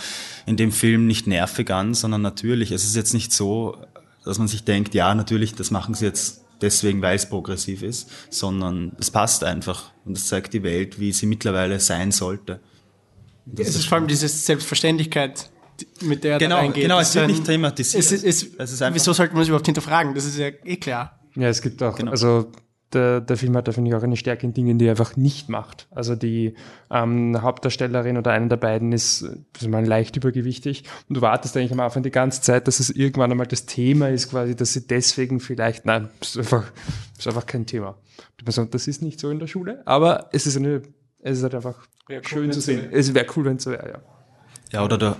in 0.45 0.57
dem 0.57 0.71
Film 0.71 1.07
nicht 1.07 1.27
nervig 1.27 1.69
an, 1.71 1.93
sondern 1.93 2.21
natürlich. 2.21 2.71
Es 2.71 2.83
ist 2.83 2.95
jetzt 2.95 3.13
nicht 3.13 3.31
so, 3.31 3.77
dass 4.25 4.39
man 4.39 4.47
sich 4.47 4.63
denkt, 4.63 4.93
ja, 4.95 5.13
natürlich, 5.13 5.53
das 5.53 5.71
machen 5.71 5.93
sie 5.93 6.05
jetzt 6.05 6.45
deswegen, 6.61 7.01
weil 7.01 7.15
es 7.15 7.29
progressiv 7.29 7.83
ist, 7.83 8.09
sondern 8.29 8.93
es 8.99 9.11
passt 9.11 9.43
einfach. 9.43 9.91
Und 10.05 10.17
es 10.17 10.27
zeigt 10.27 10.53
die 10.53 10.63
Welt, 10.63 10.99
wie 10.99 11.11
sie 11.11 11.27
mittlerweile 11.27 11.79
sein 11.79 12.11
sollte. 12.11 12.59
Es 13.57 13.75
ist 13.75 13.85
vor 13.85 13.97
allem 13.97 14.07
diese 14.07 14.27
Selbstverständlichkeit, 14.27 15.49
mit 16.01 16.23
der 16.23 16.33
er 16.33 16.39
Genau, 16.39 16.55
da 16.55 16.61
reingeht. 16.61 16.83
genau, 16.83 16.99
Das 16.99 17.09
es 17.09 17.15
wird 17.15 17.29
ist 17.29 17.31
nicht 17.37 17.45
thematisiert. 17.45 18.03
Es 18.03 18.11
ist, 18.11 18.23
es, 18.23 18.43
Es 18.57 18.71
ist 18.71 18.81
einfach- 18.81 18.95
wieso 18.95 19.13
sollte 19.13 19.33
man 19.33 19.43
es 19.43 19.47
überhaupt 19.47 19.65
hinterfragen? 19.65 20.13
Das 20.15 20.25
ist 20.25 20.37
ja 20.37 20.47
eh 20.65 20.77
klar. 20.77 21.19
ja, 21.35 21.47
es 21.49 21.61
gibt 21.61 21.81
auch, 21.83 21.95
Genau. 21.95 22.11
also 22.11 22.51
der, 22.93 23.19
der 23.19 23.35
Film 23.35 23.55
hat 23.57 23.67
da, 23.67 23.73
finde 23.73 23.89
ich, 23.89 23.95
auch 23.95 24.01
eine 24.03 24.15
Stärke 24.15 24.45
in 24.47 24.53
Dingen, 24.53 24.79
die 24.79 24.85
er 24.85 24.91
einfach 24.91 25.17
nicht 25.17 25.49
macht. 25.49 25.87
Also 25.91 26.15
die 26.15 26.53
ähm, 26.89 27.37
Hauptdarstellerin 27.41 28.17
oder 28.17 28.31
eine 28.31 28.47
der 28.47 28.55
beiden 28.55 28.93
ist, 28.93 29.23
ist 29.59 29.67
mal 29.67 29.85
leicht 29.85 30.15
übergewichtig 30.15 30.83
und 31.09 31.15
du 31.17 31.21
wartest 31.21 31.57
eigentlich 31.57 31.73
am 31.73 31.81
Anfang 31.81 32.01
die 32.03 32.11
ganze 32.11 32.41
Zeit, 32.41 32.65
dass 32.67 32.79
es 32.79 32.89
irgendwann 32.89 33.29
einmal 33.29 33.45
das 33.47 33.65
Thema 33.65 34.07
ist, 34.09 34.29
quasi, 34.29 34.55
dass 34.55 34.71
sie 34.73 34.87
deswegen 34.87 35.41
vielleicht, 35.41 35.85
nein, 35.85 36.09
es 36.21 36.29
ist 36.29 36.37
einfach, 36.37 36.71
ist 37.17 37.27
einfach 37.27 37.45
kein 37.45 37.65
Thema. 37.65 37.97
Das 38.71 38.87
ist 38.87 39.01
nicht 39.01 39.19
so 39.19 39.29
in 39.31 39.39
der 39.39 39.47
Schule, 39.47 39.81
aber 39.85 40.29
es 40.31 40.47
ist 40.47 40.55
eine, 40.55 40.81
es 41.19 41.37
ist 41.37 41.43
halt 41.43 41.55
einfach 41.55 41.75
cool, 42.09 42.21
schön 42.23 42.51
zu 42.51 42.61
sehen. 42.61 42.89
Es 42.91 43.13
wäre 43.13 43.25
cool, 43.35 43.45
wenn 43.45 43.57
es 43.57 43.63
so 43.63 43.71
wäre, 43.71 43.89
ja. 43.89 43.99
Ja, 44.71 44.83
oder 44.83 44.97
du, 44.97 45.15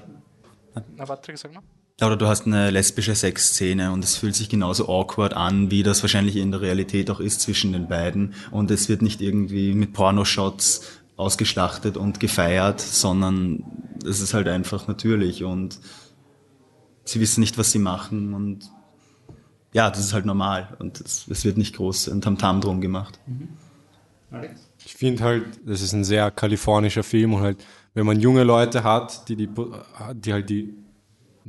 Na, 0.96 1.06
Patrick, 1.06 1.38
sag 1.38 1.54
mal. 1.54 1.62
ja, 2.00 2.08
oder 2.08 2.18
du 2.18 2.28
hast 2.28 2.46
eine 2.46 2.70
lesbische 2.70 3.16
Sexszene 3.16 3.92
und 3.92 4.04
es 4.04 4.18
fühlt 4.18 4.36
sich 4.36 4.50
genauso 4.50 4.88
awkward 4.90 5.34
an, 5.34 5.72
wie 5.72 5.84
das 5.84 6.02
wahrscheinlich 6.04 6.36
in 6.36 6.52
der 6.52 6.62
Realität 6.62 7.10
auch 7.10 7.20
ist 7.20 7.42
zwischen 7.42 7.72
den 7.74 7.88
beiden. 7.88 8.34
Und 8.52 8.72
es 8.72 8.90
wird 8.90 9.02
nicht 9.02 9.22
irgendwie 9.22 9.74
mit 9.74 9.94
Pornoshots 9.94 10.82
ausgeschlachtet 11.16 11.98
und 11.98 12.20
gefeiert, 12.20 12.80
sondern 12.82 13.64
es 14.06 14.20
ist 14.22 14.34
halt 14.34 14.48
einfach 14.48 14.88
natürlich 14.88 15.44
und 15.44 15.80
sie 17.06 17.20
wissen 17.20 17.40
nicht, 17.40 17.58
was 17.58 17.72
sie 17.72 17.80
machen 17.80 18.34
und 18.34 18.70
ja, 19.74 19.90
das 19.90 20.00
ist 20.00 20.14
halt 20.14 20.26
normal 20.26 20.76
und 20.80 21.02
es, 21.02 21.28
es 21.28 21.44
wird 21.44 21.58
nicht 21.58 21.76
groß 21.76 22.10
ein 22.10 22.22
Tamtam 22.22 22.62
drum 22.62 22.82
gemacht. 22.82 23.20
Alex? 24.32 24.67
Ich 24.88 24.94
finde 24.94 25.22
halt, 25.22 25.44
das 25.66 25.82
ist 25.82 25.92
ein 25.92 26.06
sehr 26.06 26.32
kalifornischer 26.32 27.04
Film 27.04 27.34
und 27.34 27.42
halt, 27.42 27.58
wenn 27.94 28.06
man 28.06 28.22
junge 28.22 28.44
Leute 28.44 28.86
hat, 28.86 29.28
die, 29.28 29.36
die, 29.36 29.50
die 30.14 30.32
halt 30.32 30.50
die 30.50 30.74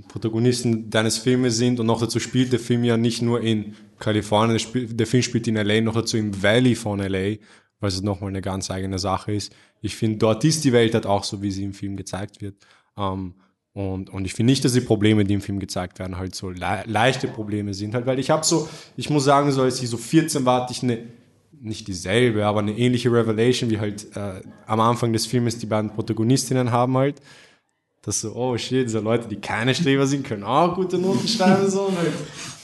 Protagonisten 0.08 0.90
deines 0.90 1.18
Filmes 1.18 1.56
sind 1.56 1.78
und 1.78 1.86
noch 1.86 2.00
dazu 2.00 2.18
spielt 2.18 2.50
der 2.52 2.58
Film 2.58 2.82
ja 2.82 2.96
nicht 2.96 3.22
nur 3.22 3.40
in 3.40 3.76
Kalifornien, 4.00 4.60
der, 4.74 5.06
Film 5.06 5.22
spielt 5.22 5.46
in 5.46 5.54
LA, 5.54 5.82
noch 5.82 5.94
dazu 5.94 6.16
im 6.16 6.42
Valley 6.42 6.74
von 6.74 6.98
LA, 6.98 7.36
was 7.78 7.94
es 7.94 8.02
nochmal 8.02 8.30
eine 8.30 8.40
ganz 8.40 8.72
eigene 8.72 8.98
Sache 8.98 9.32
ist. 9.34 9.52
Ich 9.82 9.94
finde, 9.94 10.18
dort 10.18 10.42
ist 10.42 10.64
die 10.64 10.72
Welt 10.72 10.94
halt 10.94 11.06
auch 11.06 11.22
so, 11.22 11.40
wie 11.40 11.52
sie 11.52 11.62
im 11.62 11.74
Film 11.74 11.96
gezeigt 11.96 12.40
wird. 12.40 12.56
Ähm, 12.96 13.34
und, 13.72 14.10
und 14.10 14.24
ich 14.24 14.34
finde 14.34 14.50
nicht, 14.50 14.64
dass 14.64 14.72
die 14.72 14.80
Probleme, 14.80 15.22
die 15.22 15.34
im 15.34 15.42
Film 15.42 15.60
gezeigt 15.60 16.00
werden, 16.00 16.18
halt 16.18 16.34
so 16.34 16.50
le 16.50 16.82
leichte 16.86 17.28
Probleme 17.28 17.72
sind. 17.72 17.94
Halt, 17.94 18.04
weil 18.06 18.18
ich 18.18 18.30
habe 18.30 18.44
so, 18.44 18.68
ich 18.96 19.10
muss 19.10 19.22
sagen, 19.22 19.52
so 19.52 19.62
als 19.62 19.80
ich 19.80 19.88
so 19.88 19.96
14 19.96 20.44
war, 20.44 20.62
hatte 20.62 20.72
ich 20.72 20.82
eine, 20.82 20.98
nicht 21.60 21.88
dieselbe, 21.88 22.46
aber 22.46 22.60
eine 22.60 22.76
ähnliche 22.76 23.10
Revelation, 23.10 23.70
wie 23.70 23.78
halt 23.78 24.14
äh, 24.16 24.40
am 24.66 24.80
Anfang 24.80 25.12
des 25.12 25.26
Filmes 25.26 25.58
die 25.58 25.66
beiden 25.66 25.90
Protagonistinnen 25.90 26.70
haben 26.70 26.96
halt. 26.96 27.20
Das 28.02 28.20
so, 28.20 28.34
oh 28.34 28.56
shit, 28.56 28.86
diese 28.86 29.00
Leute, 29.00 29.28
die 29.28 29.36
keine 29.36 29.74
Streber 29.74 30.06
sind, 30.06 30.24
können 30.24 30.44
auch 30.44 30.74
gute 30.74 30.98
Noten 30.98 31.26
schreiben. 31.26 31.68
So. 31.68 31.82
Und 31.82 31.98
halt, 31.98 32.12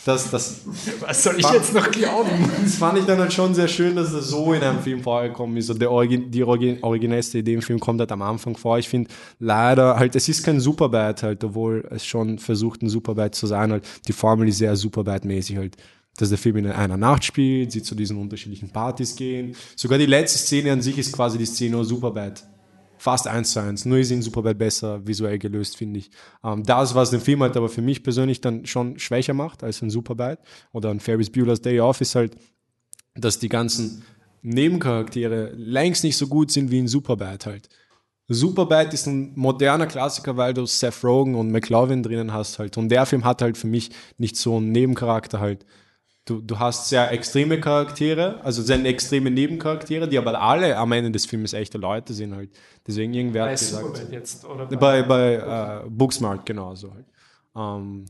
das, 0.05 0.31
das, 0.31 0.61
Was 1.01 1.23
soll 1.23 1.39
ich 1.39 1.51
jetzt 1.51 1.75
noch 1.75 1.91
glauben? 1.91 2.31
das 2.63 2.77
fand 2.77 2.99
ich 2.99 3.05
dann 3.05 3.19
halt 3.19 3.33
schon 3.33 3.55
sehr 3.55 3.69
schön, 3.69 3.97
dass 3.97 4.13
das 4.13 4.29
so 4.29 4.53
in 4.53 4.63
einem 4.63 4.81
Film 4.81 5.03
vorgekommen 5.03 5.57
ist. 5.57 5.71
Und 5.71 5.81
der 5.81 5.91
Origi 5.91 6.31
die 6.31 6.45
Origi 6.45 6.79
originellste 6.83 7.39
Idee 7.39 7.55
im 7.55 7.63
Film 7.63 7.81
kommt 7.81 8.01
halt 8.01 8.13
am 8.13 8.23
Anfang 8.23 8.57
vor. 8.57 8.79
Ich 8.79 8.89
finde 8.89 9.11
leider 9.39 9.97
halt, 9.97 10.15
es 10.15 10.29
ist 10.29 10.45
kein 10.45 10.61
Superbad 10.61 11.23
halt, 11.23 11.43
obwohl 11.43 11.87
es 11.91 12.05
schon 12.07 12.39
versucht, 12.39 12.83
ein 12.83 12.89
Superbad 12.89 13.35
zu 13.35 13.47
sein. 13.47 13.73
Halt, 13.73 13.85
die 14.07 14.13
Formel 14.13 14.49
ist 14.49 14.59
sehr 14.59 14.77
Superbad-mäßig 14.77 15.57
halt. 15.57 15.77
Dass 16.17 16.29
der 16.29 16.39
Film 16.39 16.57
in 16.57 16.67
einer 16.67 16.97
Nacht 16.97 17.25
spielt, 17.25 17.73
sie 17.73 17.83
zu 17.83 17.95
diesen 17.95 18.17
unterschiedlichen 18.17 18.71
Partys 18.71 19.17
gehen. 19.17 19.57
Sogar 19.77 19.99
die 19.99 20.07
letzte 20.07 20.39
Szene 20.39 20.73
an 20.73 20.83
sich 20.83 20.99
ist 20.99 21.13
quasi 21.13 21.39
die 21.39 21.47
Szene 21.47 21.77
aus 21.77 21.89
Superbad. 21.89 22.47
Fast 22.99 23.27
eins 23.27 23.53
zu 23.53 23.61
eins. 23.61 23.85
Nur 23.85 23.99
ist 23.99 24.11
in 24.11 24.23
Superbad 24.23 24.57
besser 24.57 25.07
visuell 25.07 25.39
gelöst, 25.39 25.77
finde 25.77 25.99
ich. 25.99 26.11
Ähm, 26.45 26.63
das, 26.63 26.95
was 26.95 27.11
den 27.11 27.21
Film 27.21 27.43
halt 27.43 27.57
aber 27.57 27.69
für 27.69 27.83
mich 27.83 28.03
persönlich 28.03 28.41
dann 28.41 28.65
schon 28.65 28.99
schwächer 28.99 29.35
macht 29.35 29.65
als 29.65 29.83
in 29.83 29.91
Superbad 29.91 30.39
oder 30.73 30.91
ein 30.91 31.01
Ferris 31.01 31.31
Bueller's 31.31 31.61
Day 31.61 31.81
Off, 31.81 32.01
ist 32.01 32.15
halt, 32.15 32.37
dass 33.15 33.39
die 33.39 33.49
ganzen 33.49 34.05
Nebencharaktere 34.43 35.53
längst 35.55 36.05
nicht 36.05 36.17
so 36.17 36.29
gut 36.29 36.51
sind 36.51 36.71
wie 36.71 36.79
in 36.79 36.89
Superbad 36.89 37.47
halt. 37.47 37.69
Superbad 38.29 38.95
ist 38.95 39.07
ein 39.07 39.33
moderner 39.35 39.87
Klassiker, 39.87 40.37
weil 40.37 40.55
du 40.55 40.65
Seth 40.65 41.05
Rogen 41.05 41.35
und 41.35 41.51
McLovin 41.51 42.03
drinnen 42.03 42.33
hast 42.33 42.59
halt. 42.59 42.79
Und 42.79 42.89
der 42.89 43.05
Film 43.05 43.25
hat 43.25 43.43
halt 43.43 43.59
für 43.59 43.67
mich 43.67 43.91
nicht 44.17 44.37
so 44.37 44.57
einen 44.57 44.73
Nebencharakter 44.73 45.41
halt. 45.41 45.67
Du, 46.27 46.41
du 46.41 46.59
hast 46.59 46.89
sehr 46.89 47.13
extreme 47.13 47.61
Charaktere, 47.61 48.41
also 48.43 48.63
sehr 48.63 48.83
extreme 48.87 49.31
Nebencharaktere, 49.31 50.09
die 50.09 50.17
aber 50.17 50.41
alle 50.41 50.77
am 50.79 50.91
Ende 50.93 51.11
des 51.11 51.27
Films 51.27 51.53
echte 51.53 51.77
Leute 51.77 52.15
sind 52.15 52.35
halt. 52.35 52.51
Deswegen 52.87 53.13
irgendwer 53.13 53.45
Bei 53.45 53.53
hat 53.53 53.59
gesagt. 53.59 54.07
Jetzt, 54.11 54.45
oder 54.47 54.67
Bei, 54.67 55.03
bei 55.03 55.35
äh, 55.35 55.89
Booksmart 55.89 56.47
genauso 56.47 56.95
halt. 56.95 57.05
Ähm, 57.55 58.07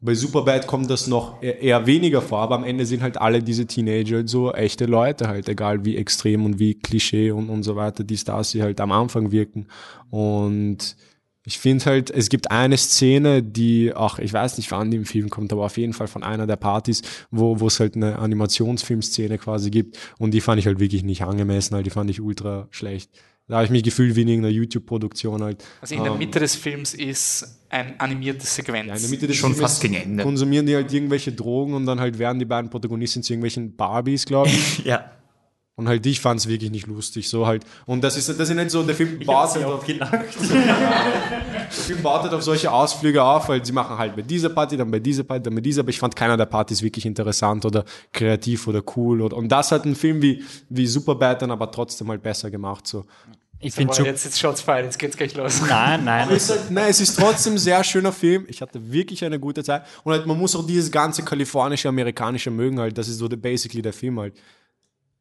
bei 0.00 0.14
Superbad 0.14 0.66
kommt 0.66 0.88
das 0.88 1.08
noch 1.08 1.42
eher, 1.42 1.60
eher 1.60 1.86
weniger 1.86 2.22
vor, 2.22 2.38
aber 2.38 2.54
am 2.54 2.64
Ende 2.64 2.86
sind 2.86 3.02
halt 3.02 3.20
alle 3.20 3.42
diese 3.42 3.66
Teenager 3.66 4.26
so 4.26 4.52
echte 4.52 4.86
Leute 4.86 5.28
halt, 5.28 5.48
egal 5.48 5.84
wie 5.84 5.96
extrem 5.96 6.46
und 6.46 6.58
wie 6.58 6.74
Klischee 6.74 7.32
und, 7.32 7.50
und 7.50 7.64
so 7.64 7.76
weiter, 7.76 8.04
die 8.04 8.16
Stars, 8.16 8.52
die 8.52 8.62
halt 8.62 8.80
am 8.80 8.92
Anfang 8.92 9.32
wirken. 9.32 9.66
Und 10.10 10.96
ich 11.48 11.58
finde 11.58 11.82
halt, 11.86 12.10
es 12.10 12.28
gibt 12.28 12.50
eine 12.50 12.76
Szene, 12.76 13.42
die, 13.42 13.92
ach, 13.94 14.18
ich 14.18 14.30
weiß 14.34 14.58
nicht, 14.58 14.70
wann 14.70 14.90
die 14.90 14.98
im 14.98 15.06
Film 15.06 15.30
kommt, 15.30 15.50
aber 15.50 15.64
auf 15.64 15.78
jeden 15.78 15.94
Fall 15.94 16.06
von 16.06 16.22
einer 16.22 16.46
der 16.46 16.56
Partys, 16.56 17.00
wo 17.30 17.54
es 17.66 17.80
halt 17.80 17.96
eine 17.96 18.18
Animationsfilmszene 18.18 19.38
quasi 19.38 19.70
gibt. 19.70 19.98
Und 20.18 20.32
die 20.32 20.42
fand 20.42 20.58
ich 20.58 20.66
halt 20.66 20.78
wirklich 20.78 21.04
nicht 21.04 21.22
angemessen, 21.22 21.74
halt, 21.74 21.86
die 21.86 21.90
fand 21.90 22.10
ich 22.10 22.20
ultra 22.20 22.68
schlecht. 22.70 23.10
Da 23.46 23.54
habe 23.56 23.64
ich 23.64 23.70
mich 23.70 23.82
gefühlt 23.82 24.14
wie 24.14 24.20
in 24.22 24.28
irgendeiner 24.28 24.52
YouTube-Produktion 24.54 25.42
halt. 25.42 25.64
Also 25.80 25.94
in 25.94 26.02
der 26.02 26.12
Ähm, 26.12 26.18
Mitte 26.18 26.38
des 26.38 26.54
Films 26.54 26.92
ist 26.92 27.64
ein 27.70 27.98
animiertes 27.98 28.54
Sequenz. 28.54 28.88
ja, 28.88 28.94
in 28.96 29.00
der 29.00 29.08
Mitte 29.10 29.26
des 29.26 29.36
Schon 29.36 29.54
Filmes 29.54 29.70
fast 29.70 29.80
gegen 29.82 29.94
Ende. 29.94 30.22
konsumieren 30.22 30.66
die 30.66 30.74
halt 30.74 30.92
irgendwelche 30.92 31.32
Drogen 31.32 31.72
und 31.72 31.86
dann 31.86 31.98
halt 31.98 32.18
werden 32.18 32.38
die 32.38 32.44
beiden 32.44 32.68
Protagonisten 32.68 33.22
zu 33.22 33.32
irgendwelchen 33.32 33.74
Barbies, 33.74 34.26
glaube 34.26 34.50
ich. 34.50 34.78
Ja. 34.84 35.12
Und 35.78 35.86
halt 35.86 36.04
ich 36.06 36.18
fand 36.18 36.40
es 36.40 36.48
wirklich 36.48 36.72
nicht 36.72 36.88
lustig, 36.88 37.28
so 37.28 37.46
halt. 37.46 37.64
Und 37.86 38.02
das 38.02 38.16
ist, 38.16 38.28
das 38.28 38.50
ist 38.50 38.56
nicht 38.56 38.70
so, 38.72 38.82
der 38.82 38.96
Film 38.96 39.20
baut 39.24 39.54
halt 39.54 39.64
auf, 39.64 39.84
der 39.86 40.08
Film 41.70 42.02
baut 42.02 42.22
halt 42.22 42.34
auf 42.34 42.42
solche 42.42 42.72
Ausflüge 42.72 43.22
auf, 43.22 43.48
weil 43.48 43.64
sie 43.64 43.70
machen 43.70 43.96
halt 43.96 44.16
bei 44.16 44.22
dieser 44.22 44.48
Party, 44.48 44.76
dann 44.76 44.90
bei 44.90 44.98
dieser 44.98 45.22
Party, 45.22 45.44
dann 45.44 45.54
bei 45.54 45.60
dieser, 45.60 45.82
aber 45.82 45.90
ich 45.90 46.00
fand 46.00 46.16
keiner 46.16 46.36
der 46.36 46.46
Partys 46.46 46.82
wirklich 46.82 47.06
interessant 47.06 47.64
oder 47.64 47.84
kreativ 48.12 48.66
oder 48.66 48.82
cool 48.96 49.22
oder, 49.22 49.36
und 49.36 49.50
das 49.50 49.70
hat 49.70 49.84
ein 49.84 49.94
Film 49.94 50.20
wie, 50.20 50.42
wie 50.68 50.84
Superbad 50.84 51.42
dann 51.42 51.52
aber 51.52 51.70
trotzdem 51.70 52.08
halt 52.08 52.24
besser 52.24 52.50
gemacht, 52.50 52.84
so. 52.88 53.04
Ich 53.60 53.74
finde 53.74 53.94
jetzt, 54.02 54.24
jetzt 54.24 54.40
schaut's 54.40 54.60
feiern, 54.60 54.84
jetzt 54.84 54.98
geht's 54.98 55.16
gleich 55.16 55.36
los. 55.36 55.62
Nein, 55.68 56.04
nein. 56.04 56.28
Es 56.30 56.44
ist 56.44 56.50
halt, 56.50 56.70
nein, 56.70 56.90
es 56.90 57.00
ist 57.00 57.18
trotzdem 57.18 57.54
ein 57.54 57.58
sehr 57.58 57.82
schöner 57.82 58.12
Film. 58.12 58.46
Ich 58.48 58.62
hatte 58.62 58.92
wirklich 58.92 59.24
eine 59.24 59.40
gute 59.40 59.64
Zeit. 59.64 59.82
Und 60.04 60.12
halt, 60.12 60.26
man 60.26 60.38
muss 60.38 60.54
auch 60.54 60.64
dieses 60.64 60.92
ganze 60.92 61.24
kalifornische, 61.24 61.88
amerikanische 61.88 62.52
mögen 62.52 62.78
halt. 62.78 62.96
Das 62.96 63.08
ist 63.08 63.18
so 63.18 63.28
basically 63.28 63.82
der 63.82 63.92
Film 63.92 64.20
halt. 64.20 64.34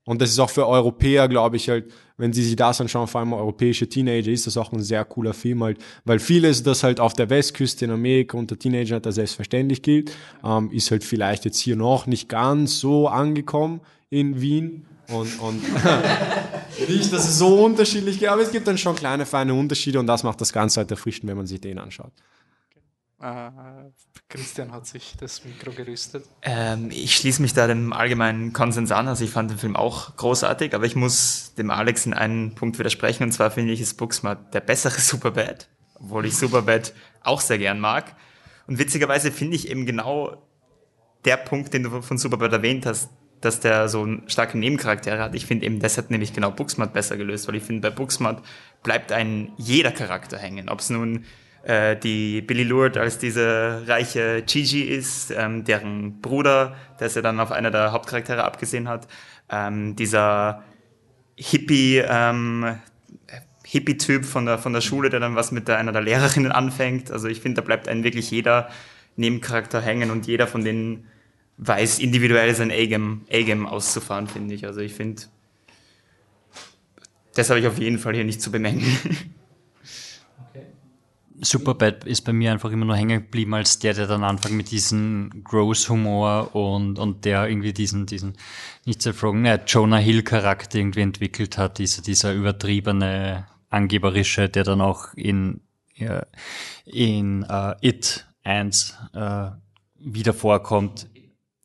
Und 0.08 0.22
das 0.22 0.30
ist 0.30 0.40
auch 0.40 0.50
für 0.50 0.66
Europäer, 0.66 1.28
glaube 1.28 1.58
ich, 1.58 1.68
halt, 1.68 1.92
wenn 2.16 2.32
sie 2.32 2.42
sich 2.42 2.56
das 2.56 2.80
anschauen, 2.80 3.08
vor 3.08 3.20
allem 3.20 3.34
europäische 3.34 3.90
Teenager, 3.90 4.32
ist 4.32 4.48
das 4.48 4.56
auch 4.56 4.72
ein 4.72 4.82
sehr 4.82 5.04
cooler 5.04 5.34
Film 5.34 5.62
halt. 5.62 5.80
Weil 6.06 6.20
vieles, 6.20 6.64
das 6.64 6.82
halt 6.84 7.02
auf 7.02 7.12
der 7.12 7.30
Westküste 7.30 7.84
in 7.84 7.92
Amerika 7.92 8.38
unter 8.38 8.58
Teenagern 8.58 9.02
als 9.04 9.16
selbstverständlich 9.16 9.82
gilt, 9.82 10.14
ähm, 10.46 10.72
ist 10.72 10.92
halt 10.92 11.04
vielleicht 11.04 11.44
jetzt 11.44 11.60
hier 11.60 11.76
noch 11.76 12.08
nicht 12.08 12.30
ganz 12.30 12.80
so 12.80 13.10
angekommen 13.10 13.82
in 14.10 14.40
Wien. 14.40 14.86
Und, 15.10 15.42
und 15.42 15.62
nicht, 16.88 17.12
dass 17.12 17.28
es 17.28 17.38
so 17.38 17.66
unterschiedlich 17.66 18.18
geht, 18.18 18.30
aber 18.30 18.42
es 18.42 18.52
gibt 18.52 18.66
dann 18.66 18.78
schon 18.78 18.96
kleine, 18.96 19.26
feine 19.26 19.54
Unterschiede 19.54 20.00
und 20.00 20.08
das 20.08 20.24
macht 20.24 20.40
das 20.40 20.54
Ganze 20.54 20.80
halt 20.80 20.92
erfrischend, 20.92 21.30
wenn 21.30 21.36
man 21.36 21.48
sich 21.48 21.60
den 21.60 21.80
anschaut. 21.80 22.14
Äh, 23.20 23.50
Christian 24.30 24.74
hat 24.74 24.86
sich 24.86 25.16
das 25.18 25.46
Mikro 25.46 25.72
gerüstet. 25.72 26.26
Ähm, 26.42 26.90
ich 26.92 27.16
schließe 27.16 27.42
mich 27.42 27.54
da 27.54 27.66
dem 27.66 27.94
allgemeinen 27.94 28.52
Konsens 28.52 28.92
an. 28.92 29.08
Also 29.08 29.24
ich 29.24 29.32
fand 29.32 29.52
den 29.52 29.58
Film 29.58 29.78
auch 29.78 30.18
großartig, 30.18 30.76
aber 30.76 30.86
ich 30.86 30.98
muss 30.98 31.54
dem 31.58 31.72
Alex 31.72 32.06
in 32.06 32.14
einen 32.14 32.54
Punkt 32.54 32.78
widersprechen. 32.78 33.24
Und 33.24 33.32
zwar 33.32 33.52
finde 33.52 33.72
ich, 33.72 33.80
ist 33.80 33.94
Booksmart 33.96 34.54
der 34.54 34.60
bessere 34.60 34.92
Superbad, 35.00 35.70
obwohl 35.96 36.26
ich 36.26 36.36
Superbad 36.36 36.94
auch 37.24 37.40
sehr 37.40 37.58
gern 37.58 37.80
mag. 37.80 38.16
Und 38.68 38.80
witzigerweise 38.80 39.32
finde 39.32 39.56
ich 39.56 39.70
eben 39.70 39.86
genau 39.86 40.46
der 41.24 41.38
Punkt, 41.38 41.74
den 41.74 41.84
du 41.84 42.02
von 42.02 42.18
Superbad 42.18 42.52
erwähnt 42.52 42.86
hast, 42.86 43.10
dass 43.40 43.62
der 43.62 43.88
so 43.88 44.02
einen 44.02 44.28
starken 44.30 44.60
Nebencharaktere 44.60 45.20
hat. 45.20 45.36
Ich 45.36 45.46
finde 45.46 45.66
eben, 45.66 45.80
das 45.80 45.98
hat 45.98 46.12
nämlich 46.12 46.34
genau 46.34 46.52
Booksmart 46.52 46.92
besser 46.92 47.16
gelöst, 47.16 47.48
weil 47.48 47.56
ich 47.56 47.64
finde, 47.64 47.90
bei 47.90 47.96
Booksmart 47.96 48.44
bleibt 48.84 49.14
ein 49.14 49.54
jeder 49.58 49.92
Charakter 49.92 50.38
hängen. 50.38 50.68
Ob 50.68 50.80
es 50.80 50.90
nun 50.90 51.24
äh, 51.68 51.98
die 51.98 52.42
Billy 52.42 52.64
Lourdes 52.64 52.98
als 52.98 53.20
diese 53.20 53.84
reiche 53.88 54.42
Gigi 54.44 54.84
ist, 54.84 55.32
ähm, 55.32 55.66
deren 55.66 56.22
Bruder, 56.22 56.76
der 57.02 57.10
sie 57.10 57.22
dann 57.22 57.42
auf 57.42 57.52
einer 57.52 57.72
der 57.72 57.92
Hauptcharaktere 57.92 58.46
abgesehen 58.46 58.88
hat, 58.88 59.06
ähm, 59.50 59.98
dieser 59.98 60.64
Hippie, 61.36 61.98
ähm, 61.98 62.78
Hippie-Typ 63.66 64.24
von 64.24 64.46
der, 64.46 64.60
von 64.60 64.72
der 64.72 64.80
Schule, 64.80 65.10
der 65.10 65.20
dann 65.20 65.36
was 65.36 65.52
mit 65.52 65.68
der, 65.68 65.78
einer 65.78 65.92
der 65.92 66.02
Lehrerinnen 66.02 66.54
anfängt. 66.54 67.12
Also 67.12 67.28
ich 67.28 67.42
finde, 67.42 67.62
da 67.62 67.66
bleibt 67.66 67.90
ein 67.90 68.06
wirklich 68.06 68.32
jeder 68.32 68.70
Nebencharakter 69.18 69.82
hängen 69.82 70.10
und 70.10 70.26
jeder 70.26 70.48
von 70.48 70.64
denen 70.64 71.08
weiß 71.58 72.00
individuell 72.00 72.56
sein 72.56 72.72
A-Game 72.72 73.66
auszufahren, 73.68 74.28
finde 74.28 74.56
ich. 74.56 74.66
Also 74.66 74.80
ich 74.80 74.94
finde, 74.94 75.24
das 77.36 77.50
habe 77.50 77.60
ich 77.60 77.68
auf 77.68 77.78
jeden 77.78 78.00
Fall 78.00 78.16
hier 78.16 78.24
nicht 78.24 78.42
zu 78.42 78.52
bemängeln. 78.52 78.98
Superbad 81.42 82.04
ist 82.06 82.22
bei 82.22 82.34
mir 82.34 82.52
einfach 82.52 82.72
immer 82.72 82.86
nur 82.86 82.96
hängen 82.96 83.22
geblieben 83.22 83.54
als 83.54 83.80
der, 83.80 83.94
der 83.94 84.08
dann 84.08 84.24
anfängt 84.24 84.56
mit 84.56 84.72
diesem 84.72 85.44
Gross-Humor 85.44 86.56
und, 86.56 86.98
und 86.98 87.26
der 87.26 87.48
irgendwie 87.48 87.74
diesen, 87.74 88.06
diesen, 88.08 88.36
nicht 88.86 89.02
Seth 89.02 89.22
Rogen, 89.24 89.46
äh, 89.46 89.60
Jonah 89.68 89.98
Hill-Charakter 89.98 90.80
irgendwie 90.80 91.02
entwickelt 91.02 91.58
hat, 91.58 91.78
dieser, 91.78 92.02
dieser 92.02 92.34
übertriebene, 92.34 93.46
angeberische, 93.70 94.50
der 94.50 94.64
dann 94.64 94.82
auch 94.82 95.14
in, 95.14 95.62
ja, 95.96 96.26
in 96.86 97.44
uh, 97.50 97.74
It 97.82 98.26
1 98.44 98.96
äh, 99.14 99.50
wieder 100.00 100.34
vorkommt. 100.34 101.08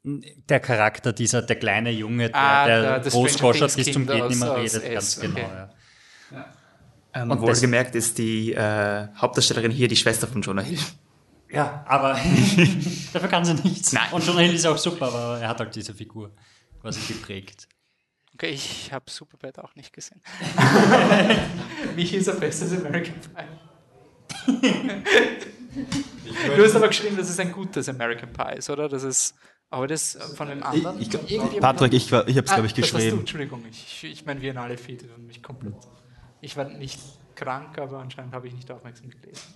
Der 0.04 0.58
Charakter, 0.58 1.12
dieser, 1.12 1.42
der 1.42 1.56
kleine 1.56 1.90
Junge, 1.92 2.26
der, 2.28 2.36
Ah, 2.36 2.66
der, 2.66 2.98
der- 3.00 3.10
Stranger 3.28 3.68
bis 3.68 3.92
zum 3.92 4.06
Geht 4.06 4.28
nicht 4.28 4.40
mehr 4.40 4.56
redet, 4.56 4.92
ganz 4.92 5.20
genau. 5.20 5.34
okay. 5.34 5.46
Ja. 5.48 5.70
Ähm, 7.14 7.30
Und 7.30 7.40
wohlgemerkt 7.40 7.94
ist 7.94 8.18
die 8.18 8.52
äh, 8.54 9.08
Hauptdarstellerin 9.16 9.70
hier 9.70 9.88
die 9.88 9.96
Schwester 9.96 10.26
von 10.26 10.40
Jonah 10.42 10.62
Hill. 10.62 10.78
Ja, 11.50 11.84
aber 11.86 12.14
dafür 13.12 13.28
kann 13.28 13.44
sie 13.44 13.54
nichts. 13.54 13.92
Nein. 13.92 14.08
Und 14.12 14.26
Jonah 14.26 14.40
Hill 14.40 14.54
ist 14.54 14.66
auch 14.66 14.78
super, 14.78 15.08
aber 15.08 15.38
er 15.40 15.48
hat 15.48 15.58
halt 15.60 15.74
diese 15.74 15.92
Figur 15.92 16.30
quasi 16.80 17.00
geprägt. 17.12 17.68
Okay, 18.34 18.48
ich 18.48 18.90
habe 18.92 19.04
Superbad 19.10 19.58
auch 19.58 19.74
nicht 19.74 19.92
gesehen. 19.92 20.22
Mich 21.96 22.14
ist 22.14 22.28
er 22.28 22.34
bestes 22.34 22.72
American 22.72 23.14
Pie. 23.20 24.46
du 26.56 26.64
hast 26.64 26.74
aber 26.76 26.88
geschrieben, 26.88 27.16
dass 27.16 27.28
es 27.28 27.38
ein 27.38 27.52
gutes 27.52 27.88
American 27.90 28.32
Pie 28.32 28.56
ist, 28.56 28.70
oder? 28.70 28.88
Das 28.88 29.02
ist, 29.02 29.34
aber 29.68 29.86
das 29.86 30.16
von 30.34 30.48
einem 30.48 30.62
anderen. 30.62 30.98
Ich- 31.00 31.08
ich- 31.08 31.14
Irgendjemand- 31.30 31.60
Patrick, 31.60 31.92
ich 31.92 32.06
ich 32.06 32.12
hab's, 32.38 32.50
Ah, 32.50 32.54
glaub 32.56 32.66
ich, 32.66 32.74
geschrieben. 32.74 33.10
Du, 33.10 33.18
Entschuldigung, 33.20 33.62
ich, 33.70 34.02
ich 34.04 34.24
meine, 34.24 34.40
wir 34.40 34.56
alle 34.58 34.78
Feed 34.78 35.04
und 35.14 35.26
mich 35.26 35.42
komplett. 35.42 35.74
Ich 36.42 36.56
war 36.56 36.64
nicht 36.64 37.00
krank, 37.36 37.78
aber 37.78 38.00
anscheinend 38.00 38.34
habe 38.34 38.48
ich 38.48 38.54
nicht 38.54 38.70
aufmerksam 38.70 39.08
gelesen. 39.08 39.54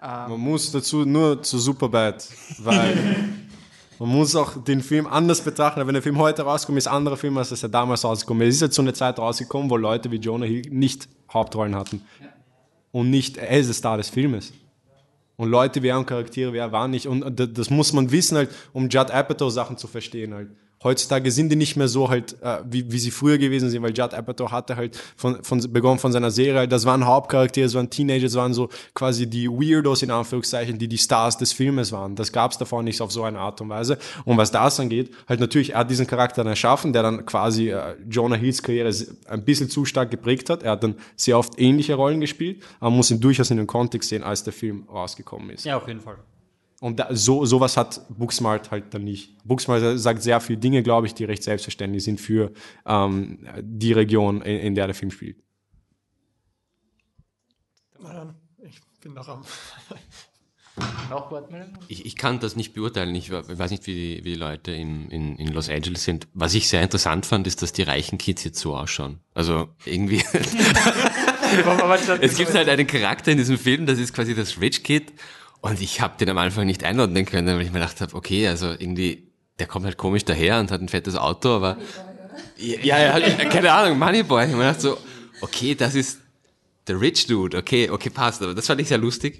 Man 0.00 0.38
muss 0.40 0.70
dazu 0.70 1.04
nur 1.04 1.42
zu 1.42 1.58
Superbad, 1.58 2.28
weil 2.58 2.96
man 3.98 4.08
muss 4.08 4.34
auch 4.36 4.62
den 4.62 4.82
Film 4.82 5.06
anders 5.06 5.40
betrachten. 5.40 5.84
Wenn 5.84 5.94
der 5.94 6.02
Film 6.02 6.18
heute 6.18 6.42
rauskommt, 6.42 6.78
ist 6.78 6.86
ein 6.86 6.94
anderer 6.94 7.16
Film, 7.16 7.36
als 7.38 7.60
er 7.60 7.68
damals 7.68 8.04
rausgekommen 8.04 8.46
ist. 8.46 8.54
Es 8.54 8.56
ist 8.56 8.60
jetzt 8.62 8.76
so 8.76 8.82
eine 8.82 8.92
Zeit 8.92 9.18
rausgekommen, 9.18 9.68
wo 9.68 9.76
Leute 9.76 10.10
wie 10.12 10.16
Jonah 10.16 10.46
Hill 10.46 10.62
nicht 10.70 11.08
Hauptrollen 11.32 11.74
hatten. 11.74 12.02
Und 12.92 13.10
nicht, 13.10 13.36
er 13.36 13.58
ist 13.58 13.66
der 13.66 13.74
Star 13.74 13.96
des 13.96 14.08
Filmes. 14.08 14.52
Und 15.36 15.50
Leute 15.50 15.82
wer 15.82 15.98
und 15.98 16.06
Charaktere 16.06 16.52
wer 16.52 16.70
waren 16.70 16.92
nicht. 16.92 17.08
Und 17.08 17.24
das 17.36 17.68
muss 17.68 17.92
man 17.92 18.12
wissen, 18.12 18.36
halt, 18.36 18.50
um 18.72 18.88
Judd 18.88 19.10
Apatow 19.10 19.50
Sachen 19.50 19.76
zu 19.76 19.88
verstehen. 19.88 20.34
Halt. 20.34 20.50
Heutzutage 20.84 21.30
sind 21.30 21.50
die 21.50 21.56
nicht 21.56 21.76
mehr 21.76 21.88
so 21.88 22.08
halt, 22.08 22.40
äh, 22.42 22.58
wie, 22.64 22.90
wie 22.90 22.98
sie 22.98 23.10
früher 23.10 23.38
gewesen 23.38 23.70
sind, 23.70 23.82
weil 23.82 23.96
Judd 23.96 24.14
Apatow 24.14 24.50
hatte 24.50 24.76
halt 24.76 24.98
von, 25.16 25.42
von, 25.42 25.60
begonnen 25.72 25.98
von 25.98 26.12
seiner 26.12 26.30
Serie, 26.30 26.60
halt, 26.60 26.72
das 26.72 26.84
waren 26.84 27.06
Hauptcharaktere, 27.06 27.66
das 27.66 27.74
waren 27.74 27.90
Teenager, 27.90 28.24
das 28.24 28.34
waren 28.34 28.54
so 28.54 28.68
quasi 28.94 29.28
die 29.28 29.48
Weirdos 29.48 30.02
in 30.02 30.10
Anführungszeichen, 30.10 30.78
die 30.78 30.88
die 30.88 30.98
Stars 30.98 31.38
des 31.38 31.52
Filmes 31.52 31.92
waren. 31.92 32.16
Das 32.16 32.32
gab 32.32 32.52
es 32.52 32.58
davor 32.58 32.82
nicht 32.82 33.00
auf 33.00 33.12
so 33.12 33.22
eine 33.22 33.38
Art 33.38 33.60
und 33.60 33.68
Weise. 33.68 33.98
Und 34.24 34.36
was 34.36 34.50
das 34.50 34.80
angeht, 34.80 35.10
halt 35.28 35.40
natürlich, 35.40 35.72
er 35.72 35.80
hat 35.80 35.90
diesen 35.90 36.06
Charakter 36.06 36.42
dann 36.42 36.48
erschaffen, 36.48 36.92
der 36.92 37.02
dann 37.02 37.26
quasi 37.26 37.70
äh, 37.70 37.94
Jonah 38.08 38.36
Hills 38.36 38.62
Karriere 38.62 38.92
ein 39.28 39.44
bisschen 39.44 39.70
zu 39.70 39.84
stark 39.84 40.10
geprägt 40.10 40.50
hat. 40.50 40.62
Er 40.62 40.72
hat 40.72 40.82
dann 40.82 40.96
sehr 41.16 41.38
oft 41.38 41.58
ähnliche 41.58 41.94
Rollen 41.94 42.20
gespielt, 42.20 42.62
aber 42.80 42.90
man 42.90 42.98
muss 42.98 43.10
ihn 43.10 43.20
durchaus 43.20 43.50
in 43.50 43.56
den 43.56 43.66
Kontext 43.66 44.08
sehen, 44.08 44.22
als 44.22 44.44
der 44.44 44.52
Film 44.52 44.86
rausgekommen 44.90 45.50
ist. 45.50 45.64
Ja, 45.64 45.76
auf 45.76 45.86
jeden 45.88 46.00
Fall. 46.00 46.16
Und 46.82 46.98
da, 46.98 47.14
so 47.14 47.44
sowas 47.44 47.76
hat 47.76 48.00
Booksmart 48.08 48.72
halt 48.72 48.92
dann 48.92 49.04
nicht. 49.04 49.38
Booksmart 49.44 50.00
sagt 50.00 50.20
sehr 50.20 50.40
viele 50.40 50.58
Dinge, 50.58 50.82
glaube 50.82 51.06
ich, 51.06 51.14
die 51.14 51.22
recht 51.22 51.44
selbstverständlich 51.44 52.02
sind 52.02 52.20
für 52.20 52.50
ähm, 52.84 53.46
die 53.62 53.92
Region, 53.92 54.42
in, 54.42 54.58
in 54.58 54.74
der 54.74 54.86
der 54.88 54.94
Film 54.96 55.12
spielt. 55.12 55.36
Ich 58.64 58.80
bin 59.00 59.14
noch 59.14 59.28
am. 59.28 59.42
Ich, 61.88 62.06
ich 62.06 62.16
kann 62.16 62.40
das 62.40 62.56
nicht 62.56 62.72
beurteilen. 62.72 63.14
Ich, 63.14 63.30
weiß 63.30 63.70
nicht, 63.70 63.86
wie 63.86 63.94
die, 63.94 64.24
wie 64.24 64.30
die 64.30 64.38
Leute 64.38 64.72
in, 64.72 65.10
in, 65.10 65.36
in 65.36 65.48
Los 65.48 65.68
Angeles 65.68 66.02
sind. 66.02 66.26
Was 66.32 66.54
ich 66.54 66.66
sehr 66.66 66.82
interessant 66.82 67.26
fand, 67.26 67.46
ist, 67.46 67.60
dass 67.60 67.74
die 67.74 67.82
reichen 67.82 68.16
Kids 68.16 68.42
jetzt 68.42 68.58
so 68.58 68.74
ausschauen. 68.74 69.20
Also 69.34 69.68
irgendwie. 69.84 70.24
es 72.22 72.36
gibt 72.38 72.54
halt 72.54 72.70
einen 72.70 72.86
Charakter 72.86 73.30
in 73.30 73.36
diesem 73.36 73.58
Film, 73.58 73.84
das 73.84 73.98
ist 73.98 74.14
quasi 74.14 74.34
das 74.34 74.60
Rich 74.62 74.82
Kid. 74.82 75.12
Und 75.62 75.80
ich 75.80 76.00
habe 76.00 76.18
den 76.18 76.28
am 76.28 76.38
Anfang 76.38 76.66
nicht 76.66 76.82
einordnen 76.82 77.24
können, 77.24 77.46
weil 77.56 77.62
ich 77.62 77.72
mir 77.72 77.78
gedacht 77.78 78.00
habe, 78.00 78.14
okay, 78.16 78.48
also 78.48 78.72
irgendwie, 78.72 79.28
der 79.60 79.68
kommt 79.68 79.86
halt 79.86 79.96
komisch 79.96 80.24
daher 80.24 80.58
und 80.58 80.72
hat 80.72 80.80
ein 80.80 80.88
fettes 80.88 81.14
Auto, 81.16 81.50
aber 81.50 81.78
ja, 82.56 82.98
ja, 82.98 83.44
keine 83.44 83.72
Ahnung, 83.72 83.96
Moneyboy. 83.96 84.44
Ich 84.44 84.52
mir 84.52 84.58
gedacht 84.58 84.80
so, 84.80 84.98
okay, 85.40 85.76
das 85.76 85.94
ist 85.94 86.18
der 86.88 87.00
Rich 87.00 87.28
Dude, 87.28 87.56
okay, 87.56 87.90
okay, 87.90 88.10
passt. 88.10 88.42
Aber 88.42 88.54
das 88.54 88.66
fand 88.66 88.80
ich 88.80 88.88
sehr 88.88 88.98
lustig. 88.98 89.38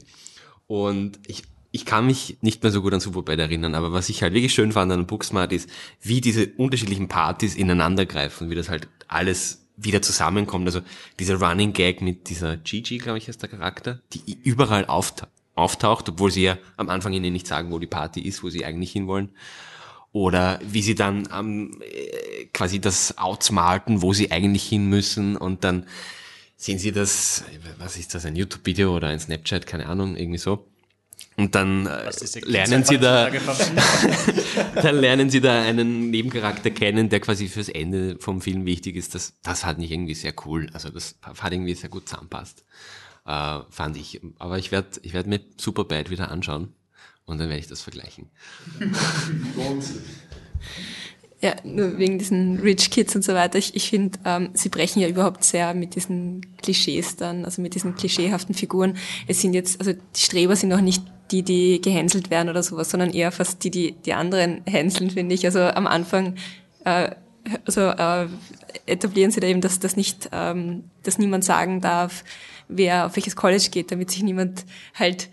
Und 0.69 1.19
ich, 1.27 1.43
ich 1.73 1.85
kann 1.85 2.07
mich 2.07 2.39
nicht 2.41 2.63
mehr 2.63 2.71
so 2.71 2.83
gut 2.83 2.95
an 2.95 3.01
Superbad 3.01 3.41
erinnern, 3.41 3.75
aber 3.75 3.93
was 3.93 4.09
ich 4.09 4.23
halt 4.23 4.33
wirklich 4.33 4.55
schön 4.55 4.71
fand 4.71 4.93
an 4.93 5.09
Booksmart 5.09 5.53
ist, 5.53 5.69
wie 6.01 6.21
diese 6.21 6.47
unterschiedlichen 6.57 7.09
Partys 7.09 7.57
ineinander 7.57 8.07
greifen, 8.07 8.49
wie 8.49 8.55
das 8.55 8.69
halt 8.69 8.87
alles 9.09 9.67
wieder 9.77 10.03
zusammenkommt. 10.03 10.67
Also 10.67 10.83
dieser 11.19 11.41
Running 11.41 11.73
Gag 11.73 12.01
mit 12.01 12.29
dieser 12.29 12.59
Gigi, 12.59 12.99
glaube 12.99 13.19
ich, 13.19 13.29
ist 13.29 13.43
der 13.43 13.49
Charakter, 13.49 14.01
die 14.13 14.39
überall 14.45 14.87
auftaucht, 14.87 15.31
auftaucht, 15.55 16.09
obwohl 16.09 16.31
sie 16.31 16.43
ja 16.45 16.59
am 16.77 16.89
Anfang 16.89 17.13
ihnen 17.13 17.33
nicht 17.33 17.47
sagen, 17.47 17.71
wo 17.71 17.79
die 17.79 17.87
Party 17.87 18.21
ist, 18.21 18.43
wo 18.43 18.49
sie 18.49 18.65
eigentlich 18.65 18.93
hinwollen. 18.93 19.31
Oder 20.13 20.61
wie 20.63 20.83
sie 20.83 20.95
dann 20.95 21.29
ähm, 21.35 21.81
äh, 21.81 22.47
quasi 22.53 22.81
das 22.81 23.17
outsmarten, 23.17 24.03
wo 24.03 24.13
sie 24.13 24.31
eigentlich 24.31 24.65
hin 24.65 24.89
müssen 24.89 25.37
und 25.37 25.65
dann 25.65 25.87
sehen 26.57 26.79
sie 26.79 26.93
das, 26.93 27.45
was 27.79 27.97
ist 27.97 28.15
das, 28.15 28.25
ein 28.27 28.37
YouTube-Video 28.37 28.95
oder 28.95 29.09
ein 29.09 29.19
Snapchat, 29.19 29.67
keine 29.67 29.87
Ahnung, 29.87 30.17
irgendwie 30.17 30.39
so. 30.39 30.67
Und 31.37 31.55
dann 31.55 31.87
äh, 31.87 32.11
lernen 32.45 32.85
sie 32.85 32.99
da, 32.99 33.31
dann 34.75 34.97
lernen 34.97 35.31
sie 35.31 35.41
da 35.41 35.63
einen 35.63 36.11
Nebencharakter 36.11 36.71
kennen, 36.71 37.09
der 37.09 37.21
quasi 37.21 37.49
fürs 37.49 37.69
Ende 37.69 38.17
vom 38.21 38.43
Film 38.43 38.67
wichtig 38.67 38.97
ist. 38.97 39.15
Das, 39.15 39.33
das 39.43 39.65
hat 39.65 39.79
nicht 39.79 39.91
irgendwie 39.91 40.15
sehr 40.15 40.35
cool. 40.45 40.69
Also 40.73 40.91
das 40.91 41.17
hat 41.23 41.53
irgendwie 41.53 41.75
sehr 41.75 41.89
gut 41.89 42.09
zusammenpasst, 42.09 42.65
äh, 43.27 43.61
fand 43.71 43.97
ich. 43.97 44.21
Aber 44.39 44.59
ich 44.59 44.73
werde, 44.73 45.01
ich 45.03 45.13
werde 45.13 45.29
mir 45.29 45.41
Superbad 45.57 46.11
wieder 46.11 46.31
anschauen 46.31 46.73
und 47.25 47.39
dann 47.39 47.49
werde 47.49 47.61
ich 47.61 47.69
das 47.69 47.83
vergleichen. 47.83 48.31
Ja, 51.45 51.57
nur 51.65 51.99
wegen 51.99 52.21
diesen 52.21 52.61
Rich 52.61 52.91
Kids 52.93 53.17
und 53.17 53.25
so 53.25 53.35
weiter. 53.35 53.59
Ich, 53.59 53.75
ich 53.75 53.91
finde, 53.91 54.17
ähm, 54.25 54.51
sie 54.55 54.69
brechen 54.69 55.03
ja 55.03 55.09
überhaupt 55.09 55.43
sehr 55.43 55.75
mit 55.75 55.97
diesen 55.97 56.57
Klischees 56.59 57.17
dann, 57.17 57.45
also 57.45 57.61
mit 57.61 57.75
diesen 57.75 57.97
klischeehaften 57.97 58.55
Figuren. 58.55 58.97
Es 59.27 59.41
sind 59.41 59.53
jetzt, 59.53 59.81
also 59.81 59.93
die 59.93 60.21
Streber 60.21 60.55
sind 60.55 60.73
auch 60.73 60.81
nicht 60.81 61.03
die, 61.33 61.43
die 61.43 61.81
gehänselt 61.81 62.31
werden 62.31 62.49
oder 62.49 62.63
sowas, 62.63 62.91
sondern 62.91 63.11
eher 63.11 63.33
fast 63.33 63.65
die, 63.65 63.73
die 63.73 63.97
die 64.07 64.13
anderen 64.13 64.63
hänseln, 64.67 65.11
finde 65.11 65.35
ich. 65.35 65.45
Also 65.45 65.63
am 65.63 65.89
Anfang 65.89 66.37
äh, 66.85 67.11
also, 67.65 67.81
äh, 67.89 68.29
etablieren 68.87 69.31
sie 69.31 69.41
da 69.41 69.47
eben, 69.47 69.61
dass 69.61 69.81
das 69.81 69.97
nicht, 69.97 70.29
ähm, 70.33 70.85
dass 71.03 71.19
niemand 71.19 71.45
sagen 71.45 71.81
darf, 71.81 72.25
wer 72.69 73.07
auf 73.07 73.17
welches 73.17 73.37
College 73.37 73.69
geht, 73.71 73.91
damit 73.91 74.11
sich 74.11 74.23
niemand 74.23 74.65
halt 74.95 75.29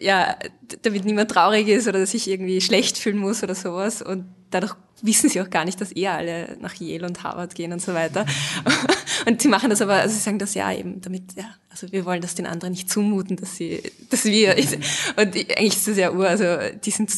ja, 0.00 0.36
damit 0.82 1.04
niemand 1.04 1.30
traurig 1.30 1.68
ist 1.68 1.86
oder 1.86 2.04
sich 2.06 2.28
irgendwie 2.28 2.60
schlecht 2.60 2.98
fühlen 2.98 3.16
muss 3.16 3.42
oder 3.42 3.54
sowas. 3.54 4.02
Und 4.02 4.26
dadurch 4.50 4.74
wissen 5.02 5.28
sie 5.28 5.40
auch 5.40 5.50
gar 5.50 5.64
nicht, 5.64 5.80
dass 5.80 5.94
eh 5.94 6.08
alle 6.08 6.56
nach 6.60 6.74
Yale 6.74 7.06
und 7.06 7.22
Harvard 7.22 7.54
gehen 7.54 7.72
und 7.72 7.82
so 7.82 7.94
weiter. 7.94 8.26
Und 9.26 9.40
sie 9.40 9.48
machen 9.48 9.70
das 9.70 9.80
aber, 9.80 9.94
also 9.94 10.14
sie 10.14 10.20
sagen 10.20 10.38
das 10.38 10.52
ja 10.52 10.70
eben, 10.70 11.00
damit, 11.00 11.32
ja, 11.34 11.46
also 11.70 11.90
wir 11.92 12.04
wollen 12.04 12.20
das 12.20 12.34
den 12.34 12.44
anderen 12.44 12.72
nicht 12.72 12.90
zumuten, 12.90 13.36
dass 13.36 13.56
sie, 13.56 13.82
dass 14.10 14.26
wir, 14.26 14.54
und 15.16 15.34
eigentlich 15.34 15.76
ist 15.76 15.88
das 15.88 15.96
ja 15.96 16.12
ur, 16.12 16.28
also 16.28 16.44
die 16.84 16.90
sind 16.90 17.10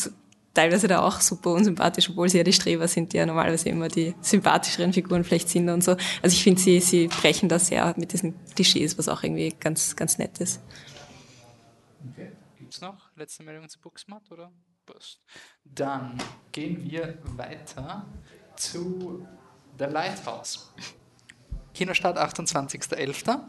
teilweise 0.56 0.88
da 0.88 1.02
auch 1.02 1.20
super 1.20 1.50
unsympathisch, 1.50 2.08
obwohl 2.10 2.28
sie 2.28 2.38
ja 2.38 2.44
die 2.44 2.52
Streber 2.52 2.88
sind, 2.88 3.12
die 3.12 3.18
ja 3.18 3.26
normalerweise 3.26 3.68
immer 3.68 3.88
die 3.88 4.14
sympathischeren 4.20 4.92
Figuren 4.92 5.22
vielleicht 5.22 5.48
sind 5.48 5.68
und 5.68 5.84
so. 5.84 5.92
Also 6.22 6.34
ich 6.34 6.42
finde, 6.42 6.60
sie, 6.60 6.80
sie 6.80 7.08
brechen 7.08 7.48
das 7.48 7.68
sehr 7.68 7.94
mit 7.98 8.12
diesen 8.12 8.34
Klischees, 8.54 8.96
was 8.98 9.08
auch 9.08 9.22
irgendwie 9.22 9.54
ganz, 9.60 9.94
ganz 9.94 10.18
nett 10.18 10.38
ist. 10.38 10.60
Okay. 12.10 12.32
Gibt's 12.58 12.80
noch 12.80 13.10
letzte 13.16 13.42
Meldung 13.42 13.68
zu 13.68 13.78
Booksmart 13.80 14.30
oder? 14.30 14.50
Passt. 14.86 15.20
Dann 15.64 16.16
gehen 16.52 16.88
wir 16.90 17.18
weiter 17.36 18.06
zu 18.56 19.26
The 19.78 19.84
Lighthouse. 19.84 20.72
Kinostart 21.74 22.18
28.11. 22.18 23.40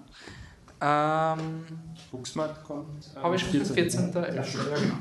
Ähm, 0.82 1.66
Booksmart 2.12 2.64
kommt. 2.64 3.16
Habe 3.16 3.36
ich 3.36 3.42
schon 3.42 3.52
14. 3.52 3.76
14. 3.76 4.14
Ja, 4.14 4.30
genau. 4.76 4.96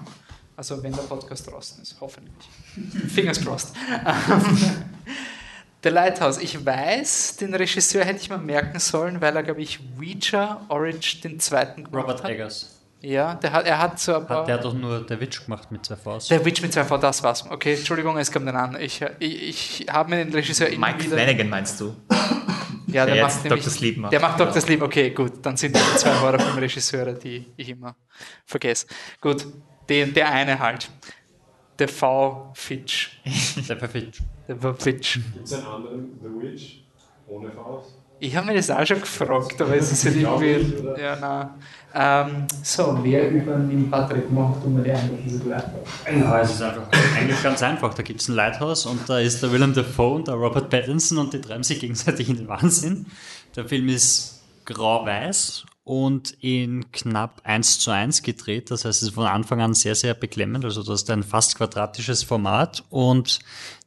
Also 0.56 0.82
wenn 0.82 0.92
der 0.92 1.02
Podcast 1.02 1.50
draußen 1.50 1.82
ist, 1.82 1.96
hoffentlich. 2.00 2.48
Fingers 3.12 3.44
crossed. 3.44 3.74
The 5.82 5.90
Lighthouse. 5.90 6.38
Ich 6.38 6.64
weiß, 6.64 7.36
den 7.36 7.54
Regisseur 7.54 8.04
hätte 8.04 8.20
ich 8.20 8.30
mal 8.30 8.38
merken 8.38 8.80
sollen, 8.80 9.20
weil 9.20 9.36
er, 9.36 9.42
glaube 9.42 9.60
ich, 9.60 9.78
Ouija 9.98 10.64
Orange 10.68 11.20
den 11.22 11.38
zweiten 11.38 11.84
gemacht 11.84 12.04
Robert 12.04 12.24
hat. 12.24 12.30
Eggers. 12.30 12.72
Ja, 13.02 13.34
der 13.34 13.52
hat, 13.52 13.66
er 13.66 13.78
hat 13.78 14.00
so 14.00 14.16
ein 14.16 14.26
paar... 14.26 14.40
Hat 14.40 14.48
der 14.48 14.54
hat 14.56 14.64
doch 14.64 14.72
nur 14.72 15.06
der 15.06 15.20
Witch 15.20 15.44
gemacht 15.44 15.70
mit 15.70 15.84
zwei 15.84 15.96
Vs. 15.96 16.28
Der 16.28 16.44
Witch 16.44 16.62
mit 16.62 16.72
zwei 16.72 16.84
V, 16.84 16.96
das 16.96 17.22
war's. 17.22 17.44
Okay, 17.48 17.74
Entschuldigung, 17.74 18.16
es 18.16 18.32
kommt 18.32 18.48
dann 18.48 18.56
an. 18.56 18.80
Ich, 18.80 19.04
ich, 19.20 19.80
ich 19.80 19.86
habe 19.88 20.10
mir 20.10 20.24
den 20.24 20.34
Regisseur 20.34 20.68
Mike 20.70 21.04
wieder... 21.04 21.16
Flanagan 21.16 21.48
meinst 21.48 21.80
du? 21.80 21.94
Ja, 22.88 23.04
der, 23.04 23.16
der 23.16 23.24
macht 23.24 23.44
nämlich, 23.44 23.64
Dr. 23.64 23.72
Sleep 23.72 23.96
macht. 23.98 24.12
Der 24.12 24.20
macht 24.20 24.40
Dr. 24.40 24.54
Ja. 24.54 24.60
Sleep, 24.60 24.80
okay, 24.80 25.10
gut. 25.10 25.44
Dann 25.44 25.56
sind 25.56 25.74
das 25.74 25.82
die 25.92 25.98
zwei 25.98 26.20
Horrorfilm-Regisseure, 26.20 27.14
die 27.14 27.44
ich 27.56 27.68
immer 27.68 27.96
vergesse. 28.46 28.86
Gut, 29.20 29.44
den, 29.88 30.14
der 30.14 30.30
eine 30.30 30.58
halt. 30.58 30.90
Der 31.78 31.88
V. 31.88 32.52
Fitch. 32.54 33.20
Der 33.68 33.76
Fitch. 33.88 34.20
Der 34.48 34.56
V. 34.56 34.74
Fitch. 34.74 35.20
Gibt 35.34 35.44
es 35.44 35.52
einen 35.52 35.66
anderen 35.66 36.18
The 36.22 36.28
Witch 36.28 36.84
ohne 37.28 37.50
Faust? 37.50 37.94
Ich 38.18 38.34
habe 38.34 38.46
mir 38.46 38.54
das 38.54 38.70
auch 38.70 38.86
schon 38.86 39.00
gefragt, 39.00 39.60
aber 39.60 39.76
es 39.76 39.92
ist 39.92 40.06
halt 40.06 40.16
irgendwie. 40.16 41.00
Ja, 41.00 41.16
nein. 41.16 41.50
Ähm, 41.94 42.46
so, 42.62 42.98
wer 43.02 43.30
übernimmt 43.30 43.90
Patrick? 43.90 44.30
Mach 44.30 44.58
du 44.62 44.70
mal 44.70 44.82
die 44.82 44.90
Einladung. 44.90 45.80
Ja, 46.06 46.40
es 46.40 46.52
ist 46.52 46.62
einfach 46.62 46.88
eigentlich 47.14 47.42
ganz 47.42 47.62
einfach. 47.62 47.92
Da 47.92 48.02
gibt 48.02 48.22
es 48.22 48.28
ein 48.28 48.34
Lighthouse 48.34 48.86
und 48.86 49.06
da 49.06 49.18
ist 49.18 49.42
der 49.42 49.52
Willem 49.52 49.74
Dafoe 49.74 50.14
und 50.14 50.28
der 50.28 50.34
Robert 50.34 50.70
Pattinson 50.70 51.18
und 51.18 51.34
die 51.34 51.42
treiben 51.42 51.62
sich 51.62 51.78
gegenseitig 51.78 52.30
in 52.30 52.38
den 52.38 52.48
Wahnsinn. 52.48 53.06
Der 53.54 53.66
Film 53.66 53.88
ist 53.88 54.42
grau-weiß 54.64 55.66
und 55.86 56.32
in 56.40 56.90
knapp 56.90 57.42
1 57.44 57.78
zu 57.78 57.92
1 57.92 58.22
gedreht. 58.22 58.72
Das 58.72 58.84
heißt, 58.84 59.02
es 59.02 59.08
ist 59.10 59.14
von 59.14 59.26
Anfang 59.26 59.60
an 59.60 59.72
sehr, 59.72 59.94
sehr 59.94 60.14
beklemmend. 60.14 60.64
Also 60.64 60.82
das 60.82 61.02
ist 61.02 61.10
ein 61.10 61.22
fast 61.22 61.56
quadratisches 61.56 62.24
Format 62.24 62.82
und 62.90 63.38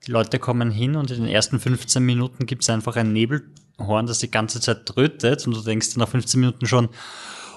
die 0.08 0.12
Leute 0.12 0.40
kommen 0.40 0.72
hin 0.72 0.96
und 0.96 1.12
in 1.12 1.24
den 1.24 1.28
ersten 1.28 1.60
15 1.60 2.02
Minuten 2.02 2.46
gibt 2.46 2.62
es 2.62 2.70
einfach 2.70 2.96
ein 2.96 3.12
Nebelhorn, 3.12 4.08
das 4.08 4.20
die 4.20 4.32
ganze 4.32 4.62
Zeit 4.62 4.86
trötet 4.86 5.46
und 5.46 5.54
du 5.54 5.62
denkst 5.62 5.98
nach 5.98 6.08
15 6.08 6.40
Minuten 6.40 6.68
schon, 6.68 6.88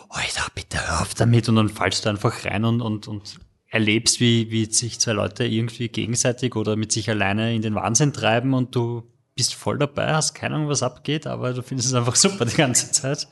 Alter, 0.08 0.48
bitte 0.56 0.88
hör 0.88 1.02
auf 1.02 1.14
damit 1.14 1.48
und 1.48 1.54
dann 1.54 1.68
fallst 1.68 2.04
du 2.04 2.08
einfach 2.08 2.44
rein 2.44 2.64
und, 2.64 2.80
und, 2.80 3.06
und 3.06 3.38
erlebst, 3.68 4.18
wie, 4.18 4.50
wie 4.50 4.64
sich 4.64 4.98
zwei 4.98 5.12
Leute 5.12 5.44
irgendwie 5.44 5.88
gegenseitig 5.88 6.56
oder 6.56 6.74
mit 6.74 6.90
sich 6.90 7.08
alleine 7.08 7.54
in 7.54 7.62
den 7.62 7.76
Wahnsinn 7.76 8.12
treiben 8.12 8.54
und 8.54 8.74
du 8.74 9.04
bist 9.34 9.54
voll 9.54 9.78
dabei, 9.78 10.12
hast 10.12 10.34
keine 10.34 10.56
Ahnung, 10.56 10.68
was 10.68 10.82
abgeht, 10.82 11.26
aber 11.26 11.52
du 11.52 11.62
findest 11.62 11.88
es 11.88 11.94
einfach 11.94 12.16
super 12.16 12.44
die 12.44 12.56
ganze 12.56 12.90
Zeit. 12.90 13.28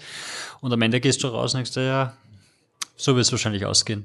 Und 0.60 0.72
am 0.72 0.82
Ende 0.82 1.00
gehst 1.00 1.22
du 1.22 1.28
raus 1.28 1.54
und 1.54 1.58
denkst 1.58 1.72
dir, 1.72 1.84
ja, 1.84 2.16
so 2.96 3.14
wird 3.14 3.26
es 3.26 3.32
wahrscheinlich 3.32 3.64
ausgehen. 3.64 4.04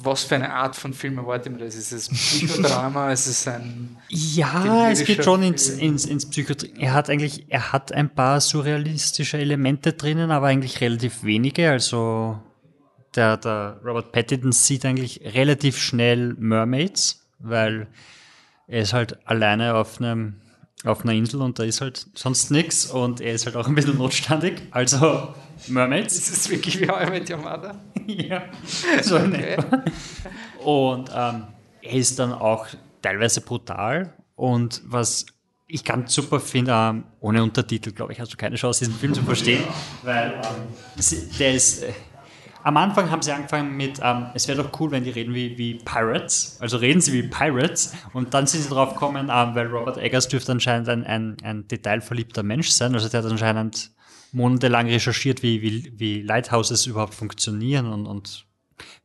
Was 0.00 0.22
für 0.22 0.36
eine 0.36 0.52
Art 0.52 0.76
von 0.76 0.94
Film 0.94 1.18
erwartet 1.18 1.50
man 1.50 1.60
das? 1.60 1.74
Ist 1.74 1.90
es 1.90 2.08
ein 2.08 2.14
Psychodrama? 2.14 3.12
ist 3.12 3.26
es 3.26 3.48
ein. 3.48 3.96
Ja, 4.08 4.90
es 4.90 5.04
geht 5.04 5.24
schon 5.24 5.42
ins, 5.42 5.68
ins, 5.68 6.04
ins 6.04 6.26
Psychotrie. 6.30 6.72
Er 6.78 6.94
hat 6.94 7.10
eigentlich, 7.10 7.46
er 7.48 7.72
hat 7.72 7.90
ein 7.90 8.08
paar 8.08 8.40
surrealistische 8.40 9.38
Elemente 9.38 9.94
drinnen, 9.94 10.30
aber 10.30 10.46
eigentlich 10.46 10.80
relativ 10.80 11.24
wenige. 11.24 11.70
Also 11.70 12.40
der, 13.16 13.38
der 13.38 13.80
Robert 13.84 14.12
Pattinson 14.12 14.52
sieht 14.52 14.84
eigentlich 14.84 15.20
relativ 15.24 15.78
schnell 15.78 16.34
Mermaids, 16.38 17.26
weil 17.40 17.88
er 18.68 18.82
ist 18.82 18.92
halt 18.92 19.26
alleine 19.26 19.74
auf 19.74 20.00
einem 20.00 20.36
auf 20.84 21.02
einer 21.02 21.12
Insel 21.12 21.42
und 21.42 21.58
da 21.58 21.64
ist 21.64 21.80
halt 21.80 22.06
sonst 22.14 22.52
nichts 22.52 22.86
und 22.86 23.20
er 23.20 23.32
ist 23.32 23.46
halt 23.46 23.56
auch 23.56 23.66
ein 23.66 23.74
bisschen 23.74 23.98
notstandig. 23.98 24.62
Also 24.70 25.34
Mermaids. 25.66 26.16
Ist 26.16 26.30
es 26.30 26.50
wirklich 26.50 26.80
wie 26.80 26.88
How 26.88 27.02
I 27.08 27.32
Your 27.32 27.40
Mother? 27.40 27.74
ja, 28.06 28.42
so 29.02 29.16
etwa. 29.16 29.82
Und 30.62 31.10
ähm, 31.12 31.44
er 31.82 31.92
ist 31.92 32.18
dann 32.20 32.32
auch 32.32 32.68
teilweise 33.02 33.40
brutal. 33.40 34.14
Und 34.36 34.82
was 34.84 35.26
ich 35.66 35.84
ganz 35.84 36.14
super 36.14 36.38
finde, 36.38 36.72
ähm, 36.72 37.04
ohne 37.18 37.42
Untertitel, 37.42 37.90
glaube 37.90 38.12
ich, 38.12 38.20
hast 38.20 38.32
du 38.32 38.36
keine 38.36 38.54
Chance, 38.54 38.84
diesen 38.84 38.94
Film 38.94 39.14
zu 39.14 39.22
verstehen, 39.22 39.64
weil 40.02 40.34
ähm, 40.34 41.02
der 41.38 41.54
ist. 41.54 41.82
Äh, 41.82 41.92
am 42.68 42.76
Anfang 42.76 43.10
haben 43.10 43.22
sie 43.22 43.32
angefangen 43.32 43.78
mit, 43.78 43.98
ähm, 44.02 44.26
es 44.34 44.46
wäre 44.46 44.62
doch 44.62 44.78
cool, 44.78 44.90
wenn 44.90 45.02
die 45.02 45.08
reden 45.08 45.32
wie, 45.32 45.56
wie 45.56 45.76
Pirates. 45.76 46.58
Also 46.60 46.76
reden 46.76 47.00
sie 47.00 47.14
wie 47.14 47.22
Pirates. 47.22 47.94
Und 48.12 48.34
dann 48.34 48.46
sind 48.46 48.62
sie 48.62 48.68
drauf 48.68 48.92
gekommen, 48.92 49.30
ähm, 49.32 49.54
weil 49.54 49.68
Robert 49.68 49.96
Eggers 49.96 50.28
dürfte 50.28 50.52
anscheinend 50.52 50.86
ein, 50.90 51.06
ein, 51.06 51.38
ein 51.42 51.66
detailverliebter 51.66 52.42
Mensch 52.42 52.68
sein. 52.68 52.92
Also 52.92 53.08
der 53.08 53.22
hat 53.22 53.30
anscheinend 53.30 53.92
monatelang 54.32 54.86
recherchiert, 54.86 55.42
wie, 55.42 55.62
wie, 55.62 55.94
wie 55.96 56.20
Lighthouses 56.20 56.84
überhaupt 56.84 57.14
funktionieren 57.14 57.90
und, 57.90 58.04
und 58.04 58.44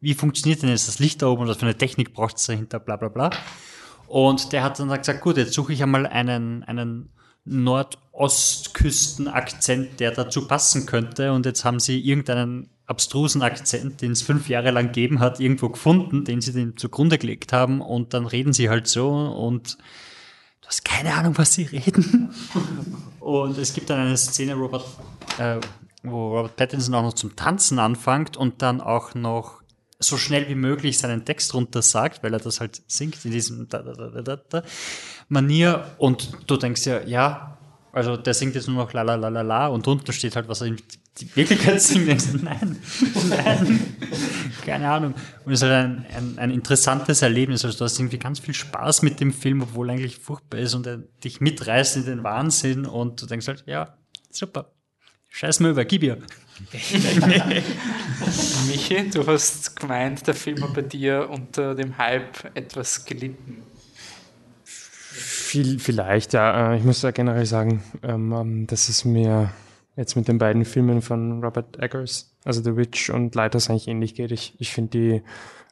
wie 0.01 0.13
funktioniert 0.13 0.61
denn 0.61 0.67
jetzt 0.67 0.89
das 0.89 0.99
Licht 0.99 1.21
da 1.21 1.27
oben 1.27 1.43
und 1.43 1.47
was 1.47 1.55
für 1.55 1.65
eine 1.65 1.77
Technik 1.77 2.13
braucht 2.13 2.35
es 2.35 2.45
dahinter, 2.45 2.81
bla 2.81 2.97
bla 2.97 3.07
bla. 3.07 3.29
Und 4.07 4.51
der 4.51 4.63
hat 4.63 4.77
dann 4.77 4.89
gesagt, 4.89 5.21
gut, 5.21 5.37
jetzt 5.37 5.53
suche 5.53 5.71
ich 5.71 5.81
einmal 5.81 6.05
einen, 6.05 6.65
einen 6.65 7.13
Nordostküsten-Akzent, 7.45 10.01
der 10.01 10.11
dazu 10.11 10.49
passen 10.49 10.85
könnte. 10.85 11.31
Und 11.31 11.45
jetzt 11.45 11.63
haben 11.63 11.79
sie 11.79 12.01
irgendeinen 12.01 12.72
abstrusen 12.85 13.41
Akzent, 13.41 14.01
den 14.01 14.11
es 14.11 14.21
fünf 14.21 14.49
Jahre 14.49 14.71
lang 14.71 14.87
gegeben 14.87 15.19
hat, 15.19 15.39
irgendwo 15.39 15.69
gefunden, 15.69 16.25
den 16.25 16.41
sie 16.41 16.53
dem 16.53 16.77
zugrunde 16.77 17.17
gelegt 17.17 17.53
haben. 17.53 17.81
Und 17.81 18.13
dann 18.13 18.25
reden 18.25 18.53
sie 18.53 18.69
halt 18.69 18.87
so 18.87 19.09
und 19.09 19.77
du 20.61 20.67
hast 20.67 20.83
keine 20.83 21.13
Ahnung, 21.13 21.37
was 21.37 21.53
sie 21.53 21.63
reden. 21.63 22.33
und 23.19 23.57
es 23.57 23.73
gibt 23.73 23.89
dann 23.89 23.99
eine 23.99 24.17
Szene, 24.17 24.55
Robert, 24.55 24.85
äh, 25.37 25.59
wo 26.03 26.35
Robert 26.35 26.55
Pattinson 26.55 26.95
auch 26.95 27.03
noch 27.03 27.13
zum 27.13 27.35
Tanzen 27.35 27.79
anfängt 27.79 28.35
und 28.35 28.61
dann 28.61 28.81
auch 28.81 29.15
noch 29.15 29.63
so 29.99 30.17
schnell 30.17 30.49
wie 30.49 30.55
möglich 30.55 30.97
seinen 30.97 31.23
Text 31.23 31.53
runter 31.53 31.81
sagt, 31.81 32.23
weil 32.23 32.33
er 32.33 32.39
das 32.39 32.59
halt 32.59 32.81
singt 32.87 33.23
in 33.23 33.31
diesem 33.31 33.67
Manier 35.29 35.95
und 35.97 36.31
du 36.47 36.57
denkst 36.57 36.85
ja, 36.85 37.01
ja, 37.03 37.52
also 37.93 38.17
der 38.17 38.33
singt 38.33 38.55
jetzt 38.55 38.67
nur 38.67 38.77
noch 38.77 38.91
la 38.91 39.03
la 39.03 39.13
la 39.13 39.27
la 39.27 39.41
la 39.41 39.67
und 39.67 39.85
drunter 39.85 40.11
steht 40.13 40.35
halt, 40.35 40.47
was 40.47 40.61
er 40.61 40.67
in 40.67 40.77
die 41.19 41.35
Wirklichkeit 41.35 41.79
singt. 41.79 42.07
Nein, 42.43 42.75
nein, 43.29 43.95
keine 44.65 44.89
Ahnung. 44.89 45.13
Und 45.45 45.53
es 45.53 45.61
ist 45.61 45.69
halt 45.69 45.85
ein, 45.85 46.05
ein, 46.15 46.39
ein 46.39 46.49
interessantes 46.49 47.21
Erlebnis. 47.21 47.63
Also 47.63 47.77
du 47.77 47.85
hast 47.85 47.99
irgendwie 47.99 48.17
ganz 48.17 48.39
viel 48.39 48.55
Spaß 48.55 49.03
mit 49.03 49.19
dem 49.19 49.31
Film, 49.31 49.61
obwohl 49.61 49.89
er 49.89 49.93
eigentlich 49.93 50.17
furchtbar 50.17 50.57
ist 50.57 50.73
und 50.73 50.87
er 50.87 51.03
dich 51.23 51.39
mitreißt 51.39 51.97
in 51.97 52.05
den 52.05 52.23
Wahnsinn 52.23 52.87
und 52.87 53.21
du 53.21 53.27
denkst 53.27 53.47
halt, 53.47 53.63
ja, 53.67 53.95
super. 54.31 54.71
Scheiß 55.29 55.59
mal 55.59 55.69
über, 55.69 55.85
gib 55.85 56.01
ihr. 56.01 56.17
Michi, 58.67 59.09
du 59.11 59.25
hast 59.27 59.75
gemeint, 59.75 60.25
der 60.25 60.33
Film 60.33 60.63
hat 60.63 60.73
bei 60.73 60.81
dir 60.81 61.29
unter 61.29 61.75
dem 61.75 61.97
Hype 61.99 62.55
etwas 62.55 63.05
gelitten. 63.05 63.63
Viel, 65.53 65.77
vielleicht, 65.77 66.33
ja. 66.33 66.73
Äh, 66.73 66.77
Ich 66.77 66.83
muss 66.83 67.03
ja 67.03 67.11
generell 67.11 67.45
sagen, 67.45 67.83
ähm, 68.01 68.65
dass 68.65 68.89
es 68.89 69.05
mir 69.05 69.51
jetzt 69.95 70.15
mit 70.15 70.27
den 70.27 70.39
beiden 70.39 70.65
Filmen 70.65 71.03
von 71.03 71.43
Robert 71.43 71.77
Eggers, 71.77 72.35
also 72.43 72.63
The 72.63 72.75
Witch 72.75 73.11
und 73.11 73.35
Lighthouse 73.35 73.69
eigentlich 73.69 73.87
ähnlich 73.87 74.15
geht. 74.15 74.31
Ich, 74.31 74.55
ich 74.57 74.73
finde, 74.73 74.89
die 74.97 75.21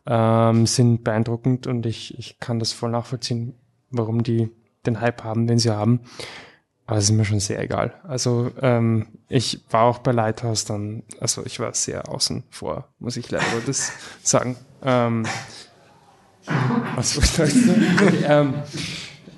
ähm, 0.06 0.68
sind 0.68 1.04
beeindruckend 1.04 1.66
und 1.66 1.88
ich, 1.88 2.16
ich 2.20 2.40
kann 2.40 2.60
das 2.60 2.74
voll 2.74 2.92
nachvollziehen, 2.92 3.56
warum 3.90 4.22
die 4.22 4.52
den 4.86 5.02
Hype 5.02 5.24
haben, 5.24 5.48
den 5.48 5.58
sie 5.58 5.72
haben. 5.72 6.02
Aber 6.86 7.00
es 7.00 7.06
ist 7.06 7.16
mir 7.16 7.26
schon 7.26 7.40
sehr 7.40 7.60
egal. 7.60 7.96
Also 8.04 8.52
ähm, 8.62 9.08
ich 9.30 9.66
war 9.72 9.86
auch 9.86 9.98
bei 9.98 10.12
Lighthouse 10.12 10.64
dann, 10.64 11.02
also 11.20 11.44
ich 11.44 11.60
war 11.60 11.74
sehr 11.74 12.08
außen 12.08 12.44
vor, 12.52 12.88
muss 13.00 13.18
ich 13.18 13.32
leider 13.32 13.46
das 13.66 13.94
sagen. 14.22 14.58
Ähm, 14.84 15.26
was 16.96 17.18
wollte 17.18 17.52
ich 17.52 17.66
sagen? 17.66 18.24
ähm, 18.28 18.54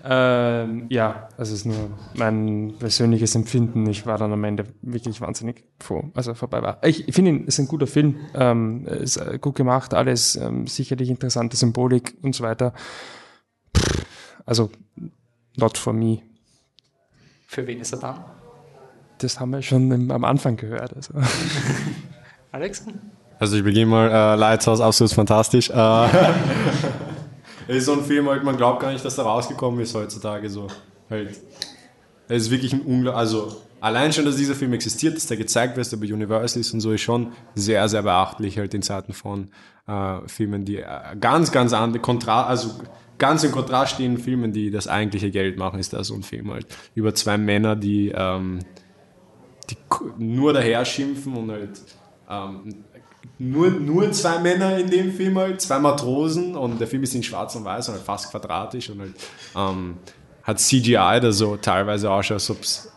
ähm, 0.06 0.88
ja, 0.90 1.30
also 1.38 1.54
es 1.54 1.62
ist 1.62 1.66
nur 1.66 1.92
mein 2.16 2.74
persönliches 2.78 3.36
Empfinden. 3.36 3.88
Ich 3.88 4.06
war 4.06 4.18
dann 4.18 4.34
am 4.34 4.44
Ende 4.44 4.66
wirklich 4.82 5.22
wahnsinnig 5.22 5.64
froh, 5.80 6.12
als 6.14 6.28
er 6.28 6.36
vorbei 6.36 6.62
war. 6.62 6.84
Ich 6.84 7.06
finde 7.12 7.32
ihn, 7.32 7.46
ist 7.46 7.58
ein 7.60 7.68
guter 7.68 7.88
Film, 7.88 8.18
ähm, 8.34 8.86
ist 8.86 9.16
äh, 9.16 9.40
gut 9.40 9.56
gemacht, 9.56 9.94
alles 9.94 10.36
ähm, 10.36 10.68
sicherlich 10.68 11.10
interessante 11.10 11.56
Symbolik 11.56 12.18
und 12.22 12.36
so 12.36 12.44
weiter. 12.44 12.74
Pff, 13.78 14.06
also 14.46 14.70
not 15.56 15.78
for 15.78 15.94
me. 15.94 16.20
Für 17.48 17.66
wen 17.66 17.80
ist 17.80 17.94
er 17.94 18.00
dann? 18.00 18.26
Das 19.20 19.40
haben 19.40 19.52
wir 19.52 19.62
schon 19.62 19.90
im, 19.90 20.12
am 20.12 20.26
Anfang 20.26 20.58
gehört. 20.58 20.94
Also. 20.94 21.14
Alex? 22.52 22.86
Also 23.40 23.56
ich 23.56 23.64
beginne 23.64 23.86
mal, 23.86 24.10
äh, 24.10 24.36
Lighthouse, 24.36 24.82
absolut 24.82 25.14
fantastisch. 25.14 25.70
Äh, 25.70 25.74
es 27.74 27.80
ist 27.80 27.86
so 27.86 27.94
ein 27.94 28.04
Film, 28.04 28.30
halt, 28.30 28.44
man 28.44 28.58
glaubt 28.58 28.82
gar 28.82 28.92
nicht, 28.92 29.04
dass 29.04 29.18
er 29.18 29.26
rausgekommen 29.26 29.80
ist 29.80 29.96
heutzutage. 29.96 30.50
So. 30.50 30.68
Halt, 31.10 31.30
es 32.28 32.44
ist 32.44 32.52
wirklich 32.52 32.74
ein 32.74 32.82
Unglaublich, 32.82 33.20
also 33.20 33.62
allein 33.80 34.14
schon, 34.14 34.26
dass 34.26 34.38
dieser 34.38 34.56
Film 34.56 34.74
existiert, 34.74 35.16
dass 35.16 35.28
der 35.28 35.38
gezeigt 35.38 35.76
wird, 35.76 35.92
der 35.92 35.98
bei 35.98 36.12
Universal 36.12 36.62
ist 36.62 36.74
und 36.74 36.80
so, 36.80 36.92
ist 36.92 37.02
schon 37.02 37.34
sehr, 37.56 37.88
sehr 37.90 38.04
beachtlich 38.04 38.58
halt 38.58 38.74
in 38.74 38.82
Zeiten 38.82 39.14
von 39.14 39.50
äh, 39.88 40.20
Filmen, 40.28 40.66
die 40.66 40.78
äh, 40.78 40.88
ganz, 41.20 41.52
ganz 41.52 41.74
andere, 41.74 42.02
Kontra 42.02 42.46
also 42.46 42.72
ganz 43.18 43.44
im 43.44 43.52
Kontrast 43.52 43.96
stehen 43.96 44.18
Filmen, 44.18 44.52
die 44.54 44.72
das 44.72 44.88
eigentliche 44.88 45.32
Geld 45.32 45.58
machen, 45.58 45.80
ist 45.80 45.94
da 45.94 46.04
so 46.04 46.14
ein 46.14 46.24
Film 46.24 46.52
halt. 46.52 46.68
Über 46.96 47.14
zwei 47.14 47.38
Männer, 47.38 47.76
die, 47.76 48.12
ähm, 48.16 48.60
die 49.70 49.78
nur 50.18 50.54
daher 50.54 50.84
schimpfen 50.86 51.36
und 51.36 51.52
halt 51.52 51.82
ähm, 52.30 52.84
nur, 53.40 53.70
nur 53.72 54.12
zwei 54.12 54.40
Männer 54.40 54.78
in 54.78 54.90
dem 54.90 55.12
Film 55.14 55.38
halt, 55.38 55.62
zwei 55.62 55.80
Matrosen 55.80 56.56
und 56.56 56.80
der 56.80 56.88
Film 56.88 57.04
ist 57.04 57.16
in 57.16 57.24
schwarz 57.24 57.56
und 57.56 57.66
weiß 57.66 57.90
und 57.90 57.96
halt 57.96 58.04
fast 58.04 58.32
quadratisch 58.32 58.90
und 58.90 59.00
halt 59.00 59.14
ähm, 59.56 59.98
hat 60.44 60.60
CGI, 60.60 61.20
das 61.22 61.38
so 61.38 61.56
teilweise 61.58 62.12
ausschaut, 62.12 62.42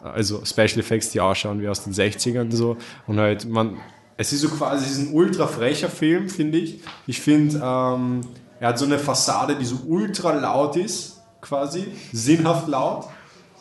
also 0.03 0.45
Special 0.45 0.79
Effects, 0.79 1.11
die 1.11 1.21
ausschauen 1.21 1.61
wie 1.61 1.69
aus 1.69 1.85
den 1.85 1.93
60ern 1.93 2.43
und 2.43 2.53
so 2.53 2.77
und 3.07 3.19
halt 3.19 3.49
man, 3.49 3.79
es 4.17 4.33
ist 4.33 4.41
so 4.41 4.49
quasi, 4.49 4.85
es 4.85 4.93
ist 4.93 5.09
ein 5.09 5.15
ultra 5.15 5.47
frecher 5.47 5.91
Film, 5.91 6.29
finde 6.29 6.59
ich. 6.59 6.81
Ich 7.07 7.21
finde, 7.21 7.61
ähm, 7.63 8.23
er 8.61 8.69
hat 8.69 8.79
so 8.79 8.87
eine 8.87 8.99
Fassade, 8.99 9.57
die 9.57 9.65
so 9.65 9.77
ultra 9.87 10.33
laut 10.33 10.77
ist, 10.77 11.21
quasi, 11.41 11.87
sinnhaft 12.13 12.69
laut. 12.69 13.09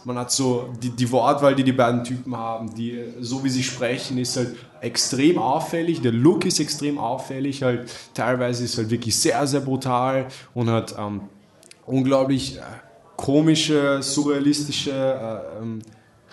Man 0.05 0.17
hat 0.17 0.31
so 0.31 0.69
die, 0.81 0.89
die 0.89 1.11
Wortwahl, 1.11 1.55
die 1.55 1.63
die 1.63 1.71
beiden 1.71 2.03
Typen 2.03 2.37
haben, 2.37 2.73
die, 2.73 3.03
so 3.19 3.43
wie 3.43 3.49
sie 3.49 3.63
sprechen, 3.63 4.17
ist 4.19 4.37
halt 4.37 4.55
extrem 4.81 5.39
auffällig. 5.39 6.01
Der 6.01 6.11
Look 6.11 6.45
ist 6.45 6.59
extrem 6.59 6.97
auffällig, 6.97 7.63
halt 7.63 7.89
teilweise 8.13 8.63
ist 8.63 8.77
halt 8.77 8.89
wirklich 8.89 9.19
sehr, 9.19 9.45
sehr 9.47 9.61
brutal 9.61 10.27
und 10.53 10.69
hat 10.69 10.95
ähm, 10.97 11.21
unglaublich 11.85 12.57
äh, 12.57 12.61
komische, 13.15 14.01
surrealistische 14.01 14.91
äh, 14.91 15.61
ähm, 15.61 15.81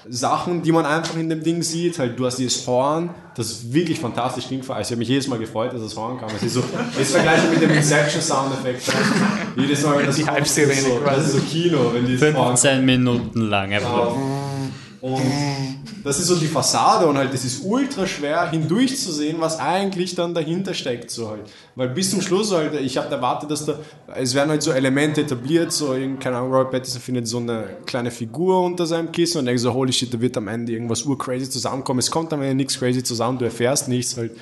Sachen, 0.08 0.62
die 0.62 0.72
man 0.72 0.84
einfach 0.84 1.16
in 1.16 1.28
dem 1.28 1.42
Ding 1.42 1.62
sieht. 1.62 1.98
Halt, 1.98 2.18
du 2.18 2.26
hast 2.26 2.36
dieses 2.36 2.66
Horn, 2.66 3.10
das 3.36 3.72
wirklich 3.72 3.98
fantastisch 4.00 4.46
klingt. 4.46 4.68
Also 4.68 4.80
ich 4.80 4.86
habe 4.90 4.96
mich 4.98 5.08
jedes 5.08 5.28
Mal 5.28 5.38
gefreut, 5.38 5.72
dass 5.72 5.82
das 5.82 5.96
Horn 5.96 6.18
kam. 6.18 6.28
Es 6.36 6.42
ist 6.42 6.54
so, 6.54 6.62
es 7.00 7.10
vergleiche 7.12 7.48
mit 7.48 7.62
dem 7.62 7.70
Inception 7.70 8.22
Soundeffekt. 8.22 8.82
Jedes 9.56 9.82
Mal, 9.82 9.98
wenn 9.98 10.06
das 10.06 10.16
Die 10.16 10.22
kommt, 10.22 10.40
ist 10.40 10.54
so, 10.54 11.00
das 11.04 11.26
ist 11.26 11.32
so 11.32 11.38
Kino, 11.40 11.90
wenn 11.92 12.06
dieses 12.06 12.34
Horn 12.34 12.56
15 12.56 12.84
Minuten 12.84 13.40
lang. 13.42 13.72
einfach. 13.72 14.14
und 15.00 15.81
das 16.04 16.18
ist 16.18 16.26
so 16.26 16.36
die 16.36 16.46
Fassade 16.46 17.06
und 17.06 17.16
halt, 17.16 17.32
es 17.32 17.44
ist 17.44 17.64
ultra 17.64 18.06
schwer 18.06 18.50
hindurchzusehen, 18.50 19.40
was 19.40 19.58
eigentlich 19.58 20.14
dann 20.14 20.34
dahinter 20.34 20.74
steckt. 20.74 21.10
So 21.10 21.30
halt. 21.30 21.42
Weil 21.76 21.90
bis 21.90 22.10
zum 22.10 22.20
Schluss 22.20 22.52
halt, 22.52 22.74
ich 22.80 22.96
habe 22.96 23.08
erwartet, 23.14 23.50
dass 23.50 23.64
da, 23.64 23.78
es 24.14 24.34
werden 24.34 24.50
halt 24.50 24.62
so 24.62 24.72
Elemente 24.72 25.20
etabliert, 25.20 25.72
so, 25.72 25.96
keine 26.18 26.36
Ahnung, 26.36 26.52
Robert 26.52 26.72
Pattinson 26.72 27.00
findet 27.00 27.28
so 27.28 27.38
eine 27.38 27.64
kleine 27.86 28.10
Figur 28.10 28.62
unter 28.62 28.86
seinem 28.86 29.12
Kissen 29.12 29.38
und 29.38 29.46
denkt 29.46 29.60
so, 29.60 29.72
holy 29.72 29.92
shit, 29.92 30.12
da 30.12 30.20
wird 30.20 30.36
am 30.36 30.48
Ende 30.48 30.72
irgendwas 30.72 31.02
urcrazy 31.02 31.48
zusammenkommen. 31.48 32.00
Es 32.00 32.10
kommt 32.10 32.32
am 32.32 32.42
Ende 32.42 32.56
nichts 32.56 32.78
crazy 32.78 33.02
zusammen, 33.02 33.38
du 33.38 33.44
erfährst 33.44 33.88
nichts 33.88 34.16
halt. 34.16 34.32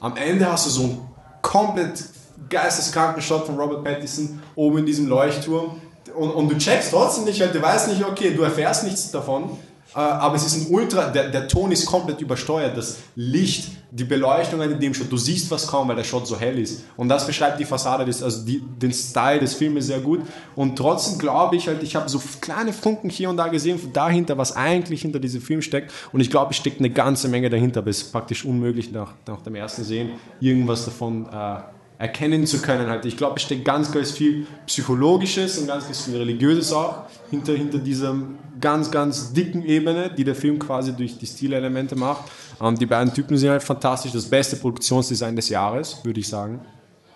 Am 0.00 0.16
Ende 0.16 0.50
hast 0.50 0.66
du 0.66 0.70
so 0.70 0.82
einen 0.82 1.00
komplett 1.42 2.02
geisteskranken 2.48 3.20
Shot 3.20 3.46
von 3.46 3.58
Robert 3.58 3.84
Pattinson 3.84 4.40
oben 4.54 4.78
in 4.78 4.86
diesem 4.86 5.06
Leuchtturm 5.06 5.80
und, 6.14 6.30
und 6.30 6.48
du 6.50 6.58
checkst 6.58 6.90
trotzdem 6.90 7.24
nicht, 7.24 7.40
halt, 7.40 7.54
du 7.54 7.60
weißt 7.60 7.88
nicht, 7.88 8.04
okay, 8.04 8.32
du 8.34 8.42
erfährst 8.42 8.84
nichts 8.84 9.10
davon, 9.10 9.50
aber 9.98 10.36
es 10.36 10.46
ist 10.46 10.56
ein 10.56 10.72
Ultra, 10.72 11.08
der, 11.08 11.30
der 11.30 11.48
Ton 11.48 11.72
ist 11.72 11.86
komplett 11.86 12.20
übersteuert, 12.20 12.76
das 12.76 12.98
Licht, 13.16 13.70
die 13.90 14.04
Beleuchtung 14.04 14.60
in 14.62 14.78
dem 14.78 14.94
Shot, 14.94 15.10
du 15.10 15.16
siehst 15.16 15.50
was 15.50 15.66
kaum, 15.66 15.88
weil 15.88 15.96
der 15.96 16.04
Shot 16.04 16.26
so 16.26 16.38
hell 16.38 16.58
ist. 16.58 16.84
Und 16.96 17.08
das 17.08 17.26
beschreibt 17.26 17.58
die 17.58 17.64
Fassade, 17.64 18.04
des, 18.04 18.22
also 18.22 18.44
die, 18.44 18.60
den 18.60 18.92
Style 18.92 19.40
des 19.40 19.54
Filmes 19.54 19.86
sehr 19.86 20.00
gut. 20.00 20.20
Und 20.54 20.76
trotzdem 20.76 21.18
glaube 21.18 21.56
ich 21.56 21.66
halt, 21.66 21.82
ich 21.82 21.96
habe 21.96 22.08
so 22.08 22.22
kleine 22.40 22.72
Funken 22.72 23.10
hier 23.10 23.30
und 23.30 23.36
da 23.36 23.48
gesehen, 23.48 23.80
dahinter, 23.92 24.38
was 24.38 24.54
eigentlich 24.54 25.02
hinter 25.02 25.18
diesem 25.18 25.42
Film 25.42 25.60
steckt. 25.60 25.92
Und 26.12 26.20
ich 26.20 26.30
glaube, 26.30 26.52
es 26.52 26.58
steckt 26.58 26.78
eine 26.78 26.90
ganze 26.90 27.28
Menge 27.28 27.50
dahinter, 27.50 27.80
aber 27.80 27.90
es 27.90 28.02
ist 28.02 28.12
praktisch 28.12 28.44
unmöglich 28.44 28.92
nach, 28.92 29.14
nach 29.26 29.42
dem 29.42 29.56
ersten 29.56 29.82
Sehen, 29.82 30.10
irgendwas 30.40 30.84
davon 30.84 31.26
äh, 31.26 31.60
erkennen 32.00 32.46
zu 32.46 32.60
können. 32.62 32.88
Halt. 32.88 33.04
Ich 33.04 33.16
glaube, 33.16 33.36
es 33.36 33.42
steckt 33.42 33.64
ganz, 33.64 33.92
ganz 33.92 34.10
viel 34.10 34.46
Psychologisches 34.66 35.58
und 35.58 35.66
ganz, 35.66 35.84
ganz 35.84 36.02
viel 36.06 36.16
Religiöses 36.16 36.72
auch 36.72 37.02
hinter, 37.30 37.52
hinter 37.52 37.78
dieser 37.78 38.16
ganz, 38.58 38.90
ganz 38.90 39.34
dicken 39.34 39.62
Ebene, 39.62 40.10
die 40.16 40.24
der 40.24 40.34
Film 40.34 40.58
quasi 40.58 40.94
durch 40.96 41.18
die 41.18 41.26
Stilelemente 41.26 41.96
macht. 41.96 42.24
Ähm, 42.60 42.78
die 42.78 42.86
beiden 42.86 43.12
Typen 43.12 43.36
sind 43.36 43.50
halt 43.50 43.62
fantastisch. 43.62 44.12
Das 44.12 44.24
beste 44.24 44.56
Produktionsdesign 44.56 45.36
des 45.36 45.50
Jahres, 45.50 45.98
würde 46.02 46.20
ich 46.20 46.28
sagen. 46.28 46.60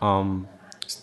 Ähm, 0.02 0.44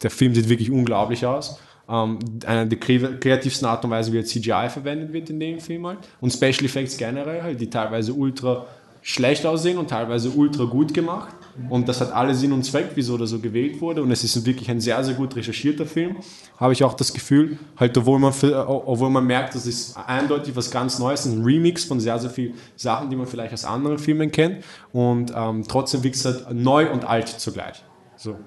der 0.04 0.12
Film 0.12 0.36
sieht 0.36 0.48
wirklich 0.48 0.70
unglaublich 0.70 1.26
aus. 1.26 1.60
Ähm, 1.90 2.20
eine 2.46 2.68
der 2.68 2.80
kre- 2.80 3.18
kreativsten 3.18 3.68
Art 3.68 3.84
und 3.84 3.90
Weise, 3.90 4.14
wie 4.14 4.24
CGI 4.24 4.70
verwendet 4.70 5.12
wird 5.12 5.32
in 5.32 5.40
dem 5.40 5.60
Film 5.60 5.88
halt. 5.88 5.98
Und 6.20 6.32
Special 6.32 6.66
Effects 6.66 6.98
generell, 6.98 7.42
halt, 7.42 7.60
die 7.60 7.70
teilweise 7.70 8.14
ultra 8.14 8.68
schlecht 9.02 9.46
aussehen 9.46 9.78
und 9.78 9.90
teilweise 9.90 10.30
ultra 10.30 10.66
gut 10.66 10.94
gemacht. 10.94 11.36
Und 11.70 11.90
das 11.90 12.00
hat 12.00 12.12
alle 12.14 12.34
Sinn 12.34 12.54
und 12.54 12.64
Zweck, 12.64 12.92
wieso 12.96 13.18
der 13.18 13.28
so 13.28 13.40
gewählt 13.40 13.82
wurde. 13.82 14.02
Und 14.02 14.12
es 14.12 14.24
ist 14.24 14.46
wirklich 14.46 14.70
ein 14.70 14.80
sehr, 14.80 15.04
sehr 15.04 15.16
gut 15.16 15.36
recherchierter 15.36 15.86
Film. 15.86 16.18
Habe 16.58 16.74
ich 16.74 16.84
auch 16.84 16.94
das 16.94 17.14
Gefühl, 17.14 17.58
halt, 17.78 17.98
obwohl 17.98 18.20
man, 18.20 18.34
obwohl 18.34 19.10
man 19.10 19.26
merkt, 19.26 19.56
das 19.56 19.66
ist 19.66 19.98
eindeutig 19.98 20.56
was 20.56 20.72
ganz 20.72 20.98
Neues, 21.00 21.26
ein 21.26 21.44
Remix 21.44 21.84
von 21.84 22.00
sehr, 22.00 22.18
sehr 22.20 22.30
vielen 22.30 22.54
Sachen, 22.76 23.10
die 23.10 23.16
man 23.16 23.28
vielleicht 23.28 23.54
aus 23.54 23.66
anderen 23.66 23.98
Filmen 23.98 24.32
kennt. 24.32 24.64
Und 24.94 25.34
ähm, 25.36 25.64
trotzdem 25.68 26.04
wirkt 26.04 26.16
es 26.16 26.26
halt 26.26 26.54
neu 26.54 26.90
und 26.92 27.06
alt 27.06 27.28
zugleich. 27.28 27.84
So. 28.16 28.38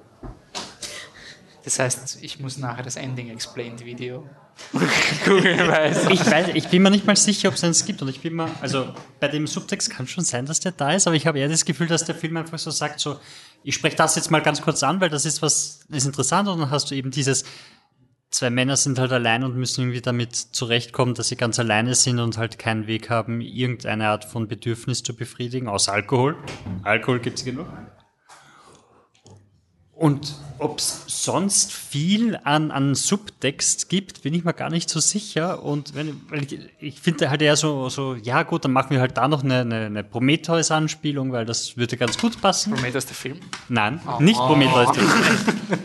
Das 1.64 1.78
heißt, 1.78 2.18
ich 2.22 2.40
muss 2.40 2.58
nachher 2.58 2.82
das 2.82 2.96
Ending 2.96 3.30
Explained 3.30 3.84
Video 3.84 4.24
ich, 4.74 6.26
weiß, 6.26 6.48
ich 6.54 6.68
bin 6.68 6.82
mir 6.82 6.90
nicht 6.90 7.06
mal 7.06 7.16
sicher, 7.16 7.48
ob 7.48 7.54
es 7.54 7.64
eins 7.64 7.84
gibt. 7.84 8.02
Und 8.02 8.08
ich 8.08 8.20
bin 8.20 8.34
mir, 8.34 8.50
also 8.60 8.88
bei 9.20 9.28
dem 9.28 9.46
Subtext 9.46 9.90
kann 9.90 10.06
schon 10.06 10.24
sein, 10.24 10.46
dass 10.46 10.60
der 10.60 10.72
da 10.72 10.92
ist, 10.92 11.06
aber 11.06 11.16
ich 11.16 11.26
habe 11.26 11.38
eher 11.38 11.48
das 11.48 11.64
Gefühl, 11.64 11.86
dass 11.86 12.04
der 12.04 12.14
Film 12.14 12.36
einfach 12.36 12.58
so 12.58 12.70
sagt, 12.70 13.00
so, 13.00 13.18
ich 13.62 13.74
spreche 13.74 13.96
das 13.96 14.16
jetzt 14.16 14.30
mal 14.30 14.42
ganz 14.42 14.62
kurz 14.62 14.82
an, 14.82 15.00
weil 15.00 15.10
das 15.10 15.24
ist 15.24 15.42
was, 15.42 15.80
ist 15.88 16.06
interessant. 16.06 16.48
Und 16.48 16.60
dann 16.60 16.70
hast 16.70 16.90
du 16.90 16.94
eben 16.94 17.10
dieses, 17.10 17.44
zwei 18.30 18.50
Männer 18.50 18.76
sind 18.76 18.98
halt 18.98 19.12
allein 19.12 19.44
und 19.44 19.56
müssen 19.56 19.82
irgendwie 19.82 20.00
damit 20.00 20.34
zurechtkommen, 20.34 21.14
dass 21.14 21.28
sie 21.28 21.36
ganz 21.36 21.58
alleine 21.58 21.94
sind 21.94 22.18
und 22.18 22.36
halt 22.36 22.58
keinen 22.58 22.86
Weg 22.86 23.10
haben, 23.10 23.40
irgendeine 23.40 24.08
Art 24.08 24.24
von 24.24 24.48
Bedürfnis 24.48 25.02
zu 25.02 25.14
befriedigen, 25.14 25.68
außer 25.68 25.92
Alkohol. 25.92 26.36
Alkohol 26.82 27.20
gibt 27.20 27.38
es 27.38 27.44
genug. 27.44 27.66
Und 29.96 30.34
ob 30.58 30.78
es 30.78 31.04
sonst 31.06 31.72
viel 31.72 32.38
an, 32.42 32.70
an 32.70 32.94
Subtext 32.94 33.88
gibt, 33.88 34.22
bin 34.22 34.34
ich 34.34 34.44
mir 34.44 34.52
gar 34.52 34.70
nicht 34.70 34.90
so 34.90 34.98
sicher. 34.98 35.62
Und 35.62 35.94
wenn, 35.94 36.20
ich, 36.32 36.58
ich 36.80 37.00
finde 37.00 37.30
halt 37.30 37.42
eher 37.42 37.56
so, 37.56 37.88
so, 37.88 38.14
ja 38.14 38.42
gut, 38.42 38.64
dann 38.64 38.72
machen 38.72 38.90
wir 38.90 39.00
halt 39.00 39.16
da 39.16 39.28
noch 39.28 39.44
eine, 39.44 39.60
eine, 39.60 39.86
eine 39.86 40.04
Prometheus-Anspielung, 40.04 41.32
weil 41.32 41.44
das 41.44 41.76
würde 41.76 41.96
ganz 41.96 42.18
gut 42.18 42.40
passen. 42.40 42.72
Prometheus 42.74 43.06
der 43.06 43.14
Film? 43.14 43.40
Nein, 43.68 44.00
oh. 44.06 44.20
nicht 44.20 44.38
Prometheus 44.38 44.92
der 44.92 45.02
Film. 45.04 45.80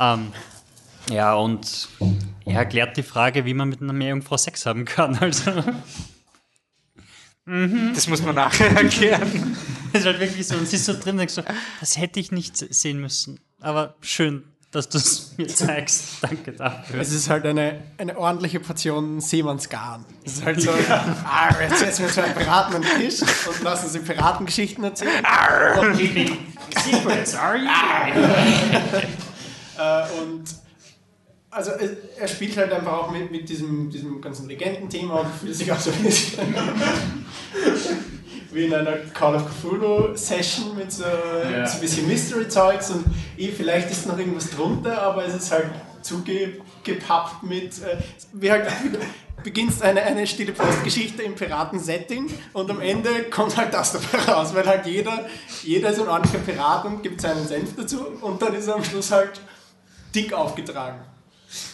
ähm, 0.00 0.32
ja, 1.10 1.34
und 1.34 1.88
er 2.46 2.60
erklärt 2.60 2.96
die 2.96 3.02
Frage, 3.02 3.44
wie 3.44 3.54
man 3.54 3.68
mit 3.68 3.82
einer 3.82 3.92
Meerjungfrau 3.92 4.36
Sex 4.36 4.64
haben 4.64 4.84
kann. 4.84 5.18
Also. 5.18 5.50
Mhm. 7.44 7.92
Das 7.94 8.08
muss 8.08 8.22
man 8.22 8.36
nachher 8.36 8.70
erklären. 8.76 9.56
Das 9.92 10.00
ist 10.02 10.06
halt 10.06 10.20
wirklich 10.20 10.46
so, 10.46 10.56
und 10.56 10.66
siehst 10.68 10.84
so 10.84 10.92
drin 10.94 11.12
und 11.12 11.18
denkst 11.18 11.34
so, 11.34 11.42
das 11.80 11.98
hätte 11.98 12.20
ich 12.20 12.32
nicht 12.32 12.56
sehen 12.56 13.00
müssen. 13.00 13.40
Aber 13.60 13.94
schön, 14.00 14.44
dass 14.70 14.88
du 14.88 14.98
es 14.98 15.34
mir 15.36 15.46
zeigst. 15.48 16.04
Danke 16.22 16.52
dafür. 16.52 17.00
Es 17.00 17.12
ist 17.12 17.28
halt 17.28 17.44
eine, 17.46 17.82
eine 17.98 18.18
ordentliche 18.18 18.58
Portion 18.60 19.20
Seemannsgarn. 19.20 20.04
Es 20.24 20.34
ist 20.34 20.44
halt 20.44 20.60
so, 20.60 20.70
ah, 20.70 21.54
jetzt 21.60 21.78
setzen 21.78 22.02
wir 22.04 22.08
zwei 22.08 22.30
Piraten 22.30 22.76
am 22.76 22.82
Tisch 22.82 23.20
und 23.20 23.62
lassen 23.62 23.88
sie 23.88 24.00
Piratengeschichten 24.00 24.82
erzählen. 24.82 25.24
Secrets, 26.84 27.34
are 27.34 27.58
you? 27.58 27.68
äh, 29.78 30.22
und 30.22 30.44
also 31.50 31.72
er 32.18 32.28
spielt 32.28 32.56
halt 32.56 32.72
einfach 32.72 32.92
auch 32.92 33.10
mit, 33.10 33.30
mit 33.30 33.46
diesem, 33.46 33.90
diesem 33.90 34.22
ganzen 34.22 34.48
Legendenthema 34.48 35.20
und 35.20 35.34
fühlt 35.34 35.54
sich 35.54 35.70
auch 35.70 35.78
so 35.78 35.90
ein 35.90 36.02
bisschen 36.02 36.38
wie 38.52 38.66
in 38.66 38.74
einer 38.74 38.96
Call 39.14 39.34
of 39.34 39.44
Cthulhu 39.48 40.16
Session 40.16 40.76
mit 40.76 40.92
so, 40.92 41.04
ja. 41.04 41.66
so 41.66 41.74
ein 41.74 41.80
bisschen 41.80 42.06
Mystery-Zeugs 42.06 42.90
und 42.90 43.04
eh, 43.36 43.50
vielleicht 43.50 43.90
ist 43.90 44.06
noch 44.06 44.18
irgendwas 44.18 44.50
drunter, 44.50 45.00
aber 45.02 45.24
es 45.26 45.34
ist 45.34 45.50
halt 45.50 45.70
zugepappt 46.02 47.42
mit, 47.42 47.82
äh, 47.82 47.96
wie 48.32 48.50
halt 48.50 48.66
beginnst 49.42 49.82
eine, 49.82 50.02
eine 50.02 50.26
stille 50.26 50.52
Postgeschichte 50.52 51.22
im 51.22 51.34
Piraten-Setting 51.34 52.32
und 52.52 52.70
am 52.70 52.80
Ende 52.80 53.24
kommt 53.24 53.56
halt 53.56 53.74
das 53.74 53.92
dabei 53.92 54.24
raus, 54.32 54.54
weil 54.54 54.66
halt 54.66 54.86
jeder, 54.86 55.26
jeder 55.62 55.90
ist 55.90 56.00
ein 56.00 56.08
ordentlicher 56.08 56.44
Pirat 56.44 56.84
und 56.84 57.02
gibt 57.02 57.20
seinen 57.20 57.46
Senf 57.46 57.74
dazu 57.76 58.06
und 58.20 58.40
dann 58.40 58.54
ist 58.54 58.68
er 58.68 58.76
am 58.76 58.84
Schluss 58.84 59.10
halt 59.10 59.40
dick 60.14 60.32
aufgetragen. 60.32 61.00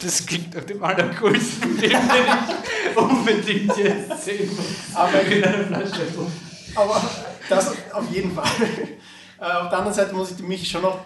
Das 0.02 0.26
klingt 0.26 0.56
auf 0.56 0.66
dem 0.66 0.82
allercoolsten 0.82 1.78
Film, 1.78 1.92
den 1.92 1.92
ich 1.92 2.96
unbedingt 2.96 3.76
jetzt 3.76 4.24
sehen 4.24 4.50
muss. 4.56 4.94
Aber 4.94 5.20
in 5.22 5.44
einer 5.44 5.64
Flasche. 5.66 6.06
Aber 6.78 7.02
das 7.48 7.72
auf 7.92 8.10
jeden 8.12 8.32
Fall. 8.32 8.46
Äh, 9.40 9.44
auf 9.44 9.68
der 9.68 9.78
anderen 9.78 9.94
Seite 9.94 10.14
muss 10.14 10.32
ich 10.32 10.40
mich 10.40 10.68
schon 10.68 10.82
noch 10.82 10.98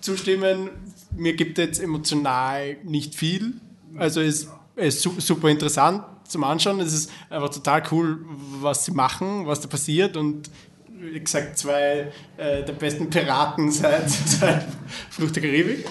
zustimmen, 0.00 0.68
mir 1.16 1.34
gibt 1.34 1.56
jetzt 1.58 1.80
emotional 1.80 2.76
nicht 2.84 3.14
viel. 3.14 3.54
Also 3.96 4.20
es 4.20 4.48
ist 4.76 5.02
super 5.02 5.48
interessant 5.48 6.04
zum 6.28 6.44
Anschauen. 6.44 6.80
Es 6.80 6.92
ist 6.92 7.10
einfach 7.30 7.50
total 7.50 7.82
cool, 7.90 8.24
was 8.60 8.84
sie 8.84 8.92
machen, 8.92 9.46
was 9.46 9.60
da 9.60 9.68
passiert 9.68 10.16
und 10.16 10.50
wie 10.88 11.20
gesagt, 11.20 11.58
zwei 11.58 12.12
äh, 12.36 12.64
der 12.64 12.72
besten 12.72 13.10
Piraten 13.10 13.70
seit, 13.70 14.10
seit 14.26 14.66
Flucht 15.10 15.36
der 15.36 15.42
Karibik. 15.42 15.86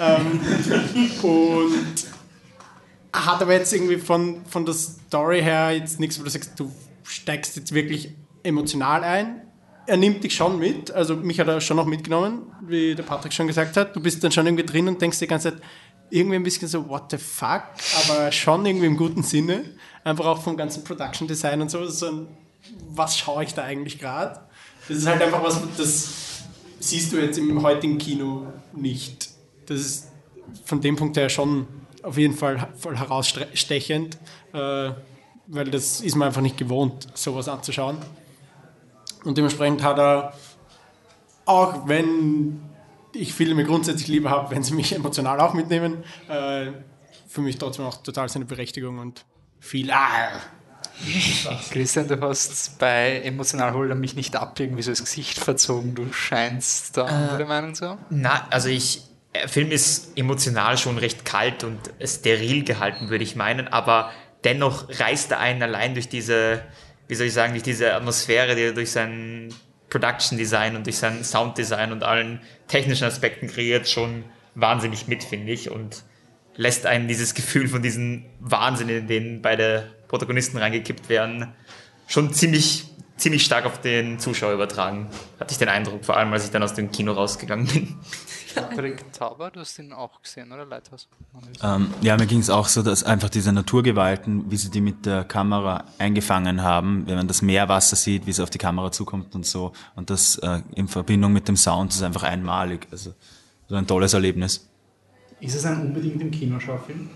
ähm, 0.00 0.40
und 1.22 2.06
hat 3.12 3.42
aber 3.42 3.52
jetzt 3.52 3.72
irgendwie 3.72 3.98
von, 3.98 4.44
von 4.46 4.64
der 4.64 4.74
Story 4.74 5.42
her 5.42 5.70
jetzt 5.72 6.00
nichts, 6.00 6.18
wo 6.18 6.24
du 6.24 6.30
sagst, 6.30 6.52
du 6.58 6.72
steigst 7.04 7.56
jetzt 7.56 7.72
wirklich 7.72 8.10
emotional 8.44 9.02
ein. 9.02 9.42
Er 9.86 9.96
nimmt 9.96 10.24
dich 10.24 10.34
schon 10.34 10.58
mit, 10.58 10.90
also 10.92 11.16
mich 11.16 11.40
hat 11.40 11.48
er 11.48 11.60
schon 11.60 11.76
noch 11.76 11.84
mitgenommen, 11.84 12.52
wie 12.62 12.94
der 12.94 13.02
Patrick 13.02 13.32
schon 13.32 13.46
gesagt 13.46 13.76
hat. 13.76 13.94
Du 13.94 14.00
bist 14.00 14.22
dann 14.24 14.32
schon 14.32 14.46
irgendwie 14.46 14.64
drin 14.64 14.88
und 14.88 15.02
denkst 15.02 15.18
die 15.18 15.26
ganze 15.26 15.52
Zeit 15.52 15.62
irgendwie 16.10 16.36
ein 16.36 16.42
bisschen 16.42 16.68
so, 16.68 16.88
what 16.88 17.10
the 17.10 17.18
fuck, 17.18 17.64
aber 18.04 18.30
schon 18.32 18.64
irgendwie 18.64 18.86
im 18.86 18.96
guten 18.96 19.22
Sinne. 19.22 19.64
Einfach 20.04 20.26
auch 20.26 20.42
vom 20.42 20.56
ganzen 20.56 20.84
Production 20.84 21.26
Design 21.26 21.60
und 21.60 21.70
so. 21.70 21.84
so 21.86 22.06
ein, 22.06 22.28
was 22.88 23.18
schaue 23.18 23.44
ich 23.44 23.52
da 23.52 23.64
eigentlich 23.64 23.98
gerade? 23.98 24.40
Das 24.88 24.98
ist 24.98 25.06
halt 25.06 25.20
einfach 25.20 25.42
was, 25.42 25.60
das 25.76 26.44
siehst 26.78 27.12
du 27.12 27.18
jetzt 27.18 27.38
im 27.38 27.62
heutigen 27.62 27.98
Kino 27.98 28.46
nicht. 28.74 29.30
Das 29.66 29.80
ist 29.80 30.08
von 30.64 30.80
dem 30.80 30.96
Punkt 30.96 31.16
her 31.16 31.28
schon 31.28 31.66
auf 32.02 32.18
jeden 32.18 32.34
Fall 32.34 32.68
voll 32.76 32.96
herausstechend, 32.96 34.18
äh, 34.52 34.90
weil 35.46 35.70
das 35.70 36.00
ist 36.00 36.14
man 36.16 36.28
einfach 36.28 36.42
nicht 36.42 36.56
gewohnt, 36.56 37.08
sowas 37.14 37.48
anzuschauen. 37.48 37.96
Und 39.24 39.38
dementsprechend 39.38 39.82
hat 39.82 39.98
er, 39.98 40.32
auch 41.46 41.88
wenn 41.88 42.60
ich 43.12 43.32
Filme 43.32 43.64
grundsätzlich 43.64 44.08
lieber 44.08 44.30
habe, 44.30 44.54
wenn 44.54 44.62
sie 44.62 44.74
mich 44.74 44.94
emotional 44.94 45.40
auch 45.40 45.54
mitnehmen, 45.54 46.04
äh, 46.28 46.72
für 47.28 47.40
mich 47.40 47.58
trotzdem 47.58 47.84
auch 47.84 48.02
total 48.02 48.28
seine 48.28 48.44
Berechtigung 48.44 48.98
und 48.98 49.24
viel 49.60 49.90
ah, 49.90 50.28
Christian, 51.70 52.08
du 52.08 52.20
hast 52.20 52.78
bei 52.78 53.20
Emotional 53.22 53.72
Holder 53.72 53.94
mich 53.94 54.14
nicht 54.14 54.36
ab 54.36 54.58
irgendwie 54.58 54.82
so 54.82 54.92
das 54.92 55.00
Gesicht 55.00 55.38
verzogen. 55.38 55.94
Du 55.94 56.12
scheinst 56.12 56.96
da 56.96 57.06
äh, 57.06 57.10
andere 57.10 57.46
Meinung 57.46 57.74
zu 57.74 57.88
haben? 57.88 58.04
Na, 58.10 58.46
also 58.50 58.68
ich, 58.68 59.02
der 59.34 59.48
Film 59.48 59.70
ist 59.70 60.16
emotional 60.16 60.78
schon 60.78 60.98
recht 60.98 61.24
kalt 61.24 61.64
und 61.64 61.78
steril 62.02 62.64
gehalten, 62.64 63.08
würde 63.08 63.24
ich 63.24 63.34
meinen, 63.34 63.68
aber 63.68 64.10
dennoch 64.44 64.88
reißt 64.88 65.32
er 65.32 65.40
einen 65.40 65.62
allein 65.62 65.94
durch 65.94 66.08
diese, 66.08 66.62
wie 67.08 67.14
soll 67.14 67.26
ich 67.26 67.32
sagen, 67.32 67.52
durch 67.52 67.62
diese 67.62 67.94
Atmosphäre, 67.94 68.54
die 68.54 68.62
er 68.62 68.72
durch 68.72 68.90
sein 68.90 69.52
Production 69.90 70.38
Design 70.38 70.76
und 70.76 70.86
durch 70.86 70.98
sein 70.98 71.22
Sound 71.24 71.56
Design 71.58 71.92
und 71.92 72.02
allen 72.02 72.40
technischen 72.66 73.04
Aspekten 73.04 73.46
kreiert, 73.48 73.88
schon 73.88 74.24
wahnsinnig 74.54 75.06
mit, 75.06 75.22
finde 75.22 75.52
ich, 75.52 75.70
und 75.70 76.04
lässt 76.56 76.86
einen 76.86 77.08
dieses 77.08 77.34
Gefühl 77.34 77.68
von 77.68 77.82
diesem 77.82 78.24
Wahnsinn, 78.40 78.88
in 78.88 79.06
den 79.06 79.42
beide 79.42 79.92
Protagonisten 80.08 80.58
reingekippt 80.58 81.08
werden, 81.08 81.52
schon 82.06 82.32
ziemlich, 82.32 82.86
ziemlich 83.16 83.44
stark 83.44 83.66
auf 83.66 83.80
den 83.80 84.18
Zuschauer 84.18 84.52
übertragen. 84.52 85.08
Hatte 85.40 85.52
ich 85.52 85.58
den 85.58 85.68
Eindruck, 85.68 86.04
vor 86.04 86.16
allem 86.16 86.32
als 86.32 86.44
ich 86.44 86.50
dann 86.50 86.62
aus 86.62 86.74
dem 86.74 86.90
Kino 86.90 87.12
rausgegangen 87.12 87.66
bin. 87.66 87.96
Patrick 88.54 89.12
Tauber, 89.12 89.50
du 89.50 89.60
hast 89.60 89.78
ihn 89.78 89.92
auch 89.92 90.22
gesehen, 90.22 90.52
oder 90.52 90.64
Leithaus? 90.64 91.08
Ähm, 91.62 91.88
ja, 92.00 92.16
mir 92.16 92.26
ging 92.26 92.40
es 92.40 92.50
auch 92.50 92.68
so, 92.68 92.82
dass 92.82 93.04
einfach 93.04 93.28
diese 93.28 93.52
Naturgewalten, 93.52 94.50
wie 94.50 94.56
sie 94.56 94.70
die 94.70 94.80
mit 94.80 95.06
der 95.06 95.24
Kamera 95.24 95.84
eingefangen 95.98 96.62
haben, 96.62 97.06
wenn 97.06 97.16
man 97.16 97.28
das 97.28 97.42
Meerwasser 97.42 97.96
sieht, 97.96 98.26
wie 98.26 98.30
es 98.30 98.40
auf 98.40 98.50
die 98.50 98.58
Kamera 98.58 98.92
zukommt 98.92 99.34
und 99.34 99.46
so, 99.46 99.72
und 99.96 100.10
das 100.10 100.38
äh, 100.38 100.60
in 100.74 100.88
Verbindung 100.88 101.32
mit 101.32 101.48
dem 101.48 101.56
Sound, 101.56 101.90
das 101.90 101.96
ist 101.96 102.02
einfach 102.02 102.22
einmalig. 102.22 102.86
Also 102.90 103.14
so 103.68 103.74
ein 103.74 103.86
tolles 103.86 104.14
Erlebnis. 104.14 104.68
Ist 105.40 105.54
es 105.54 105.64
ein 105.64 105.80
unbedingt 105.80 106.20
im 106.20 106.30
Kinoschaufilm? 106.30 107.10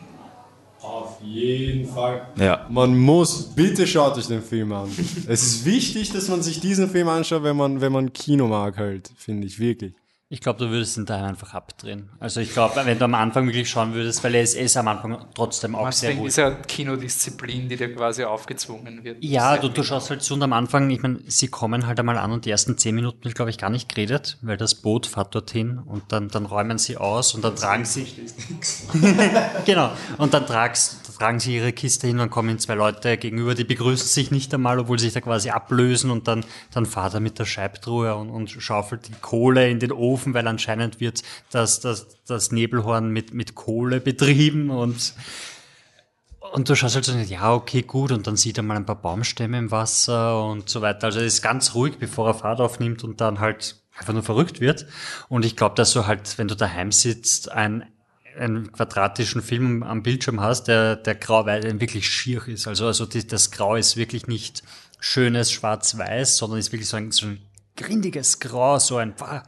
Auf 0.80 1.20
jeden 1.22 1.88
Fall. 1.88 2.28
Ja. 2.36 2.66
Man 2.70 2.96
muss, 2.96 3.42
bitte 3.54 3.86
schaut 3.86 4.16
euch 4.16 4.28
den 4.28 4.42
Film 4.42 4.72
an. 4.72 4.88
es 5.26 5.42
ist 5.42 5.64
wichtig, 5.64 6.12
dass 6.12 6.28
man 6.28 6.42
sich 6.42 6.60
diesen 6.60 6.88
Film 6.88 7.08
anschaut, 7.08 7.42
wenn 7.42 7.56
man, 7.56 7.80
wenn 7.80 7.92
man 7.92 8.12
Kino 8.12 8.46
mag 8.46 8.76
halt, 8.78 9.10
finde 9.16 9.46
ich, 9.46 9.58
wirklich. 9.58 9.94
Ich 10.30 10.42
glaube, 10.42 10.58
du 10.58 10.68
würdest 10.68 10.98
ihn 10.98 11.06
daheim 11.06 11.24
einfach 11.24 11.54
abdrehen. 11.54 12.10
Also 12.20 12.40
ich 12.40 12.52
glaube, 12.52 12.74
wenn 12.84 12.98
du 12.98 13.06
am 13.06 13.14
Anfang 13.14 13.46
wirklich 13.46 13.70
schauen 13.70 13.94
würdest, 13.94 14.22
weil 14.22 14.34
er 14.34 14.42
ist, 14.42 14.56
er 14.56 14.64
ist 14.64 14.76
am 14.76 14.86
Anfang 14.86 15.24
trotzdem 15.34 15.74
auch 15.74 15.90
sehr 15.90 16.10
Deswegen 16.10 16.20
gut. 16.20 16.28
ist 16.28 16.36
ja 16.36 16.50
Kinodisziplin, 16.50 17.66
die 17.70 17.76
dir 17.76 17.94
quasi 17.94 18.24
aufgezwungen 18.24 19.04
wird. 19.04 19.24
Ja, 19.24 19.56
du, 19.56 19.70
du 19.70 19.82
schaust 19.82 20.10
halt 20.10 20.22
zu 20.22 20.34
und 20.34 20.42
am 20.42 20.52
Anfang, 20.52 20.90
ich 20.90 21.00
meine, 21.00 21.20
sie 21.28 21.48
kommen 21.48 21.86
halt 21.86 21.98
einmal 21.98 22.18
an 22.18 22.30
und 22.32 22.44
die 22.44 22.50
ersten 22.50 22.76
zehn 22.76 22.94
Minuten 22.94 23.24
wird, 23.24 23.36
glaube 23.36 23.50
ich, 23.50 23.56
gar 23.56 23.70
nicht 23.70 23.88
geredet, 23.88 24.36
weil 24.42 24.58
das 24.58 24.74
Boot 24.74 25.06
fährt 25.06 25.34
dorthin 25.34 25.78
und 25.78 26.12
dann, 26.12 26.28
dann 26.28 26.44
räumen 26.44 26.76
sie 26.76 26.98
aus 26.98 27.32
und 27.32 27.42
dann 27.42 27.56
tragen 27.56 27.86
sie. 27.86 28.06
genau. 29.64 29.92
Und 30.18 30.34
dann 30.34 30.44
tragst, 30.44 31.08
tragen 31.18 31.40
sie 31.40 31.56
ihre 31.56 31.72
Kiste 31.72 32.06
hin 32.06 32.20
und 32.20 32.30
kommen 32.30 32.58
zwei 32.58 32.74
Leute 32.74 33.16
gegenüber, 33.16 33.54
die 33.54 33.64
begrüßen 33.64 34.06
sich 34.06 34.30
nicht 34.30 34.52
einmal, 34.54 34.78
obwohl 34.78 34.98
sie 34.98 35.06
sich 35.06 35.14
da 35.14 35.20
quasi 35.20 35.48
ablösen 35.50 36.10
und 36.10 36.28
dann, 36.28 36.44
dann 36.72 36.86
fahrt 36.86 37.14
er 37.14 37.20
mit 37.20 37.38
der 37.38 37.44
Scheibtruhe 37.44 38.14
und, 38.14 38.30
und 38.30 38.50
schaufelt 38.50 39.08
die 39.08 39.14
Kohle 39.20 39.68
in 39.70 39.80
den 39.80 39.90
Ofen, 39.90 40.17
weil 40.26 40.46
anscheinend 40.46 41.00
wird 41.00 41.22
das, 41.50 41.80
das, 41.80 42.06
das 42.26 42.52
Nebelhorn 42.52 43.10
mit, 43.10 43.34
mit 43.34 43.54
Kohle 43.54 44.00
betrieben 44.00 44.70
und 44.70 45.14
und 46.52 46.70
du 46.70 46.74
schaust 46.74 46.94
halt 46.94 47.04
so, 47.04 47.12
ja, 47.12 47.52
okay, 47.52 47.82
gut, 47.82 48.10
und 48.10 48.26
dann 48.26 48.36
sieht 48.36 48.56
er 48.56 48.62
mal 48.62 48.76
ein 48.76 48.86
paar 48.86 49.02
Baumstämme 49.02 49.58
im 49.58 49.70
Wasser 49.70 50.42
und 50.42 50.70
so 50.70 50.80
weiter. 50.80 51.08
Also 51.08 51.20
er 51.20 51.26
ist 51.26 51.42
ganz 51.42 51.74
ruhig, 51.74 51.98
bevor 51.98 52.26
er 52.28 52.32
Fahrt 52.32 52.60
aufnimmt 52.60 53.04
und 53.04 53.20
dann 53.20 53.38
halt 53.38 53.76
einfach 53.98 54.14
nur 54.14 54.22
verrückt 54.22 54.58
wird. 54.58 54.86
Und 55.28 55.44
ich 55.44 55.56
glaube, 55.56 55.74
dass 55.74 55.92
du 55.92 56.06
halt, 56.06 56.38
wenn 56.38 56.48
du 56.48 56.54
daheim 56.54 56.90
sitzt, 56.90 57.52
ein 57.52 57.84
einen 58.38 58.72
quadratischen 58.72 59.42
Film 59.42 59.82
am 59.82 60.02
Bildschirm 60.02 60.40
hast, 60.40 60.68
der, 60.68 60.96
der 60.96 61.16
grau-weiß 61.16 61.64
wirklich 61.80 62.08
schier 62.08 62.46
ist. 62.46 62.68
Also, 62.68 62.86
also 62.86 63.04
die, 63.04 63.26
das 63.26 63.50
Grau 63.50 63.74
ist 63.76 63.96
wirklich 63.96 64.26
nicht 64.26 64.62
schönes 65.00 65.50
Schwarz-Weiß, 65.50 66.36
sondern 66.36 66.58
ist 66.58 66.72
wirklich 66.72 66.88
so 66.88 66.96
ein, 66.96 67.10
so 67.10 67.26
ein 67.26 67.40
grindiges 67.76 68.40
Grau, 68.40 68.78
so 68.78 68.96
ein, 68.96 69.14
boah, 69.14 69.42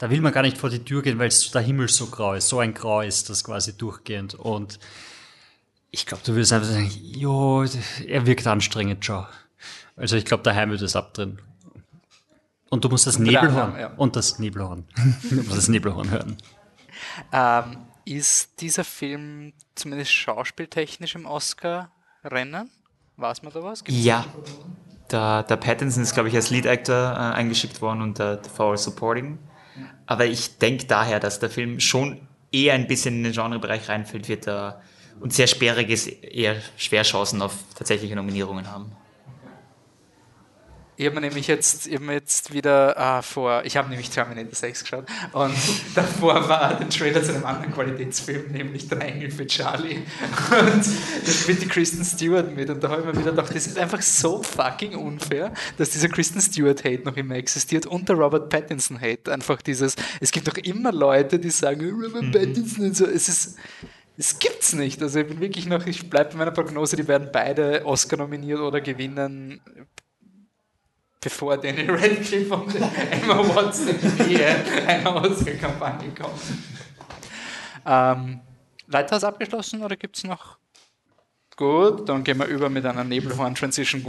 da 0.00 0.08
will 0.08 0.22
man 0.22 0.32
gar 0.32 0.40
nicht 0.40 0.56
vor 0.56 0.70
die 0.70 0.82
Tür 0.82 1.02
gehen, 1.02 1.18
weil 1.18 1.28
es 1.28 1.50
der 1.50 1.60
Himmel 1.60 1.86
so 1.88 2.06
grau 2.06 2.32
ist. 2.32 2.48
So 2.48 2.58
ein 2.58 2.72
Grau 2.72 3.02
ist 3.02 3.28
das 3.28 3.44
quasi 3.44 3.76
durchgehend. 3.76 4.34
Und 4.34 4.80
ich 5.90 6.06
glaube, 6.06 6.22
du 6.24 6.32
würdest 6.32 6.54
einfach 6.54 6.68
sagen, 6.68 6.90
jo, 7.02 7.66
er 8.06 8.24
wirkt 8.24 8.46
anstrengend, 8.46 9.04
schau. 9.04 9.26
Also 9.96 10.16
ich 10.16 10.24
glaube, 10.24 10.42
daheim 10.42 10.70
würde 10.70 10.86
es 10.86 10.96
abdrehen. 10.96 11.38
Und 12.70 12.82
du 12.82 12.88
musst 12.88 13.06
das 13.06 13.16
der 13.16 13.26
Nebelhorn 13.26 13.78
ja. 13.78 13.88
und 13.98 14.16
das 14.16 14.38
Nebelhorn. 14.38 14.84
du 15.28 15.36
musst 15.36 15.58
das 15.58 15.68
Nebelhorn 15.68 16.10
hören. 16.10 16.38
Ähm, 17.30 17.76
ist 18.06 18.62
dieser 18.62 18.84
Film 18.84 19.52
zumindest 19.74 20.12
schauspieltechnisch 20.12 21.14
im 21.14 21.26
Oscar-Rennen? 21.26 22.70
Weiß 23.18 23.42
man 23.42 23.52
da 23.52 23.62
was? 23.62 23.84
Gibt's 23.84 24.02
Ja. 24.02 24.24
Der, 25.10 25.42
der 25.42 25.56
Pattinson 25.56 26.04
ist, 26.04 26.14
glaube 26.14 26.30
ich, 26.30 26.36
als 26.36 26.48
Lead 26.48 26.66
Actor 26.66 27.12
äh, 27.12 27.34
eingeschickt 27.34 27.82
worden 27.82 28.00
und 28.00 28.18
der 28.18 28.42
for 28.44 28.78
Supporting. 28.78 29.38
Aber 30.10 30.26
ich 30.26 30.58
denke 30.58 30.86
daher, 30.86 31.20
dass 31.20 31.38
der 31.38 31.50
Film 31.50 31.78
schon 31.78 32.26
eher 32.50 32.74
ein 32.74 32.88
bisschen 32.88 33.18
in 33.18 33.22
den 33.22 33.32
Genrebereich 33.32 33.88
reinfällt, 33.88 34.28
wird 34.28 34.48
er 34.48 34.82
und 35.20 35.32
sehr 35.32 35.46
sperrig 35.46 35.88
ist, 35.88 36.08
eher 36.08 36.56
schwer 36.76 37.04
Chancen 37.04 37.40
auf 37.40 37.54
tatsächliche 37.76 38.16
Nominierungen 38.16 38.68
haben. 38.68 38.90
Ich 41.00 41.06
habe 41.06 41.14
mir 41.14 41.22
nämlich 41.22 41.46
jetzt, 41.46 41.86
ich 41.86 41.98
jetzt 41.98 42.52
wieder 42.52 42.94
äh, 42.94 43.22
vor, 43.22 43.62
ich 43.64 43.78
habe 43.78 43.88
nämlich 43.88 44.10
Terminator 44.10 44.54
6 44.54 44.82
geschaut 44.82 45.06
und 45.32 45.54
davor 45.94 46.46
war 46.46 46.74
der 46.74 46.90
Trailer 46.90 47.22
zu 47.22 47.32
einem 47.32 47.46
anderen 47.46 47.72
Qualitätsfilm, 47.72 48.52
nämlich 48.52 48.86
Der 48.88 49.00
Engel 49.00 49.30
für 49.30 49.46
Charlie. 49.46 49.96
Und 49.96 50.84
da 51.24 51.32
spielt 51.32 51.62
die 51.62 51.68
Kristen 51.68 52.04
Stewart 52.04 52.54
mit 52.54 52.68
und 52.68 52.84
da 52.84 52.90
habe 52.90 53.00
ich 53.00 53.06
mir 53.06 53.18
wieder 53.18 53.30
gedacht, 53.30 53.48
das 53.48 53.66
ist 53.66 53.78
einfach 53.78 54.02
so 54.02 54.42
fucking 54.42 54.94
unfair, 54.94 55.54
dass 55.78 55.88
dieser 55.88 56.10
Kristen 56.10 56.38
Stewart-Hate 56.38 57.04
noch 57.04 57.16
immer 57.16 57.36
existiert 57.36 57.86
und 57.86 58.06
der 58.10 58.16
Robert 58.16 58.50
Pattinson-Hate. 58.50 59.32
Einfach 59.32 59.62
dieses, 59.62 59.96
es 60.20 60.30
gibt 60.30 60.48
doch 60.48 60.58
immer 60.58 60.92
Leute, 60.92 61.38
die 61.38 61.48
sagen, 61.48 61.92
Robert 61.92 62.30
Pattinson 62.30 62.84
und 62.84 62.96
so, 62.96 63.06
es 63.06 63.26
ist... 63.30 63.56
Es 64.18 64.38
gibt's 64.38 64.74
nicht. 64.74 65.00
Also 65.00 65.20
ich 65.20 65.28
bin 65.28 65.40
wirklich 65.40 65.66
noch, 65.66 65.86
ich 65.86 66.10
bleibe 66.10 66.32
bei 66.32 66.36
meiner 66.36 66.50
Prognose, 66.50 66.94
die 66.94 67.08
werden 67.08 67.30
beide 67.32 67.86
Oscar 67.86 68.18
nominiert 68.18 68.60
oder 68.60 68.82
gewinnen, 68.82 69.62
bevor 71.20 71.56
Danny 71.58 71.86
Radcliffe 71.88 72.54
und 72.54 72.74
Emma 72.74 73.38
Watson 73.54 73.88
in 73.88 74.00
die 74.00 74.22
Nähe 74.22 74.56
einer 74.86 75.14
Oscar-Kampagne 75.16 76.10
kommen. 76.14 76.64
Ähm, 77.86 78.40
Lighthouse 78.86 79.24
abgeschlossen 79.24 79.82
oder 79.82 79.96
gibt 79.96 80.16
es 80.16 80.24
noch? 80.24 80.56
Gut, 81.56 82.08
dann 82.08 82.24
gehen 82.24 82.38
wir 82.38 82.46
über 82.46 82.70
mit 82.70 82.86
einer 82.86 83.04
Nebelhorn-Transition. 83.04 84.02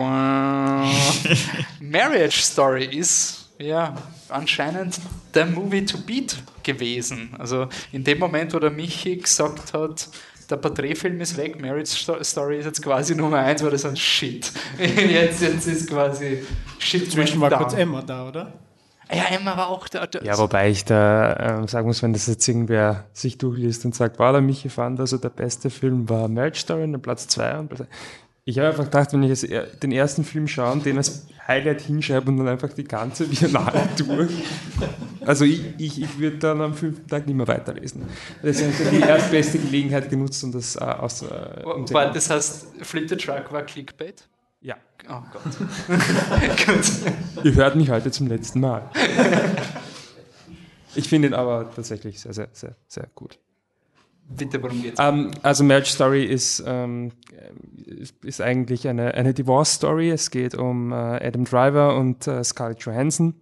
Marriage 1.81 2.41
Story 2.41 2.85
ist 2.85 3.49
ja 3.59 3.93
anscheinend 4.29 4.99
der 5.33 5.45
Movie 5.47 5.85
to 5.85 5.97
beat 5.97 6.37
gewesen. 6.63 7.35
Also 7.37 7.67
in 7.91 8.03
dem 8.05 8.19
Moment, 8.19 8.53
wo 8.53 8.59
der 8.59 8.71
Michi 8.71 9.17
gesagt 9.17 9.73
hat, 9.73 10.09
der 10.51 10.57
Porträtfilm 10.57 11.19
ist 11.21 11.37
weg, 11.37 11.59
Marriage 11.61 11.95
Sto- 11.95 12.21
Story 12.23 12.59
ist 12.59 12.65
jetzt 12.65 12.81
quasi 12.83 13.15
Nummer 13.15 13.37
eins, 13.39 13.63
war 13.63 13.71
das 13.71 13.85
ein 13.85 13.95
Shit. 13.95 14.51
Jetzt, 14.79 15.41
jetzt 15.41 15.65
ist 15.67 15.89
quasi 15.89 16.43
Shit. 16.79 17.05
Inzwischen 17.05 17.41
went 17.41 17.51
war 17.51 17.59
kurz. 17.59 17.73
Emma 17.73 18.01
da, 18.01 18.27
oder? 18.27 18.53
Ja, 19.13 19.23
Emma 19.35 19.57
war 19.57 19.67
auch 19.69 19.89
da. 19.89 20.07
Ja, 20.23 20.37
wobei 20.37 20.69
ich 20.69 20.85
da 20.85 21.59
ähm, 21.59 21.67
sagen 21.67 21.85
muss, 21.87 22.01
wenn 22.01 22.13
das 22.13 22.27
jetzt 22.27 22.47
irgendwer 22.47 23.05
sich 23.11 23.37
durchliest 23.37 23.83
und 23.83 23.93
sagt, 23.93 24.19
war 24.19 24.31
der 24.31 24.39
Michi 24.41 24.69
fand, 24.69 24.99
also 25.01 25.17
der 25.17 25.29
beste 25.29 25.69
Film 25.69 26.07
war 26.07 26.29
Marriage 26.29 26.59
Story, 26.61 26.83
und 26.83 27.01
Platz 27.01 27.27
2 27.27 27.59
und 27.59 27.67
Platz 27.69 27.87
ich 28.45 28.57
habe 28.57 28.69
einfach 28.69 28.85
gedacht, 28.85 29.13
wenn 29.13 29.23
ich 29.23 29.29
jetzt 29.29 29.43
er- 29.43 29.67
den 29.67 29.91
ersten 29.91 30.23
Film 30.23 30.47
schaue 30.47 30.71
und 30.73 30.85
den 30.85 30.97
als 30.97 31.27
Highlight 31.47 31.81
hinschreibe 31.81 32.29
und 32.29 32.37
dann 32.37 32.47
einfach 32.47 32.71
die 32.73 32.83
ganze 32.83 33.25
Biennale 33.27 33.87
durch. 33.97 34.31
Also 35.25 35.45
ich, 35.45 35.61
ich, 35.77 36.01
ich 36.01 36.19
würde 36.19 36.37
dann 36.37 36.61
am 36.61 36.73
fünften 36.73 37.07
Tag 37.07 37.27
nicht 37.27 37.35
mehr 37.35 37.47
weiterlesen. 37.47 38.03
Deswegen 38.41 38.73
habe 38.73 38.83
ich 38.83 38.89
die 39.03 39.07
erstbeste 39.09 39.59
Gelegenheit 39.59 40.09
genutzt, 40.09 40.43
um 40.43 40.51
das 40.51 40.75
äh, 40.75 40.79
aus. 40.79 41.21
Äh. 41.23 41.27
Weil 41.91 42.11
das 42.13 42.29
heißt, 42.29 42.67
Flip 42.81 43.07
the 43.09 43.15
Truck 43.15 43.51
war 43.51 43.63
Clickbait? 43.63 44.27
Ja. 44.61 44.75
Oh 45.09 45.21
Gott. 45.33 45.43
Ihr 47.43 47.55
hört 47.55 47.75
mich 47.75 47.89
heute 47.89 48.11
zum 48.11 48.27
letzten 48.27 48.59
Mal. 48.59 48.89
Ich 50.95 51.09
finde 51.09 51.29
ihn 51.29 51.33
aber 51.33 51.71
tatsächlich 51.75 52.19
sehr, 52.19 52.33
sehr, 52.33 52.49
sehr, 52.53 52.75
sehr 52.87 53.07
gut. 53.15 53.39
Bitte, 54.37 54.61
worum 54.61 54.81
geht's? 54.81 54.99
Ähm, 54.99 55.31
also 55.41 55.63
Marriage 55.63 55.91
Story 55.91 56.23
ist, 56.23 56.63
ähm, 56.65 57.11
ist 58.23 58.41
eigentlich 58.41 58.87
eine, 58.87 59.13
eine 59.13 59.33
Divorce-Story. 59.33 60.09
Es 60.09 60.31
geht 60.31 60.55
um 60.55 60.91
äh, 60.91 60.95
Adam 60.95 61.45
Driver 61.45 61.97
und 61.97 62.27
äh, 62.27 62.43
Scarlett 62.43 62.81
Johansson, 62.81 63.35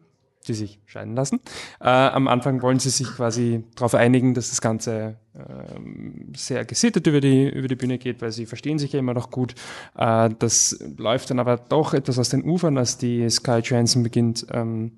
die 0.48 0.54
sich 0.54 0.80
scheiden 0.86 1.16
lassen. 1.16 1.40
Äh, 1.80 1.90
am 1.90 2.28
Anfang 2.28 2.62
wollen 2.62 2.80
sie 2.80 2.90
sich 2.90 3.08
quasi 3.08 3.64
darauf 3.76 3.94
einigen, 3.94 4.34
dass 4.34 4.50
das 4.50 4.62
Ganze 4.62 5.18
ähm, 5.36 6.34
sehr 6.36 6.66
gesittet 6.66 7.06
über 7.08 7.22
die, 7.22 7.50
über 7.50 7.68
die 7.68 7.76
Bühne 7.76 7.98
geht, 7.98 8.22
weil 8.22 8.32
sie 8.32 8.46
verstehen 8.46 8.80
sich 8.80 8.94
ja 8.94 9.00
immer 9.00 9.14
noch 9.14 9.30
gut. 9.32 9.54
Äh, 9.98 10.30
das 10.40 10.80
läuft 10.98 11.30
dann 11.30 11.40
aber 11.40 11.58
doch 11.58 11.94
etwas 11.94 12.18
aus 12.18 12.30
den 12.30 12.44
Ufern, 12.44 12.78
als 12.78 12.98
die 12.98 13.30
Scarlett 13.30 13.68
Johansson 13.68 14.04
beginnt, 14.04 14.48
ähm, 14.52 14.94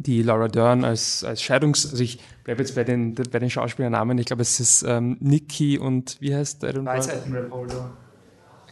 die 0.00 0.22
Laura 0.22 0.48
Dern 0.48 0.84
als, 0.84 1.24
als 1.24 1.42
Scheidungs... 1.42 1.90
Also 1.90 2.02
ich 2.02 2.20
bleibe 2.44 2.62
jetzt 2.62 2.74
bei 2.74 2.84
den, 2.84 3.14
bei 3.14 3.38
den 3.38 3.50
Schauspielernamen. 3.50 4.18
Ich 4.18 4.26
glaube, 4.26 4.42
es 4.42 4.60
ist 4.60 4.82
ähm, 4.82 5.16
Nikki 5.20 5.78
und 5.78 6.16
wie 6.20 6.34
heißt 6.34 6.62
der? 6.62 6.72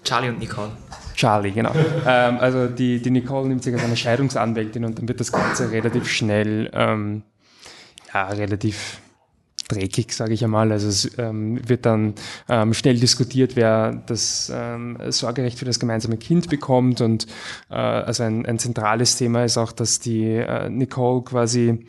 Charlie 0.05 0.29
und 0.31 0.39
Nicole. 0.39 0.71
Charlie, 1.15 1.51
genau. 1.51 1.73
ähm, 2.07 2.39
also 2.39 2.67
die, 2.67 3.01
die 3.01 3.11
Nicole 3.11 3.49
nimmt 3.49 3.63
sich 3.63 3.75
als 3.75 3.85
eine 3.85 3.97
Scheidungsanwältin 3.97 4.85
und 4.85 4.99
dann 4.99 5.09
wird 5.09 5.21
das 5.21 5.33
Ganze 5.33 5.71
relativ 5.71 6.09
schnell, 6.09 6.71
ähm, 6.73 7.23
ja, 8.15 8.29
relativ 8.29 9.01
dreckig, 9.69 10.13
sage 10.13 10.35
ich 10.35 10.45
einmal. 10.45 10.73
Also 10.73 10.89
es 10.89 11.19
ähm, 11.19 11.61
wird 11.69 11.87
dann 11.87 12.15
ähm, 12.49 12.75
schnell 12.75 12.99
diskutiert, 12.99 13.57
wer 13.57 14.03
das 14.07 14.51
ähm, 14.55 14.99
Sorgerecht 15.09 15.59
für 15.59 15.65
das 15.65 15.79
gemeinsame 15.79 16.17
Kind 16.17 16.49
bekommt. 16.49 17.01
Und 17.01 17.27
äh, 17.71 17.75
also 17.75 18.23
ein, 18.23 18.47
ein 18.47 18.59
zentrales 18.59 19.17
Thema 19.17 19.45
ist 19.45 19.59
auch, 19.59 19.73
dass 19.73 20.01
die 20.01 20.25
äh, 20.25 20.69
Nicole 20.69 21.23
quasi 21.23 21.87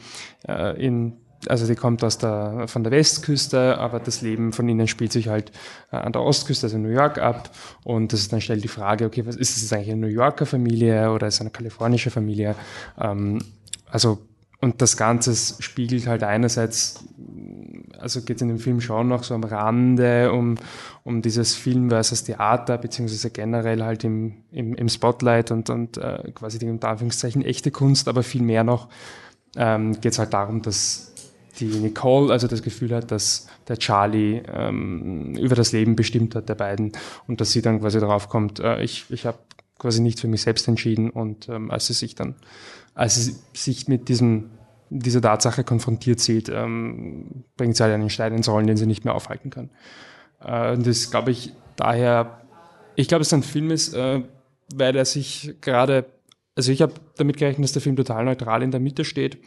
äh, 0.47 0.85
in 0.85 1.14
also 1.47 1.65
die 1.65 1.76
kommt 1.76 2.03
aus 2.03 2.18
der, 2.18 2.68
von 2.68 2.84
der 2.84 2.91
Westküste, 2.91 3.77
aber 3.77 3.99
das 3.99 4.22
Leben 4.22 4.51
von 4.51 4.68
ihnen 4.68 4.88
spielt 4.88 5.11
sich 5.11 5.30
halt 5.30 5.51
äh, 5.91 5.95
an 5.95 6.11
der 6.11 6.22
Ostküste, 6.22 6.65
also 6.65 6.76
in 6.76 6.84
New 6.84 6.89
York 6.89 7.18
ab. 7.18 7.49
Und 7.84 8.11
das 8.11 8.22
ist 8.22 8.34
dann 8.34 8.41
schnell 8.41 8.60
die 8.60 8.68
Frage, 8.68 9.06
okay, 9.06 9.26
was 9.26 9.35
ist 9.35 9.61
jetzt 9.61 9.72
eigentlich 9.72 9.91
eine 9.91 10.01
New 10.01 10.14
Yorker 10.14 10.45
Familie 10.45 11.11
oder 11.11 11.27
ist 11.27 11.35
es 11.35 11.41
eine 11.41 11.49
kalifornische 11.49 12.11
Familie? 12.11 12.56
Ähm, 12.99 13.41
also, 13.89 14.19
und 14.61 14.81
das 14.81 14.98
Ganze 14.98 15.36
spiegelt 15.61 16.07
halt 16.07 16.23
einerseits, 16.23 17.06
also 17.98 18.22
geht 18.22 18.38
es 18.38 18.41
in 18.41 18.49
dem 18.49 18.60
Film 18.60 18.81
schon 18.81 19.07
noch 19.07 19.23
so 19.23 19.34
am 19.34 19.44
Rande 19.44 20.31
um, 20.31 20.56
um 21.03 21.22
dieses 21.22 21.56
Film 21.56 21.90
versus 21.90 22.26
Theater, 22.26 22.77
beziehungsweise 22.77 23.30
generell 23.30 23.84
halt 23.84 24.03
im, 24.03 24.44
im, 24.52 24.76
im 24.76 24.90
Spotlight 24.90 25.52
und, 25.52 25.69
und 25.69 25.98
äh, 25.98 26.31
quasi 26.34 26.60
die 26.60 26.68
unter 26.68 26.90
Anführungszeichen 26.90 27.41
echte 27.44 27.72
Kunst, 27.72 28.07
aber 28.10 28.22
viel 28.23 28.41
mehr 28.41 28.64
noch 28.64 28.90
ähm, 29.56 29.99
geht 30.02 30.14
es 30.14 30.19
halt 30.19 30.34
darum, 30.34 30.61
dass 30.61 31.14
die 31.60 31.65
Nicole 31.65 32.31
also 32.31 32.48
das 32.48 32.61
Gefühl 32.61 32.94
hat, 32.94 33.11
dass 33.11 33.48
der 33.68 33.77
Charlie 33.77 34.41
ähm, 34.48 35.36
über 35.36 35.56
das 35.56 35.72
Leben 35.72 35.95
bestimmt 35.95 36.36
hat 36.36 36.49
der 36.49 36.56
beiden 36.56 36.91
und 37.27 37.41
dass 37.41 37.52
sie 37.52 37.61
dann 37.61 37.80
quasi 37.80 37.99
darauf 37.99 38.30
kommt, 38.30 38.60
äh, 38.60 38.81
ich, 38.84 39.06
ich 39.10 39.26
habe 39.26 39.38
quasi 39.77 40.02
nicht 40.02 40.19
für 40.19 40.27
mich 40.27 40.41
selbst 40.41 40.68
entschieden 40.68 41.10
und 41.10 41.49
ähm, 41.49 41.72
als 41.72 41.88
sie 41.88 41.94
sich 41.94 42.15
dann, 42.15 42.36
als 42.99 43.15
sie 43.15 43.35
sich 43.53 43.88
mit 43.88 44.09
diesem 44.09 44.49
dieser 44.89 45.21
Tatsache 45.21 45.63
konfrontiert 45.63 46.19
sieht, 46.19 46.49
ähm, 46.49 47.45
bringt 47.55 47.77
sie 47.77 47.84
halt 47.84 47.93
einen 47.93 48.09
Stein 48.09 48.34
ins 48.34 48.49
Rollen, 48.49 48.67
den 48.67 48.76
sie 48.76 48.88
nicht 48.88 49.05
mehr 49.05 49.13
aufhalten 49.13 49.51
kann. 49.51 49.69
Äh, 50.43 50.77
das 50.77 51.09
glaube 51.09 51.31
ich 51.31 51.53
daher, 51.77 52.41
ich 52.95 53.07
glaube, 53.07 53.21
es 53.21 53.31
ein 53.31 53.43
Film 53.43 53.71
ist, 53.71 53.93
äh, 53.93 54.23
weil 54.76 54.97
er 54.97 55.05
sich 55.05 55.55
gerade, 55.61 56.07
also 56.55 56.73
ich 56.73 56.81
habe 56.81 56.93
damit 57.15 57.38
gerechnet, 57.38 57.63
dass 57.65 57.71
der 57.71 57.81
Film 57.81 57.95
total 57.95 58.26
neutral 58.26 58.63
in 58.63 58.71
der 58.71 58.81
Mitte 58.81 59.05
steht 59.05 59.38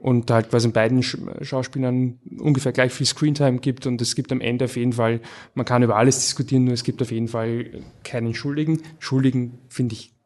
und 0.00 0.28
halt, 0.30 0.52
in 0.52 0.72
beiden 0.72 1.02
Schauspielern 1.02 2.18
ungefähr 2.40 2.72
gleich 2.72 2.92
viel 2.92 3.06
Screentime 3.06 3.58
gibt 3.58 3.86
und 3.86 4.02
es 4.02 4.16
gibt 4.16 4.32
am 4.32 4.40
Ende 4.40 4.64
auf 4.64 4.76
jeden 4.76 4.94
Fall, 4.94 5.20
man 5.54 5.66
kann 5.66 5.84
über 5.84 5.96
alles 5.96 6.18
diskutieren, 6.18 6.64
nur 6.64 6.74
es 6.74 6.82
gibt 6.82 7.00
auf 7.00 7.12
jeden 7.12 7.28
Fall 7.28 7.82
keinen 8.02 8.34
Schuldigen. 8.34 8.82
Schuldigen 8.98 9.58
finde 9.68 9.94
ich 9.94 10.17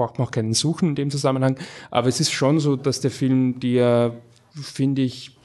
braucht 0.00 0.18
man 0.18 0.26
auch 0.26 0.32
keinen 0.32 0.54
suchen 0.54 0.90
in 0.90 0.94
dem 0.94 1.10
Zusammenhang. 1.10 1.58
Aber 1.90 2.08
es 2.08 2.20
ist 2.20 2.32
schon 2.32 2.58
so, 2.58 2.76
dass 2.76 3.00
der 3.00 3.10
Film 3.10 3.60
dir, 3.60 4.16
finde 4.54 5.02
ich, 5.02 5.36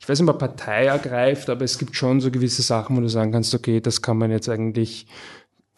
ich 0.00 0.08
weiß 0.08 0.20
nicht, 0.20 0.28
ob 0.28 0.38
Partei 0.38 0.86
ergreift, 0.86 1.48
aber 1.48 1.62
es 1.62 1.78
gibt 1.78 1.94
schon 1.94 2.20
so 2.20 2.30
gewisse 2.30 2.62
Sachen, 2.62 2.96
wo 2.96 3.00
du 3.00 3.08
sagen 3.08 3.30
kannst, 3.30 3.54
okay, 3.54 3.80
das 3.80 4.02
kann 4.02 4.18
man 4.18 4.32
jetzt 4.32 4.48
eigentlich 4.48 5.06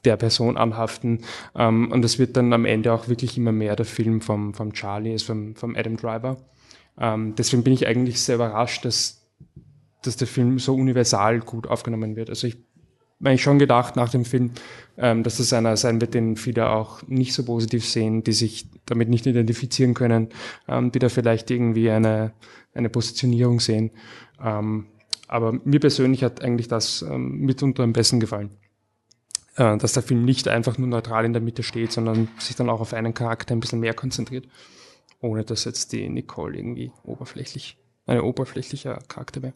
der 0.06 0.16
Person 0.16 0.56
anhaften. 0.56 1.20
Ähm, 1.54 1.92
und 1.92 2.02
das 2.02 2.18
wird 2.18 2.36
dann 2.36 2.52
am 2.54 2.64
Ende 2.64 2.92
auch 2.92 3.08
wirklich 3.08 3.36
immer 3.36 3.52
mehr 3.52 3.76
der 3.76 3.84
Film 3.84 4.22
vom, 4.22 4.54
vom 4.54 4.72
Charlie, 4.72 5.12
also 5.12 5.26
vom, 5.26 5.54
vom 5.54 5.76
Adam 5.76 5.96
Driver. 5.98 6.38
Ähm, 6.98 7.34
deswegen 7.36 7.64
bin 7.64 7.74
ich 7.74 7.86
eigentlich 7.86 8.20
sehr 8.20 8.36
überrascht, 8.36 8.84
dass, 8.86 9.28
dass 10.02 10.16
der 10.16 10.26
Film 10.26 10.58
so 10.58 10.74
universal 10.74 11.40
gut 11.40 11.66
aufgenommen 11.66 12.16
wird. 12.16 12.30
Also 12.30 12.46
ich 12.46 12.56
habe 13.24 13.38
schon 13.38 13.58
gedacht 13.58 13.96
nach 13.96 14.10
dem 14.10 14.24
Film, 14.24 14.50
ähm, 14.96 15.22
dass 15.22 15.38
das 15.38 15.52
einer 15.52 15.76
sein 15.76 16.00
wird, 16.00 16.14
den 16.14 16.36
viele 16.36 16.70
auch 16.70 17.02
nicht 17.06 17.34
so 17.34 17.44
positiv 17.44 17.86
sehen, 17.86 18.24
die 18.24 18.32
sich 18.32 18.66
damit 18.86 19.08
nicht 19.08 19.26
identifizieren 19.26 19.94
können, 19.94 20.28
ähm, 20.68 20.92
die 20.92 20.98
da 20.98 21.08
vielleicht 21.08 21.50
irgendwie 21.50 21.90
eine, 21.90 22.32
eine 22.74 22.88
Positionierung 22.88 23.60
sehen. 23.60 23.90
Ähm, 24.42 24.86
aber 25.28 25.52
mir 25.64 25.80
persönlich 25.80 26.24
hat 26.24 26.42
eigentlich 26.42 26.68
das 26.68 27.02
ähm, 27.02 27.40
mitunter 27.40 27.84
am 27.84 27.92
besten 27.92 28.20
gefallen. 28.20 28.50
Äh, 29.56 29.76
dass 29.76 29.92
der 29.92 30.02
Film 30.02 30.24
nicht 30.24 30.48
einfach 30.48 30.78
nur 30.78 30.88
neutral 30.88 31.24
in 31.24 31.32
der 31.32 31.42
Mitte 31.42 31.62
steht, 31.62 31.92
sondern 31.92 32.28
sich 32.38 32.56
dann 32.56 32.70
auch 32.70 32.80
auf 32.80 32.94
einen 32.94 33.12
Charakter 33.12 33.54
ein 33.54 33.60
bisschen 33.60 33.80
mehr 33.80 33.94
konzentriert. 33.94 34.46
Ohne 35.20 35.44
dass 35.44 35.64
jetzt 35.64 35.92
die 35.92 36.08
Nicole 36.08 36.56
irgendwie 36.56 36.90
oberflächlich, 37.04 37.76
ein 38.06 38.20
oberflächlicher 38.20 38.98
Charakter 39.08 39.42
wäre. 39.42 39.54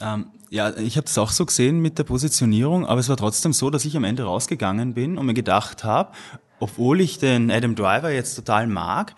Ähm, 0.00 0.26
ja, 0.50 0.76
ich 0.76 0.96
habe 0.96 1.04
das 1.06 1.18
auch 1.18 1.30
so 1.30 1.44
gesehen 1.44 1.80
mit 1.80 1.98
der 1.98 2.04
Positionierung, 2.04 2.86
aber 2.86 3.00
es 3.00 3.08
war 3.08 3.16
trotzdem 3.16 3.52
so, 3.52 3.70
dass 3.70 3.84
ich 3.84 3.96
am 3.96 4.04
Ende 4.04 4.22
rausgegangen 4.22 4.94
bin 4.94 5.18
und 5.18 5.26
mir 5.26 5.34
gedacht 5.34 5.84
habe, 5.84 6.12
obwohl 6.58 7.00
ich 7.00 7.18
den 7.18 7.50
Adam 7.50 7.74
Driver 7.74 8.10
jetzt 8.10 8.34
total 8.34 8.66
mag 8.66 9.14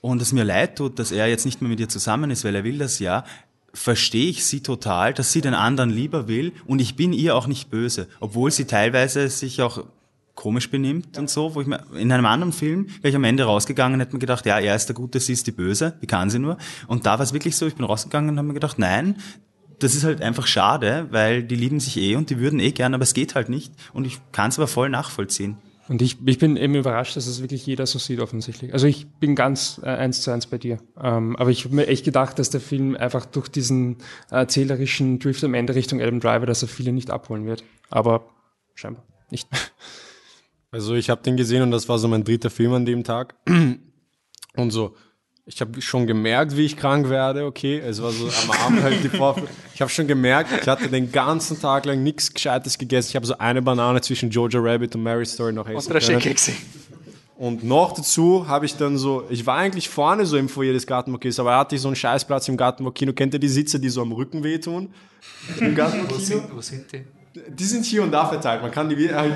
und 0.00 0.20
es 0.20 0.32
mir 0.32 0.44
leid 0.44 0.76
tut, 0.76 0.98
dass 0.98 1.12
er 1.12 1.26
jetzt 1.28 1.44
nicht 1.44 1.62
mehr 1.62 1.70
mit 1.70 1.80
ihr 1.80 1.88
zusammen 1.88 2.30
ist, 2.30 2.44
weil 2.44 2.54
er 2.54 2.64
will 2.64 2.78
das 2.78 2.98
ja, 2.98 3.24
verstehe 3.72 4.28
ich 4.28 4.44
sie 4.44 4.62
total, 4.62 5.14
dass 5.14 5.32
sie 5.32 5.40
den 5.40 5.54
anderen 5.54 5.90
lieber 5.90 6.28
will 6.28 6.52
und 6.66 6.80
ich 6.80 6.96
bin 6.96 7.12
ihr 7.12 7.34
auch 7.34 7.46
nicht 7.46 7.70
böse, 7.70 8.08
obwohl 8.20 8.50
sie 8.50 8.66
teilweise 8.66 9.28
sich 9.30 9.62
auch 9.62 9.84
komisch 10.34 10.70
benimmt 10.70 11.18
und 11.18 11.28
so, 11.28 11.54
wo 11.54 11.60
ich 11.62 11.66
mir 11.66 11.84
in 11.96 12.12
einem 12.12 12.26
anderen 12.26 12.52
Film 12.52 12.86
wäre 13.02 13.08
ich 13.08 13.16
am 13.16 13.24
Ende 13.24 13.44
rausgegangen, 13.44 13.98
hätte 13.98 14.12
mir 14.12 14.20
gedacht, 14.20 14.46
ja, 14.46 14.60
er 14.60 14.76
ist 14.76 14.86
der 14.86 14.94
Gute, 14.94 15.18
sie 15.18 15.32
ist 15.32 15.46
die 15.48 15.52
Böse, 15.52 15.94
wie 16.00 16.06
kann 16.06 16.30
sie 16.30 16.38
nur? 16.38 16.58
Und 16.86 17.06
da 17.06 17.18
war 17.18 17.20
es 17.20 17.32
wirklich 17.32 17.56
so, 17.56 17.66
ich 17.66 17.74
bin 17.74 17.84
rausgegangen 17.84 18.30
und 18.30 18.38
habe 18.38 18.46
mir 18.46 18.54
gedacht, 18.54 18.78
nein, 18.78 19.16
das 19.78 19.94
ist 19.94 20.04
halt 20.04 20.22
einfach 20.22 20.46
schade, 20.46 21.06
weil 21.10 21.42
die 21.42 21.56
lieben 21.56 21.80
sich 21.80 21.96
eh 21.96 22.16
und 22.16 22.30
die 22.30 22.38
würden 22.38 22.60
eh 22.60 22.72
gern, 22.72 22.94
aber 22.94 23.02
es 23.02 23.14
geht 23.14 23.34
halt 23.34 23.48
nicht. 23.48 23.72
Und 23.92 24.06
ich 24.06 24.18
kann 24.32 24.50
es 24.50 24.58
aber 24.58 24.66
voll 24.66 24.88
nachvollziehen. 24.88 25.56
Und 25.88 26.02
ich, 26.02 26.18
ich 26.26 26.38
bin 26.38 26.56
eben 26.56 26.74
überrascht, 26.74 27.16
dass 27.16 27.26
es 27.26 27.40
wirklich 27.40 27.64
jeder 27.64 27.86
so 27.86 27.98
sieht 27.98 28.20
offensichtlich. 28.20 28.74
Also 28.74 28.86
ich 28.86 29.06
bin 29.06 29.34
ganz 29.34 29.80
äh, 29.82 29.86
eins 29.86 30.20
zu 30.20 30.30
eins 30.30 30.46
bei 30.46 30.58
dir. 30.58 30.78
Ähm, 31.02 31.34
aber 31.36 31.50
ich 31.50 31.64
habe 31.64 31.74
mir 31.74 31.86
echt 31.86 32.04
gedacht, 32.04 32.38
dass 32.38 32.50
der 32.50 32.60
Film 32.60 32.94
einfach 32.94 33.24
durch 33.24 33.48
diesen 33.48 33.96
erzählerischen 34.30 35.18
Drift 35.18 35.42
am 35.44 35.54
Ende 35.54 35.74
Richtung 35.74 36.02
Adam 36.02 36.20
Driver, 36.20 36.44
dass 36.44 36.60
er 36.60 36.68
viele 36.68 36.92
nicht 36.92 37.10
abholen 37.10 37.46
wird. 37.46 37.64
Aber 37.88 38.26
scheinbar 38.74 39.04
nicht. 39.30 39.48
Also 40.70 40.94
ich 40.94 41.08
habe 41.08 41.22
den 41.22 41.38
gesehen 41.38 41.62
und 41.62 41.70
das 41.70 41.88
war 41.88 41.98
so 41.98 42.08
mein 42.08 42.24
dritter 42.24 42.50
Film 42.50 42.74
an 42.74 42.84
dem 42.84 43.02
Tag. 43.02 43.36
Und 44.56 44.70
so, 44.70 44.96
ich 45.48 45.62
habe 45.62 45.80
schon 45.80 46.06
gemerkt, 46.06 46.56
wie 46.58 46.66
ich 46.66 46.76
krank 46.76 47.08
werde, 47.08 47.46
okay. 47.46 47.78
Es 47.78 48.02
war 48.02 48.10
so 48.12 48.26
am 48.26 48.50
Abend 48.50 48.82
halt 48.82 49.02
die 49.02 49.08
Vorführung. 49.08 49.48
Ich 49.74 49.80
habe 49.80 49.90
schon 49.90 50.06
gemerkt, 50.06 50.50
ich 50.60 50.68
hatte 50.68 50.88
den 50.88 51.10
ganzen 51.10 51.58
Tag 51.58 51.86
lang 51.86 52.02
nichts 52.02 52.34
Gescheites 52.34 52.76
gegessen. 52.76 53.08
Ich 53.10 53.16
habe 53.16 53.24
so 53.24 53.38
eine 53.38 53.62
Banane 53.62 54.00
zwischen 54.02 54.28
Jojo 54.28 54.60
Rabbit 54.60 54.94
und 54.94 55.02
Mary 55.02 55.24
Story 55.24 55.54
noch 55.54 55.66
essen 55.66 55.92
können. 55.92 56.56
Und 57.36 57.64
noch 57.64 57.94
dazu 57.94 58.46
habe 58.46 58.66
ich 58.66 58.76
dann 58.76 58.98
so, 58.98 59.24
ich 59.30 59.46
war 59.46 59.56
eigentlich 59.56 59.88
vorne 59.88 60.26
so 60.26 60.36
im 60.36 60.48
Foyer 60.48 60.72
des 60.72 60.86
Gartenmokis, 60.86 61.38
aber 61.38 61.52
er 61.52 61.58
hatte 61.60 61.78
so 61.78 61.88
einen 61.88 61.96
Scheißplatz 61.96 62.48
im 62.48 62.56
Gartenmokino. 62.56 63.12
Kennt 63.14 63.32
ihr 63.32 63.40
die 63.40 63.48
Sitze, 63.48 63.80
die 63.80 63.88
so 63.88 64.02
am 64.02 64.12
Rücken 64.12 64.44
wehtun? 64.44 64.92
Im 65.60 65.74
Gartenmokino? 65.74 66.18
Wo 66.18 66.22
sind, 66.22 66.56
wo 66.56 66.60
sind 66.60 66.92
die? 66.92 67.04
Die 67.48 67.64
sind 67.64 67.84
hier 67.84 68.02
und 68.02 68.12
da 68.12 68.26
verteilt. 68.26 68.62
Man 68.62 68.70
kann 68.70 68.88
die 68.88 69.14
halt. 69.14 69.34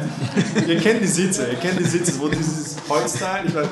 ihr 0.67 0.79
kennt 0.79 1.03
die 1.03 1.07
Sitze, 1.07 1.49
ihr 1.49 1.59
kennt 1.59 1.79
die 1.79 1.85
Sitze, 1.85 2.19
wo 2.21 2.29
dieses 2.29 2.77
Holzteil. 2.89 3.47
Ich, 3.47 3.55
weiß, 3.55 3.67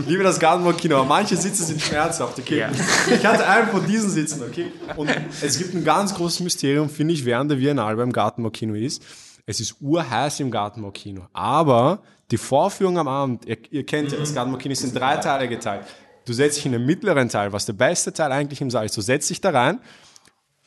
ich 0.00 0.06
liebe 0.08 0.22
das 0.22 0.38
Gartenburg-Kino, 0.38 0.96
aber 0.96 1.04
manche 1.04 1.36
Sitze 1.36 1.64
sind 1.64 1.80
schmerzhaft, 1.80 2.38
okay? 2.38 2.60
Ja. 2.60 2.70
Ich 3.12 3.24
hatte 3.24 3.46
einen 3.46 3.68
von 3.68 3.86
diesen 3.86 4.10
Sitzen, 4.10 4.42
okay? 4.42 4.72
Und 4.96 5.10
es 5.42 5.58
gibt 5.58 5.74
ein 5.74 5.84
ganz 5.84 6.14
großes 6.14 6.40
Mysterium, 6.40 6.88
finde 6.88 7.14
ich, 7.14 7.24
während 7.24 7.50
der 7.50 7.56
Biennale 7.56 7.96
beim 7.96 8.12
Gartenburg-Kino 8.12 8.74
ist. 8.74 9.02
Es 9.46 9.60
ist 9.60 9.76
urheiß 9.80 10.40
im 10.40 10.50
Gartenburg-Kino. 10.50 11.26
Aber 11.32 12.00
die 12.30 12.38
Vorführung 12.38 12.98
am 12.98 13.08
Abend, 13.08 13.46
ihr, 13.46 13.58
ihr 13.70 13.84
kennt 13.84 14.12
ja, 14.12 14.18
das 14.18 14.34
Gartenburg-Kino 14.34 14.72
ist 14.72 14.84
in 14.84 14.94
drei 14.94 15.16
Teile 15.18 15.48
geteilt. 15.48 15.86
Du 16.24 16.32
setzt 16.32 16.56
dich 16.56 16.66
in 16.66 16.72
den 16.72 16.86
mittleren 16.86 17.28
Teil, 17.28 17.52
was 17.52 17.66
der 17.66 17.74
beste 17.74 18.12
Teil 18.12 18.32
eigentlich 18.32 18.60
im 18.60 18.70
Saal 18.70 18.86
ist. 18.86 18.96
Du 18.96 19.02
setzt 19.02 19.28
dich 19.28 19.40
da 19.40 19.50
rein 19.50 19.80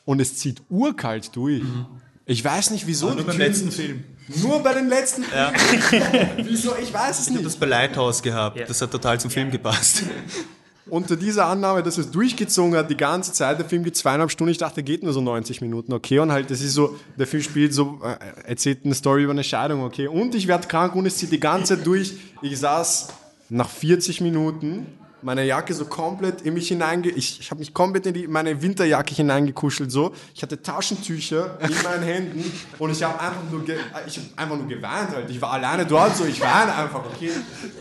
und 0.04 0.20
es 0.20 0.36
zieht 0.36 0.62
urkalt 0.70 1.34
durch. 1.34 1.62
Mhm. 1.62 1.86
Ich 2.30 2.44
weiß 2.44 2.72
nicht, 2.72 2.86
wieso. 2.86 3.10
nur 3.10 3.24
beim 3.24 3.38
letzten 3.38 3.72
Film. 3.72 4.04
Nur 4.42 4.62
bei 4.62 4.74
den 4.74 4.88
letzten 4.88 5.24
ja. 5.34 5.50
Wieso? 6.36 6.74
Ich 6.76 6.92
weiß 6.92 7.20
es 7.20 7.24
ich 7.24 7.30
nicht. 7.30 7.30
Ich 7.30 7.36
habe 7.36 7.44
das 7.44 7.56
bei 7.56 7.64
Lighthouse 7.64 8.22
gehabt. 8.22 8.58
Ja. 8.58 8.66
Das 8.66 8.82
hat 8.82 8.90
total 8.90 9.18
zum 9.18 9.30
Film 9.30 9.50
gepasst. 9.50 10.02
Unter 10.90 11.16
dieser 11.16 11.46
Annahme, 11.46 11.82
dass 11.82 11.96
es 11.96 12.10
durchgezogen 12.10 12.76
hat, 12.76 12.90
die 12.90 12.98
ganze 12.98 13.32
Zeit, 13.32 13.58
der 13.58 13.64
Film 13.64 13.82
geht 13.82 13.96
zweieinhalb 13.96 14.30
Stunden, 14.30 14.50
ich 14.50 14.58
dachte, 14.58 14.76
der 14.76 14.84
geht 14.84 15.02
nur 15.02 15.14
so 15.14 15.22
90 15.22 15.62
Minuten, 15.62 15.92
okay, 15.92 16.18
und 16.18 16.32
halt, 16.32 16.50
das 16.50 16.62
ist 16.62 16.72
so, 16.72 16.98
der 17.18 17.26
Film 17.26 17.42
spielt 17.42 17.74
so, 17.74 18.00
äh, 18.02 18.16
erzählt 18.48 18.80
eine 18.84 18.94
Story 18.94 19.24
über 19.24 19.32
eine 19.32 19.44
Scheidung, 19.44 19.82
okay, 19.82 20.06
und 20.06 20.34
ich 20.34 20.48
werde 20.48 20.66
krank 20.66 20.94
und 20.94 21.04
es 21.04 21.18
zieht 21.18 21.30
die 21.30 21.40
ganze 21.40 21.76
Zeit 21.76 21.86
durch. 21.86 22.14
Ich 22.40 22.58
saß 22.58 23.08
nach 23.50 23.68
40 23.68 24.22
Minuten 24.22 24.86
meine 25.22 25.44
Jacke 25.44 25.74
so 25.74 25.84
komplett 25.84 26.42
in 26.42 26.54
mich 26.54 26.68
hineinge... 26.68 27.08
Ich, 27.08 27.40
ich 27.40 27.50
habe 27.50 27.60
mich 27.60 27.74
komplett 27.74 28.06
in 28.06 28.14
die, 28.14 28.26
meine 28.26 28.60
Winterjacke 28.60 29.14
hineingekuschelt 29.14 29.90
so. 29.90 30.12
Ich 30.34 30.42
hatte 30.42 30.60
Taschentücher 30.60 31.58
in 31.60 31.74
meinen 31.82 32.02
Händen 32.02 32.52
und 32.78 32.90
ich 32.90 33.02
habe 33.02 33.20
einfach 33.20 33.42
nur, 33.50 33.64
ich 34.06 34.18
hab 34.18 34.24
einfach 34.36 34.56
nur 34.56 34.68
geweint 34.68 35.10
halt. 35.10 35.30
Ich 35.30 35.40
war 35.40 35.52
alleine 35.52 35.86
dort 35.86 36.16
so, 36.16 36.24
ich 36.24 36.40
weine 36.40 36.74
einfach, 36.74 37.04
okay. 37.04 37.30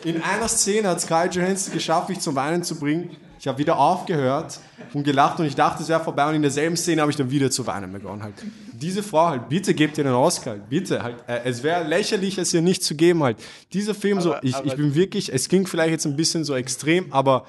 In 0.04 0.22
einer 0.22 0.48
Szene 0.48 0.90
hat 0.90 1.02
Sky 1.02 1.28
Johansson 1.32 1.74
geschafft, 1.74 2.10
mich 2.10 2.20
zum 2.20 2.36
Weinen 2.36 2.64
zu 2.64 2.76
bringen. 2.76 3.16
Ich 3.40 3.48
habe 3.48 3.58
wieder 3.60 3.78
aufgehört 3.78 4.60
und 4.94 5.04
gelacht 5.04 5.40
und 5.40 5.46
ich 5.46 5.56
dachte, 5.56 5.84
es 5.84 5.90
wäre 5.90 6.04
vorbei 6.04 6.28
und 6.30 6.36
in 6.36 6.42
derselben 6.42 6.76
Szene 6.76 7.02
habe 7.02 7.12
ich 7.12 7.18
dann 7.18 7.30
wieder 7.30 7.52
zu 7.52 7.68
weinen 7.68 7.92
begonnen 7.92 8.24
halt. 8.24 8.34
Diese 8.74 9.04
Frau 9.04 9.28
halt, 9.28 9.50
bitte 9.50 9.74
gebt 9.74 9.98
ihr 9.98 10.04
den 10.04 10.14
Oscar, 10.14 10.56
bitte 10.56 11.04
halt. 11.04 11.18
Äh, 11.28 11.42
es 11.46 11.62
wäre 11.64 11.84
lächerlich, 11.84 12.38
es 12.38 12.54
ihr 12.54 12.62
nicht 12.62 12.84
zu 12.84 12.96
geben 12.96 13.24
halt. 13.24 13.38
Dieser 13.74 13.94
Film 13.94 14.18
aber, 14.20 14.24
so, 14.24 14.36
ich, 14.42 14.56
ich 14.64 14.76
bin 14.76 14.96
wirklich, 14.96 15.32
es 15.34 15.50
klingt 15.50 15.70
vielleicht 15.70 15.92
jetzt 15.92 16.06
ein 16.06 16.16
bisschen 16.16 16.44
so 16.44 16.56
extrem, 16.56 17.14
aber 17.14 17.46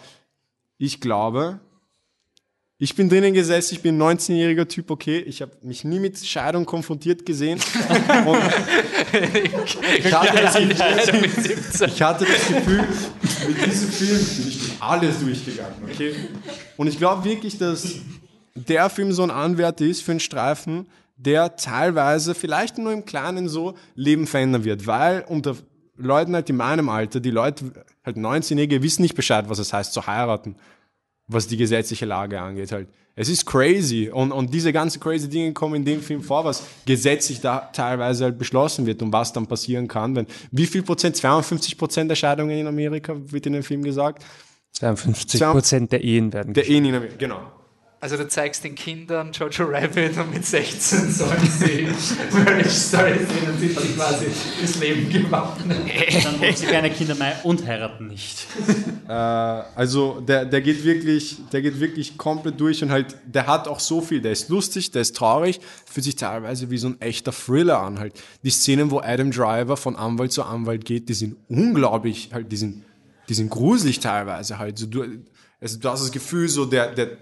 ich 0.76 1.00
glaube, 1.00 1.60
ich 2.80 2.94
bin 2.94 3.08
drinnen 3.08 3.34
gesessen, 3.34 3.74
ich 3.74 3.82
bin 3.82 4.00
ein 4.00 4.18
19-jähriger 4.18 4.68
Typ, 4.68 4.92
okay, 4.92 5.18
ich 5.18 5.42
habe 5.42 5.50
mich 5.62 5.82
nie 5.82 5.98
mit 5.98 6.24
Scheidung 6.24 6.64
konfrontiert 6.64 7.26
gesehen. 7.26 7.58
Ich, 9.10 10.12
hatte 12.02 12.26
das 12.26 12.48
Gefühl, 12.48 12.84
mit 13.46 13.66
diesem 13.66 13.88
Film 13.90 14.18
bin 14.18 14.48
ich 14.48 14.58
durch 14.58 14.82
alles 14.82 15.20
durchgegangen, 15.20 15.74
okay? 15.84 16.14
Und 16.76 16.86
ich 16.86 16.98
glaube 16.98 17.24
wirklich, 17.24 17.58
dass 17.58 17.96
der 18.54 18.90
Film 18.90 19.12
so 19.12 19.22
ein 19.22 19.30
Anwärter 19.30 19.84
ist 19.84 20.02
für 20.02 20.12
einen 20.12 20.20
Streifen, 20.20 20.86
der 21.16 21.56
teilweise 21.56 22.34
vielleicht 22.34 22.78
nur 22.78 22.92
im 22.92 23.04
Kleinen 23.04 23.48
so 23.48 23.74
Leben 23.94 24.26
verändern 24.26 24.64
wird, 24.64 24.86
weil 24.86 25.24
unter 25.28 25.56
Leuten 25.96 26.34
halt 26.34 26.48
in 26.48 26.56
meinem 26.56 26.88
Alter, 26.88 27.20
die 27.20 27.30
Leute 27.30 27.72
halt 28.04 28.16
19-Jährige 28.16 28.82
wissen 28.82 29.02
nicht 29.02 29.16
Bescheid, 29.16 29.48
was 29.48 29.58
es 29.58 29.72
heißt 29.72 29.92
zu 29.92 30.06
heiraten 30.06 30.56
was 31.28 31.46
die 31.46 31.56
gesetzliche 31.56 32.06
Lage 32.06 32.40
angeht 32.40 32.72
halt. 32.72 32.88
Es 33.14 33.28
ist 33.28 33.44
crazy 33.46 34.10
und, 34.12 34.32
und 34.32 34.54
diese 34.54 34.72
ganzen 34.72 35.00
crazy 35.00 35.28
Dinge 35.28 35.52
kommen 35.52 35.74
in 35.74 35.84
dem 35.84 36.00
Film 36.00 36.22
vor, 36.22 36.44
was 36.44 36.62
gesetzlich 36.86 37.40
da 37.40 37.58
teilweise 37.72 38.24
halt 38.24 38.38
beschlossen 38.38 38.86
wird 38.86 39.02
und 39.02 39.12
was 39.12 39.32
dann 39.32 39.46
passieren 39.46 39.88
kann, 39.88 40.14
wenn 40.14 40.26
wie 40.50 40.66
viel 40.66 40.82
Prozent, 40.82 41.16
52 41.16 41.76
Prozent 41.76 42.10
der 42.10 42.16
Scheidungen 42.16 42.56
in 42.56 42.66
Amerika, 42.66 43.14
wird 43.16 43.46
in 43.46 43.54
dem 43.54 43.62
Film 43.62 43.82
gesagt. 43.82 44.24
52 44.72 45.40
Prozent 45.40 45.92
der 45.92 46.04
Ehen 46.04 46.32
werden 46.32 46.54
Der 46.54 46.68
Ehen 46.68 46.84
in 46.84 46.94
Amerika, 46.94 47.16
genau. 47.18 47.57
Also 48.00 48.16
du 48.16 48.28
zeigst 48.28 48.62
den 48.62 48.76
Kindern 48.76 49.32
Jojo 49.32 49.64
Rabbit 49.64 50.16
und 50.18 50.32
mit 50.32 50.46
16 50.46 51.10
sollen 51.10 51.50
sie 51.50 51.88
Marriage 52.32 52.68
Story 52.68 53.14
sehen 53.14 53.50
und 53.50 53.58
sind 53.58 53.76
dann 53.76 53.96
quasi 53.96 54.26
das 54.60 54.78
Leben 54.78 55.10
gewappnet. 55.10 55.78
Dann 56.22 56.40
wollen 56.40 56.54
sie 56.54 56.66
keine 56.66 56.90
Kinder 56.90 57.16
mehr 57.16 57.40
und 57.42 57.66
heiraten 57.66 58.06
nicht. 58.06 58.46
Äh, 59.08 59.12
also 59.12 60.20
der, 60.20 60.44
der 60.44 60.60
geht 60.60 60.84
wirklich, 60.84 61.38
der 61.50 61.60
geht 61.60 61.80
wirklich 61.80 62.16
komplett 62.16 62.60
durch 62.60 62.84
und 62.84 62.92
halt, 62.92 63.16
der 63.26 63.48
hat 63.48 63.66
auch 63.66 63.80
so 63.80 64.00
viel, 64.00 64.20
der 64.20 64.30
ist 64.30 64.48
lustig, 64.48 64.92
der 64.92 65.02
ist 65.02 65.16
traurig, 65.16 65.58
fühlt 65.84 66.04
sich 66.04 66.14
teilweise 66.14 66.70
wie 66.70 66.78
so 66.78 66.88
ein 66.88 67.00
echter 67.00 67.32
Thriller 67.32 67.80
an. 67.80 67.98
Halt. 67.98 68.12
Die 68.44 68.50
Szenen, 68.50 68.92
wo 68.92 69.00
Adam 69.00 69.32
Driver 69.32 69.76
von 69.76 69.96
Anwalt 69.96 70.30
zu 70.30 70.44
Anwalt 70.44 70.84
geht, 70.84 71.08
die 71.08 71.14
sind 71.14 71.36
unglaublich, 71.48 72.30
halt, 72.32 72.52
die 72.52 72.58
sind, 72.58 72.84
die 73.28 73.34
sind 73.34 73.50
gruselig 73.50 73.98
teilweise 73.98 74.58
halt. 74.60 74.78
So, 74.78 74.86
du, 74.86 75.04
also, 75.60 75.78
du 75.78 75.88
hast 75.88 76.02
das 76.02 76.12
Gefühl, 76.12 76.48
so 76.48 76.64
der, 76.64 76.94
der, 76.94 77.16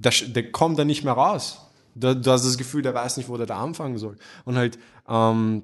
der, 0.00 0.12
der 0.28 0.50
kommt 0.50 0.78
da 0.78 0.84
nicht 0.84 1.04
mehr 1.04 1.12
raus. 1.12 1.66
Du, 1.94 2.08
hast 2.08 2.44
das 2.44 2.56
Gefühl, 2.56 2.82
der 2.82 2.94
weiß 2.94 3.16
nicht, 3.16 3.28
wo 3.28 3.36
der 3.36 3.46
da 3.46 3.58
anfangen 3.58 3.98
soll. 3.98 4.16
Und 4.44 4.56
halt, 4.56 4.78
ähm, 5.08 5.62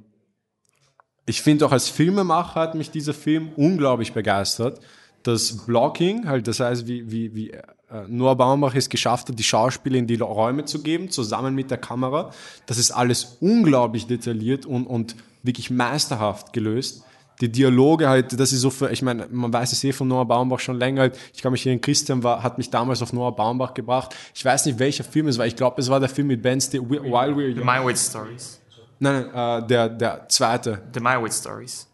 ich 1.24 1.40
finde 1.40 1.66
auch 1.66 1.72
als 1.72 1.88
Filmemacher 1.88 2.60
hat 2.60 2.74
mich 2.74 2.90
dieser 2.90 3.14
Film 3.14 3.50
unglaublich 3.56 4.12
begeistert. 4.12 4.80
Das 5.22 5.64
Blocking, 5.66 6.28
halt, 6.28 6.46
das 6.46 6.60
heißt, 6.60 6.86
wie, 6.86 7.10
wie, 7.10 7.34
wie 7.34 7.50
äh, 7.50 7.62
Noah 8.08 8.36
Baumbach 8.36 8.74
es 8.74 8.88
geschafft 8.88 9.28
hat, 9.28 9.38
die 9.38 9.44
Schauspieler 9.44 9.96
in 9.96 10.06
die 10.06 10.16
Räume 10.16 10.64
zu 10.64 10.82
geben, 10.82 11.10
zusammen 11.10 11.54
mit 11.54 11.70
der 11.70 11.78
Kamera. 11.78 12.32
Das 12.66 12.78
ist 12.78 12.90
alles 12.90 13.38
unglaublich 13.40 14.06
detailliert 14.06 14.66
und, 14.66 14.86
und 14.86 15.16
wirklich 15.42 15.70
meisterhaft 15.70 16.52
gelöst. 16.52 17.04
Die 17.40 17.50
Dialoge 17.50 18.08
halt, 18.08 18.38
das 18.38 18.52
ist 18.52 18.60
so 18.60 18.70
für, 18.70 18.90
ich 18.90 19.02
meine, 19.02 19.26
man 19.30 19.52
weiß 19.52 19.72
es 19.72 19.84
eh 19.84 19.92
von 19.92 20.08
Noah 20.08 20.24
Baumbach 20.24 20.58
schon 20.58 20.78
länger 20.78 21.02
halt. 21.02 21.18
Ich 21.34 21.42
kann 21.42 21.52
mich 21.52 21.62
hier 21.62 21.72
in 21.72 21.80
Christian 21.80 22.22
war, 22.22 22.42
hat 22.42 22.56
mich 22.58 22.70
damals 22.70 23.02
auf 23.02 23.12
Noah 23.12 23.34
Baumbach 23.34 23.74
gebracht. 23.74 24.14
Ich 24.34 24.44
weiß 24.44 24.66
nicht, 24.66 24.78
welcher 24.78 25.04
Film 25.04 25.28
es 25.28 25.38
war. 25.38 25.46
Ich 25.46 25.56
glaube, 25.56 25.80
es 25.80 25.90
war 25.90 26.00
der 26.00 26.08
Film 26.08 26.28
mit 26.28 26.42
Ben 26.42 26.60
Stiller, 26.60 26.88
While 26.88 27.34
We're 27.34 27.52
The 27.54 27.60
Young. 27.60 27.66
Meyerowitz 27.66 28.08
Stories. 28.08 28.60
Nein, 28.98 29.26
nein, 29.32 29.62
äh, 29.62 29.66
der, 29.66 29.88
der 29.90 30.28
zweite. 30.28 30.82
The 30.94 31.00
Meyerowitz 31.00 31.40
Stories. 31.40 31.86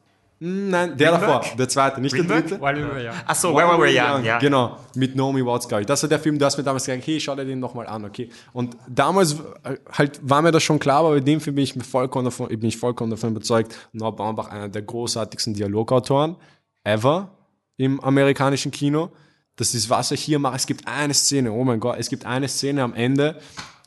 Nein, 0.44 0.96
der 0.96 1.12
Greenberg? 1.12 1.42
davor, 1.42 1.56
der 1.56 1.68
zweite, 1.68 2.00
nicht 2.00 2.12
der 2.12 2.24
Greenberg? 2.24 2.48
dritte. 2.48 2.60
Weil 2.60 2.76
wir 2.76 3.00
ja. 3.00 3.12
Achso, 3.26 3.54
Where 3.54 3.78
Were 3.78 3.78
We 3.78 3.90
Young, 3.96 4.24
ja. 4.24 4.40
Genau, 4.40 4.76
mit 4.96 5.14
Naomi 5.14 5.46
Watts, 5.46 5.68
glaube 5.68 5.82
ich. 5.82 5.86
Das 5.86 6.02
war 6.02 6.08
der 6.08 6.18
Film, 6.18 6.36
du 6.36 6.44
hast 6.44 6.58
mir 6.58 6.64
damals 6.64 6.84
gesagt, 6.84 7.06
hey, 7.06 7.20
schau 7.20 7.36
dir 7.36 7.44
den 7.44 7.60
nochmal 7.60 7.86
an, 7.86 8.04
okay. 8.04 8.28
Und 8.52 8.76
damals 8.88 9.34
äh, 9.62 9.76
halt 9.92 10.18
war 10.20 10.42
mir 10.42 10.50
das 10.50 10.64
schon 10.64 10.80
klar, 10.80 10.98
aber 10.98 11.10
bei 11.10 11.20
dem 11.20 11.40
Film 11.40 11.54
bin 11.54 11.62
ich 11.62 11.74
vollkommen 11.74 12.24
davon, 12.24 12.48
bin 12.48 12.64
ich 12.64 12.76
vollkommen 12.76 13.12
davon 13.12 13.30
überzeugt, 13.30 13.76
Noah 13.92 14.16
Baumbach, 14.16 14.48
einer 14.48 14.68
der 14.68 14.82
großartigsten 14.82 15.54
Dialogautoren 15.54 16.34
ever 16.82 17.30
im 17.76 18.00
amerikanischen 18.00 18.72
Kino. 18.72 19.12
Das 19.54 19.76
ist, 19.76 19.90
was 19.90 20.10
er 20.10 20.16
hier 20.16 20.40
macht. 20.40 20.56
Es 20.56 20.66
gibt 20.66 20.88
eine 20.88 21.14
Szene, 21.14 21.52
oh 21.52 21.62
mein 21.62 21.78
Gott, 21.78 21.98
es 22.00 22.08
gibt 22.08 22.26
eine 22.26 22.48
Szene 22.48 22.82
am 22.82 22.94
Ende 22.94 23.38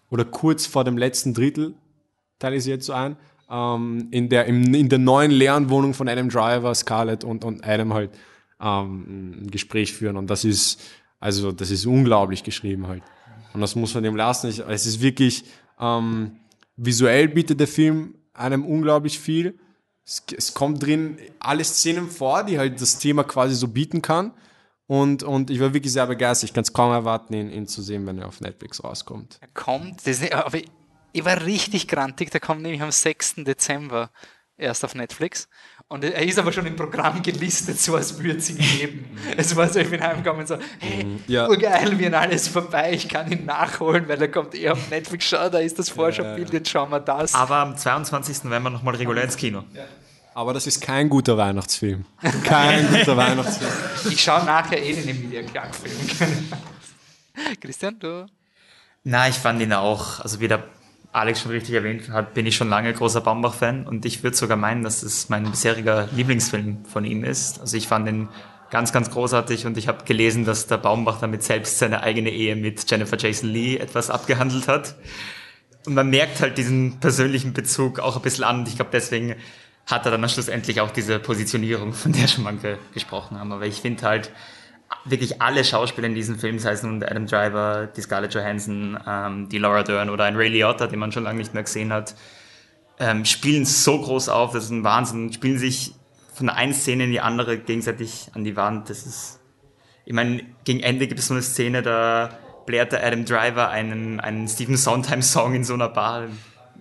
oder 0.10 0.23
kurz 0.23 0.65
vor 0.65 0.86
dem 0.86 0.98
letzten 0.98 1.34
Drittel, 1.34 1.73
teile 2.40 2.56
ich 2.56 2.64
sie 2.64 2.69
jetzt 2.69 2.86
so 2.86 2.94
ein, 2.94 3.18
ähm, 3.49 4.07
in, 4.11 4.30
der, 4.30 4.45
im, 4.45 4.73
in 4.73 4.89
der 4.89 4.99
neuen 4.99 5.31
leeren 5.31 5.69
Wohnung 5.69 5.93
von 5.93 6.07
Adam 6.07 6.30
Driver, 6.30 6.73
Scarlett 6.73 7.23
und, 7.23 7.43
und 7.43 7.65
Adam 7.65 7.93
halt 7.93 8.11
ähm, 8.59 9.43
ein 9.43 9.51
Gespräch 9.51 9.93
führen. 9.93 10.17
Und 10.17 10.30
das 10.30 10.43
ist, 10.45 10.81
also 11.19 11.51
das 11.51 11.72
ist 11.72 11.85
unglaublich 11.85 12.43
geschrieben 12.43 12.88
halt. 12.88 13.03
Und 13.53 13.61
das 13.61 13.76
muss 13.76 13.93
man 13.93 14.03
dem 14.03 14.15
lassen. 14.15 14.49
Ich, 14.49 14.59
es 14.59 14.85
ist 14.85 15.01
wirklich, 15.01 15.45
ähm, 15.80 16.31
visuell 16.76 17.27
bietet 17.27 17.59
der 17.59 17.67
Film 17.67 18.15
einem 18.34 18.65
unglaublich 18.65 19.19
viel. 19.19 19.57
Es, 20.05 20.23
es 20.38 20.53
kommt 20.53 20.84
drin 20.84 21.17
alle 21.39 21.63
Szenen 21.63 22.09
vor, 22.09 22.43
die 22.43 22.59
halt 22.59 22.81
das 22.81 22.99
Thema 22.99 23.23
quasi 23.23 23.55
so 23.55 23.67
bieten 23.67 24.01
kann. 24.01 24.34
Und, 24.88 25.23
und 25.23 25.49
ich 25.49 25.59
war 25.59 25.73
wirklich 25.73 25.93
sehr 25.93 26.05
begeistert. 26.05 26.49
Ich 26.49 26.53
kann 26.53 26.61
es 26.61 26.73
kaum 26.73 26.91
erwarten, 26.91 27.34
ihn, 27.34 27.49
ihn 27.49 27.67
zu 27.67 27.81
sehen, 27.81 28.05
wenn 28.05 28.19
er 28.19 28.27
auf 28.27 28.39
Netflix 28.39 28.84
rauskommt. 28.84 29.39
Er 29.41 29.47
kommt, 29.53 30.05
das 30.05 30.31
aber 30.31 30.59
ich, 31.19 31.25
war 31.25 31.41
richtig 31.45 31.87
grantig, 31.87 32.31
der 32.31 32.39
kommt 32.39 32.61
nämlich 32.61 32.81
am 32.81 32.91
6. 32.91 33.35
Dezember 33.37 34.09
erst 34.57 34.85
auf 34.85 34.95
Netflix. 34.95 35.47
Und 35.87 36.03
er 36.03 36.21
ist 36.23 36.39
aber 36.39 36.51
schon 36.51 36.65
im 36.65 36.75
Programm 36.75 37.21
gelistet, 37.21 37.79
so 37.79 37.95
als 37.95 38.17
würde 38.17 38.39
es 38.39 38.49
ihn 38.49 38.57
geben. 38.57 39.17
es 39.37 39.55
war 39.55 39.67
so, 39.69 39.79
ich 39.79 39.89
bin 39.89 40.01
heimgekommen 40.01 40.41
und 40.41 40.47
so, 40.47 40.57
hey, 40.79 41.05
Ja. 41.27 41.47
urgeil, 41.47 41.99
wir 41.99 42.19
alles 42.19 42.47
vorbei, 42.47 42.93
ich 42.93 43.07
kann 43.07 43.31
ihn 43.31 43.45
nachholen, 43.45 44.07
weil 44.07 44.19
er 44.21 44.29
kommt 44.29 44.55
eh 44.55 44.69
auf 44.69 44.89
Netflix, 44.89 45.25
schau, 45.25 45.49
da 45.49 45.59
ist 45.59 45.77
das 45.77 45.89
Vorschaubild, 45.89 46.51
jetzt 46.53 46.69
schauen 46.69 46.89
wir 46.89 46.99
das. 47.01 47.33
Aber 47.35 47.57
am 47.57 47.77
22. 47.77 48.45
November 48.45 48.69
nochmal 48.69 48.95
regulär 48.95 49.25
ins 49.25 49.35
Kino. 49.37 49.63
Aber 50.33 50.53
das 50.53 50.67
ist 50.67 50.81
kein 50.81 51.07
guter 51.07 51.37
Weihnachtsfilm. 51.37 52.05
Kein 52.43 52.89
guter 52.91 53.15
Weihnachtsfilm. 53.15 53.71
Ich 54.11 54.21
schaue 54.21 54.43
nachher 54.43 54.81
eh 54.81 54.93
den 54.93 55.07
Emilia 55.07 55.43
Clark-Film. 55.43 55.95
Christian, 57.61 57.99
du? 57.99 58.25
Na, 59.03 59.27
ich 59.29 59.35
fand 59.35 59.61
ihn 59.61 59.71
auch, 59.73 60.19
also 60.21 60.39
wie 60.39 60.47
der 60.47 60.63
Alex 61.15 61.41
schon 61.41 61.51
richtig 61.51 61.75
erwähnt 61.75 62.09
hat, 62.09 62.33
bin 62.33 62.45
ich 62.45 62.55
schon 62.55 62.69
lange 62.69 62.93
großer 62.93 63.21
Baumbach-Fan 63.21 63.87
und 63.87 64.05
ich 64.05 64.23
würde 64.23 64.35
sogar 64.35 64.57
meinen, 64.57 64.83
dass 64.83 65.01
es 65.01 65.29
mein 65.29 65.49
bisheriger 65.49 66.09
Lieblingsfilm 66.13 66.83
von 66.85 67.05
ihm 67.05 67.23
ist. 67.23 67.61
Also 67.61 67.77
ich 67.77 67.87
fand 67.87 68.07
ihn 68.09 68.27
ganz, 68.69 68.91
ganz 68.91 69.09
großartig 69.09 69.65
und 69.65 69.77
ich 69.77 69.87
habe 69.87 70.03
gelesen, 70.03 70.43
dass 70.43 70.67
der 70.67 70.77
Baumbach 70.77 71.19
damit 71.19 71.43
selbst 71.43 71.79
seine 71.79 72.03
eigene 72.03 72.31
Ehe 72.31 72.57
mit 72.57 72.89
Jennifer 72.91 73.17
Jason 73.17 73.49
Lee 73.49 73.77
etwas 73.77 74.09
abgehandelt 74.09 74.67
hat. 74.67 74.95
Und 75.85 75.93
man 75.93 76.09
merkt 76.09 76.41
halt 76.41 76.57
diesen 76.57 76.99
persönlichen 76.99 77.53
Bezug 77.53 77.99
auch 77.99 78.17
ein 78.17 78.21
bisschen 78.21 78.43
an 78.43 78.59
und 78.59 78.67
ich 78.67 78.75
glaube, 78.75 78.91
deswegen 78.91 79.35
hat 79.85 80.05
er 80.05 80.11
dann 80.11 80.27
schlussendlich 80.27 80.81
auch 80.81 80.91
diese 80.91 81.19
Positionierung, 81.19 81.93
von 81.93 82.11
der 82.11 82.27
schon 82.27 82.43
manche 82.43 82.77
gesprochen 82.93 83.39
haben. 83.39 83.51
Aber 83.51 83.65
ich 83.65 83.81
finde 83.81 84.03
halt, 84.03 84.31
wirklich 85.03 85.41
alle 85.41 85.63
Schauspieler 85.63 86.07
in 86.07 86.15
diesem 86.15 86.39
Film, 86.39 86.59
sei 86.59 86.72
es 86.72 86.84
nun 86.84 87.03
Adam 87.03 87.27
Driver, 87.27 87.88
die 87.88 88.01
Scarlett 88.01 88.34
Johansson, 88.34 88.97
ähm, 89.07 89.49
die 89.49 89.57
Laura 89.57 89.84
Dern 89.84 90.09
oder 90.09 90.23
ein 90.23 90.35
Ray 90.35 90.49
Liotta, 90.49 90.88
den 90.88 90.99
man 90.99 91.11
schon 91.11 91.23
lange 91.23 91.38
nicht 91.38 91.53
mehr 91.53 91.63
gesehen 91.63 91.91
hat, 91.91 92.15
ähm, 92.99 93.26
spielen 93.26 93.65
so 93.65 94.01
groß 94.01 94.30
auf, 94.30 94.53
das 94.53 94.65
ist 94.65 94.69
ein 94.72 94.84
Wahnsinn, 94.84 95.31
spielen 95.34 95.59
sich 95.59 95.93
von 96.34 96.47
der 96.47 96.55
einen 96.55 96.73
Szene 96.73 97.05
in 97.05 97.11
die 97.11 97.22
andere 97.22 97.57
gegenseitig 97.57 98.30
an 98.34 98.43
die 98.43 98.55
Wand. 98.55 98.89
Das 98.89 99.05
ist, 99.05 99.39
ich 100.05 100.13
meine, 100.13 100.43
gegen 100.63 100.81
Ende 100.81 101.07
gibt 101.07 101.19
es 101.19 101.27
so 101.27 101.34
eine 101.34 101.43
Szene, 101.43 101.81
da 101.81 102.30
blärt 102.65 102.91
der 102.91 103.05
Adam 103.05 103.26
Driver 103.26 103.69
einen, 103.69 104.19
einen 104.19 104.47
Stephen 104.47 104.77
Sondheim-Song 104.77 105.55
in 105.55 105.63
so 105.63 105.73
einer 105.73 105.89
Bar. 105.89 106.26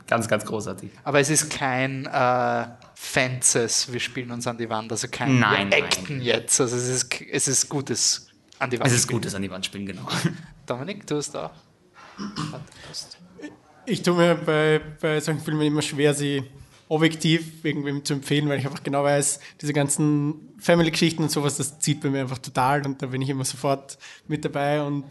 Ganz, 0.07 0.29
ganz 0.29 0.45
großartig. 0.45 0.91
Aber 1.03 1.21
es 1.21 1.31
ist 1.31 1.51
kein 1.51 2.07
äh, 2.07 2.65
Fences, 3.05 3.93
wir 3.93 4.01
spielen 4.01 4.31
uns 4.31 4.47
an 4.47 4.57
die 4.57 4.69
Wand, 4.69 4.91
also 4.91 5.09
kein 5.09 5.39
Nein, 5.39 5.73
acten 5.73 6.23
jetzt. 6.23 6.59
Also 6.61 6.77
es 6.77 6.89
ist, 6.89 7.21
es 7.31 7.47
ist 7.47 7.69
gutes 7.69 8.29
an 8.59 8.71
die 8.71 8.79
Wand. 8.79 8.89
Es 8.89 8.95
ist 8.95 9.03
spielen. 9.03 9.21
gutes 9.21 9.35
an 9.35 9.43
die 9.43 9.51
Wand 9.51 9.67
spielen, 9.67 9.87
genau. 9.87 10.09
Dominik, 10.67 11.07
du 11.07 11.17
hast 11.17 11.37
auch. 11.37 11.51
Ich 13.87 14.03
tue 14.03 14.15
mir 14.15 14.35
bei, 14.35 14.81
bei 15.01 15.21
solchen 15.21 15.41
Filmen 15.43 15.63
immer 15.63 15.83
schwer, 15.83 16.15
sie 16.15 16.45
objektiv 16.89 17.65
irgendwem 17.65 18.05
zu 18.05 18.15
empfehlen, 18.15 18.49
weil 18.49 18.59
ich 18.59 18.67
einfach 18.67 18.83
genau 18.83 19.05
weiß, 19.05 19.39
diese 19.61 19.75
ganzen 19.75 20.55
Family-Geschichten 20.59 21.23
und 21.23 21.31
sowas, 21.31 21.59
das 21.59 21.79
zieht 21.79 22.01
bei 22.01 22.09
mir 22.09 22.23
einfach 22.23 22.39
total 22.39 22.85
und 22.87 23.01
da 23.03 23.07
bin 23.07 23.21
ich 23.21 23.29
immer 23.29 23.45
sofort 23.45 23.99
mit 24.27 24.45
dabei 24.45 24.83
und 24.83 25.05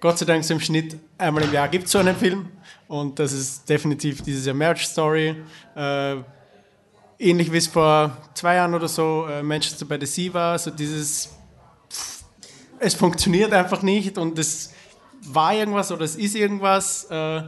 Gott 0.00 0.18
sei 0.18 0.26
Dank 0.26 0.44
so 0.44 0.52
im 0.52 0.60
Schnitt 0.60 0.96
einmal 1.16 1.44
im 1.44 1.52
Jahr 1.52 1.68
gibt 1.68 1.86
es 1.86 1.92
so 1.92 1.98
einen 1.98 2.16
Film 2.16 2.48
und 2.88 3.18
das 3.18 3.32
ist 3.32 3.68
definitiv 3.68 4.22
dieses 4.22 4.44
Jahr 4.46 4.54
Marriage 4.54 4.84
Story. 4.84 5.36
Äh, 5.74 6.16
ähnlich 7.18 7.52
wie 7.52 7.58
es 7.58 7.66
vor 7.66 8.16
zwei 8.34 8.56
Jahren 8.56 8.74
oder 8.74 8.88
so 8.88 9.26
äh, 9.28 9.42
Manchester 9.42 9.84
by 9.86 9.96
the 10.00 10.06
Sea 10.06 10.34
war, 10.34 10.58
so 10.58 10.70
dieses 10.70 11.30
es 12.78 12.94
funktioniert 12.94 13.52
einfach 13.52 13.82
nicht 13.82 14.18
und 14.18 14.38
es 14.38 14.72
war 15.22 15.54
irgendwas 15.54 15.90
oder 15.90 16.04
es 16.04 16.16
ist 16.16 16.34
irgendwas 16.34 17.04
äh, 17.10 17.42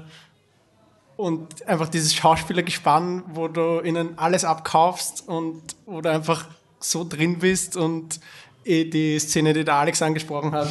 und 1.17 1.67
einfach 1.67 1.89
dieses 1.89 2.15
Schauspielergespann, 2.15 3.25
wo 3.35 3.49
du 3.49 3.81
ihnen 3.81 4.17
alles 4.19 4.45
abkaufst 4.45 5.27
und 5.29 5.63
wo 5.85 6.01
du 6.01 6.11
einfach 6.11 6.47
so 6.81 7.07
drin 7.07 7.41
bist 7.41 7.77
und 7.77 8.21
eh 8.65 8.85
die 8.85 9.19
Szene, 9.19 9.53
die 9.53 9.65
der 9.65 9.75
Alex 9.75 10.01
angesprochen 10.01 10.53
hat, 10.53 10.69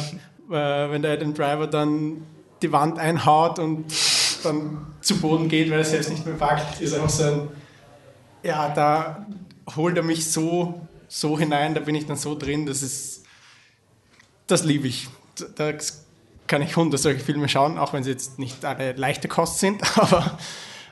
äh, 0.50 0.90
wenn 0.90 1.02
der 1.02 1.12
Adam 1.12 1.34
Driver 1.34 1.66
dann 1.66 2.26
die 2.62 2.72
Wand 2.72 2.98
einhaut 2.98 3.58
und 3.58 3.92
dann 4.42 4.86
zu 5.00 5.20
Boden 5.20 5.48
geht, 5.48 5.70
weil 5.70 5.78
er 5.78 5.84
selbst 5.84 6.10
nicht 6.10 6.24
mehr 6.24 6.36
packt, 6.36 6.80
ist 6.80 6.94
einfach 6.94 7.10
so 7.10 7.24
ein, 7.24 7.48
ja, 8.48 8.70
da 8.70 9.26
holt 9.76 9.96
er 9.96 10.02
mich 10.02 10.30
so, 10.30 10.80
so 11.06 11.38
hinein, 11.38 11.74
da 11.74 11.80
bin 11.80 11.94
ich 11.94 12.06
dann 12.06 12.16
so 12.16 12.34
drin, 12.34 12.64
das 12.64 12.82
ist, 12.82 13.24
das 14.46 14.64
liebe 14.64 14.88
ich. 14.88 15.08
Da 15.54 15.72
kann 16.46 16.62
ich 16.62 16.74
hundert 16.74 16.98
solche 16.98 17.20
Filme 17.20 17.48
schauen, 17.48 17.76
auch 17.76 17.92
wenn 17.92 18.02
sie 18.02 18.10
jetzt 18.10 18.38
nicht 18.38 18.64
alle 18.64 18.92
leichte 18.92 19.28
Kost 19.28 19.58
sind, 19.58 19.82
aber 19.98 20.38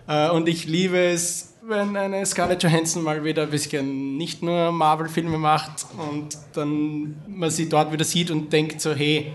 äh, 0.06 0.30
und 0.30 0.48
ich 0.48 0.66
liebe 0.66 0.98
es, 0.98 1.54
wenn 1.62 1.96
eine 1.96 2.24
Scarlett 2.26 2.62
Johansson 2.62 3.02
mal 3.02 3.24
wieder 3.24 3.44
ein 3.44 3.50
bisschen 3.50 4.18
nicht 4.18 4.42
nur 4.42 4.70
Marvel-Filme 4.70 5.38
macht 5.38 5.86
und 5.96 6.36
dann 6.52 7.16
man 7.26 7.50
sie 7.50 7.70
dort 7.70 7.90
wieder 7.90 8.04
sieht 8.04 8.30
und 8.30 8.52
denkt 8.52 8.82
so, 8.82 8.94
hey, 8.94 9.32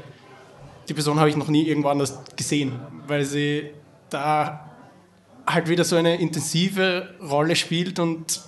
die 0.87 0.93
Person 0.93 1.19
habe 1.19 1.29
ich 1.29 1.35
noch 1.35 1.47
nie 1.47 1.67
irgendwo 1.67 1.89
anders 1.89 2.19
gesehen, 2.35 2.79
weil 3.07 3.25
sie 3.25 3.71
da 4.11 4.70
halt 5.53 5.67
wieder 5.69 5.83
so 5.83 5.95
eine 5.95 6.19
intensive 6.19 7.15
Rolle 7.21 7.55
spielt 7.55 7.99
und 7.99 8.41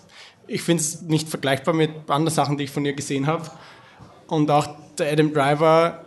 ich 0.48 0.62
finde 0.62 0.82
es 0.82 1.02
nicht 1.02 1.30
vergleichbar 1.30 1.74
mit 1.74 1.92
anderen 2.10 2.34
Sachen, 2.34 2.58
die 2.58 2.66
ich 2.66 2.72
von 2.72 2.86
ihr 2.86 2.94
gesehen 2.94 3.28
habe. 3.28 3.50
Und 4.28 4.50
auch 4.52 4.68
der 4.98 5.12
Adam 5.12 5.34
Driver, 5.34 6.04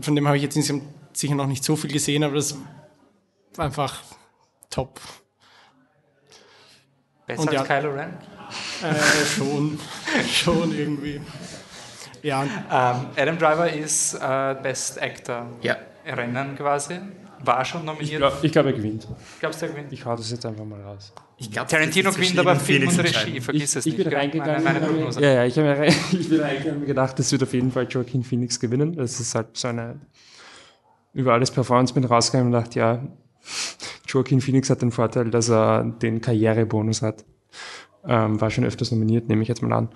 von 0.00 0.14
dem 0.16 0.26
habe 0.26 0.36
ich 0.36 0.42
jetzt 0.42 0.56
insgesamt 0.56 0.84
sicher 1.12 1.34
noch 1.34 1.46
nicht 1.46 1.62
so 1.64 1.76
viel 1.76 1.92
gesehen, 1.92 2.24
aber 2.24 2.34
das 2.36 2.56
war 3.56 3.66
einfach 3.66 4.00
top. 4.70 5.00
Besser 7.26 7.40
Und 7.42 7.48
als 7.48 7.68
ja- 7.68 7.80
Kylo 7.80 7.94
Ren? 7.94 8.14
Äh, 8.82 8.94
schon, 9.36 9.78
schon 10.30 10.76
irgendwie. 10.78 11.20
Ja, 12.22 12.42
Ähm, 12.42 13.06
Adam 13.16 13.38
Driver 13.38 13.70
ist 13.70 14.14
äh, 14.14 14.56
Best 14.62 15.00
Actor 15.00 15.46
Ja. 15.62 15.76
Rennen 16.06 16.56
quasi. 16.56 16.98
War 17.46 17.64
schon 17.64 17.80
Ich 17.82 17.86
nominiert. 17.86 18.18
glaube, 18.18 18.36
ich 18.42 18.52
glaub, 18.52 18.66
er 18.66 18.72
gewinnt. 18.72 19.08
Glaubst 19.40 19.60
du, 19.62 19.66
er 19.66 19.72
gewinnt? 19.72 19.92
Ich 19.92 20.04
hau 20.04 20.16
das 20.16 20.30
jetzt 20.30 20.44
einfach 20.46 20.64
mal 20.64 20.80
raus. 20.82 21.12
Ich 21.36 21.50
glaub, 21.50 21.66
Tarantino 21.68 22.10
gewinnt 22.12 22.38
aber 22.38 22.56
Film 22.56 22.88
und 22.88 22.98
Regie, 22.98 23.40
vergiss 23.40 23.76
es 23.76 23.86
ich 23.86 23.96
nicht. 23.96 24.04
bin 24.04 24.14
reingegangen. 24.14 24.62
Meine, 24.64 24.80
meine 24.80 24.92
Prognose. 24.92 25.20
ja, 25.20 25.32
ja, 25.34 25.44
ich, 25.44 25.56
hab 25.58 25.64
mir 25.64 25.78
rein, 25.78 25.94
ich 26.12 26.28
bin 26.28 26.40
reingegangen 26.40 26.74
und 26.74 26.80
mir 26.80 26.86
gedacht, 26.86 27.18
das 27.18 27.30
wird 27.32 27.42
auf 27.42 27.52
jeden 27.52 27.72
Fall 27.72 27.86
Joaquin 27.88 28.22
Phoenix 28.22 28.58
gewinnen. 28.60 28.94
Das 28.96 29.18
ist 29.20 29.34
halt 29.34 29.56
so 29.56 29.68
eine 29.68 30.00
über 31.12 31.32
alles 31.32 31.50
Performance 31.50 31.94
bin 31.94 32.04
rausgegangen 32.04 32.52
und 32.52 32.60
dachte, 32.60 32.78
ja, 32.78 33.02
Joaquin 34.08 34.40
Phoenix 34.40 34.68
hat 34.70 34.82
den 34.82 34.90
Vorteil, 34.90 35.30
dass 35.30 35.48
er 35.48 35.84
den 35.84 36.20
Karrierebonus 36.20 37.02
hat. 37.02 37.24
Ähm, 38.06 38.40
war 38.40 38.50
schon 38.50 38.64
öfters 38.64 38.90
nominiert, 38.90 39.28
nehme 39.28 39.42
ich 39.42 39.48
jetzt 39.48 39.62
mal 39.62 39.72
an. 39.72 39.88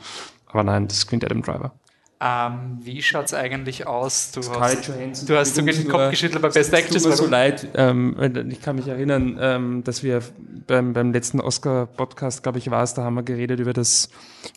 Aber 0.47 0.65
nein, 0.65 0.89
das 0.89 1.07
gewinnt 1.07 1.25
Adam 1.25 1.43
Driver. 1.43 1.73
Ähm, 2.21 2.79
wie 2.81 3.01
schaut 3.01 3.27
es 3.27 3.35
eigentlich 3.35 3.87
aus? 3.87 4.33
Du 4.33 4.43
Scarlett 4.43 4.79
hast, 4.79 4.89
Johansson, 4.89 5.29
du 5.29 5.37
hast 5.37 5.55
sogar 5.55 5.73
den 5.73 5.83
nur- 5.85 5.93
Kopf 5.93 6.11
geschüttelt 6.11 6.43
bei 6.43 6.49
Best 6.49 6.73
Es 6.73 6.73
Actress. 6.73 7.03
tut 7.05 7.11
mir 7.13 7.17
so 7.17 7.27
leid. 7.27 7.69
Ähm, 7.75 8.17
ich 8.51 8.61
kann 8.61 8.75
mich 8.75 8.89
erinnern, 8.89 9.39
ähm, 9.41 9.85
dass 9.85 10.03
wir 10.03 10.21
beim, 10.67 10.95
beim 10.95 11.13
letzten 11.13 11.41
Oscar-Podcast, 11.41 12.43
glaube 12.43 12.59
ich, 12.59 12.71
war 12.73 12.83
es, 12.83 12.95
da 12.95 13.05
haben 13.05 13.15
wir 13.15 13.23
geredet 13.23 13.61
über 13.61 13.73
das, 13.73 14.09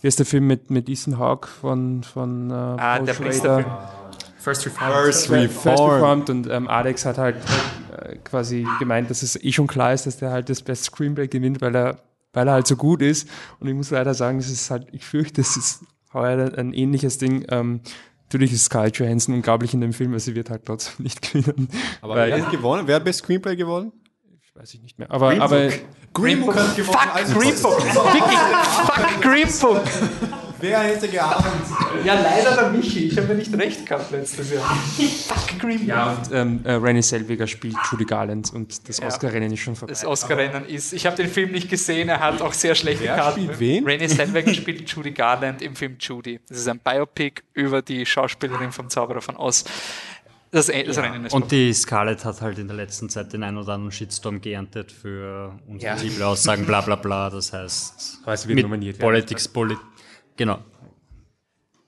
wie 0.01 0.07
ist 0.07 0.17
der 0.17 0.25
Film 0.25 0.47
mit, 0.47 0.71
mit 0.71 0.89
Ethan 0.89 1.19
Hawke 1.19 1.47
von, 1.47 2.01
von 2.03 2.49
äh, 2.49 2.53
Ah, 2.53 2.97
Paul 2.97 3.05
der 3.05 3.13
Schrader? 3.13 3.89
First 4.39 4.65
Reformed. 4.65 4.93
First 4.95 5.27
First 5.27 5.31
Reformed. 5.31 5.93
Reformed 5.93 6.29
und 6.31 6.49
ähm, 6.49 6.67
Alex 6.67 7.05
hat 7.05 7.19
halt 7.19 7.35
äh, 7.95 8.15
quasi 8.23 8.65
gemeint, 8.79 9.11
dass 9.11 9.21
es 9.21 9.35
eh 9.35 9.51
schon 9.51 9.67
klar 9.67 9.93
ist, 9.93 10.07
dass 10.07 10.17
der 10.17 10.31
halt 10.31 10.49
das 10.49 10.63
Best 10.63 10.85
Screenplay 10.85 11.27
gewinnt, 11.27 11.61
weil 11.61 11.75
er, 11.75 11.99
weil 12.33 12.47
er 12.47 12.53
halt 12.55 12.65
so 12.65 12.75
gut 12.75 13.03
ist. 13.03 13.29
Und 13.59 13.67
ich 13.67 13.75
muss 13.75 13.91
leider 13.91 14.15
sagen, 14.15 14.39
das 14.39 14.49
ist 14.49 14.71
halt, 14.71 14.87
ich 14.93 15.05
fürchte, 15.05 15.41
das 15.41 15.55
ist 15.57 15.81
heuer 16.13 16.57
ein 16.57 16.73
ähnliches 16.73 17.17
Ding. 17.17 17.45
Ähm, 17.49 17.81
natürlich 18.23 18.53
ist 18.53 18.65
Scarlett 18.65 18.97
Johansson 18.97 19.35
unglaublich 19.35 19.73
in 19.73 19.81
dem 19.81 19.93
Film, 19.93 20.11
aber 20.11 20.19
sie 20.19 20.35
wird 20.35 20.49
halt 20.49 20.65
trotzdem 20.65 20.95
nicht 21.03 21.21
gewinnen. 21.21 21.69
Aber 22.01 22.15
weil, 22.15 22.31
wer 22.31 22.45
hat 22.45 22.51
gewonnen? 22.51 22.87
Wer 22.87 22.95
hat 22.97 23.03
Best 23.03 23.19
Screenplay 23.19 23.55
gewonnen? 23.55 23.91
weiß 24.55 24.73
ich 24.73 24.81
nicht 24.81 24.99
mehr. 24.99 25.09
Aber, 25.09 25.39
aber 25.41 25.69
Green 26.13 26.41
Book 26.41 26.55
hat 26.55 26.75
gewonnen. 26.75 26.97
Fuck, 26.97 27.15
Also, 27.15 27.39
Green 27.39 27.55
Book! 27.61 27.81
Fuck, 27.81 29.21
Green 29.21 29.47
Book! 29.59 29.81
Wer 30.61 30.79
hätte 30.79 31.07
geahnt? 31.07 31.45
Ja, 32.05 32.15
leider 32.19 32.55
der 32.55 32.69
Michi. 32.71 33.05
Ich 33.07 33.17
habe 33.17 33.27
ja 33.27 33.33
nicht 33.35 33.53
recht 33.55 33.85
gehabt 33.85 34.09
letztes 34.11 34.51
Jahr. 34.51 34.63
fuck, 34.63 35.59
Green 35.59 35.85
ja, 35.85 36.13
und 36.13 36.33
ähm, 36.33 36.59
äh, 36.63 36.71
Renée 36.73 37.03
Selviger 37.03 37.45
spielt 37.45 37.75
Judy 37.91 38.05
Garland 38.05 38.51
und 38.53 38.87
das 38.89 38.97
Ja. 38.97 39.05
Oscar-Rennen 39.07 39.51
ist 39.51 39.59
schon 39.59 39.75
vorbei. 39.75 39.91
Das 39.93 40.03
Oscar-Rennen 40.05 40.65
ist. 40.65 40.93
Ich 40.93 41.05
habe 41.05 41.15
den 41.15 41.27
Film 41.27 41.51
nicht 41.51 41.69
gesehen, 41.69 42.09
er 42.09 42.19
hat 42.19 42.41
auch 42.41 42.53
sehr 42.53 42.73
schlechte 42.73 43.03
Wer 43.03 43.15
Karten. 43.17 43.41
spielt 43.43 43.59
wen? 43.59 43.85
Renée 43.85 44.07
Zellweger 44.07 44.53
spielt 44.53 44.89
Judy 44.89 45.11
Garland 45.11 45.61
im 45.61 45.75
Film 45.75 45.97
Judy. 45.99 46.39
Das 46.49 46.57
ist 46.57 46.67
ein 46.67 46.79
Biopic 46.79 47.43
über 47.53 47.81
die 47.83 48.03
Schauspielerin 48.05 48.71
vom 48.71 48.89
Zauberer 48.89 49.21
von 49.21 49.35
Oz. 49.37 49.63
Das, 50.53 50.67
das 50.67 50.97
Rennen 50.97 51.25
ist 51.25 51.33
Und 51.33 51.49
die 51.51 51.71
Scarlett 51.73 52.25
hat 52.25 52.41
halt 52.41 52.59
in 52.59 52.67
der 52.67 52.75
letzten 52.75 53.09
Zeit 53.09 53.31
den 53.31 53.41
ein 53.43 53.55
oder 53.57 53.71
anderen 53.73 53.91
Shitstorm 53.93 54.41
geerntet 54.41 54.91
für 54.91 55.57
unsensible 55.65 56.25
Aussagen, 56.27 56.65
bla 56.65 56.81
bla 56.81 56.95
bla. 56.95 57.29
Das 57.29 57.53
heißt, 57.53 58.19
es 58.25 58.47
wird 58.47 58.67
mit. 58.67 58.99
Politics, 58.99 59.47
Polit 59.47 59.77
genau. 60.37 60.59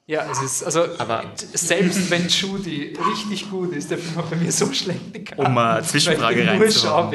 Ja, 0.05 0.29
es 0.29 0.41
ist, 0.41 0.63
also, 0.63 0.81
Aber- 0.97 1.23
selbst 1.53 2.11
wenn 2.11 2.27
Judy 2.27 2.97
richtig 3.09 3.49
gut 3.49 3.73
ist, 3.73 3.89
der 3.89 3.97
Film 3.97 4.17
hat 4.17 4.29
bei 4.29 4.35
mir 4.35 4.51
so 4.51 4.71
schlechte 4.73 5.23
Karten. 5.23 5.45
Um 5.45 5.57
eine 5.57 5.81
Zwischenfrage 5.83 6.45
reinzuhauen. 6.45 7.11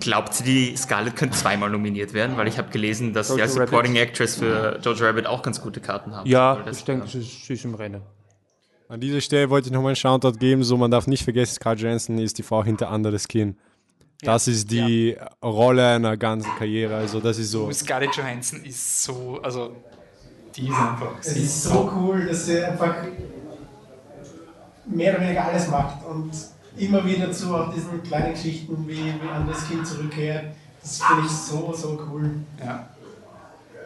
Glaubt 0.00 0.40
ihr, 0.40 0.46
die 0.46 0.76
Scarlett 0.76 1.16
könnte 1.16 1.36
zweimal 1.36 1.70
nominiert 1.70 2.12
werden? 2.12 2.36
Weil 2.36 2.48
ich 2.48 2.58
habe 2.58 2.70
gelesen, 2.70 3.12
dass 3.12 3.28
Jojo 3.28 3.36
die 3.36 3.42
als 3.42 3.54
Supporting 3.54 3.96
Actress 3.96 4.36
für 4.36 4.78
Jojo 4.82 5.04
Rabbit 5.04 5.26
auch 5.26 5.42
ganz 5.42 5.60
gute 5.60 5.80
Karten 5.80 6.14
haben. 6.14 6.28
Ja, 6.28 6.64
ich 6.70 6.84
denke, 6.84 7.06
sie 7.08 7.20
ist, 7.20 7.44
sie 7.46 7.52
ist 7.54 7.64
im 7.64 7.74
Rennen. 7.74 8.02
An 8.88 9.00
dieser 9.00 9.20
Stelle 9.20 9.50
wollte 9.50 9.66
ich 9.68 9.72
nochmal 9.72 9.90
einen 9.90 9.96
Shoutout 9.96 10.38
geben. 10.38 10.62
So, 10.64 10.76
man 10.76 10.90
darf 10.90 11.06
nicht 11.06 11.24
vergessen, 11.24 11.54
Scarlett 11.54 11.80
Johansson 11.82 12.18
ist 12.18 12.38
die 12.38 12.42
Frau 12.42 12.62
hinter 12.64 12.88
Anderes 12.88 13.26
Kinn. 13.28 13.56
Das 14.22 14.48
ist 14.48 14.70
die 14.70 15.16
Rolle 15.42 15.86
einer 15.86 16.16
ganzen 16.16 16.50
Karriere. 16.56 16.96
Also, 16.96 17.20
das 17.20 17.38
ist 17.38 17.50
so. 17.50 17.70
Scarlett 17.72 18.14
Johansson 18.16 18.64
ist 18.64 19.02
so, 19.02 19.40
also, 19.42 19.76
die 20.56 20.68
ist 20.68 20.74
einfach. 20.74 21.12
Es 21.20 21.36
ist 21.36 21.62
so 21.64 21.92
cool, 21.94 22.26
dass 22.26 22.46
sie 22.46 22.64
einfach 22.64 22.94
mehr 24.86 25.14
oder 25.14 25.22
weniger 25.22 25.44
alles 25.44 25.68
macht 25.68 26.04
und 26.04 26.30
immer 26.78 27.04
wieder 27.04 27.30
zu 27.32 27.54
auch 27.54 27.72
diesen 27.72 28.02
kleinen 28.02 28.32
Geschichten 28.32 28.86
wie, 28.86 29.14
wie 29.20 29.28
an 29.28 29.46
das 29.46 29.66
Kind 29.68 29.86
zurückkehrt. 29.86 30.44
Das 30.80 31.02
finde 31.02 31.22
ich 31.24 31.32
so, 31.32 31.72
so 31.74 32.00
cool. 32.10 32.30
Ja. 32.64 32.88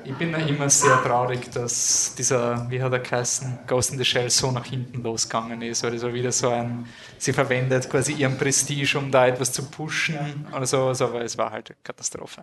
Ich 0.03 0.15
bin 0.15 0.31
ja 0.31 0.39
immer 0.39 0.69
sehr 0.71 1.03
traurig, 1.03 1.51
dass 1.51 2.15
dieser, 2.17 2.71
wie 2.71 2.83
hat 2.83 2.93
er 2.93 3.01
geheißen, 3.01 3.61
Ghost 3.67 3.93
in 3.93 3.99
the 3.99 4.05
Shell 4.05 4.31
so 4.31 4.51
nach 4.51 4.65
hinten 4.65 5.03
losgegangen 5.03 5.61
ist, 5.61 5.83
weil 5.83 5.93
das 5.93 6.03
war 6.03 6.13
wieder 6.13 6.33
so 6.33 6.49
ein, 6.49 6.87
sie 7.19 7.35
verwendet 7.35 7.89
quasi 7.89 8.13
ihren 8.13 8.37
Prestige, 8.39 8.99
um 8.99 9.11
da 9.11 9.27
etwas 9.27 9.53
zu 9.53 9.63
pushen 9.65 10.47
oder 10.57 10.65
so, 10.65 10.87
also, 10.89 11.07
aber 11.07 11.23
es 11.23 11.37
war 11.37 11.51
halt 11.51 11.71
eine 11.71 11.77
Katastrophe. 11.85 12.43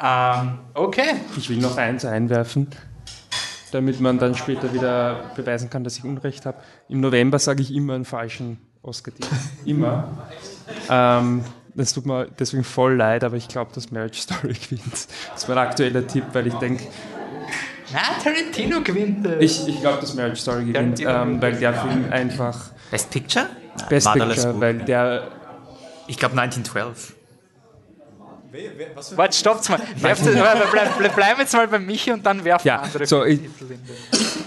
Ähm, 0.00 0.58
okay, 0.74 1.16
Ich 1.36 1.50
will 1.50 1.58
noch 1.58 1.76
eins 1.76 2.04
einwerfen, 2.04 2.68
damit 3.72 4.00
man 4.00 4.18
dann 4.18 4.34
später 4.34 4.72
wieder 4.72 5.32
beweisen 5.34 5.70
kann, 5.70 5.84
dass 5.84 5.96
ich 5.98 6.04
Unrecht 6.04 6.46
habe. 6.46 6.58
Im 6.88 7.00
November 7.00 7.38
sage 7.38 7.62
ich 7.62 7.74
immer 7.74 7.94
einen 7.94 8.04
falschen 8.04 8.58
Oscar-Titel. 8.82 9.28
Immer. 9.64 10.28
ähm, 10.90 11.44
das 11.74 11.92
tut 11.94 12.04
mir 12.04 12.26
deswegen 12.38 12.64
voll 12.64 12.96
leid, 12.96 13.24
aber 13.24 13.36
ich 13.36 13.48
glaube, 13.48 13.70
dass 13.74 13.90
Marriage 13.90 14.20
Story 14.20 14.52
gewinnt. 14.70 14.92
Das 14.92 15.08
ist 15.36 15.48
mein 15.48 15.58
aktueller 15.58 16.06
Tipp, 16.06 16.24
weil 16.32 16.46
ich 16.46 16.54
denke, 16.54 16.84
na, 17.92 18.00
Tarantino 18.22 18.80
gewinnt. 18.82 19.26
äh. 19.26 19.38
ich, 19.38 19.66
ich 19.68 19.80
glaube, 19.80 20.00
dass 20.00 20.14
Marriage 20.14 20.40
Story 20.40 20.64
gewinnt, 20.66 21.00
ähm, 21.00 21.40
weil 21.40 21.56
der 21.56 21.74
Film 21.74 22.06
einfach 22.10 22.70
Best 22.90 23.10
Picture? 23.10 23.46
Best 23.88 24.06
Motherless 24.06 24.36
Picture, 24.44 24.60
weil 24.60 24.78
der 24.78 25.28
Ich 26.06 26.18
glaube 26.18 26.38
1912. 26.38 27.14
Warte, 29.16 29.36
stoppt's 29.36 29.68
mal. 29.68 29.80
Werft, 29.96 30.24
bleib, 30.24 30.70
bleib, 30.98 31.16
bleib 31.16 31.38
jetzt 31.38 31.54
mal 31.54 31.66
bei 31.68 31.78
Michi 31.78 32.12
und 32.12 32.24
dann 32.26 32.44
werfen 32.44 32.66
Ja, 32.68 32.80
andere 32.80 33.06
so, 33.06 33.24
ich- 33.24 33.40
Titel 33.40 33.64
in 33.64 33.68
den. 33.68 33.96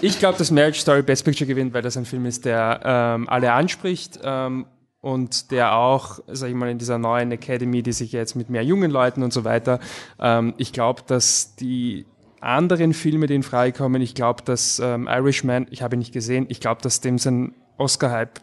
Ich 0.01 0.19
glaube, 0.19 0.37
dass 0.37 0.51
Marriage 0.51 0.79
Story 0.79 1.01
Best 1.01 1.25
Picture 1.25 1.47
gewinnt, 1.47 1.73
weil 1.73 1.81
das 1.81 1.97
ein 1.97 2.05
Film 2.05 2.25
ist, 2.25 2.45
der 2.45 2.81
ähm, 2.83 3.27
alle 3.29 3.51
anspricht 3.53 4.19
ähm, 4.23 4.65
und 5.01 5.51
der 5.51 5.75
auch, 5.75 6.19
sag 6.27 6.49
ich 6.49 6.55
mal, 6.55 6.69
in 6.69 6.77
dieser 6.77 6.97
neuen 6.97 7.31
Academy, 7.31 7.81
die 7.81 7.93
sich 7.93 8.11
jetzt 8.11 8.35
mit 8.35 8.49
mehr 8.49 8.63
jungen 8.63 8.91
Leuten 8.91 9.23
und 9.23 9.33
so 9.33 9.43
weiter, 9.43 9.79
ähm, 10.19 10.53
ich 10.57 10.73
glaube, 10.73 11.01
dass 11.07 11.55
die 11.55 12.05
anderen 12.41 12.93
Filme, 12.93 13.25
die 13.27 13.35
in 13.35 13.43
Frage 13.43 13.71
kommen, 13.71 14.01
ich 14.01 14.13
glaube, 14.13 14.43
dass 14.43 14.79
ähm, 14.79 15.07
Irishman, 15.07 15.65
ich 15.71 15.81
habe 15.81 15.95
ihn 15.95 15.99
nicht 15.99 16.13
gesehen, 16.13 16.45
ich 16.49 16.59
glaube, 16.59 16.81
dass 16.81 17.01
dem 17.01 17.17
sein 17.17 17.55
Oscar-Hype 17.77 18.39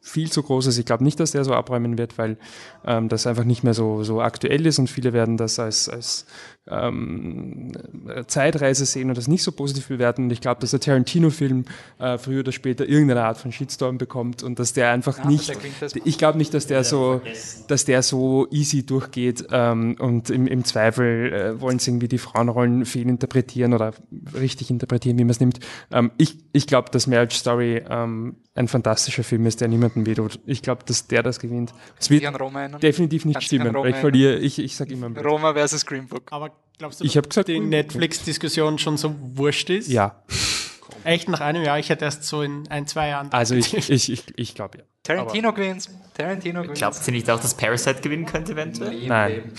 viel 0.00 0.30
zu 0.30 0.42
groß 0.42 0.66
ist. 0.66 0.78
Ich 0.78 0.86
glaube 0.86 1.04
nicht, 1.04 1.20
dass 1.20 1.32
der 1.32 1.44
so 1.44 1.54
abräumen 1.54 1.98
wird, 1.98 2.18
weil 2.18 2.36
ähm, 2.86 3.08
das 3.08 3.26
einfach 3.26 3.44
nicht 3.44 3.64
mehr 3.64 3.74
so, 3.74 4.02
so 4.02 4.20
aktuell 4.20 4.66
ist 4.66 4.78
und 4.78 4.88
viele 4.88 5.12
werden 5.12 5.36
das 5.36 5.58
als, 5.58 5.88
als 5.88 6.26
ähm, 6.68 7.72
Zeitreise 8.26 8.86
sehen 8.86 9.08
und 9.08 9.18
das 9.18 9.28
nicht 9.28 9.42
so 9.42 9.52
positiv 9.52 9.88
bewerten. 9.88 10.24
Und 10.24 10.30
ich 10.30 10.40
glaube, 10.40 10.60
dass 10.60 10.70
der 10.70 10.80
Tarantino-Film 10.80 11.64
äh, 11.98 12.18
früher 12.18 12.40
oder 12.40 12.52
später 12.52 12.88
irgendeine 12.88 13.24
Art 13.24 13.38
von 13.38 13.52
Shitstorm 13.52 13.98
bekommt 13.98 14.42
und 14.42 14.58
dass 14.58 14.72
der 14.72 14.90
einfach 14.90 15.18
aber 15.18 15.28
nicht, 15.28 15.48
der 15.48 16.06
ich 16.06 16.18
glaube 16.18 16.38
nicht, 16.38 16.54
dass 16.54 16.66
der 16.66 16.84
so, 16.84 17.20
dass 17.68 17.84
der 17.84 18.02
so 18.02 18.46
easy 18.50 18.84
durchgeht 18.84 19.46
ähm, 19.50 19.96
und 19.98 20.30
im, 20.30 20.46
im 20.46 20.64
Zweifel 20.64 21.32
äh, 21.32 21.60
wollen 21.60 21.78
sie 21.78 21.90
irgendwie 21.90 22.08
die 22.08 22.18
Frauenrollen 22.18 22.86
fehlinterpretieren 22.86 23.74
oder 23.74 23.92
richtig 24.34 24.70
interpretieren, 24.70 25.18
wie 25.18 25.24
man 25.24 25.30
es 25.30 25.40
nimmt. 25.40 25.60
Ähm, 25.90 26.12
ich 26.16 26.38
ich 26.52 26.66
glaube, 26.66 26.90
dass 26.90 27.06
Marriage 27.06 27.36
Story 27.36 27.82
ähm, 27.88 28.36
ein 28.54 28.68
fantastischer 28.68 29.24
Film 29.24 29.46
ist, 29.46 29.60
der 29.60 29.68
niemanden 29.68 30.06
wehtut. 30.06 30.38
Ich 30.46 30.62
glaube, 30.62 30.84
dass 30.86 31.08
der 31.08 31.22
das 31.22 31.40
gewinnt. 31.40 31.74
Es 31.98 32.08
wird 32.10 32.22
definitiv 32.80 33.24
nicht 33.24 33.36
an 33.36 33.42
stimmen, 33.42 33.74
weil 33.74 33.90
ich 33.90 33.96
verliere, 33.96 34.36
ich, 34.36 34.58
ich 34.60 34.76
sage 34.76 34.94
immer, 34.94 35.08
Roma 35.20 35.52
versus 35.52 35.84
Green 35.84 36.06
Book. 36.06 36.22
Aber 36.30 36.53
glaubst 36.78 37.00
du, 37.00 37.04
Ich 37.04 37.16
hab 37.16 37.28
gesagt, 37.28 37.48
die 37.48 37.58
cool. 37.58 37.66
Netflix-Diskussion 37.66 38.78
schon 38.78 38.96
so 38.96 39.14
wurscht 39.18 39.70
ist? 39.70 39.88
ja. 39.88 40.22
Echt 41.02 41.28
nach 41.28 41.40
einem 41.40 41.62
Jahr? 41.62 41.78
Ich 41.78 41.90
hätte 41.90 42.06
erst 42.06 42.24
so 42.24 42.40
in 42.40 42.66
ein, 42.68 42.86
zwei 42.86 43.08
Jahren. 43.08 43.30
Also 43.30 43.54
ich, 43.54 43.76
ich, 43.76 44.10
ich, 44.10 44.24
ich 44.36 44.54
glaube 44.54 44.78
ja. 44.78 44.84
Tarantino 45.02 45.52
gewinnt. 45.52 45.90
Tarantino 46.14 46.62
gewinnt. 46.62 46.78
Glaubt 46.78 46.96
ihr 47.06 47.12
nicht 47.12 47.28
auch, 47.28 47.38
dass 47.38 47.54
Parasite 47.54 48.00
gewinnen 48.00 48.24
könnte 48.24 48.52
eventuell? 48.52 49.06
Nein. 49.06 49.52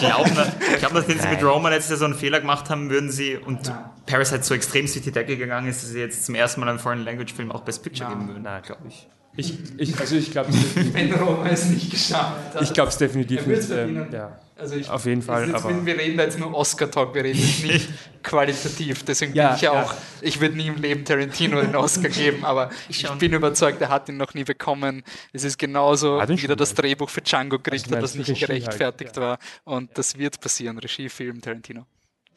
Glauben, 0.00 0.32
ich 0.72 0.78
glaube, 0.78 0.94
nachdem 0.96 1.20
sie 1.20 1.28
mit 1.28 1.44
Roman 1.44 1.72
jetzt 1.72 1.88
so 1.88 2.04
einen 2.04 2.14
Fehler 2.16 2.40
gemacht 2.40 2.68
haben, 2.68 2.90
würden 2.90 3.12
sie 3.12 3.36
und 3.36 3.72
Parasite 4.06 4.42
so 4.42 4.54
extrem 4.54 4.86
durch 4.86 5.00
die 5.00 5.12
Decke 5.12 5.36
gegangen 5.36 5.68
ist, 5.68 5.84
dass 5.84 5.90
sie 5.90 6.00
jetzt 6.00 6.24
zum 6.26 6.34
ersten 6.34 6.60
Mal 6.60 6.68
einen 6.68 6.80
Foreign 6.80 7.04
Language 7.04 7.32
Film 7.32 7.52
auch 7.52 7.60
Best 7.60 7.84
Picture 7.84 8.08
geben 8.08 8.26
würden. 8.26 8.42
Nein, 8.42 8.62
glaube 8.62 8.82
ich. 8.88 9.06
Ich, 9.36 9.54
ich, 9.78 10.00
also 10.00 10.16
ich 10.16 10.32
glaube 10.32 10.50
Wenn 10.74 11.12
Roma 11.14 11.48
es 11.48 11.66
nicht 11.66 11.90
geschafft 11.90 12.54
hat. 12.54 12.62
ich 12.62 12.72
glaube 12.72 12.88
es 12.88 12.98
definitiv 12.98 13.46
nicht. 13.46 13.70
Ähm, 13.70 14.08
ja. 14.12 14.36
Also 14.60 14.76
ich, 14.76 14.88
Auf 14.90 15.06
jeden 15.06 15.22
Fall, 15.22 15.48
Jetzt, 15.48 15.64
wir 15.86 15.98
reden 15.98 16.18
da 16.18 16.24
jetzt 16.24 16.38
nur 16.38 16.54
Oscar-Talk, 16.54 17.14
wir 17.14 17.24
reden 17.24 17.38
jetzt 17.38 17.64
nicht 17.64 17.88
qualitativ. 18.22 19.04
Deswegen 19.04 19.34
Ja, 19.34 19.48
bin 19.48 19.56
ich 19.56 19.62
ja 19.62 19.74
ja. 19.74 19.82
auch, 19.84 19.94
ich 20.20 20.40
würde 20.40 20.56
nie 20.56 20.66
im 20.66 20.76
Leben 20.76 21.04
Tarantino 21.04 21.60
den 21.60 21.74
Oscar 21.74 22.10
geben, 22.10 22.44
aber 22.44 22.70
ich 22.88 23.08
bin 23.12 23.32
überzeugt, 23.32 23.80
er 23.80 23.88
hat 23.88 24.08
ihn 24.08 24.18
noch 24.18 24.34
nie 24.34 24.44
bekommen. 24.44 25.02
Es 25.32 25.44
ist 25.44 25.58
genauso, 25.58 26.20
ihn 26.20 26.42
wie 26.42 26.46
er 26.46 26.56
das 26.56 26.74
Drehbuch 26.74 27.08
für 27.08 27.22
Django 27.22 27.58
gekriegt 27.58 27.86
Also 27.86 28.00
das 28.00 28.14
nicht 28.14 28.28
Regie 28.28 28.40
halt, 28.40 28.48
gerechtfertigt 28.48 29.16
war. 29.16 29.38
Und 29.64 29.96
das 29.96 30.18
wird 30.18 30.40
passieren. 30.40 30.78
Regie, 30.78 31.08
Film, 31.08 31.40
Tarantino. 31.40 31.86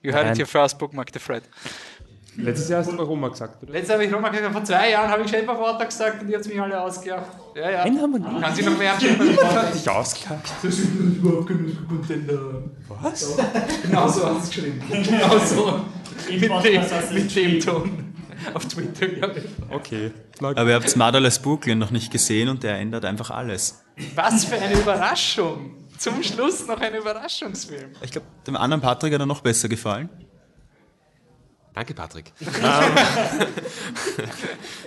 You 0.02 0.12
heard 0.12 0.26
Nein. 0.26 0.34
it 0.34 0.38
here 0.38 0.46
first, 0.46 0.78
Bookmark 0.80 1.10
the 1.14 1.20
Fred. 1.20 1.44
Letztes 2.38 2.70
Jahr 2.70 2.80
hast 2.80 2.92
du 2.92 2.98
bei 2.98 3.04
Roma 3.04 3.28
gesagt, 3.28 3.62
oder? 3.62 3.74
Letztes 3.74 3.94
habe 3.94 4.06
ich 4.06 4.14
Roma 4.14 4.30
gesagt, 4.30 4.52
vor 4.52 4.64
zwei 4.64 4.92
Jahren 4.92 5.10
habe 5.10 5.24
ich 5.24 5.30
Shape 5.30 5.46
gesagt 5.86 6.22
und 6.22 6.28
die 6.28 6.36
hat 6.36 6.46
mich 6.48 6.62
alle 6.62 6.82
ausgelacht. 6.82 7.32
Ja, 7.56 7.70
ja. 7.70 7.86
Nein, 7.86 8.02
haben 8.02 8.12
wir 8.14 8.20
nicht. 8.20 8.42
Kann 8.42 8.56
sie 8.56 8.64
noch 8.64 8.78
mehr 8.78 8.94
Shape 9.00 9.72
Dich 9.74 9.90
ausgelacht. 9.90 10.52
Das 10.64 10.80
ist 10.80 10.90
überhaupt 10.96 11.48
kein 11.48 11.78
Contender. 11.88 12.64
Was? 12.88 13.38
Genau 13.84 14.08
so 14.08 14.26
hast 14.26 14.36
du 14.36 14.38
es 14.40 14.50
geschrieben. 14.50 14.82
Genau 15.04 15.38
so. 15.38 15.82
mit, 16.30 16.42
dem, 16.42 17.14
mit 17.14 17.36
dem 17.36 17.60
Ton. 17.60 18.14
Auf 18.54 18.66
Twitter, 18.68 19.08
glaube 19.08 19.40
ich. 19.40 19.46
Okay. 19.70 20.12
Aber 20.42 20.68
ihr 20.68 20.76
habt 20.76 20.96
Motherless 20.96 21.40
Brooklyn 21.40 21.78
noch 21.78 21.92
nicht 21.92 22.12
gesehen 22.12 22.50
und 22.50 22.64
der 22.64 22.78
ändert 22.80 23.06
einfach 23.06 23.30
alles. 23.32 23.84
Was 24.16 24.46
für 24.46 24.56
eine 24.56 24.74
Überraschung. 24.74 25.76
Zum 25.98 26.22
Schluss 26.24 26.68
noch 26.68 26.82
ein 26.82 26.96
Überraschungsfilm. 26.96 27.92
Ich 28.02 28.12
glaube, 28.12 28.28
dem 28.46 28.58
anderen 28.58 28.82
Patrick 28.82 29.14
hat 29.14 29.22
er 29.22 29.26
noch 29.26 29.42
besser 29.42 29.70
gefallen. 29.70 30.10
Danke, 31.74 31.94
Patrick. 31.94 32.32
Ähm, 32.40 32.52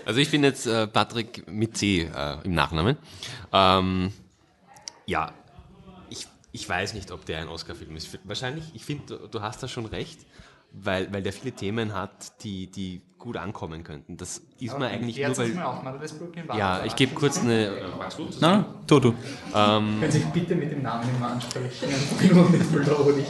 also 0.05 0.21
ich 0.21 0.31
bin 0.31 0.45
jetzt 0.45 0.67
äh, 0.67 0.87
Patrick 0.87 1.49
mit 1.51 1.77
C 1.77 2.03
äh, 2.03 2.39
im 2.45 2.55
Nachnamen. 2.55 2.97
Ähm, 3.53 4.13
ja, 5.07 5.33
ich, 6.09 6.27
ich 6.53 6.69
weiß 6.69 6.95
nicht, 6.95 7.11
ob 7.11 7.25
der 7.25 7.41
ein 7.41 7.49
Oscar-Film 7.49 7.97
ist. 7.97 8.19
Wahrscheinlich, 8.25 8.65
ich 8.75 8.85
finde, 8.85 9.19
du, 9.19 9.29
du 9.29 9.43
hast 9.43 9.63
da 9.63 9.69
schon 9.69 9.87
recht, 9.87 10.21
weil, 10.73 11.13
weil 11.13 11.23
der 11.23 11.33
viele 11.33 11.53
Themen 11.53 11.93
hat, 11.93 12.43
die, 12.45 12.69
die 12.69 13.03
gut 13.27 13.37
ankommen 13.39 13.83
könnten. 13.83 14.17
Das 14.17 14.41
ist 14.61 14.79
mir 14.79 14.87
eigentlich 14.87 15.19
nur, 15.19 15.37
weil... 15.37 15.59
auch 15.61 15.83
mal 15.83 15.99
das 15.99 16.13
Brooklyn. 16.13 16.45
Ja, 16.57 16.85
ich 16.85 16.95
gebe 16.95 17.13
kurz 17.13 17.41
eine... 17.41 17.73
Na, 18.41 18.65
Toto. 18.87 19.15
Ähm, 19.53 19.99
Können 19.99 20.13
Sie 20.13 20.19
sich 20.21 20.29
bitte 20.29 20.55
mit 20.55 20.71
dem 20.71 20.83
Namen 20.83 21.09
immer 21.17 21.33
ansprechen? 21.33 21.89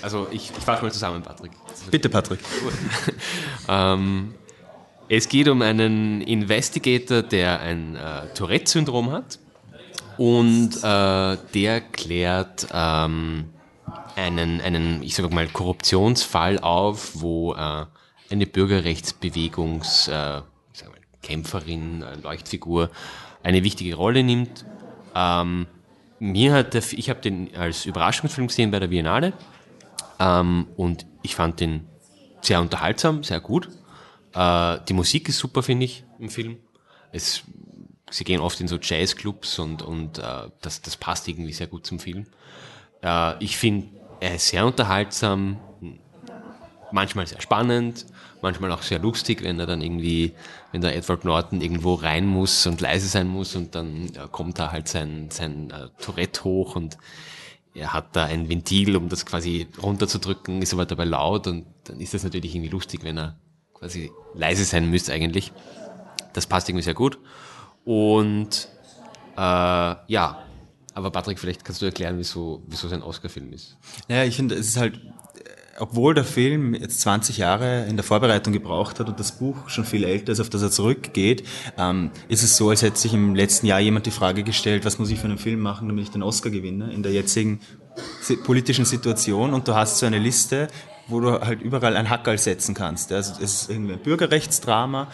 Also 0.00 0.28
ich, 0.30 0.52
ich 0.56 0.64
fasse 0.64 0.84
mal 0.84 0.92
zusammen, 0.92 1.22
Patrick. 1.22 1.50
Bitte, 1.90 2.08
Patrick. 2.08 2.38
Ähm, 3.68 4.34
es 5.08 5.28
geht 5.28 5.48
um 5.48 5.60
einen 5.60 6.22
Investigator, 6.22 7.22
der 7.22 7.60
ein 7.60 7.96
äh, 7.96 8.32
Tourette-Syndrom 8.34 9.10
hat 9.10 9.40
und 10.16 10.76
äh, 10.76 11.36
der 11.54 11.80
klärt 11.80 12.68
ähm, 12.72 13.46
einen, 14.16 14.60
einen, 14.60 15.02
ich 15.02 15.16
sage 15.16 15.34
mal, 15.34 15.48
Korruptionsfall 15.48 16.60
auf, 16.60 17.20
wo 17.20 17.54
äh, 17.54 17.84
eine 18.30 18.46
Bürgerrechtsbewegungs, 18.46 20.08
äh, 20.08 20.42
äh, 21.28 22.20
Leuchtfigur 22.22 22.90
eine 23.42 23.64
wichtige 23.64 23.94
Rolle 23.94 24.22
nimmt. 24.22 24.64
Ähm, 25.14 25.66
mir 26.18 26.52
hat 26.52 26.74
der, 26.74 26.82
ich 26.92 27.10
habe 27.10 27.20
den 27.20 27.54
als 27.56 27.86
Überraschungsfilm 27.86 28.48
gesehen 28.48 28.70
bei 28.70 28.80
der 28.80 28.88
Biennale 28.88 29.32
ähm, 30.18 30.66
und 30.76 31.06
ich 31.22 31.34
fand 31.34 31.60
den 31.60 31.86
sehr 32.40 32.60
unterhaltsam, 32.60 33.22
sehr 33.22 33.40
gut. 33.40 33.68
Äh, 34.34 34.78
die 34.88 34.94
Musik 34.94 35.28
ist 35.28 35.38
super, 35.38 35.62
finde 35.62 35.84
ich, 35.84 36.04
im 36.18 36.28
Film. 36.28 36.58
Es, 37.12 37.42
sie 38.10 38.24
gehen 38.24 38.40
oft 38.40 38.60
in 38.60 38.68
so 38.68 38.78
Jazzclubs 38.80 39.58
und, 39.58 39.82
und 39.82 40.18
äh, 40.18 40.50
das, 40.60 40.82
das 40.82 40.96
passt 40.96 41.28
irgendwie 41.28 41.52
sehr 41.52 41.66
gut 41.66 41.86
zum 41.86 41.98
Film. 41.98 42.26
Äh, 43.02 43.42
ich 43.42 43.56
finde, 43.56 43.88
er 44.20 44.34
ist 44.36 44.48
sehr 44.48 44.66
unterhaltsam, 44.66 45.58
manchmal 46.90 47.26
sehr 47.26 47.40
spannend, 47.40 48.06
manchmal 48.42 48.72
auch 48.72 48.82
sehr 48.82 48.98
lustig, 48.98 49.42
wenn 49.42 49.58
er 49.58 49.66
dann 49.66 49.82
irgendwie, 49.82 50.32
wenn 50.72 50.80
der 50.80 50.96
Edward 50.96 51.24
Norton 51.24 51.60
irgendwo 51.60 51.94
rein 51.94 52.26
muss 52.26 52.66
und 52.66 52.80
leise 52.80 53.08
sein 53.08 53.28
muss 53.28 53.56
und 53.56 53.74
dann 53.74 54.10
kommt 54.32 54.58
da 54.58 54.72
halt 54.72 54.88
sein, 54.88 55.28
sein 55.30 55.70
äh, 55.70 55.88
Tourette 56.02 56.44
hoch 56.44 56.76
und 56.76 56.96
er 57.74 57.92
hat 57.92 58.16
da 58.16 58.24
ein 58.24 58.48
Ventil, 58.48 58.96
um 58.96 59.08
das 59.08 59.24
quasi 59.24 59.68
runterzudrücken, 59.82 60.62
ist 60.62 60.72
aber 60.72 60.86
dabei 60.86 61.04
laut 61.04 61.46
und 61.46 61.66
dann 61.84 62.00
ist 62.00 62.14
das 62.14 62.24
natürlich 62.24 62.54
irgendwie 62.54 62.70
lustig, 62.70 63.04
wenn 63.04 63.18
er 63.18 63.38
quasi 63.74 64.10
leise 64.34 64.64
sein 64.64 64.90
müsste 64.90 65.12
eigentlich. 65.12 65.52
Das 66.32 66.46
passt 66.46 66.68
irgendwie 66.68 66.84
sehr 66.84 66.94
gut. 66.94 67.18
Und 67.84 68.68
äh, 69.36 69.40
ja, 69.40 70.42
aber 70.94 71.10
Patrick, 71.10 71.38
vielleicht 71.38 71.64
kannst 71.64 71.80
du 71.80 71.86
erklären, 71.86 72.18
wieso, 72.18 72.62
wieso 72.66 72.88
es 72.88 73.02
Oscar-Film 73.02 73.52
ist. 73.52 73.76
Naja, 74.08 74.24
ich 74.24 74.34
finde, 74.34 74.56
es 74.56 74.68
ist 74.68 74.76
halt, 74.76 75.00
obwohl 75.80 76.14
der 76.14 76.24
Film 76.24 76.74
jetzt 76.74 77.00
20 77.00 77.38
Jahre 77.38 77.86
in 77.86 77.96
der 77.96 78.04
Vorbereitung 78.04 78.52
gebraucht 78.52 79.00
hat 79.00 79.08
und 79.08 79.18
das 79.18 79.32
Buch 79.32 79.68
schon 79.68 79.84
viel 79.84 80.04
älter 80.04 80.32
ist, 80.32 80.40
auf 80.40 80.50
das 80.50 80.62
er 80.62 80.70
zurückgeht, 80.70 81.44
ähm, 81.76 82.10
ist 82.28 82.42
es 82.42 82.56
so, 82.56 82.70
als 82.70 82.82
hätte 82.82 82.98
sich 82.98 83.14
im 83.14 83.34
letzten 83.34 83.66
Jahr 83.66 83.80
jemand 83.80 84.06
die 84.06 84.10
Frage 84.10 84.42
gestellt, 84.42 84.84
was 84.84 84.98
muss 84.98 85.10
ich 85.10 85.18
für 85.18 85.26
einen 85.26 85.38
Film 85.38 85.60
machen, 85.60 85.88
damit 85.88 86.04
ich 86.04 86.10
den 86.10 86.22
Oscar 86.22 86.50
gewinne, 86.50 86.92
in 86.92 87.02
der 87.02 87.12
jetzigen 87.12 87.60
politischen 88.44 88.84
Situation. 88.84 89.52
Und 89.52 89.66
du 89.68 89.74
hast 89.74 89.98
so 89.98 90.06
eine 90.06 90.18
Liste, 90.18 90.68
wo 91.08 91.20
du 91.20 91.40
halt 91.40 91.62
überall 91.62 91.96
ein 91.96 92.10
Hackerl 92.10 92.38
setzen 92.38 92.74
kannst. 92.74 93.12
Also 93.12 93.34
es 93.34 93.38
ist 93.38 93.70
irgendwie 93.70 93.94
ein 93.94 94.02
Bürgerrechtsdrama. 94.02 95.08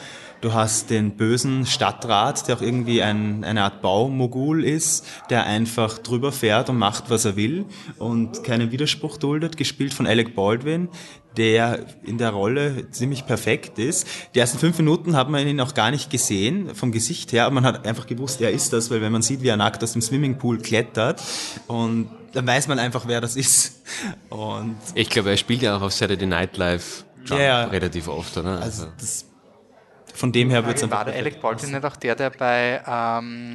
Du 0.44 0.52
hast 0.52 0.90
den 0.90 1.16
bösen 1.16 1.64
Stadtrat, 1.64 2.48
der 2.48 2.56
auch 2.58 2.60
irgendwie 2.60 3.02
ein, 3.02 3.44
eine 3.44 3.62
Art 3.62 3.80
Baumogul 3.80 4.62
ist, 4.62 5.06
der 5.30 5.46
einfach 5.46 5.96
drüber 5.96 6.32
fährt 6.32 6.68
und 6.68 6.76
macht, 6.76 7.08
was 7.08 7.24
er 7.24 7.36
will 7.36 7.64
und 7.98 8.44
keinen 8.44 8.70
Widerspruch 8.70 9.16
duldet, 9.16 9.56
gespielt 9.56 9.94
von 9.94 10.06
Alec 10.06 10.34
Baldwin, 10.34 10.90
der 11.38 11.86
in 12.02 12.18
der 12.18 12.28
Rolle 12.28 12.90
ziemlich 12.90 13.24
perfekt 13.24 13.78
ist. 13.78 14.06
Die 14.34 14.38
ersten 14.38 14.58
fünf 14.58 14.76
Minuten 14.76 15.16
hat 15.16 15.30
man 15.30 15.48
ihn 15.48 15.58
auch 15.62 15.72
gar 15.72 15.90
nicht 15.90 16.10
gesehen, 16.10 16.74
vom 16.74 16.92
Gesicht 16.92 17.32
her, 17.32 17.46
aber 17.46 17.54
man 17.54 17.64
hat 17.64 17.86
einfach 17.86 18.06
gewusst, 18.06 18.42
er 18.42 18.50
ist 18.50 18.74
das, 18.74 18.90
weil 18.90 19.00
wenn 19.00 19.12
man 19.12 19.22
sieht, 19.22 19.40
wie 19.40 19.48
er 19.48 19.56
nackt 19.56 19.82
aus 19.82 19.94
dem 19.94 20.02
Swimmingpool 20.02 20.58
klettert 20.58 21.22
und 21.68 22.10
dann 22.34 22.46
weiß 22.46 22.68
man 22.68 22.78
einfach, 22.78 23.04
wer 23.06 23.22
das 23.22 23.36
ist. 23.36 23.80
Und 24.28 24.76
Ich 24.94 25.08
glaube, 25.08 25.30
er 25.30 25.38
spielt 25.38 25.62
ja 25.62 25.78
auch 25.78 25.80
auf 25.80 25.94
Saturday 25.94 26.26
Night 26.26 26.58
Live 26.58 27.06
Trump 27.26 27.40
Ja, 27.40 27.64
relativ 27.64 28.08
oft, 28.08 28.36
oder? 28.36 28.60
also 28.60 28.88
das, 29.00 29.24
von 30.14 30.32
dem 30.32 30.50
her 30.50 30.64
wird 30.66 30.76
es 30.76 30.82
war 30.82 31.00
einfach 31.00 31.12
der 31.12 31.20
Alec 31.20 31.40
Baldwin 31.40 31.72
nicht 31.72 31.84
auch 31.84 31.96
der, 31.96 32.14
der 32.14 32.30
bei 32.30 32.82
ähm, 32.86 33.54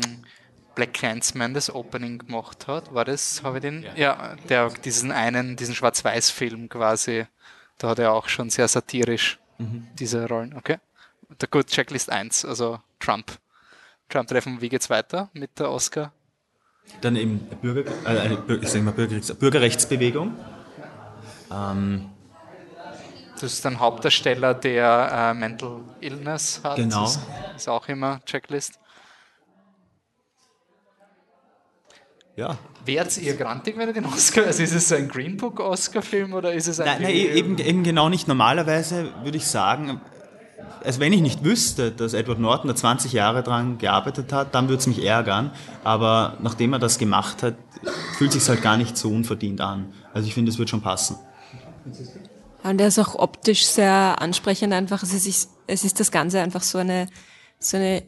Black 0.76 0.94
Clansman 0.94 1.53
das 1.53 1.73
Opening 1.73 2.19
gemacht 2.19 2.68
hat? 2.68 2.94
War 2.94 3.06
das, 3.06 3.41
habe 3.44 3.57
ich 3.57 3.61
den? 3.61 3.86
Ja, 3.95 4.36
der 4.48 4.69
diesen 4.69 5.11
einen, 5.11 5.56
diesen 5.56 5.76
Schwarz-Weiß-Film 5.76 6.69
quasi, 6.69 7.26
da 7.77 7.90
hat 7.90 7.99
er 7.99 8.14
auch 8.14 8.30
schon 8.30 8.49
sehr 8.49 8.68
satirisch 8.68 9.40
diese 9.60 10.27
Rollen. 10.27 10.53
Okay. 10.56 10.77
Der 11.41 11.48
gut, 11.48 11.68
Checklist 11.68 12.10
1, 12.10 12.45
also 12.45 12.80
Trump. 12.99 13.38
Trump-Treffen, 14.10 14.61
wie 14.61 14.69
geht's 14.69 14.90
weiter 14.90 15.30
mit 15.34 15.60
der 15.60 15.69
Oscar? 15.69 16.11
Dann 17.02 17.15
eben 17.15 17.40
Bürger, 17.61 17.91
äh, 18.06 18.19
eine, 18.19 18.60
ich 18.61 18.69
sag 18.69 18.81
mal 18.81 18.91
Bürgerrechts, 18.91 19.34
Bürgerrechtsbewegung. 19.36 20.34
Ähm, 21.52 22.10
Das 23.40 23.53
ist 23.53 23.66
ein 23.66 23.80
Hauptdarsteller, 23.80 24.53
der 24.53 25.32
äh, 25.32 25.34
Mental 25.34 25.82
Illness 26.02 26.61
hat. 26.64 26.76
Genau. 26.76 27.06
Ist, 27.06 27.20
ist 27.56 27.70
auch 27.70 27.88
immer 27.88 28.20
Checklist. 28.26 28.80
ja. 32.40 32.57
Wärt 32.86 33.18
ihr 33.18 33.36
grantig, 33.36 33.78
wenn 33.78 33.90
ihr 33.90 33.94
den 33.94 34.06
Oscar, 34.06 34.45
also 34.45 34.64
ist 34.64 34.74
es 34.74 34.88
so 34.88 34.95
ein 34.95 35.10
Green 35.10 35.38
Book 35.38 35.60
Oscar-Film 35.60 36.34
oder 36.34 36.53
ist 36.53 36.68
es 36.68 36.80
ein 36.80 36.86
Nein, 36.86 37.02
nein, 37.03 37.11
eben, 37.11 37.57
eben 37.57 37.84
genau 37.84 38.10
nicht. 38.10 38.28
Normalerweise 38.28 39.10
würde 39.24 39.38
ich 39.38 39.45
sagen, 39.45 39.99
also 40.84 40.99
wenn 41.02 41.11
ich 41.11 41.22
nicht 41.22 41.44
wüsste, 41.44 41.91
dass 41.91 42.14
Edward 42.14 42.40
Norton 42.40 42.70
da 42.70 42.76
20 42.76 43.11
Jahre 43.11 43.44
dran 43.44 43.78
gearbeitet 43.78 44.32
hat, 44.32 44.56
dann 44.56 44.70
würde 44.70 44.80
es 44.80 44.88
mich 44.88 45.03
ärgern. 45.03 45.52
Aber 45.84 46.38
nachdem 46.41 46.74
er 46.74 46.80
das 46.80 46.98
gemacht 46.98 47.44
hat, 47.44 47.56
fühlt 48.18 48.32
sich 48.32 48.48
halt 48.48 48.61
gar 48.61 48.78
nicht 48.78 48.98
so 48.98 49.10
unverdient 49.10 49.60
an. 49.60 49.94
Also 50.14 50.28
ich 50.28 50.34
finde, 50.34 50.49
es 50.49 50.57
wird 50.57 50.70
schon 50.70 50.82
passen. 50.82 51.18
Und 52.64 52.77
der 52.77 52.88
ist 52.88 52.99
auch 52.99 53.15
optisch 53.15 53.65
sehr 53.65 54.22
ansprechend 54.22 54.73
einfach. 54.73 55.03
Es 55.03 55.14
ist, 55.14 55.49
es 55.68 55.84
ist 55.84 55.99
das 55.99 56.11
Ganze 56.11 56.41
einfach 56.41 56.64
so 56.64 56.77
eine, 56.77 57.07
so 57.60 57.77
eine 57.77 58.03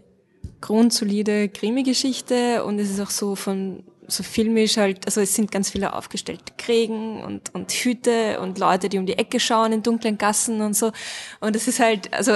grundsolide 0.59 1.49
Krimi-Geschichte 1.49 2.63
und 2.63 2.79
es 2.79 2.89
ist 2.89 2.99
auch 2.99 3.09
so 3.09 3.35
von, 3.35 3.83
so 4.07 4.23
filmisch 4.23 4.77
halt, 4.77 5.05
also 5.05 5.21
es 5.21 5.35
sind 5.35 5.51
ganz 5.51 5.69
viele 5.69 5.93
aufgestellte 5.93 6.53
Krägen 6.57 7.23
und, 7.23 7.53
und 7.53 7.71
Hüte 7.71 8.39
und 8.39 8.59
Leute, 8.59 8.89
die 8.89 8.97
um 8.97 9.05
die 9.05 9.17
Ecke 9.17 9.39
schauen 9.39 9.71
in 9.71 9.83
dunklen 9.83 10.17
Gassen 10.17 10.61
und 10.61 10.75
so. 10.75 10.91
Und 11.39 11.55
es 11.55 11.67
ist 11.67 11.79
halt, 11.79 12.13
also 12.13 12.33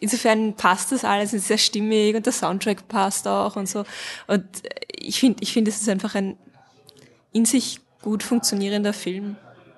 insofern 0.00 0.54
passt 0.54 0.92
das 0.92 1.04
alles, 1.04 1.32
es 1.32 1.42
ist 1.42 1.48
sehr 1.48 1.58
stimmig 1.58 2.16
und 2.16 2.26
der 2.26 2.32
Soundtrack 2.32 2.88
passt 2.88 3.28
auch 3.28 3.56
und 3.56 3.68
so. 3.68 3.84
Und 4.26 4.44
ich 4.90 5.20
finde, 5.20 5.42
ich 5.42 5.52
finde, 5.52 5.70
es 5.70 5.80
ist 5.80 5.88
einfach 5.88 6.14
ein 6.14 6.36
in 7.32 7.44
sich 7.44 7.80
gut 8.02 8.22
funktionierender 8.22 8.92
Film. 8.92 9.36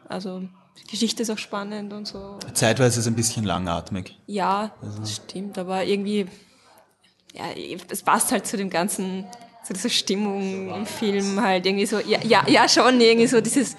Also 0.08 0.42
Geschichte 0.90 1.22
ist 1.22 1.30
auch 1.30 1.38
spannend 1.38 1.92
und 1.92 2.06
so. 2.06 2.38
Zeitweise 2.54 3.00
ist 3.00 3.06
es 3.06 3.06
ein 3.06 3.16
bisschen 3.16 3.44
langatmig. 3.44 4.18
Ja, 4.26 4.72
das 5.00 5.16
stimmt, 5.16 5.56
aber 5.58 5.84
irgendwie, 5.84 6.26
ja, 7.32 7.44
es 7.88 8.02
passt 8.02 8.32
halt 8.32 8.46
zu 8.46 8.56
dem 8.56 8.70
ganzen 8.70 9.26
so 9.64 9.72
diese 9.72 9.90
Stimmung 9.90 10.74
im 10.74 10.86
Film 10.86 11.40
halt 11.40 11.66
irgendwie 11.66 11.86
so, 11.86 11.98
ja, 12.00 12.18
ja, 12.24 12.44
ja 12.48 12.68
schon, 12.68 13.00
irgendwie 13.00 13.28
so 13.28 13.40
dieses, 13.40 13.76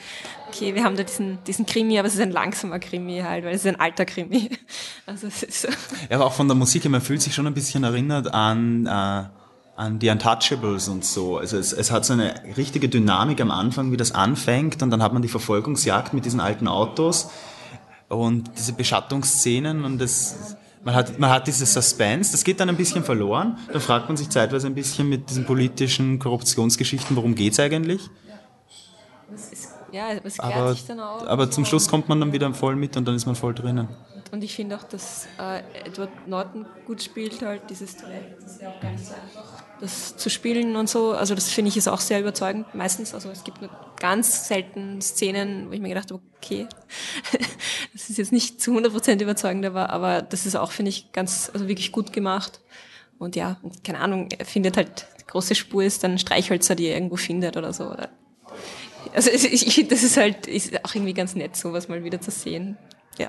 okay, 0.47 0.73
wir 0.75 0.83
haben 0.83 0.95
da 0.95 1.03
diesen, 1.03 1.43
diesen 1.43 1.65
Krimi, 1.65 1.99
aber 1.99 2.07
es 2.07 2.13
ist 2.13 2.21
ein 2.21 2.31
langsamer 2.31 2.79
Krimi 2.79 3.19
halt, 3.19 3.43
weil 3.43 3.53
es 3.53 3.65
ist 3.65 3.67
ein 3.67 3.79
alter 3.79 4.05
Krimi. 4.05 4.49
Also 5.05 5.27
es 5.27 5.43
ist 5.43 5.61
so. 5.63 5.67
Ja, 6.09 6.15
aber 6.15 6.25
auch 6.27 6.33
von 6.33 6.47
der 6.47 6.55
Musik 6.55 6.85
her, 6.85 6.91
man 6.91 7.01
fühlt 7.01 7.21
sich 7.21 7.35
schon 7.35 7.45
ein 7.45 7.53
bisschen 7.53 7.83
erinnert 7.83 8.33
an, 8.33 8.85
äh, 8.85 9.25
an 9.75 9.99
die 9.99 10.09
Untouchables 10.09 10.87
und 10.87 11.03
so. 11.03 11.37
Also 11.37 11.57
es, 11.57 11.73
es 11.73 11.91
hat 11.91 12.05
so 12.05 12.13
eine 12.13 12.35
richtige 12.57 12.89
Dynamik 12.89 13.41
am 13.41 13.51
Anfang, 13.51 13.91
wie 13.91 13.97
das 13.97 14.11
anfängt 14.11 14.81
und 14.83 14.91
dann 14.91 15.01
hat 15.01 15.13
man 15.13 15.21
die 15.21 15.27
Verfolgungsjagd 15.27 16.13
mit 16.13 16.25
diesen 16.25 16.39
alten 16.39 16.67
Autos 16.67 17.31
und 18.07 18.51
diese 18.57 18.73
Beschattungsszenen 18.73 19.83
und 19.83 19.97
das, 19.99 20.55
man 20.83 20.93
hat, 20.93 21.17
man 21.17 21.31
hat 21.31 21.47
dieses 21.47 21.73
Suspense, 21.73 22.31
das 22.31 22.43
geht 22.43 22.59
dann 22.59 22.69
ein 22.69 22.77
bisschen 22.77 23.03
verloren. 23.03 23.57
Dann 23.71 23.81
fragt 23.81 24.09
man 24.09 24.17
sich 24.17 24.29
zeitweise 24.29 24.67
ein 24.67 24.75
bisschen 24.75 25.09
mit 25.09 25.29
diesen 25.29 25.45
politischen 25.45 26.19
Korruptionsgeschichten, 26.19 27.15
worum 27.15 27.33
geht's 27.33 27.59
eigentlich? 27.59 28.01
Es 29.33 29.51
ist, 29.51 29.69
ja, 29.91 30.11
es 30.11 30.37
klärt 30.37 30.55
Aber, 30.55 30.73
sich 30.73 30.85
dann 30.85 30.99
auch. 30.99 31.25
aber 31.25 31.49
zum 31.49 31.65
Schluss 31.65 31.87
kommt 31.87 32.09
man 32.09 32.19
dann 32.19 32.31
wieder 32.31 32.53
voll 32.53 32.75
mit 32.75 32.95
und 32.95 33.07
dann 33.07 33.15
ist 33.15 33.25
man 33.25 33.35
voll 33.35 33.55
drinnen. 33.55 33.87
Und 34.33 34.43
ich 34.43 34.55
finde 34.55 34.75
auch, 34.75 34.83
dass 34.83 35.27
äh, 35.39 35.61
Edward 35.85 36.27
Norton 36.27 36.65
gut 36.87 37.03
spielt, 37.03 37.43
halt 37.43 37.69
dieses 37.69 37.95
Talent. 37.97 38.35
Das 38.41 38.53
ist 38.53 38.61
ja 38.63 38.69
auch 38.69 38.81
so 38.81 39.13
einfach, 39.13 39.63
das 39.79 40.17
zu 40.17 40.27
spielen 40.31 40.75
und 40.75 40.89
so. 40.89 41.11
Also 41.11 41.35
das 41.35 41.51
finde 41.51 41.69
ich 41.69 41.77
ist 41.77 41.87
auch 41.87 41.99
sehr 41.99 42.19
überzeugend, 42.19 42.73
meistens. 42.73 43.13
Also 43.13 43.29
es 43.29 43.43
gibt 43.43 43.61
nur 43.61 43.69
ganz 43.99 44.47
selten 44.47 45.03
Szenen, 45.03 45.69
wo 45.69 45.73
ich 45.73 45.81
mir 45.81 45.89
gedacht 45.89 46.09
habe, 46.09 46.19
okay, 46.37 46.65
das 47.93 48.09
ist 48.09 48.17
jetzt 48.17 48.31
nicht 48.31 48.59
zu 48.59 48.71
100% 48.71 49.21
überzeugend, 49.21 49.67
aber, 49.67 49.91
aber 49.91 50.23
das 50.23 50.47
ist 50.47 50.55
auch, 50.55 50.71
finde 50.71 50.89
ich, 50.89 51.11
ganz, 51.11 51.51
also 51.53 51.67
wirklich 51.67 51.91
gut 51.91 52.11
gemacht. 52.11 52.59
Und 53.19 53.35
ja, 53.35 53.59
und 53.61 53.83
keine 53.83 53.99
Ahnung, 53.99 54.29
er 54.35 54.47
findet 54.47 54.77
halt, 54.77 55.05
große 55.27 55.53
Spur 55.53 55.83
ist 55.83 56.03
dann 56.03 56.17
Streichhölzer, 56.17 56.73
die 56.73 56.87
er 56.87 56.95
irgendwo 56.95 57.17
findet 57.17 57.55
oder 57.55 57.71
so. 57.71 57.83
Oder 57.83 58.09
also 59.13 59.29
ich, 59.29 59.77
ich 59.77 59.87
das 59.87 60.01
ist 60.01 60.17
halt 60.17 60.47
ist 60.47 60.83
auch 60.83 60.95
irgendwie 60.95 61.13
ganz 61.13 61.35
nett, 61.35 61.55
sowas 61.55 61.87
mal 61.87 62.03
wieder 62.03 62.19
zu 62.19 62.31
sehen. 62.31 62.79
Ja. 63.17 63.27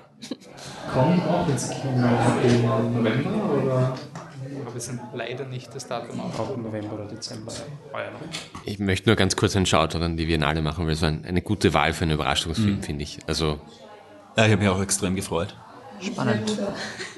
Kommt 0.93 1.23
auch 1.29 1.49
ins 1.49 1.71
Kino 1.71 2.09
im 2.43 2.95
November 2.95 3.63
oder? 3.63 3.95
Aber 4.63 4.73
wir 4.75 4.81
sind 4.81 5.01
leider 5.13 5.45
nicht 5.45 5.75
das 5.75 5.87
Datum 5.87 6.21
auf. 6.21 6.39
Auch 6.41 6.55
im 6.55 6.63
November 6.63 6.95
oder 6.95 7.05
Dezember. 7.07 7.53
Ich 8.65 8.79
möchte 8.79 9.09
nur 9.09 9.17
ganz 9.17 9.37
kurz 9.37 9.55
einen 9.57 9.67
Shoutout 9.67 9.99
an 9.99 10.17
die 10.17 10.27
Biennale 10.27 10.63
machen, 10.63 10.87
weil 10.87 10.95
es 10.95 11.03
war 11.03 11.09
ein- 11.11 11.25
eine 11.27 11.43
gute 11.43 11.75
Wahl 11.75 11.93
für 11.93 12.03
einen 12.05 12.13
Überraschungsfilm, 12.13 12.83
finde 12.83 13.03
ich. 13.03 13.19
Also 13.27 13.61
Ja, 14.37 14.47
ich 14.47 14.53
habe 14.53 14.63
mich 14.63 14.69
auch 14.71 14.81
extrem 14.83 15.15
gefreut. 15.17 15.55
Spannend. 16.01 16.59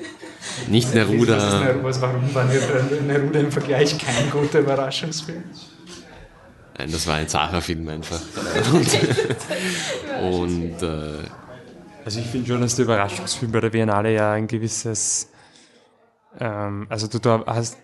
nicht 0.68 0.94
Neruda. 0.94 1.74
Was 1.82 2.00
warum 2.02 2.34
war 2.34 2.44
Neruda 2.44 3.38
im 3.40 3.50
Vergleich 3.52 3.96
kein 3.98 4.30
guter 4.30 4.58
Überraschungsfilm? 4.60 5.42
Nein, 6.78 6.92
das 6.92 7.06
war 7.06 7.14
ein 7.14 7.26
Zacher-Film 7.28 7.88
einfach. 7.88 8.20
Und, 8.72 8.98
und 10.22 10.82
äh, 10.82 11.22
Also 12.06 12.20
ich 12.20 12.26
finde 12.26 12.46
schon, 12.46 12.60
dass 12.60 12.76
der 12.76 12.84
Überraschungsfilm 12.84 13.50
bei 13.50 13.58
der 13.58 13.70
Biennale 13.70 14.14
ja 14.14 14.30
ein 14.30 14.46
gewisses, 14.46 15.28
ähm, 16.38 16.86
also 16.88 17.08
du 17.08 17.18
da 17.18 17.42
hast, 17.48 17.78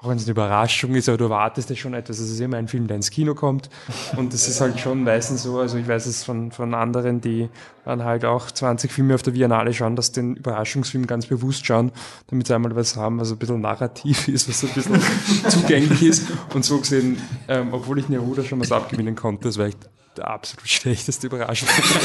auch 0.00 0.08
wenn 0.08 0.16
es 0.16 0.24
eine 0.24 0.32
Überraschung 0.32 0.96
ist, 0.96 1.08
aber 1.08 1.18
du 1.18 1.24
erwartest 1.26 1.70
ja 1.70 1.76
schon 1.76 1.94
etwas. 1.94 2.18
Es 2.18 2.32
ist 2.32 2.40
immer 2.40 2.56
ein 2.56 2.66
Film, 2.66 2.88
der 2.88 2.96
ins 2.96 3.10
Kino 3.10 3.36
kommt. 3.36 3.70
Und 4.16 4.34
das 4.34 4.48
ist 4.48 4.60
halt 4.60 4.80
schon 4.80 5.04
meistens 5.04 5.44
so, 5.44 5.60
also 5.60 5.78
ich 5.78 5.86
weiß 5.86 6.06
es 6.06 6.24
von, 6.24 6.50
von 6.50 6.74
anderen, 6.74 7.20
die 7.20 7.48
dann 7.84 8.02
halt 8.02 8.24
auch 8.24 8.50
20 8.50 8.90
Filme 8.90 9.14
auf 9.14 9.22
der 9.22 9.32
Biennale 9.32 9.72
schauen, 9.72 9.94
dass 9.94 10.10
den 10.10 10.34
Überraschungsfilm 10.34 11.06
ganz 11.06 11.26
bewusst 11.26 11.64
schauen, 11.64 11.92
damit 12.26 12.48
sie 12.48 12.54
einmal 12.56 12.74
was 12.74 12.96
haben, 12.96 13.20
was 13.20 13.30
ein 13.30 13.38
bisschen 13.38 13.60
narrativ 13.60 14.26
ist, 14.26 14.48
was 14.48 14.64
ein 14.64 14.70
bisschen 14.70 15.00
zugänglich 15.48 16.02
ist. 16.02 16.26
Und 16.54 16.64
so 16.64 16.80
gesehen, 16.80 17.22
ähm, 17.46 17.68
obwohl 17.70 18.00
ich 18.00 18.08
Neruda 18.08 18.42
schon 18.42 18.58
was 18.58 18.72
abgewinnen 18.72 19.14
konnte, 19.14 19.44
das 19.44 19.58
war 19.58 19.66
echt 19.66 19.88
der 20.16 20.28
absolut 20.28 20.68
schlechteste 20.68 21.26
Überraschungsfilm. 21.28 22.04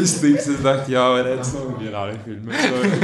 das 0.00 0.20
Ding, 0.20 0.36
ich 0.36 0.62
dachte, 0.62 0.90
ja, 0.92 1.08
aber 1.08 1.34
jetzt 1.34 1.54
noch 1.54 1.68
ein 1.68 1.78
Biennale-Film. 1.78 2.48
Also, 2.48 2.96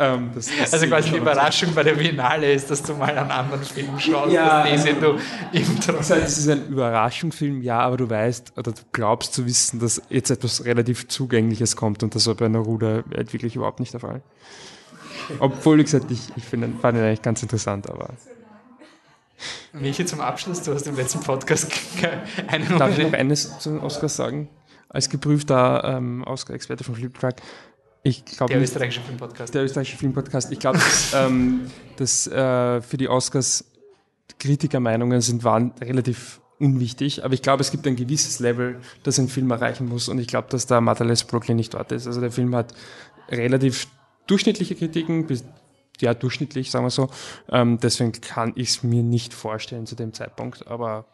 ähm, 0.00 0.30
das, 0.34 0.46
das 0.56 0.72
Also 0.72 0.86
quasi 0.86 1.10
die. 1.10 1.16
Überraschung 1.16 1.74
bei 1.74 1.82
der 1.82 1.94
Biennale 1.94 2.52
ist, 2.52 2.70
dass 2.70 2.82
du 2.82 2.94
mal 2.94 3.16
einen 3.18 3.30
anderen 3.30 3.62
Film 3.64 3.98
schaust, 3.98 4.32
Ja. 4.32 4.62
als 4.62 4.84
den 4.84 5.00
du 5.00 5.18
im 5.52 5.64
Das 5.86 6.10
heißt, 6.10 6.26
es 6.28 6.38
ist 6.38 6.48
ein 6.48 6.68
Überraschungsfilm, 6.68 7.62
ja, 7.62 7.80
aber 7.80 7.96
du 7.96 8.08
weißt 8.08 8.52
oder 8.56 8.72
du 8.72 8.82
glaubst 8.92 9.34
zu 9.34 9.44
wissen, 9.46 9.80
dass 9.80 10.00
jetzt 10.08 10.30
etwas 10.30 10.64
relativ 10.64 11.08
Zugängliches 11.08 11.74
kommt 11.76 12.02
und 12.02 12.14
das 12.14 12.26
war 12.26 12.34
bei 12.34 12.48
Neruda 12.48 13.02
halt 13.14 13.32
wirklich 13.32 13.56
überhaupt 13.56 13.80
nicht 13.80 13.92
der 13.92 14.00
Fall. 14.00 14.22
Obwohl, 15.40 15.78
wie 15.78 15.82
gesagt, 15.84 16.10
ich, 16.10 16.20
ich 16.36 16.44
finde, 16.44 16.70
fand 16.80 16.96
ihn 16.96 17.04
eigentlich 17.04 17.22
ganz 17.22 17.42
interessant, 17.42 17.90
aber 17.90 18.10
Michi, 19.72 20.04
zum 20.04 20.20
Abschluss, 20.20 20.62
du 20.62 20.74
hast 20.74 20.86
im 20.86 20.96
letzten 20.96 21.20
Podcast 21.20 21.70
einen 22.48 22.78
Darf 22.78 22.96
ich 22.98 23.04
noch 23.04 23.12
eines 23.12 23.58
zu 23.58 23.70
den 23.70 23.80
Oscars 23.80 24.16
sagen? 24.16 24.48
Als 24.88 25.08
geprüfter 25.10 25.84
ähm, 25.84 26.24
Oscar-Experte 26.24 26.82
von 26.82 26.94
Fliptrack, 26.94 27.42
ich 28.02 28.24
glaube 28.24 28.54
der 28.54 28.62
österreichische 28.62 29.00
Filmpodcast. 29.02 29.54
der 29.54 29.64
österreichische 29.64 29.98
Filmpodcast, 29.98 30.50
ich 30.52 30.58
glaube, 30.58 30.78
dass, 30.78 31.12
ähm, 31.14 31.70
dass 31.96 32.26
äh, 32.26 32.80
für 32.80 32.96
die 32.96 33.08
Oscars 33.08 33.64
Kritikermeinungen 34.38 35.20
sind, 35.20 35.44
waren 35.44 35.72
relativ 35.80 36.40
unwichtig, 36.58 37.24
aber 37.24 37.34
ich 37.34 37.42
glaube, 37.42 37.60
es 37.60 37.70
gibt 37.70 37.86
ein 37.86 37.96
gewisses 37.96 38.40
Level, 38.40 38.80
das 39.02 39.18
ein 39.18 39.28
Film 39.28 39.50
erreichen 39.50 39.88
muss 39.88 40.08
und 40.08 40.18
ich 40.18 40.26
glaube, 40.26 40.48
dass 40.50 40.66
da 40.66 40.80
Motherless 40.80 41.24
Brooklyn 41.24 41.56
nicht 41.56 41.74
dort 41.74 41.92
ist. 41.92 42.06
Also 42.06 42.20
der 42.20 42.32
Film 42.32 42.54
hat 42.54 42.74
relativ 43.28 43.86
durchschnittliche 44.26 44.74
Kritiken, 44.74 45.26
bis 45.26 45.44
ja, 46.02 46.14
durchschnittlich, 46.14 46.70
sagen 46.70 46.84
wir 46.84 46.90
so. 46.90 47.08
Ähm, 47.50 47.78
deswegen 47.80 48.12
kann 48.12 48.52
ich 48.56 48.70
es 48.70 48.82
mir 48.82 49.02
nicht 49.02 49.34
vorstellen 49.34 49.86
zu 49.86 49.94
dem 49.94 50.12
Zeitpunkt, 50.12 50.66
aber 50.66 51.06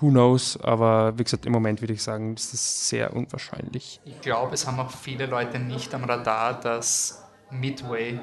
who 0.00 0.10
knows. 0.10 0.58
Aber 0.60 1.18
wie 1.18 1.24
gesagt, 1.24 1.46
im 1.46 1.52
Moment 1.52 1.80
würde 1.80 1.92
ich 1.92 2.02
sagen, 2.02 2.34
ist 2.34 2.52
das 2.52 2.88
sehr 2.88 3.14
unwahrscheinlich. 3.14 4.00
Ich 4.04 4.20
glaube, 4.20 4.54
es 4.54 4.66
haben 4.66 4.78
auch 4.80 4.90
viele 4.90 5.26
Leute 5.26 5.58
nicht 5.58 5.94
am 5.94 6.04
Radar, 6.04 6.60
dass 6.60 7.24
Midway 7.50 8.18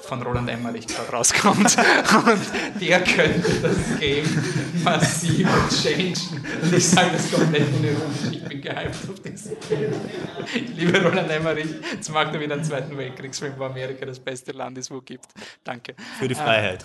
von 0.00 0.22
Roland 0.22 0.48
Emmerich 0.48 0.86
gerade 0.86 1.10
rauskommt. 1.10 1.58
Und 2.26 2.80
der 2.80 3.02
könnte 3.04 3.60
das 3.60 3.98
Game 3.98 4.26
massiv 4.82 5.48
changen. 5.82 6.14
Und 6.62 6.72
ich 6.74 6.88
sage 6.88 7.10
das 7.12 7.30
komplett 7.30 7.66
unironisch. 7.74 8.32
Ich 8.32 8.44
bin 8.44 8.60
gehypt 8.60 9.10
auf 9.10 9.20
diesen 9.20 9.56
Film. 9.62 9.92
Ich 10.54 10.76
liebe 10.76 11.02
Roland 11.02 11.30
Emmerich. 11.30 11.68
Jetzt 11.92 12.10
macht 12.10 12.34
er 12.34 12.40
wieder 12.40 12.54
einen 12.54 12.64
zweiten 12.64 12.96
Weltkriegsfilm, 12.96 13.54
wo 13.56 13.64
Amerika 13.64 14.06
das 14.06 14.18
beste 14.18 14.52
Land 14.52 14.78
ist, 14.78 14.90
wo 14.90 14.98
es 14.98 15.04
gibt. 15.04 15.26
Danke. 15.64 15.94
Für 16.18 16.28
die 16.28 16.34
Freiheit. 16.34 16.84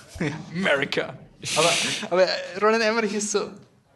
America. 0.52 1.18
Aber, 1.58 1.74
aber 2.10 2.28
Roland 2.62 2.84
Emmerich 2.84 3.14
ist 3.14 3.32
so, 3.32 3.50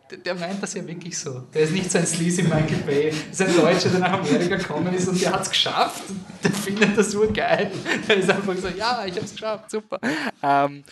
der, 0.09 0.17
der 0.19 0.35
meint 0.35 0.61
das 0.61 0.73
ja 0.73 0.85
wirklich 0.87 1.17
so. 1.17 1.41
Der 1.53 1.61
ist 1.63 1.71
nicht 1.73 1.91
so 1.91 1.97
ein 1.97 2.05
sleazy 2.05 2.43
Michael 2.43 2.77
Bay. 2.85 3.13
Das 3.29 3.39
ist 3.39 3.47
ein 3.47 3.55
Deutscher, 3.55 3.89
der 3.89 3.99
nach 3.99 4.13
Amerika 4.13 4.55
gekommen 4.55 4.93
ist 4.93 5.07
und 5.07 5.21
der 5.21 5.31
hat 5.33 5.41
es 5.43 5.49
geschafft. 5.49 6.03
Der 6.43 6.51
findet 6.51 6.97
das 6.97 7.13
nur 7.13 7.31
geil. 7.31 7.71
Der 8.07 8.17
ist 8.17 8.29
einfach 8.29 8.55
so, 8.57 8.67
ja, 8.69 9.05
ich 9.05 9.15
habe 9.15 9.25
es 9.25 9.31
geschafft, 9.31 9.71
super. 9.71 9.99
Ähm, 10.41 10.83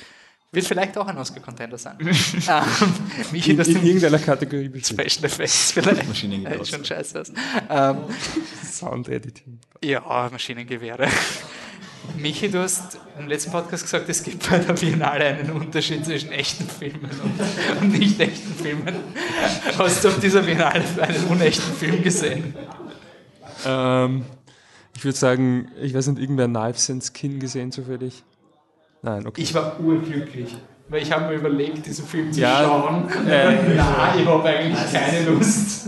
wird 0.52 0.66
vielleicht 0.68 0.98
auch 0.98 1.08
ein 1.08 1.18
Oscar-Contender 1.18 1.78
sein. 1.78 1.98
ähm, 2.00 2.10
Michi, 3.32 3.52
In, 3.52 3.58
das 3.58 3.68
in 3.68 3.86
irgendeiner 3.86 4.20
Kategorie 4.20 4.70
bestimmt. 4.70 5.12
Special 5.12 5.26
Effects 5.26 5.72
vielleicht. 5.74 6.08
Maschinengewehr. 6.08 6.62
Äh, 6.62 6.66
schon 6.66 6.86
scheiße 6.86 7.20
aus. 7.22 7.32
Ähm, 7.70 7.98
Sound 8.64 9.10
Editing. 9.10 9.60
ja, 9.84 10.30
Maschinengewehre. 10.32 11.08
Michi, 12.18 12.49
du 12.49 12.60
hast 12.61 12.98
im 13.19 13.27
letzten 13.27 13.52
Podcast 13.52 13.84
gesagt, 13.84 14.07
es 14.10 14.23
gibt 14.23 14.49
bei 14.49 14.57
der 14.60 14.73
Biennale 14.73 15.26
einen 15.26 15.52
Unterschied 15.52 16.06
zwischen 16.06 16.32
echten 16.32 16.68
Filmen 16.68 17.10
und, 17.23 17.82
und 17.82 17.99
nicht 17.99 18.19
echten 18.19 18.53
Filmen. 18.53 18.95
Hast 19.77 20.03
du 20.03 20.07
auf 20.10 20.19
dieser 20.19 20.41
Biennale 20.41 20.84
einen 21.02 21.23
unechten 21.26 21.73
Film 21.76 22.02
gesehen? 22.03 22.56
Ähm, 23.65 24.26
ich 24.95 25.03
würde 25.03 25.18
sagen, 25.18 25.69
ich 25.82 25.94
weiß 25.94 26.07
nicht, 26.07 26.22
irgendwer 26.22 26.48
Knives 26.48 26.90
and 26.90 27.03
Skin 27.03 27.40
gesehen 27.40 27.72
zufällig? 27.72 28.23
Nein, 29.02 29.27
okay. 29.27 29.41
Ich 29.41 29.53
war 29.53 29.80
urglücklich, 29.80 30.56
weil 30.90 31.02
ich 31.03 31.11
habe 31.11 31.27
mir 31.27 31.34
überlegt, 31.40 31.86
diesen 31.86 32.06
Film 32.06 32.32
zu 32.32 32.40
Ja, 32.41 32.64
schauen. 32.64 33.07
äh, 33.27 33.76
ja, 33.77 34.15
ich 34.18 34.26
habe 34.26 34.44
eigentlich 34.49 34.91
keine 34.91 35.26
Lust. 35.30 35.88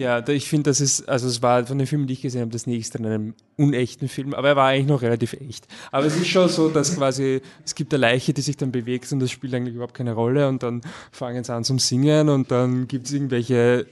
Ja, 0.00 0.26
ich 0.26 0.48
finde, 0.48 0.70
das 0.70 0.80
ist, 0.80 1.06
also 1.10 1.28
es 1.28 1.42
war 1.42 1.66
von 1.66 1.76
den 1.76 1.86
Filmen, 1.86 2.06
die 2.06 2.14
ich 2.14 2.22
gesehen 2.22 2.40
habe, 2.40 2.50
das 2.50 2.66
nächste 2.66 2.98
an 2.98 3.04
einem 3.04 3.34
unechten 3.58 4.08
Film, 4.08 4.32
aber 4.32 4.48
er 4.48 4.56
war 4.56 4.68
eigentlich 4.68 4.86
noch 4.86 5.02
relativ 5.02 5.34
echt. 5.34 5.66
Aber 5.92 6.06
es 6.06 6.16
ist 6.16 6.28
schon 6.28 6.48
so, 6.48 6.70
dass 6.70 6.96
quasi, 6.96 7.42
es 7.66 7.74
gibt 7.74 7.92
eine 7.92 8.00
Leiche, 8.00 8.32
die 8.32 8.40
sich 8.40 8.56
dann 8.56 8.72
bewegt 8.72 9.12
und 9.12 9.20
das 9.20 9.30
spielt 9.30 9.52
eigentlich 9.52 9.74
überhaupt 9.74 9.92
keine 9.92 10.14
Rolle 10.14 10.48
und 10.48 10.62
dann 10.62 10.80
fangen 11.12 11.44
sie 11.44 11.52
an 11.52 11.64
zum 11.64 11.78
Singen 11.78 12.30
und 12.30 12.50
dann 12.50 12.88
gibt 12.88 13.08
es 13.08 13.12
irgendwelche 13.12 13.84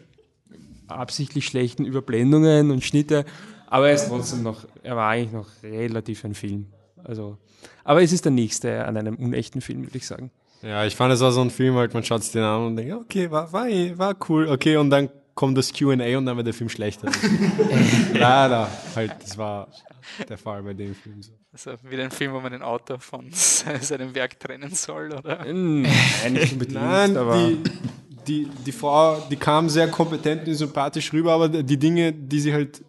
absichtlich 0.86 1.44
schlechten 1.44 1.85
Überblendungen 1.85 2.70
und 2.70 2.82
Schnitte, 2.82 3.26
aber 3.66 3.89
er 3.89 3.94
ist 3.97 4.09
trotzdem 4.09 4.43
noch, 4.43 4.64
er 4.82 4.97
war 4.97 5.10
eigentlich 5.10 5.32
noch 5.32 5.48
relativ 5.62 6.24
ein 6.24 6.32
Film. 6.32 6.68
Also, 7.05 7.36
aber 7.85 8.02
es 8.02 8.14
ist 8.14 8.24
der 8.24 8.32
nächste 8.32 8.86
an 8.86 8.97
einem 8.97 9.16
unechten 9.16 9.60
Film, 9.60 9.85
würde 9.85 9.98
ich 9.98 10.06
sagen. 10.06 10.30
Ja, 10.62 10.86
ich 10.86 10.97
fand, 10.97 11.12
es 11.12 11.20
war 11.20 11.32
so 11.32 11.43
ein 11.43 11.51
Film, 11.51 11.74
halt, 11.74 11.93
man 11.93 12.02
schaut 12.02 12.22
sich 12.22 12.32
den 12.32 12.44
an 12.44 12.66
und 12.68 12.76
denkt, 12.76 12.94
okay, 12.94 13.30
war, 13.30 13.52
war, 13.52 13.66
war 13.68 14.16
cool, 14.30 14.48
okay, 14.48 14.78
und 14.78 14.89
dann 14.89 15.10
kommt 15.39 15.56
das 15.56 15.73
Q&A 15.73 16.19
und 16.19 16.27
dann 16.27 16.36
wird 16.36 16.48
der 16.48 16.52
Film 16.52 16.69
schlechter. 16.69 17.12
Leider, 18.12 18.69
halt, 18.97 19.15
das 19.23 19.39
war 19.39 19.69
der 20.28 20.36
Fall 20.36 20.65
bei 20.65 20.74
dem 20.74 20.97
Film 20.97 21.23
so. 21.23 21.31
Also 21.52 21.74
wieder 21.89 22.02
ein 22.02 22.10
Film, 22.10 22.32
wo 22.32 22.40
man 22.40 22.51
den 22.51 22.62
Autor 22.62 22.98
von 22.98 23.31
seinem 23.32 24.16
Werk 24.16 24.40
trennen 24.40 24.74
soll, 24.74 25.12
oder? 25.12 25.44
Nein, 25.44 25.82
nicht 26.32 26.55
unbedingt, 26.55 26.74
Nein, 26.74 27.16
aber 27.16 27.36
die, 27.36 27.62
die, 28.27 28.48
die 28.66 28.73
Frau, 28.73 29.20
die 29.31 29.36
kam 29.36 29.69
sehr 29.69 29.86
kompetent 29.86 30.48
und 30.48 30.55
sympathisch 30.56 31.12
rüber, 31.12 31.35
aber 31.35 31.48
die 31.48 31.77
Dinge, 31.77 32.12
die 32.12 32.40
sie 32.40 32.52
halt 32.52 32.82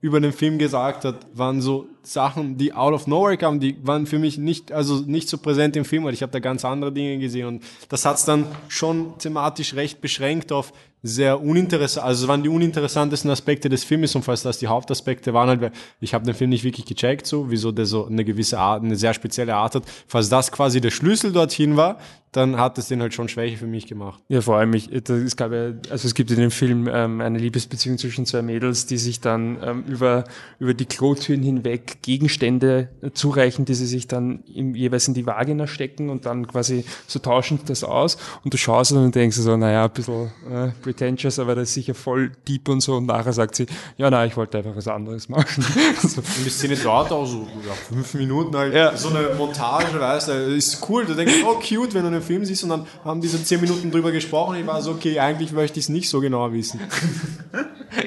über 0.00 0.18
den 0.18 0.32
Film 0.32 0.58
gesagt 0.58 1.04
hat, 1.04 1.26
waren 1.34 1.60
so 1.60 1.88
Sachen, 2.02 2.56
die 2.56 2.72
out 2.72 2.94
of 2.94 3.06
nowhere 3.06 3.36
kamen, 3.36 3.60
die 3.60 3.76
waren 3.86 4.06
für 4.06 4.18
mich 4.18 4.38
nicht, 4.38 4.72
also 4.72 5.00
nicht 5.00 5.28
so 5.28 5.36
präsent 5.36 5.76
im 5.76 5.84
Film, 5.84 6.04
weil 6.04 6.14
ich 6.14 6.22
habe 6.22 6.32
da 6.32 6.38
ganz 6.38 6.64
andere 6.64 6.90
Dinge 6.90 7.18
gesehen 7.18 7.46
und 7.46 7.62
das 7.90 8.06
hat's 8.06 8.24
dann 8.24 8.46
schon 8.68 9.18
thematisch 9.18 9.74
recht 9.74 10.00
beschränkt 10.00 10.52
auf 10.52 10.72
sehr 11.02 11.40
uninteressant, 11.40 12.06
also 12.06 12.24
es 12.24 12.28
waren 12.28 12.42
die 12.42 12.48
uninteressantesten 12.48 13.30
Aspekte 13.30 13.68
des 13.68 13.82
Filmes 13.84 14.14
und 14.14 14.22
falls 14.22 14.42
das 14.42 14.58
die 14.58 14.68
Hauptaspekte 14.68 15.34
waren 15.34 15.48
halt, 15.48 15.72
ich 16.00 16.14
habe 16.14 16.24
den 16.24 16.34
Film 16.34 16.50
nicht 16.50 16.64
wirklich 16.64 16.86
gecheckt, 16.86 17.26
so 17.26 17.50
wieso 17.50 17.72
der 17.72 17.86
so 17.86 18.06
eine 18.06 18.24
gewisse 18.24 18.58
Art, 18.58 18.82
eine 18.84 18.96
sehr 18.96 19.12
spezielle 19.14 19.56
Art 19.56 19.74
hat. 19.74 19.82
Falls 20.06 20.28
das 20.28 20.52
quasi 20.52 20.80
der 20.80 20.90
Schlüssel 20.90 21.32
dorthin 21.32 21.76
war, 21.76 21.98
dann 22.30 22.56
hat 22.56 22.78
es 22.78 22.88
den 22.88 23.02
halt 23.02 23.12
schon 23.12 23.28
Schwäche 23.28 23.58
für 23.58 23.66
mich 23.66 23.86
gemacht. 23.86 24.22
Ja, 24.28 24.40
vor 24.40 24.56
allem, 24.56 24.72
ich, 24.72 24.88
da- 25.04 25.16
es 25.16 25.36
gab 25.36 25.52
ja, 25.52 25.72
also 25.90 26.06
es 26.06 26.14
gibt 26.14 26.30
in 26.30 26.38
dem 26.38 26.50
Film 26.50 26.88
ähm, 26.90 27.20
eine 27.20 27.38
Liebesbeziehung 27.38 27.98
zwischen 27.98 28.24
zwei 28.24 28.40
Mädels, 28.40 28.86
die 28.86 28.96
sich 28.96 29.20
dann 29.20 29.58
ähm, 29.62 29.84
über, 29.86 30.24
über 30.58 30.72
die 30.72 30.86
Klotüren 30.86 31.42
hinweg 31.42 31.98
Gegenstände 32.00 32.88
zureichen, 33.12 33.66
die 33.66 33.74
sie 33.74 33.84
sich 33.84 34.08
dann 34.08 34.44
im, 34.44 34.74
jeweils 34.74 35.08
in 35.08 35.14
die 35.14 35.26
Vagina 35.26 35.66
stecken 35.66 36.08
und 36.08 36.24
dann 36.24 36.46
quasi 36.46 36.86
so 37.06 37.18
tauschen 37.18 37.60
das 37.66 37.84
aus 37.84 38.16
und 38.44 38.54
du 38.54 38.56
schaust 38.56 38.92
und 38.92 39.14
denkst 39.14 39.36
so, 39.36 39.54
naja, 39.58 39.84
ein 39.84 39.90
bisschen 39.90 40.30
äh, 40.50 40.70
pretentious, 40.92 41.38
aber 41.38 41.54
das 41.54 41.68
ist 41.68 41.74
sicher 41.74 41.94
voll 41.94 42.32
deep 42.46 42.68
und 42.68 42.80
so 42.80 42.96
und 42.96 43.06
nachher 43.06 43.32
sagt 43.32 43.56
sie, 43.56 43.66
ja, 43.96 44.10
nein, 44.10 44.28
ich 44.28 44.36
wollte 44.36 44.58
einfach 44.58 44.76
was 44.76 44.88
anderes 44.88 45.28
machen. 45.28 45.64
so. 46.02 46.20
Und 46.42 46.46
die 46.46 46.50
Szene 46.50 46.76
dauert 46.76 47.10
auch 47.12 47.26
so 47.26 47.48
ja, 47.66 47.72
fünf 47.72 48.14
Minuten 48.14 48.56
halt. 48.56 48.98
So 48.98 49.08
eine 49.08 49.34
Montage, 49.36 49.98
weißt 49.98 50.28
du, 50.28 50.32
ist 50.54 50.86
cool. 50.88 51.04
Du 51.04 51.14
denkst, 51.14 51.34
oh 51.44 51.54
cute, 51.54 51.94
wenn 51.94 52.02
du 52.02 52.08
einen 52.08 52.22
Film 52.22 52.44
siehst 52.44 52.62
und 52.64 52.70
dann 52.70 52.86
haben 53.04 53.20
diese 53.20 53.42
zehn 53.42 53.60
Minuten 53.60 53.90
drüber 53.90 54.12
gesprochen. 54.12 54.56
Ich 54.56 54.66
war 54.66 54.80
so, 54.82 54.92
okay, 54.92 55.18
eigentlich 55.18 55.52
möchte 55.52 55.78
ich 55.78 55.86
es 55.86 55.88
nicht 55.88 56.08
so 56.08 56.20
genau 56.20 56.52
wissen. 56.52 56.80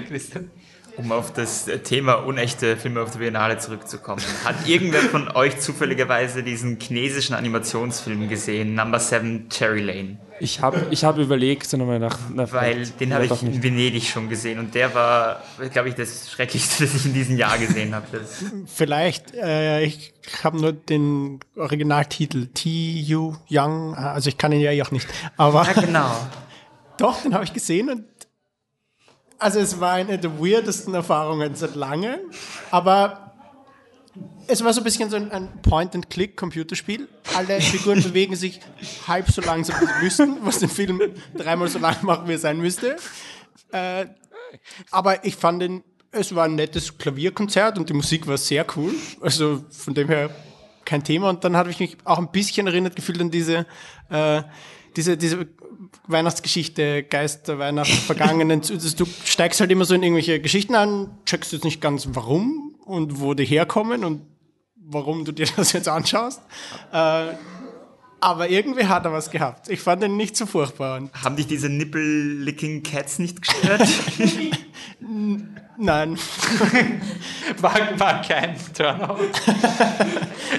Christian? 0.07 0.49
Um 0.97 1.11
auf 1.11 1.33
das 1.33 1.65
Thema 1.83 2.13
unechte 2.13 2.77
Filme 2.77 3.01
auf 3.01 3.11
der 3.11 3.19
Biennale 3.19 3.57
zurückzukommen. 3.57 4.21
Hat 4.45 4.67
irgendwer 4.67 5.01
von 5.01 5.27
euch 5.29 5.59
zufälligerweise 5.59 6.41
diesen 6.41 6.79
chinesischen 6.79 7.35
Animationsfilm 7.35 8.29
gesehen, 8.29 8.75
Number 8.75 8.99
7 8.99 9.49
Cherry 9.49 9.81
Lane? 9.81 10.19
Ich 10.39 10.61
habe 10.61 10.87
ich 10.91 11.03
hab 11.03 11.17
überlegt, 11.17 11.67
so 11.67 11.77
nochmal 11.77 11.99
nach, 11.99 12.17
nach 12.29 12.51
Weil 12.51 12.85
den 12.87 13.13
habe 13.13 13.25
ich 13.25 13.41
in 13.41 13.63
Venedig 13.63 14.03
schon 14.03 14.27
gesehen 14.27 14.59
und 14.59 14.75
der 14.75 14.93
war, 14.93 15.41
glaube 15.71 15.89
ich, 15.89 15.95
das 15.95 16.29
Schrecklichste, 16.29 16.83
das 16.85 16.95
ich 16.95 17.05
in 17.05 17.13
diesem 17.13 17.37
Jahr 17.37 17.57
gesehen 17.57 17.95
habe. 17.95 18.05
Vielleicht, 18.65 19.33
äh, 19.33 19.83
ich 19.83 20.13
habe 20.43 20.59
nur 20.59 20.73
den 20.73 21.39
Originaltitel 21.55 22.47
T.U. 22.47 23.35
Young, 23.49 23.95
also 23.95 24.27
ich 24.27 24.37
kann 24.37 24.51
ihn 24.51 24.61
ja 24.61 24.71
eh 24.71 24.81
auch 24.81 24.91
nicht, 24.91 25.07
aber 25.37 25.65
ja, 25.65 25.81
genau. 25.81 26.11
doch, 26.97 27.21
den 27.21 27.33
habe 27.33 27.45
ich 27.45 27.53
gesehen 27.53 27.89
und 27.89 28.03
also 29.37 29.59
es 29.59 29.79
war 29.79 29.93
eine 29.93 30.17
der 30.17 30.39
weirdesten 30.39 30.93
Erfahrungen 30.93 31.55
seit 31.55 31.75
langem, 31.75 32.19
aber 32.71 33.24
es 34.47 34.63
war 34.63 34.73
so 34.73 34.81
ein 34.81 34.83
bisschen 34.83 35.09
so 35.09 35.15
ein, 35.15 35.31
ein 35.31 35.61
Point-and-Click-Computerspiel. 35.61 37.07
Alle 37.35 37.59
Figuren 37.61 38.01
bewegen 38.01 38.35
sich 38.35 38.59
halb 39.07 39.29
so 39.29 39.41
langsam, 39.41 39.75
wie 39.81 39.85
sie 39.85 40.03
müssten, 40.03 40.45
was 40.45 40.59
den 40.59 40.69
Film 40.69 41.01
dreimal 41.35 41.67
so 41.67 41.79
lang 41.79 41.97
macht, 42.03 42.27
wie 42.27 42.33
er 42.33 42.39
sein 42.39 42.57
müsste. 42.57 42.97
Äh, 43.71 44.05
aber 44.91 45.25
ich 45.25 45.35
fand 45.35 45.61
den, 45.61 45.83
es 46.11 46.33
war 46.33 46.45
ein 46.45 46.55
nettes 46.55 46.97
Klavierkonzert 46.97 47.77
und 47.77 47.89
die 47.89 47.93
Musik 47.93 48.27
war 48.27 48.37
sehr 48.37 48.65
cool. 48.75 48.93
Also 49.21 49.65
von 49.69 49.93
dem 49.93 50.07
her 50.07 50.29
kein 50.85 51.03
Thema. 51.03 51.29
Und 51.29 51.43
dann 51.43 51.57
habe 51.57 51.71
ich 51.71 51.79
mich 51.79 51.97
auch 52.05 52.19
ein 52.19 52.31
bisschen 52.31 52.67
erinnert 52.67 52.95
gefühlt 52.95 53.19
an 53.19 53.31
diese, 53.31 53.65
äh, 54.09 54.43
diese, 54.95 55.17
diese 55.17 55.47
Weihnachtsgeschichte, 56.07 57.03
Geister, 57.03 57.59
Weihnachten, 57.59 57.93
Vergangenen. 58.05 58.61
du 58.61 59.05
steigst 59.25 59.59
halt 59.59 59.71
immer 59.71 59.85
so 59.85 59.95
in 59.95 60.03
irgendwelche 60.03 60.39
Geschichten 60.39 60.75
an, 60.75 61.17
checkst 61.25 61.51
jetzt 61.51 61.65
nicht 61.65 61.81
ganz 61.81 62.07
warum 62.11 62.74
und 62.85 63.19
wo 63.19 63.33
die 63.33 63.45
herkommen 63.45 64.05
und 64.05 64.21
warum 64.75 65.25
du 65.25 65.31
dir 65.31 65.47
das 65.55 65.73
jetzt 65.73 65.87
anschaust. 65.87 66.41
Äh, 66.91 67.33
aber 68.21 68.49
irgendwie 68.49 68.85
hat 68.85 69.05
er 69.05 69.11
was 69.11 69.29
gehabt. 69.29 69.69
Ich 69.69 69.81
fand 69.81 70.03
ihn 70.03 70.17
nicht 70.17 70.35
so 70.35 70.45
furchtbar. 70.45 71.09
Haben 71.13 71.35
dich 71.35 71.47
diese 71.47 71.69
Nipple-Licking 71.69 72.81
Cats 72.81 73.19
nicht 73.19 73.41
gestört? 73.41 73.81
nein. 75.77 76.17
War, 77.61 77.99
war 77.99 78.21
kein 78.21 78.55
Turnout. 78.73 79.17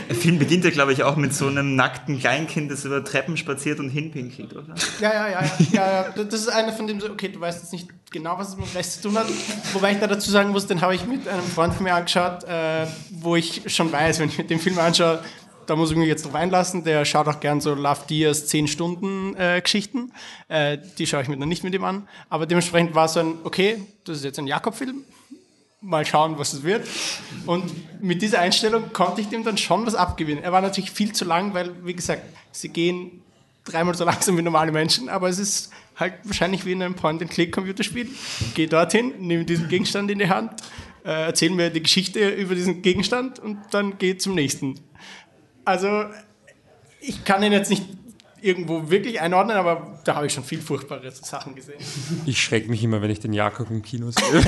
Der 0.08 0.14
Film 0.16 0.38
beginnt 0.38 0.64
ja, 0.64 0.70
glaube 0.70 0.92
ich, 0.92 1.02
auch 1.02 1.16
mit 1.16 1.34
so 1.34 1.48
einem 1.48 1.74
nackten 1.74 2.18
Kleinkind, 2.18 2.70
das 2.70 2.84
über 2.84 3.02
Treppen 3.02 3.36
spaziert 3.36 3.80
und 3.80 3.90
hinpinkelt, 3.90 4.54
oder? 4.54 4.74
Ja, 5.00 5.12
ja, 5.12 5.28
ja, 5.28 5.44
ja, 5.72 5.92
ja. 5.92 6.24
Das 6.24 6.40
ist 6.40 6.48
einer 6.48 6.72
von 6.72 6.86
dem, 6.86 7.00
so, 7.00 7.10
okay, 7.10 7.28
du 7.28 7.40
weißt 7.40 7.62
jetzt 7.62 7.72
nicht 7.72 7.88
genau, 8.10 8.38
was 8.38 8.50
es 8.50 8.56
mit 8.56 8.66
dem 8.66 8.76
Rest 8.76 9.02
zu 9.02 9.08
tun 9.08 9.18
hat. 9.18 9.26
Wobei 9.72 9.92
ich 9.92 9.98
da 9.98 10.06
dazu 10.06 10.30
sagen 10.30 10.50
muss, 10.50 10.66
den 10.66 10.80
habe 10.80 10.94
ich 10.94 11.06
mit 11.06 11.26
einem 11.26 11.42
Freund 11.42 11.74
von 11.74 11.84
mir 11.84 11.94
angeschaut, 11.94 12.44
äh, 12.44 12.86
wo 13.10 13.36
ich 13.36 13.62
schon 13.66 13.90
weiß, 13.90 14.20
wenn 14.20 14.28
ich 14.28 14.38
mit 14.38 14.50
dem 14.50 14.60
Film 14.60 14.78
anschaue, 14.78 15.20
da 15.66 15.76
muss 15.76 15.90
ich 15.90 15.96
mich 15.96 16.08
jetzt 16.08 16.24
drauf 16.24 16.34
einlassen. 16.34 16.84
Der 16.84 17.04
schaut 17.04 17.28
auch 17.28 17.40
gern 17.40 17.60
so 17.60 17.74
Love 17.74 18.00
Diaz 18.08 18.46
10 18.46 18.68
Stunden 18.68 19.34
äh, 19.36 19.60
Geschichten. 19.60 20.12
Äh, 20.48 20.78
die 20.98 21.06
schaue 21.06 21.22
ich 21.22 21.28
mir 21.28 21.36
dann 21.36 21.48
nicht 21.48 21.64
mit 21.64 21.74
ihm 21.74 21.84
an. 21.84 22.08
Aber 22.28 22.46
dementsprechend 22.46 22.94
war 22.94 23.06
es 23.06 23.14
so 23.14 23.20
ein, 23.20 23.34
okay, 23.44 23.82
das 24.04 24.18
ist 24.18 24.24
jetzt 24.24 24.38
ein 24.38 24.46
Jakob-Film. 24.46 25.02
Mal 25.80 26.06
schauen, 26.06 26.38
was 26.38 26.52
es 26.52 26.62
wird. 26.62 26.86
Und 27.46 27.72
mit 28.02 28.22
dieser 28.22 28.40
Einstellung 28.40 28.92
konnte 28.92 29.20
ich 29.20 29.28
dem 29.28 29.44
dann 29.44 29.58
schon 29.58 29.86
was 29.86 29.94
abgewinnen. 29.94 30.42
Er 30.42 30.52
war 30.52 30.60
natürlich 30.60 30.90
viel 30.90 31.12
zu 31.12 31.24
lang, 31.24 31.54
weil, 31.54 31.72
wie 31.84 31.94
gesagt, 31.94 32.22
sie 32.52 32.70
gehen 32.70 33.22
dreimal 33.64 33.94
so 33.94 34.04
langsam 34.06 34.36
wie 34.38 34.42
normale 34.42 34.72
Menschen, 34.72 35.08
aber 35.08 35.28
es 35.28 35.38
ist 35.38 35.70
halt 35.96 36.14
wahrscheinlich 36.24 36.64
wie 36.64 36.72
in 36.72 36.82
einem 36.82 36.94
Point-and-Click-Computerspiel. 36.94 38.08
Geh 38.54 38.66
dorthin, 38.66 39.14
nimm 39.18 39.46
diesen 39.46 39.68
Gegenstand 39.68 40.10
in 40.10 40.18
die 40.18 40.28
Hand, 40.28 40.52
äh, 41.04 41.26
erzähl 41.26 41.50
mir 41.50 41.70
die 41.70 41.82
Geschichte 41.82 42.30
über 42.30 42.54
diesen 42.54 42.82
Gegenstand 42.82 43.38
und 43.38 43.58
dann 43.70 43.98
geh 43.98 44.16
zum 44.16 44.34
nächsten. 44.34 44.80
Also, 45.66 46.04
ich 47.00 47.24
kann 47.24 47.42
ihn 47.42 47.50
jetzt 47.50 47.70
nicht 47.70 47.84
irgendwo 48.46 48.90
wirklich 48.90 49.20
einordnen, 49.20 49.56
aber 49.56 49.98
da 50.04 50.16
habe 50.16 50.26
ich 50.26 50.32
schon 50.32 50.44
viel 50.44 50.60
furchtbare 50.60 51.10
Sachen 51.10 51.54
gesehen. 51.54 51.78
Ich 52.24 52.42
schrecke 52.42 52.70
mich 52.70 52.82
immer, 52.84 53.02
wenn 53.02 53.10
ich 53.10 53.20
den 53.20 53.32
Jakob 53.32 53.70
im 53.70 53.82
Kino 53.82 54.10
sehe. 54.10 54.40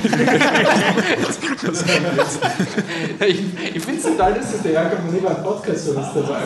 ich 3.26 3.40
ich 3.74 3.82
finde 3.82 4.00
es 4.00 4.02
total 4.02 4.36
lustig, 4.36 4.62
der 4.62 4.72
Jakob 4.72 5.12
nie 5.12 5.20
beim 5.20 5.42
Podcast 5.42 5.86
so 5.86 5.96
was 5.96 6.12
dabei. 6.14 6.38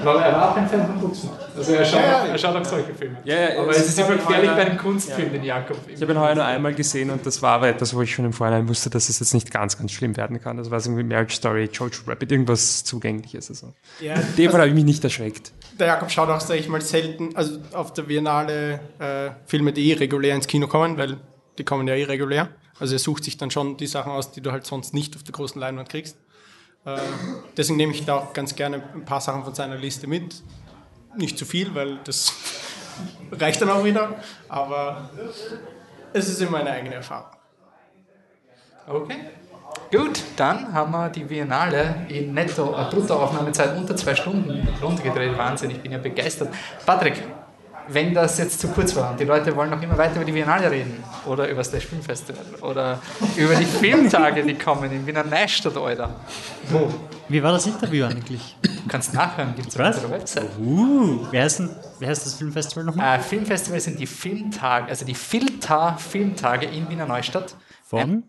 Aber 0.00 0.22
er 0.22 0.32
war 0.32 0.52
auch 0.52 0.56
ein 0.56 0.68
Fan 0.68 0.86
von 0.86 1.00
Buchsen. 1.00 1.30
Also 1.56 1.72
er 1.72 1.84
schaut, 1.84 2.00
Ja, 2.00 2.26
er 2.26 2.38
schaut 2.38 2.56
auch 2.56 2.64
solche 2.64 2.94
Filme. 2.94 3.16
Ja, 3.24 3.36
ja, 3.36 3.60
aber 3.60 3.70
es 3.70 3.78
ist 3.78 3.88
ist 3.88 3.98
immer 3.98 4.16
gefährlich 4.16 4.50
bei 4.50 4.66
einem 4.66 4.78
Kunstfilm, 4.78 5.32
den 5.32 5.44
Jakob. 5.44 5.76
Ich 5.88 6.00
habe 6.00 6.12
ihn 6.12 6.20
heuer 6.20 6.34
nur 6.34 6.44
einmal 6.44 6.74
gesehen 6.74 7.10
und 7.10 7.24
das 7.24 7.40
war 7.42 7.56
aber 7.56 7.68
etwas, 7.68 7.94
wo 7.94 8.02
ich 8.02 8.14
schon 8.14 8.24
im 8.24 8.32
Vorhinein 8.32 8.68
wusste, 8.68 8.90
dass 8.90 9.08
es 9.08 9.20
jetzt 9.20 9.34
nicht 9.34 9.50
ganz, 9.50 9.78
ganz 9.78 9.92
schlimm 9.92 10.16
werden 10.16 10.40
kann. 10.40 10.56
Das 10.56 10.70
war 10.70 10.80
so 10.80 10.90
irgendwie 10.90 11.04
Marriage 11.04 11.36
Story, 11.36 11.68
Jojo 11.72 11.90
Rabbit, 12.06 12.32
irgendwas 12.32 12.84
Zugängliches. 12.84 13.50
Also. 13.50 13.72
Ja, 14.00 14.14
In 14.14 14.36
dem 14.36 14.50
Fall 14.50 14.60
habe 14.60 14.68
ich 14.68 14.74
mich 14.74 14.84
nicht 14.84 15.04
erschreckt. 15.04 15.52
Der 15.78 15.88
Jakob 15.88 16.10
schaut 16.10 16.28
auch, 16.28 16.40
sag 16.40 16.56
ich 16.56 16.68
mal, 16.68 16.80
selten, 16.94 17.34
also 17.34 17.58
auf 17.72 17.92
der 17.92 18.02
Biennale 18.02 18.78
äh, 19.00 19.30
Filme, 19.46 19.72
die 19.72 19.90
eh 19.90 19.94
regulär 19.94 20.36
ins 20.36 20.46
Kino 20.46 20.68
kommen, 20.68 20.96
weil 20.96 21.18
die 21.58 21.64
kommen 21.64 21.88
ja 21.88 21.94
eh 21.94 22.04
regulär. 22.04 22.50
Also 22.78 22.94
er 22.94 23.00
sucht 23.00 23.24
sich 23.24 23.36
dann 23.36 23.50
schon 23.50 23.76
die 23.76 23.88
Sachen 23.88 24.12
aus, 24.12 24.30
die 24.30 24.40
du 24.40 24.52
halt 24.52 24.64
sonst 24.64 24.94
nicht 24.94 25.16
auf 25.16 25.24
der 25.24 25.32
großen 25.32 25.60
Leinwand 25.60 25.88
kriegst. 25.88 26.16
Äh, 26.84 26.98
deswegen 27.56 27.78
nehme 27.78 27.92
ich 27.92 28.04
da 28.04 28.18
auch 28.18 28.32
ganz 28.32 28.54
gerne 28.54 28.80
ein 28.94 29.04
paar 29.04 29.20
Sachen 29.20 29.42
von 29.42 29.54
seiner 29.54 29.76
Liste 29.76 30.06
mit. 30.06 30.42
Nicht 31.16 31.36
zu 31.36 31.44
viel, 31.44 31.74
weil 31.74 31.98
das 32.04 32.32
reicht 33.32 33.60
dann 33.60 33.70
auch 33.70 33.84
wieder. 33.84 34.14
Aber 34.48 35.10
es 36.12 36.28
ist 36.28 36.40
immer 36.40 36.58
eine 36.58 36.70
eigene 36.70 36.94
Erfahrung. 36.94 37.30
Okay. 38.86 39.16
Gut, 39.90 40.22
dann 40.36 40.72
haben 40.72 40.92
wir 40.92 41.08
die 41.08 41.24
Biennale 41.24 42.06
in 42.08 42.34
netto 42.34 42.74
äh, 42.74 42.90
Bruttoaufnahmezeit 42.90 43.76
unter 43.76 43.94
zwei 43.96 44.14
Stunden 44.14 44.66
runtergedreht. 44.82 45.36
Wahnsinn, 45.38 45.70
ich 45.70 45.80
bin 45.80 45.92
ja 45.92 45.98
begeistert. 45.98 46.48
Patrick, 46.84 47.22
wenn 47.88 48.14
das 48.14 48.38
jetzt 48.38 48.60
zu 48.60 48.68
kurz 48.68 48.96
war 48.96 49.10
und 49.10 49.20
die 49.20 49.24
Leute 49.24 49.54
wollen 49.54 49.70
noch 49.70 49.80
immer 49.80 49.96
weiter 49.96 50.16
über 50.16 50.24
die 50.24 50.32
Biennale 50.32 50.70
reden 50.70 51.02
oder 51.26 51.48
über 51.48 51.58
das 51.58 51.68
Slash 51.68 51.86
Film 51.86 52.02
Festival 52.02 52.44
oder 52.62 53.00
über 53.36 53.54
die 53.54 53.64
Filmtage, 53.80 54.42
die 54.42 54.54
kommen 54.54 54.90
in 54.90 55.06
Wiener 55.06 55.24
Neustadt, 55.24 55.76
Alter. 55.76 56.10
Wo? 56.70 56.88
Wie 57.28 57.42
war 57.42 57.52
das 57.52 57.66
Interview 57.66 58.06
eigentlich? 58.06 58.56
Du 58.62 58.88
kannst 58.88 59.14
nachhören, 59.14 59.54
gibt 59.54 59.68
es 59.68 59.78
auf 59.78 59.86
unserer 59.86 60.10
Website. 60.10 60.50
Uh, 60.58 61.26
wer 61.30 61.44
heißt, 61.44 61.60
denn, 61.60 61.70
wer 61.98 62.08
heißt 62.08 62.26
das 62.26 62.34
Filmfestival 62.34 62.84
nochmal? 62.84 63.18
Äh, 63.18 63.22
Filmfestival 63.22 63.80
sind 63.80 63.98
die 63.98 64.06
Filmtage, 64.06 64.88
also 64.88 65.04
die 65.04 65.14
Filta 65.14 65.96
Filmtage 65.96 66.66
in 66.66 66.88
Wiener 66.88 67.06
Neustadt. 67.06 67.54
Von? 67.84 68.24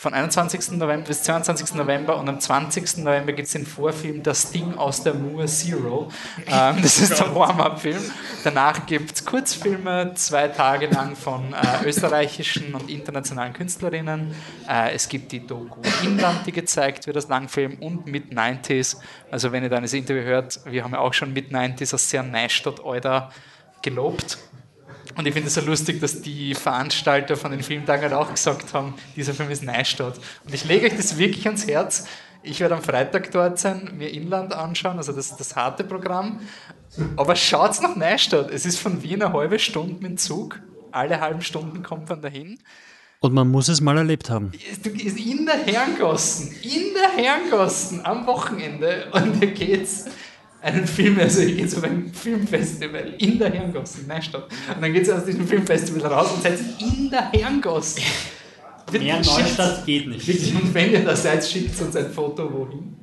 Von 0.00 0.14
21. 0.14 0.78
November 0.78 1.08
bis 1.08 1.24
22. 1.24 1.74
November 1.74 2.16
und 2.16 2.26
am 2.26 2.40
20. 2.40 3.04
November 3.04 3.34
gibt 3.34 3.48
es 3.48 3.52
den 3.52 3.66
Vorfilm 3.66 4.22
Das 4.22 4.50
Ding 4.50 4.78
aus 4.78 5.02
der 5.02 5.12
Moor 5.12 5.44
Zero. 5.44 6.10
Ähm, 6.46 6.76
das 6.80 6.98
ist 7.00 7.18
der 7.18 7.34
Warm-Up-Film. 7.34 8.00
Danach 8.42 8.86
gibt 8.86 9.12
es 9.12 9.26
Kurzfilme, 9.26 10.12
zwei 10.14 10.48
Tage 10.48 10.86
lang 10.86 11.16
von 11.16 11.52
äh, 11.52 11.86
österreichischen 11.86 12.74
und 12.74 12.88
internationalen 12.88 13.52
Künstlerinnen. 13.52 14.34
Äh, 14.66 14.94
es 14.94 15.06
gibt 15.06 15.32
die 15.32 15.46
Doku 15.46 15.82
Inland, 16.02 16.46
die 16.46 16.52
gezeigt 16.52 17.06
wird 17.06 17.16
als 17.16 17.28
Langfilm 17.28 17.74
und 17.80 18.06
Mid-90s. 18.06 18.96
Also 19.30 19.52
wenn 19.52 19.64
ihr 19.64 19.68
dann 19.68 19.82
das 19.82 19.92
Interview 19.92 20.22
hört, 20.22 20.60
wir 20.64 20.82
haben 20.82 20.92
ja 20.94 21.00
auch 21.00 21.12
schon 21.12 21.34
Mid-90s 21.34 21.92
aus 21.92 22.08
sehr 22.08 22.22
Neustadt, 22.22 22.82
Euda 22.82 23.30
gelobt. 23.82 24.38
Und 25.20 25.26
ich 25.26 25.34
finde 25.34 25.48
es 25.48 25.54
so 25.54 25.60
lustig, 25.60 26.00
dass 26.00 26.22
die 26.22 26.54
Veranstalter 26.54 27.36
von 27.36 27.50
den 27.50 27.62
Filmtagen 27.62 28.04
halt 28.04 28.14
auch 28.14 28.30
gesagt 28.30 28.72
haben, 28.72 28.94
dieser 29.16 29.34
Film 29.34 29.50
ist 29.50 29.62
Neustadt. 29.62 30.18
Und 30.46 30.54
ich 30.54 30.64
lege 30.64 30.86
euch 30.86 30.96
das 30.96 31.18
wirklich 31.18 31.44
ans 31.44 31.66
Herz. 31.66 32.06
Ich 32.42 32.58
werde 32.60 32.74
am 32.74 32.82
Freitag 32.82 33.30
dort 33.30 33.58
sein, 33.58 33.90
mir 33.98 34.08
Inland 34.08 34.54
anschauen, 34.54 34.96
also 34.96 35.12
das, 35.12 35.36
das 35.36 35.54
harte 35.56 35.84
Programm. 35.84 36.40
Aber 37.16 37.36
schaut 37.36 37.82
nach 37.82 37.96
Neustadt. 37.96 38.50
Es 38.50 38.64
ist 38.64 38.78
von 38.78 39.02
Wien 39.02 39.22
eine 39.22 39.34
halbe 39.34 39.58
Stunde 39.58 39.92
mit 40.00 40.04
dem 40.04 40.16
Zug. 40.16 40.58
Alle 40.90 41.20
halben 41.20 41.42
Stunden 41.42 41.82
kommt 41.82 42.08
man 42.08 42.22
dahin. 42.22 42.58
Und 43.20 43.34
man 43.34 43.46
muss 43.50 43.68
es 43.68 43.82
mal 43.82 43.98
erlebt 43.98 44.30
haben. 44.30 44.52
In 44.54 45.44
der 45.44 45.58
Herrengassen, 45.66 46.50
in 46.62 46.94
der 46.94 47.10
Herrengassen 47.22 48.06
am 48.06 48.26
Wochenende. 48.26 49.08
Und 49.12 49.34
hier 49.34 49.50
geht's 49.50 50.06
einen 50.62 50.86
Film, 50.86 51.18
also 51.18 51.40
ich 51.40 51.56
gehe 51.56 51.66
zu 51.66 51.82
einem 51.82 52.12
Filmfestival 52.12 53.14
in 53.18 53.38
der 53.38 53.52
Herrengasse 53.52 54.02
in 54.02 54.08
Neustadt. 54.08 54.48
Und 54.74 54.82
dann 54.82 54.92
geht 54.92 55.02
es 55.02 55.10
aus 55.10 55.24
diesem 55.24 55.46
Filmfestival 55.46 56.12
raus 56.12 56.32
und 56.32 56.42
seid 56.42 56.58
in 56.78 57.10
der 57.10 57.30
Herrengasse. 57.32 58.00
Mehr 58.92 59.16
Neustadt 59.16 59.86
geht 59.86 60.08
nicht. 60.08 60.54
Und 60.54 60.74
wenn 60.74 60.92
ihr 60.92 61.04
da 61.04 61.14
seid, 61.14 61.46
schickt 61.46 61.80
uns 61.80 61.96
ein 61.96 62.10
Foto 62.10 62.52
wohin. 62.52 62.96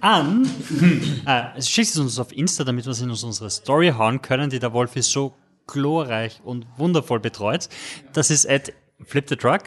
An, 0.00 0.48
äh, 1.26 1.60
schickt 1.60 1.88
es 1.88 1.98
uns 1.98 2.18
auf 2.18 2.32
Insta, 2.32 2.64
damit 2.64 2.84
wir 2.84 2.92
es 2.92 3.00
in 3.00 3.10
unsere 3.10 3.50
Story 3.50 3.92
hauen 3.96 4.22
können, 4.22 4.50
die 4.50 4.58
der 4.58 4.72
Wolf 4.72 4.96
ist 4.96 5.10
so 5.10 5.34
glorreich 5.66 6.40
und 6.44 6.66
wundervoll 6.76 7.20
betreut. 7.20 7.68
Das 8.12 8.30
ist 8.30 8.48
at 8.48 8.72
Flip 9.04 9.28
the 9.28 9.36
Truck. 9.36 9.64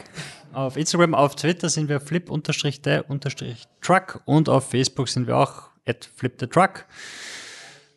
Auf 0.52 0.76
Instagram, 0.76 1.14
auf 1.14 1.36
Twitter 1.36 1.68
sind 1.68 1.88
wir 1.88 2.00
flip-the-truck 2.00 4.22
und 4.24 4.48
auf 4.48 4.68
Facebook 4.68 5.08
sind 5.08 5.28
wir 5.28 5.36
auch 5.36 5.69
at 5.90 6.08
Flip 6.16 6.32
the 6.38 6.46
Truck. 6.46 6.86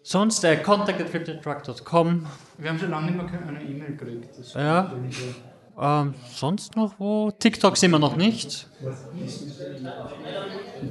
Sonst 0.02 0.44
äh, 0.44 0.58
contact 0.58 1.00
at 1.00 1.10
flipthetruck.com. 1.10 2.26
Wir 2.58 2.70
haben 2.70 2.80
schon 2.80 2.90
lange 2.90 3.12
nicht 3.12 3.18
mehr 3.18 3.48
eine 3.48 3.64
E-Mail 3.64 3.96
gekriegt. 3.96 4.30
Ja. 4.54 4.92
Ähm, 5.80 6.14
sonst 6.32 6.76
noch 6.76 7.00
wo? 7.00 7.32
TikTok 7.32 7.78
sind 7.78 7.92
wir 7.92 8.00
noch 8.00 8.16
nicht. 8.16 8.68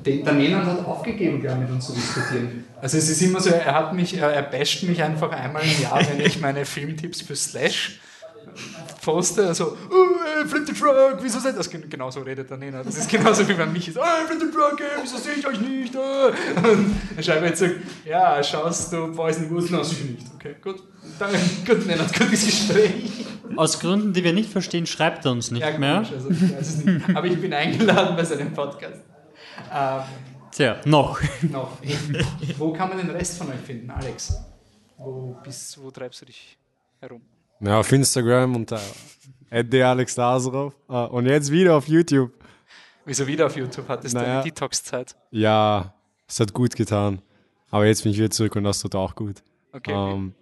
Der 0.05 0.33
Neland 0.33 0.67
hat 0.67 0.87
aufgegeben, 0.87 1.41
glaube 1.41 1.63
ich, 1.63 1.69
mit 1.69 1.71
uns 1.71 1.87
zu 1.87 1.93
diskutieren. 1.93 2.65
Also 2.81 2.99
es 2.99 3.09
ist 3.09 3.23
immer 3.23 3.41
so, 3.41 3.51
er 3.51 3.75
hat 3.75 3.93
mich, 3.93 4.17
er 4.17 4.43
basht 4.43 4.83
mich 4.85 5.03
einfach 5.03 5.31
einmal 5.31 5.63
im 5.63 5.83
Jahr, 5.83 6.01
wenn 6.09 6.21
ich 6.21 6.41
meine 6.41 6.65
Filmtipps 6.65 7.21
für 7.21 7.37
Slash 7.37 8.01
poste, 9.05 9.47
also, 9.47 9.77
oh, 9.91 10.41
ey, 10.41 10.47
Flip 10.47 10.67
the 10.67 10.73
Truck, 10.73 11.19
wieso 11.21 11.39
seid 11.41 11.55
ihr 11.55 11.59
das? 11.59 11.71
Gen- 11.71 11.89
Genauso 11.89 12.21
redet 12.21 12.49
der 12.51 12.57
Nenad. 12.59 12.87
Das 12.87 12.97
ist 12.97 13.11
genauso 13.11 13.49
wie 13.49 13.55
bei 13.55 13.67
mich 13.67 13.89
ist, 13.89 13.99
oh, 13.99 14.27
Flip 14.27 14.41
the 14.41 14.51
Truck, 14.51 14.81
ey, 14.81 15.03
wieso 15.03 15.17
sehe 15.17 15.35
ich 15.35 15.47
euch 15.47 15.61
nicht? 15.61 15.95
äh?" 15.95 15.99
Und 15.99 16.95
dann 17.15 17.25
schreibe 17.25 17.47
jetzt 17.47 17.59
so, 17.61 17.67
ja, 18.05 18.43
schaust 18.43 18.93
du 18.93 19.13
the 19.13 19.19
Woods? 19.51 19.71
Nein, 19.71 19.85
sicher 19.85 20.05
nicht. 20.05 20.27
Okay, 20.37 20.57
gut. 20.63 20.83
Danke, 21.19 21.39
gut, 21.67 21.87
Nenad, 21.87 22.13
gutes 22.19 22.45
Gespräch. 22.47 23.27
Aus 23.57 23.79
Gründen, 23.81 24.13
die 24.13 24.23
wir 24.25 24.33
nicht 24.33 24.51
verstehen, 24.51 24.87
schreibt 24.87 25.25
er 25.25 25.33
uns 25.33 25.51
nicht 25.51 25.63
Ja, 25.63 25.77
mehr. 25.79 25.99
also, 25.99 26.29
nicht. 26.29 27.09
Aber 27.15 27.27
ich 27.27 27.41
bin 27.41 27.53
eingeladen 27.53 28.17
bei 28.17 28.25
seinem 28.25 28.53
Podcast. 28.53 29.01
Ähm, 29.75 30.01
Tja, 30.53 30.77
noch. 30.85 31.21
noch. 31.51 31.79
Wo 32.59 32.73
kann 32.73 32.91
man 32.91 32.99
den 32.99 33.11
Rest 33.11 33.39
von 33.39 33.49
euch 33.49 33.61
finden, 33.67 33.91
Alex? 33.91 34.35
Wo, 34.99 35.37
bist, 35.43 35.83
wo 35.83 35.91
treibst 35.91 36.21
du 36.21 36.27
dich 36.27 36.57
herum? 37.01 37.23
Ja, 37.65 37.79
auf 37.81 37.93
Instagram 37.93 38.57
unter 38.57 38.81
Alex 39.51 40.17
Lazarov. 40.17 40.75
Äh, 40.89 40.93
Und 41.07 41.27
jetzt 41.27 41.51
wieder 41.51 41.77
auf 41.77 41.87
YouTube. 41.89 42.33
Wieso 43.05 43.27
wieder 43.27 43.47
auf 43.47 43.57
YouTube? 43.57 43.89
Hattest 43.89 44.15
du 44.15 44.19
Naja. 44.19 44.35
eine 44.35 44.43
Detox-Zeit? 44.45 45.17
Ja, 45.31 45.95
es 46.29 46.41
hat 46.41 46.53
gut 46.53 46.75
getan. 46.77 47.21
Aber 47.71 47.87
jetzt 47.87 48.03
bin 48.03 48.13
ich 48.13 48.19
wieder 48.19 48.31
zurück 48.31 48.57
und 48.57 48.65
das 48.65 48.81
tut 48.81 48.95
auch 48.95 49.15
gut. 49.15 49.43
Okay. 49.73 49.93
Ähm, 49.93 50.35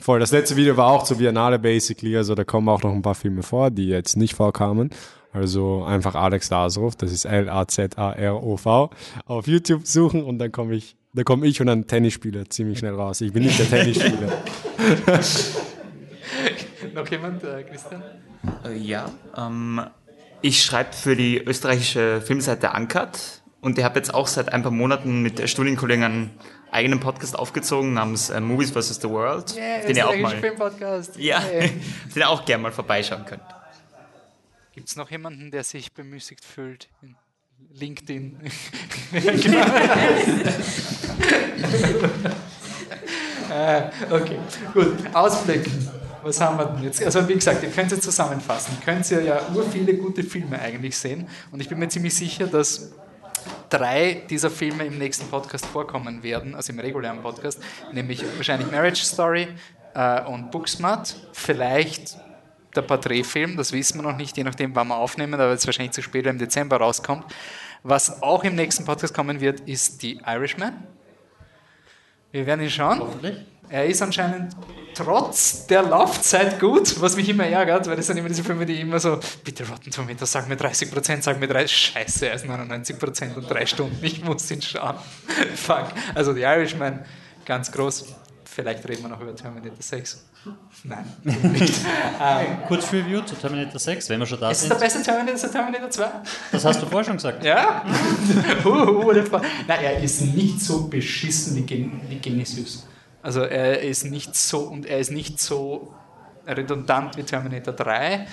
voll, 0.00 0.20
das 0.20 0.30
letzte 0.30 0.56
Video 0.56 0.76
war 0.76 0.88
auch 0.88 1.02
zur 1.04 1.18
Biennale 1.18 1.58
basically, 1.58 2.16
also 2.16 2.34
da 2.34 2.44
kommen 2.44 2.68
auch 2.68 2.82
noch 2.82 2.92
ein 2.92 3.02
paar 3.02 3.14
Filme 3.16 3.42
vor, 3.42 3.70
die 3.70 3.88
jetzt 3.88 4.16
nicht 4.16 4.34
vorkamen. 4.34 4.90
Also 5.32 5.84
einfach 5.84 6.14
Alex 6.14 6.48
Lazarov, 6.50 6.96
das 6.96 7.12
ist 7.12 7.24
L-A-Z-A-R-O-V, 7.24 8.90
auf 9.26 9.46
YouTube 9.46 9.86
suchen 9.86 10.22
und 10.24 10.38
dann 10.38 10.52
komme 10.52 10.74
ich, 10.74 10.96
da 11.14 11.22
komme 11.24 11.46
ich 11.46 11.60
und 11.60 11.68
ein 11.68 11.86
Tennisspieler 11.86 12.48
ziemlich 12.48 12.78
schnell 12.78 12.94
raus. 12.94 13.20
Ich 13.20 13.32
bin 13.32 13.42
nicht 13.42 13.58
der 13.58 13.68
Tennisspieler. 13.68 14.32
Noch 16.94 17.08
jemand, 17.08 17.42
äh, 17.44 17.62
Christian? 17.64 18.02
Äh, 18.64 18.74
Ja, 18.76 19.10
ähm, 19.36 19.80
ich 20.42 20.62
schreibe 20.62 20.92
für 20.92 21.16
die 21.16 21.38
österreichische 21.38 22.20
Filmseite 22.20 22.72
Ankert 22.72 23.42
und 23.60 23.78
ich 23.78 23.84
habe 23.84 23.98
jetzt 23.98 24.14
auch 24.14 24.26
seit 24.26 24.52
ein 24.52 24.62
paar 24.62 24.70
Monaten 24.70 25.22
mit 25.22 25.38
der 25.38 25.46
Studienkollegen 25.48 26.04
einen 26.04 26.30
eigenen 26.70 27.00
Podcast 27.00 27.36
aufgezogen 27.38 27.94
namens 27.94 28.30
äh, 28.30 28.40
Movies 28.40 28.70
vs. 28.70 29.00
The 29.00 29.08
World, 29.08 29.56
Yeah, 29.56 29.80
den 29.86 29.96
ihr 29.96 30.08
auch 30.08 30.16
mal, 30.16 30.36
Filmpodcast. 30.36 31.16
ja, 31.16 31.42
Yeah. 31.42 31.60
den 32.14 32.16
ihr 32.16 32.28
auch 32.28 32.44
gerne 32.44 32.62
mal 32.62 32.72
vorbeischauen 32.72 33.24
könnt. 33.24 33.42
Gibt 34.74 34.88
es 34.88 34.96
noch 34.96 35.10
jemanden, 35.10 35.50
der 35.50 35.64
sich 35.64 35.92
bemüßigt 35.92 36.44
fühlt? 36.44 36.88
in 37.02 37.16
LinkedIn. 37.72 38.38
äh, 43.50 43.82
okay, 44.10 44.38
gut. 44.72 44.94
Ausblick. 45.12 45.66
Was 46.22 46.40
haben 46.40 46.58
wir 46.58 46.64
denn 46.66 46.84
jetzt? 46.84 47.02
Also 47.02 47.28
wie 47.28 47.34
gesagt, 47.34 47.62
ihr 47.62 47.70
könnt 47.70 47.92
es 47.92 48.00
zusammenfassen. 48.00 48.76
Ihr 48.78 48.84
könnt 48.84 49.08
ja, 49.10 49.20
ja 49.20 49.40
ur 49.54 49.64
viele 49.64 49.94
gute 49.94 50.22
Filme 50.22 50.58
eigentlich 50.58 50.96
sehen. 50.96 51.28
Und 51.52 51.60
ich 51.60 51.68
bin 51.68 51.78
mir 51.78 51.88
ziemlich 51.88 52.14
sicher, 52.14 52.46
dass 52.46 52.92
drei 53.68 54.22
dieser 54.28 54.50
Filme 54.50 54.84
im 54.84 54.98
nächsten 54.98 55.26
Podcast 55.28 55.66
vorkommen 55.66 56.22
werden, 56.22 56.54
also 56.54 56.72
im 56.72 56.78
regulären 56.80 57.22
Podcast, 57.22 57.60
nämlich 57.92 58.24
wahrscheinlich 58.36 58.70
Marriage 58.70 59.04
Story 59.04 59.48
äh, 59.94 60.22
und 60.24 60.50
Booksmart, 60.50 61.14
vielleicht 61.32 62.16
der 62.74 62.82
Porträtfilm, 62.82 63.56
das 63.56 63.72
wissen 63.72 63.98
wir 63.98 64.02
noch 64.02 64.16
nicht, 64.16 64.36
je 64.36 64.44
nachdem, 64.44 64.74
wann 64.74 64.88
wir 64.88 64.96
aufnehmen, 64.96 65.34
aber 65.34 65.50
jetzt 65.50 65.66
wahrscheinlich 65.66 65.92
zu 65.92 66.02
spät, 66.02 66.26
im 66.26 66.38
Dezember 66.38 66.76
rauskommt. 66.76 67.24
Was 67.82 68.22
auch 68.22 68.44
im 68.44 68.54
nächsten 68.54 68.84
Podcast 68.84 69.14
kommen 69.14 69.40
wird, 69.40 69.60
ist 69.60 70.00
The 70.00 70.20
Irishman. 70.26 70.74
Wir 72.32 72.44
werden 72.44 72.62
ihn 72.62 72.70
schauen. 72.70 73.00
Er 73.70 73.86
ist 73.86 74.00
anscheinend 74.00 74.56
trotz 74.94 75.66
der 75.66 75.82
Laufzeit 75.82 76.58
gut, 76.58 77.00
was 77.00 77.16
mich 77.16 77.28
immer 77.28 77.46
ärgert, 77.46 77.86
weil 77.86 77.96
das 77.96 78.06
sind 78.06 78.16
immer 78.16 78.28
diese 78.28 78.42
Filme, 78.42 78.66
die 78.66 78.80
immer 78.80 78.98
so, 78.98 79.20
bitte 79.44 79.68
Rotten 79.68 79.90
Tomatoes, 79.90 80.32
sag 80.32 80.48
mir 80.48 80.56
30%, 80.56 81.22
sag 81.22 81.38
mir 81.38 81.46
30%, 81.46 81.68
scheiße, 81.68 82.28
er 82.28 82.34
ist 82.34 82.46
99% 82.46 83.34
und 83.36 83.48
drei 83.48 83.66
Stunden, 83.66 83.98
ich 84.02 84.24
muss 84.24 84.50
ihn 84.50 84.62
schauen. 84.62 84.96
Fuck. 85.54 85.86
Also 86.14 86.32
The 86.32 86.40
Irishman, 86.40 87.04
ganz 87.44 87.70
groß. 87.70 88.06
Vielleicht 88.44 88.88
reden 88.88 89.02
wir 89.02 89.10
noch 89.10 89.20
über 89.20 89.36
Terminator 89.36 89.76
6. 89.78 90.24
Nein, 90.82 91.04
ähm, 91.24 92.46
Kurz 92.66 92.92
Review 92.92 93.20
zu 93.20 93.36
Terminator 93.36 93.78
6, 93.78 94.08
wenn 94.08 94.18
wir 94.20 94.26
schon 94.26 94.40
da 94.40 94.50
ist 94.50 94.62
es 94.62 94.68
der 94.68 94.78
sind. 94.78 94.84
beste 94.84 95.02
Terminator, 95.02 95.34
ist 95.34 95.42
der 95.42 95.50
Terminator 95.52 95.90
2? 95.90 96.10
Das 96.52 96.64
hast 96.64 96.82
du 96.82 96.86
vorher 96.86 97.04
schon 97.04 97.16
gesagt. 97.16 97.44
Ja? 97.44 97.84
uh, 98.64 98.68
uh, 98.68 99.12
der 99.12 99.24
Nein, 99.66 99.80
er 99.80 100.02
ist 100.02 100.22
nicht 100.22 100.60
so 100.60 100.88
beschissen 100.88 101.56
wie, 101.56 101.62
Gen 101.62 102.00
wie 102.08 102.16
Genesis. 102.16 102.84
Also 103.28 103.42
er 103.42 103.82
ist 103.82 104.04
nicht 104.06 104.34
so 104.34 104.60
und 104.60 104.86
er 104.86 105.00
ist 105.00 105.10
nicht 105.10 105.38
so 105.38 105.92
redundant 106.46 107.14
wie 107.18 107.22
Terminator 107.24 107.74
3. 107.74 108.26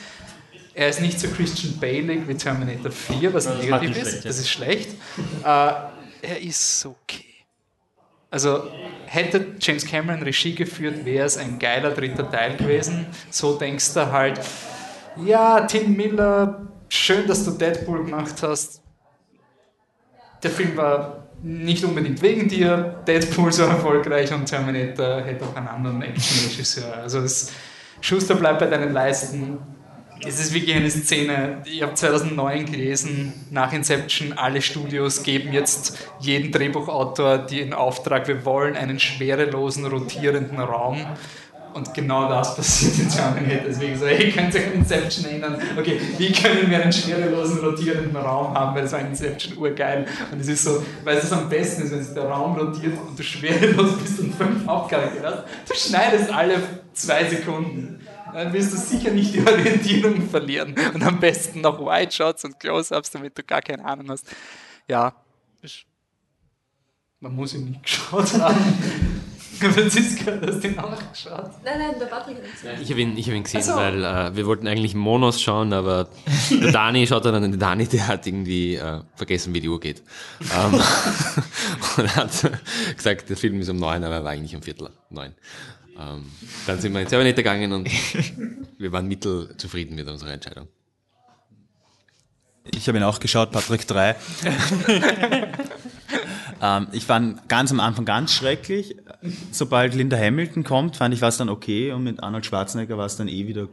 Er 0.73 0.87
ist 0.87 1.01
nicht 1.01 1.19
so 1.19 1.27
Christian 1.27 1.77
Bale 1.81 2.25
wie 2.25 2.33
Terminator 2.35 2.89
4, 2.91 3.33
was 3.33 3.43
Das 3.43 3.57
negativ 3.61 3.89
ist. 3.97 3.99
schlecht. 4.09 4.25
Das 4.25 4.39
ist 4.39 4.49
schlecht. 4.49 4.89
Äh, 5.43 5.47
er 6.21 6.41
ist 6.41 6.85
okay. 6.85 7.25
Also 8.31 8.71
hätte 9.05 9.55
James 9.59 9.85
Cameron 9.85 10.23
Regie 10.23 10.55
geführt, 10.55 11.03
wäre 11.03 11.25
es 11.25 11.35
ein 11.35 11.59
geiler 11.59 11.91
dritter 11.91 12.31
Teil 12.31 12.55
gewesen. 12.55 13.05
So 13.29 13.57
denkst 13.57 13.93
du 13.95 14.09
halt, 14.09 14.39
ja, 15.25 15.67
Tim 15.67 15.93
Miller, 15.93 16.67
schön, 16.87 17.27
dass 17.27 17.43
du 17.43 17.51
Deadpool 17.51 18.05
gemacht 18.05 18.41
hast. 18.41 18.81
Der 20.41 20.51
Film 20.51 20.77
war 20.77 21.24
nicht 21.45 21.83
unbedingt 21.83 22.23
wegen 22.23 22.49
dir, 22.49 23.03
Deadpool 23.05 23.53
so 23.53 23.63
erfolgreich 23.63 24.33
und 24.33 24.47
Terminator 24.47 25.21
hätte 25.21 25.45
auch 25.45 25.55
einen 25.55 25.67
anderen 25.67 26.01
Action-Regisseur. 26.01 26.91
Also 26.97 27.19
es, 27.19 27.51
Schuster 28.01 28.33
bleibt 28.33 28.59
bei 28.59 28.65
deinen 28.65 28.91
Leisten. 28.91 29.59
Es 30.25 30.39
ist 30.39 30.55
wirklich 30.55 30.75
eine 30.75 30.89
Szene, 30.89 31.61
ich 31.65 31.83
habe 31.83 31.93
2009 31.93 32.65
gelesen, 32.65 33.33
nach 33.51 33.71
Inception, 33.73 34.33
alle 34.33 34.59
Studios 34.59 35.21
geben 35.21 35.53
jetzt 35.53 36.09
jedem 36.19 36.51
Drehbuchautor 36.51 37.37
den 37.37 37.73
Auftrag, 37.73 38.27
wir 38.27 38.43
wollen 38.43 38.75
einen 38.75 38.99
schwerelosen, 38.99 39.85
rotierenden 39.85 40.59
Raum 40.59 41.05
Und 41.75 41.93
genau 41.93 42.29
das 42.29 42.55
passiert 42.55 42.99
in 42.99 43.09
Terminator. 43.09 43.65
Deswegen 43.67 43.99
so, 43.99 44.07
hey, 44.07 44.31
könnt 44.31 44.53
ihr 44.53 44.61
euch 44.61 44.67
an 44.67 44.73
Inception 44.75 45.25
erinnern? 45.25 45.61
Okay, 45.77 45.99
wie 46.17 46.31
können 46.31 46.69
wir 46.69 46.81
einen 46.81 46.93
schwerelosen, 46.93 47.59
rotierenden 47.59 48.15
Raum 48.15 48.53
haben? 48.53 48.73
Weil 48.73 48.83
das 48.83 48.93
war 48.93 49.01
in 49.01 49.07
Inception 49.07 49.57
urgeil. 49.57 50.07
Und 50.31 50.39
es 50.39 50.47
ist 50.47 50.63
so, 50.63 50.81
weil 51.03 51.17
es 51.17 51.29
am 51.33 51.49
besten 51.49 51.83
ist, 51.83 51.91
wenn 51.91 52.01
sich 52.01 52.13
der 52.13 52.29
Raum 52.29 52.55
rotiert 52.55 52.97
und 52.97 53.19
du 53.19 53.21
schwerelos 53.21 53.97
bist 53.97 54.21
und 54.21 54.33
fünf 54.33 54.65
Hauptcharaktere 54.65 55.27
hast. 55.27 55.69
Du 55.69 55.75
schneidest 55.75 56.31
alle 56.31 56.63
zwei 56.93 57.27
Sekunden. 57.27 57.99
Dann 58.33 58.53
wirst 58.53 58.71
du 58.71 58.77
sicher 58.77 59.11
nicht 59.11 59.33
die 59.33 59.45
Orientierung 59.45 60.29
verlieren. 60.29 60.75
Und 60.93 61.03
am 61.03 61.19
besten 61.19 61.59
noch 61.59 61.77
Wide 61.81 62.13
Shots 62.13 62.45
und 62.45 62.57
Close-Ups, 62.57 63.11
damit 63.11 63.37
du 63.37 63.43
gar 63.43 63.61
keine 63.61 63.83
Ahnung 63.83 64.11
hast. 64.11 64.33
Ja, 64.87 65.13
man 67.19 67.35
muss 67.35 67.53
ihn 67.53 67.65
nicht 67.65 67.83
geschaut 67.83 68.33
haben. 68.39 69.34
Franziska, 69.59 70.39
hast 70.45 70.63
du 70.63 70.67
ihn 70.67 70.79
auch 70.79 70.97
geschaut? 71.11 71.51
Nein, 71.63 71.79
nein, 71.79 71.95
der 71.99 72.05
Patrick 72.05 72.37
hat 72.37 72.43
Ja, 72.63 72.79
ich 72.81 72.89
habe 72.89 73.01
ihn, 73.01 73.17
ich 73.17 73.27
hab 73.27 73.35
ihn 73.35 73.43
gesehen, 73.43 73.63
so. 73.63 73.75
weil 73.75 74.03
äh, 74.03 74.35
wir 74.35 74.45
wollten 74.45 74.67
eigentlich 74.67 74.95
Monos 74.95 75.41
schauen, 75.41 75.73
aber 75.73 76.09
der 76.49 76.71
Dani 76.71 77.07
schaut 77.07 77.25
dann, 77.25 77.51
der 77.51 77.59
Dani, 77.59 77.87
der 77.87 78.07
hat 78.07 78.27
irgendwie 78.27 78.75
äh, 78.75 79.01
vergessen, 79.15 79.53
wie 79.53 79.61
die 79.61 79.69
Uhr 79.69 79.79
geht. 79.79 80.03
Ähm, 80.41 80.73
und 81.97 82.15
hat 82.15 82.51
gesagt, 82.95 83.29
der 83.29 83.37
Film 83.37 83.59
ist 83.59 83.69
um 83.69 83.77
neun, 83.77 84.03
aber 84.03 84.15
er 84.15 84.23
war 84.23 84.31
eigentlich 84.31 84.55
um 84.55 84.61
Viertel 84.61 84.89
neun. 85.09 85.33
Ähm, 85.97 86.25
dann 86.67 86.79
sind 86.79 86.93
wir 86.93 87.01
ins 87.01 87.09
Terminator 87.09 87.37
gegangen 87.37 87.71
und 87.71 87.89
wir 88.77 88.91
waren 88.91 89.07
mittelzufrieden 89.07 89.95
mit 89.95 90.07
unserer 90.07 90.33
Entscheidung. 90.33 90.67
Ich 92.71 92.87
habe 92.87 92.97
ihn 92.97 93.03
auch 93.03 93.19
geschaut, 93.19 93.51
Patrick 93.51 93.87
3. 93.87 94.15
ähm, 96.65 96.87
ich 96.91 97.05
fand 97.05 97.47
ganz 97.47 97.71
am 97.71 97.79
Anfang 97.79 98.05
ganz 98.05 98.33
schrecklich. 98.33 98.95
Sobald 99.51 99.93
Linda 99.93 100.17
Hamilton 100.17 100.63
kommt, 100.63 100.97
fand 100.97 101.13
ich 101.13 101.21
was 101.21 101.37
dann 101.37 101.49
okay 101.49 101.91
und 101.91 102.03
mit 102.03 102.21
Arnold 102.21 102.45
Schwarzenegger 102.45 102.97
war 102.97 103.05
es 103.05 103.15
dann 103.15 103.27
eh 103.27 103.47
wieder 103.47 103.67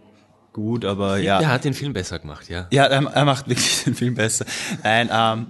gut, 0.53 0.85
aber 0.85 1.19
ja. 1.19 1.39
Der 1.39 1.49
hat 1.49 1.65
den 1.65 1.75
Film 1.75 1.93
besser 1.93 2.19
gemacht, 2.19 2.49
ja. 2.49 2.67
Ja, 2.71 2.85
er, 2.85 3.03
er 3.05 3.25
macht 3.25 3.49
wirklich 3.49 3.85
den 3.85 3.95
Film 3.95 4.15
besser. 4.15 4.45
Nein, 4.83 5.09
ähm, 5.13 5.47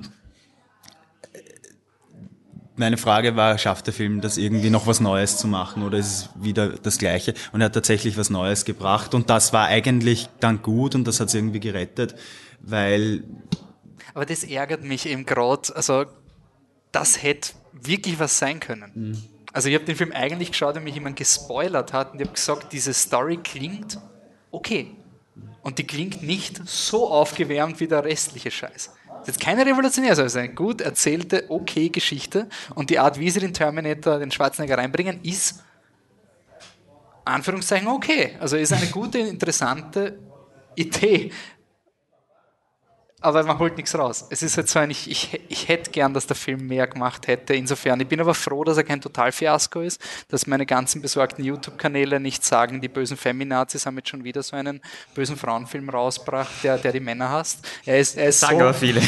meine 2.76 2.96
Frage 2.96 3.36
war, 3.36 3.58
schafft 3.58 3.86
der 3.86 3.94
Film 3.94 4.20
das 4.20 4.38
irgendwie 4.38 4.70
noch 4.70 4.86
was 4.86 5.00
Neues 5.00 5.36
zu 5.36 5.46
machen 5.46 5.82
oder 5.82 5.98
ist 5.98 6.06
es 6.06 6.28
wieder 6.34 6.68
das 6.70 6.98
Gleiche? 6.98 7.34
Und 7.52 7.60
er 7.60 7.66
hat 7.66 7.74
tatsächlich 7.74 8.16
was 8.16 8.30
Neues 8.30 8.64
gebracht 8.64 9.14
und 9.14 9.30
das 9.30 9.52
war 9.52 9.66
eigentlich 9.66 10.28
dann 10.40 10.62
gut 10.62 10.94
und 10.94 11.06
das 11.06 11.20
hat 11.20 11.28
es 11.28 11.34
irgendwie 11.34 11.60
gerettet, 11.60 12.14
weil 12.60 13.24
Aber 14.14 14.24
das 14.24 14.42
ärgert 14.44 14.84
mich 14.84 15.06
eben 15.06 15.26
gerade. 15.26 15.74
Also, 15.74 16.06
das 16.92 17.22
hätte 17.22 17.52
wirklich 17.72 18.18
was 18.18 18.38
sein 18.38 18.60
können. 18.60 19.16
Also, 19.52 19.68
ich 19.68 19.74
habe 19.74 19.84
den 19.84 19.96
Film 19.96 20.12
eigentlich 20.12 20.52
geschaut, 20.52 20.76
wenn 20.76 20.84
mich 20.84 20.94
jemand 20.94 21.16
gespoilert 21.16 21.92
hat 21.92 22.12
und 22.12 22.20
ich 22.20 22.26
habe 22.26 22.34
gesagt, 22.34 22.72
diese 22.72 22.94
Story 22.94 23.38
klingt 23.38 23.98
okay. 24.50 24.96
Und 25.62 25.78
die 25.78 25.86
klingt 25.86 26.22
nicht 26.22 26.60
so 26.66 27.08
aufgewärmt 27.08 27.80
wie 27.80 27.86
der 27.86 28.04
restliche 28.04 28.50
Scheiß. 28.50 28.90
Das 29.08 29.28
ist 29.28 29.36
jetzt 29.36 29.40
keine 29.40 29.64
revolutionär, 29.64 30.16
sondern 30.16 30.36
eine 30.38 30.54
gut 30.54 30.80
erzählte, 30.80 31.44
okay 31.48 31.90
Geschichte. 31.90 32.48
Und 32.74 32.90
die 32.90 32.98
Art, 32.98 33.20
wie 33.20 33.30
sie 33.30 33.40
den 33.40 33.54
Terminator, 33.54 34.18
den 34.18 34.32
Schwarzenegger 34.32 34.78
reinbringen, 34.78 35.20
ist 35.22 35.62
Anführungszeichen 37.24 37.86
okay. 37.86 38.36
Also 38.40 38.56
ist 38.56 38.72
eine 38.72 38.86
gute, 38.86 39.18
interessante 39.18 40.18
Idee. 40.74 41.30
Aber 43.22 43.42
man 43.44 43.58
holt 43.58 43.76
nichts 43.76 43.96
raus. 43.96 44.26
Es 44.30 44.42
ist 44.42 44.56
halt 44.56 44.68
so 44.68 44.80
ein, 44.80 44.90
ich, 44.90 45.08
ich, 45.08 45.40
ich 45.48 45.68
hätte 45.68 45.90
gern, 45.92 46.12
dass 46.12 46.26
der 46.26 46.36
Film 46.36 46.66
mehr 46.66 46.88
gemacht 46.88 47.28
hätte. 47.28 47.54
Insofern, 47.54 48.00
ich 48.00 48.08
bin 48.08 48.20
aber 48.20 48.34
froh, 48.34 48.64
dass 48.64 48.76
er 48.76 48.84
kein 48.84 49.00
Totalfiasko 49.00 49.80
ist, 49.80 50.00
dass 50.28 50.46
meine 50.46 50.66
ganzen 50.66 51.00
besorgten 51.00 51.44
YouTube-Kanäle 51.44 52.18
nicht 52.18 52.44
sagen, 52.44 52.80
die 52.80 52.88
bösen 52.88 53.16
Feminazis 53.16 53.86
haben 53.86 53.96
jetzt 53.96 54.08
schon 54.08 54.24
wieder 54.24 54.42
so 54.42 54.56
einen 54.56 54.80
bösen 55.14 55.36
Frauenfilm 55.36 55.88
rausgebracht, 55.88 56.50
der, 56.64 56.78
der 56.78 56.92
die 56.92 57.00
Männer 57.00 57.30
hasst. 57.30 57.66
Er 57.86 57.98
ist, 57.98 58.16
er 58.16 58.28
ist 58.28 58.40
Sagen 58.40 58.58
so, 58.58 58.64
aber 58.64 58.74
viele. 58.74 59.00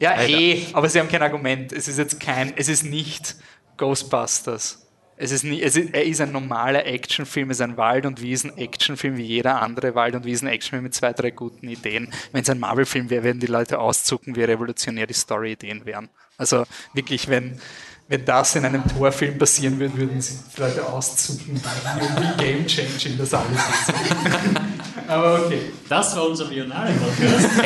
ja, 0.00 0.20
eh, 0.22 0.66
aber 0.72 0.88
sie 0.88 0.98
haben 0.98 1.08
kein 1.08 1.22
Argument. 1.22 1.72
Es 1.72 1.86
ist 1.86 1.98
jetzt 1.98 2.18
kein, 2.18 2.54
es 2.56 2.68
ist 2.68 2.84
nicht 2.84 3.36
Ghostbusters. 3.76 4.83
Es 5.16 5.30
ist 5.30 5.44
nie, 5.44 5.62
es 5.62 5.76
ist, 5.76 5.94
er 5.94 6.04
ist 6.04 6.20
ein 6.20 6.32
normaler 6.32 6.86
Actionfilm, 6.86 7.50
es 7.50 7.58
ist 7.58 7.62
ein 7.62 7.76
Wald- 7.76 8.04
und 8.04 8.20
Wiesen-Actionfilm 8.20 9.16
wie 9.16 9.22
jeder 9.22 9.62
andere 9.62 9.94
Wald- 9.94 10.14
und 10.14 10.24
Wiesen-Actionfilm 10.24 10.82
mit 10.82 10.94
zwei, 10.94 11.12
drei 11.12 11.30
guten 11.30 11.68
Ideen. 11.68 12.12
Wenn 12.32 12.42
es 12.42 12.50
ein 12.50 12.58
Marvel-Film 12.58 13.10
wäre, 13.10 13.22
würden 13.22 13.40
die 13.40 13.46
Leute 13.46 13.78
auszucken, 13.78 14.34
wie 14.34 14.42
revolutionär 14.42 15.06
die 15.06 15.14
Story-Ideen 15.14 15.86
wären. 15.86 16.08
Also 16.36 16.64
wirklich, 16.94 17.28
wenn, 17.28 17.60
wenn 18.08 18.24
das 18.24 18.56
in 18.56 18.64
einem 18.64 18.82
Torfilm 18.88 19.38
passieren 19.38 19.78
würde, 19.78 19.96
würden 19.96 20.20
sie 20.20 20.36
die 20.56 20.60
Leute 20.60 20.86
auszucken, 20.86 21.60
wie 21.60 22.44
game-changing 22.44 23.16
das 23.16 23.34
alles 23.34 23.50
ist. 23.52 23.92
Aber 25.08 25.44
okay. 25.44 25.72
Das 25.88 26.16
war 26.16 26.28
unser 26.28 26.46
Bionale-Podcast. 26.46 27.58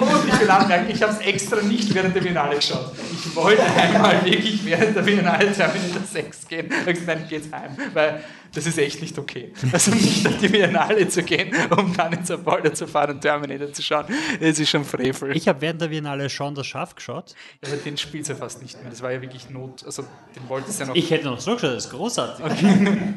Und 0.00 0.28
ich 0.32 0.40
will 0.40 0.50
anmerken, 0.50 0.90
ich 0.90 1.02
habe 1.02 1.12
es 1.12 1.18
extra 1.20 1.60
nicht 1.60 1.94
während 1.94 2.14
der 2.14 2.20
Biennale 2.20 2.56
geschaut. 2.56 2.92
Ich 3.12 3.36
wollte 3.36 3.62
einmal 3.62 4.24
wirklich 4.24 4.64
während 4.64 4.96
der 4.96 5.02
Biennale 5.02 5.52
Terminator 5.52 6.02
6 6.02 6.48
gehen. 6.48 6.66
Ich 6.70 6.76
habe 6.78 6.92
gesagt, 6.94 7.06
nein, 7.06 7.26
geht's 7.28 7.52
heim, 7.52 7.76
weil 7.92 8.24
das 8.54 8.66
ist 8.66 8.78
echt 8.78 9.00
nicht 9.00 9.18
okay. 9.18 9.52
Also 9.72 9.90
nicht 9.92 10.26
auf 10.26 10.38
die 10.38 10.48
Biennale 10.48 11.08
zu 11.08 11.22
gehen, 11.22 11.54
um 11.76 11.94
dann 11.96 12.12
in 12.12 12.24
Zapolder 12.24 12.72
zu 12.74 12.86
fahren 12.86 13.12
und 13.12 13.20
Terminator 13.20 13.72
zu 13.72 13.82
schauen, 13.82 14.06
das 14.40 14.58
ist 14.58 14.68
schon 14.70 14.84
Frevel. 14.84 15.36
Ich 15.36 15.48
habe 15.48 15.60
während 15.60 15.80
der 15.80 15.88
Biennale 15.88 16.28
schon 16.28 16.54
das 16.54 16.66
Schaf 16.66 16.94
geschaut. 16.94 17.34
aber 17.64 17.76
den 17.76 17.96
spielt 17.96 18.28
ja 18.28 18.34
fast 18.34 18.62
nicht 18.62 18.80
mehr. 18.80 18.90
Das 18.90 19.02
war 19.02 19.12
ja 19.12 19.20
wirklich 19.22 19.50
Not. 19.50 19.84
Also 19.84 20.04
den 20.36 20.48
wollte 20.48 20.70
es 20.70 20.78
ja 20.78 20.86
noch. 20.86 20.94
Ich 20.94 21.10
hätte 21.10 21.26
noch 21.26 21.40
so 21.40 21.54
geschaut, 21.54 21.70
das 21.74 21.86
ist 21.86 21.90
großartig. 21.90 22.44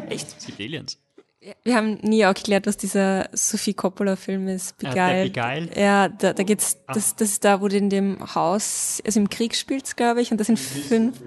Echt? 0.09 0.27
Es 0.37 0.45
gibt 0.45 0.59
Aliens. 0.59 0.97
Wir 1.63 1.75
haben 1.75 1.99
nie 2.01 2.25
aufgeklärt, 2.25 2.65
was 2.65 2.77
dieser 2.77 3.29
Sophie 3.33 3.73
Coppola-Film 3.73 4.47
ist. 4.47 4.75
Ah, 4.83 4.89
Beguiled. 4.89 5.35
der 5.35 5.41
Beguiled? 5.41 5.77
Ja, 5.77 6.09
da, 6.09 6.33
da 6.33 6.43
geht's, 6.43 6.77
das, 6.87 7.15
das 7.15 7.29
ist 7.29 7.45
da, 7.45 7.61
wo 7.61 7.67
die 7.67 7.77
in 7.77 7.89
dem 7.89 8.17
Haus, 8.35 9.01
also 9.05 9.19
im 9.19 9.29
Krieg 9.29 9.55
spielt, 9.55 9.95
glaube 9.95 10.21
ich, 10.21 10.31
und 10.31 10.39
das 10.39 10.47
sind 10.47 10.59
fünf, 10.59 11.21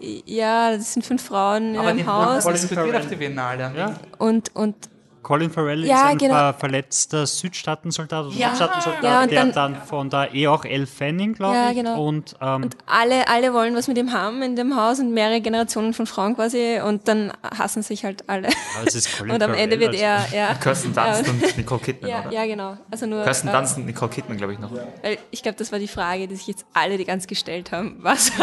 ja, 0.00 0.76
das 0.76 0.92
sind 0.92 1.04
fünf 1.04 1.22
Frauen 1.24 1.74
in 1.74 1.78
aber 1.78 1.88
einem 1.88 1.98
den 1.98 2.06
Haus 2.06 2.44
wollte 2.44 2.60
diskutiert 2.60 2.96
auf 2.96 3.08
die 3.08 3.16
Biennale. 3.16 3.72
Ja. 3.76 4.00
und, 4.18 4.54
und 4.54 4.76
Colin 5.24 5.50
Farrell 5.50 5.84
Ja, 5.84 5.96
ist 5.96 6.04
ein 6.04 6.18
genau. 6.18 6.34
ver 6.34 6.54
verletzter 6.54 7.26
Südstaatensoldat 7.26 8.26
oder 8.26 8.34
Ja. 8.36 8.46
Nordstaatensoldat, 8.48 9.02
Ja, 9.02 9.22
und 9.22 9.30
der 9.32 9.40
dann- 9.46 9.52
dann 9.74 9.82
von 9.82 10.08
der 10.10 10.32
eh 10.32 10.46
auch 10.46 10.64
Elle 10.64 10.86
Fanning, 10.86 11.32
glaube 11.34 11.54
Ja, 11.56 11.70
ich. 11.70 11.76
genau. 11.76 12.00
Und, 12.06 12.36
ähm, 12.40 12.70
alle, 12.86 13.26
alle 13.26 13.52
wollen 13.52 13.74
was 13.74 13.88
mit 13.88 13.98
ihm 13.98 14.12
haben 14.12 14.42
in 14.42 14.54
dem 14.54 14.76
Haus 14.76 15.00
und 15.00 15.12
mehrere 15.12 15.40
Generationen 15.40 15.94
von 15.94 16.06
Frauen 16.06 16.36
quasi 16.36 16.78
und 16.86 17.08
dann 17.08 17.32
hassen 17.58 17.82
sich 17.82 18.04
halt 18.04 18.28
alle. 18.28 18.48
aber 18.76 18.86
es 18.86 18.94
ist 18.94 19.08
Colin 19.18 19.32
Und 19.34 19.42
am 19.42 19.50
Farrell, 19.50 19.64
Ende 19.64 19.80
wird 19.80 19.90
also. 19.94 20.04
er, 20.04 20.26
ja. 20.32 20.54
Kirsten 20.54 20.94
Dunst 20.94 21.28
und 21.28 21.56
Nicole 21.56 21.80
Kidman, 21.80 22.10
ja, 22.10 22.20
oder? 22.20 22.30
ja, 22.32 22.46
genau. 22.46 22.76
Also 22.90 23.06
nur, 23.06 23.24
Kirsten 23.24 23.48
äh, 23.48 23.52
Dunst 23.52 23.76
und 23.78 23.86
Nicole 23.86 24.10
Kidman, 24.10 24.36
glaube 24.36 24.52
ich, 24.52 24.58
noch. 24.58 24.70
weil 25.02 25.18
ich 25.30 25.42
glaube, 25.42 25.56
das 25.58 25.72
war 25.72 25.78
die 25.78 25.88
Frage, 25.88 26.28
die 26.28 26.36
sich 26.36 26.46
jetzt 26.46 26.66
alle 26.74 26.98
die 26.98 27.04
ganz 27.04 27.26
gestellt 27.26 27.72
haben. 27.72 27.96
Was? 28.00 28.30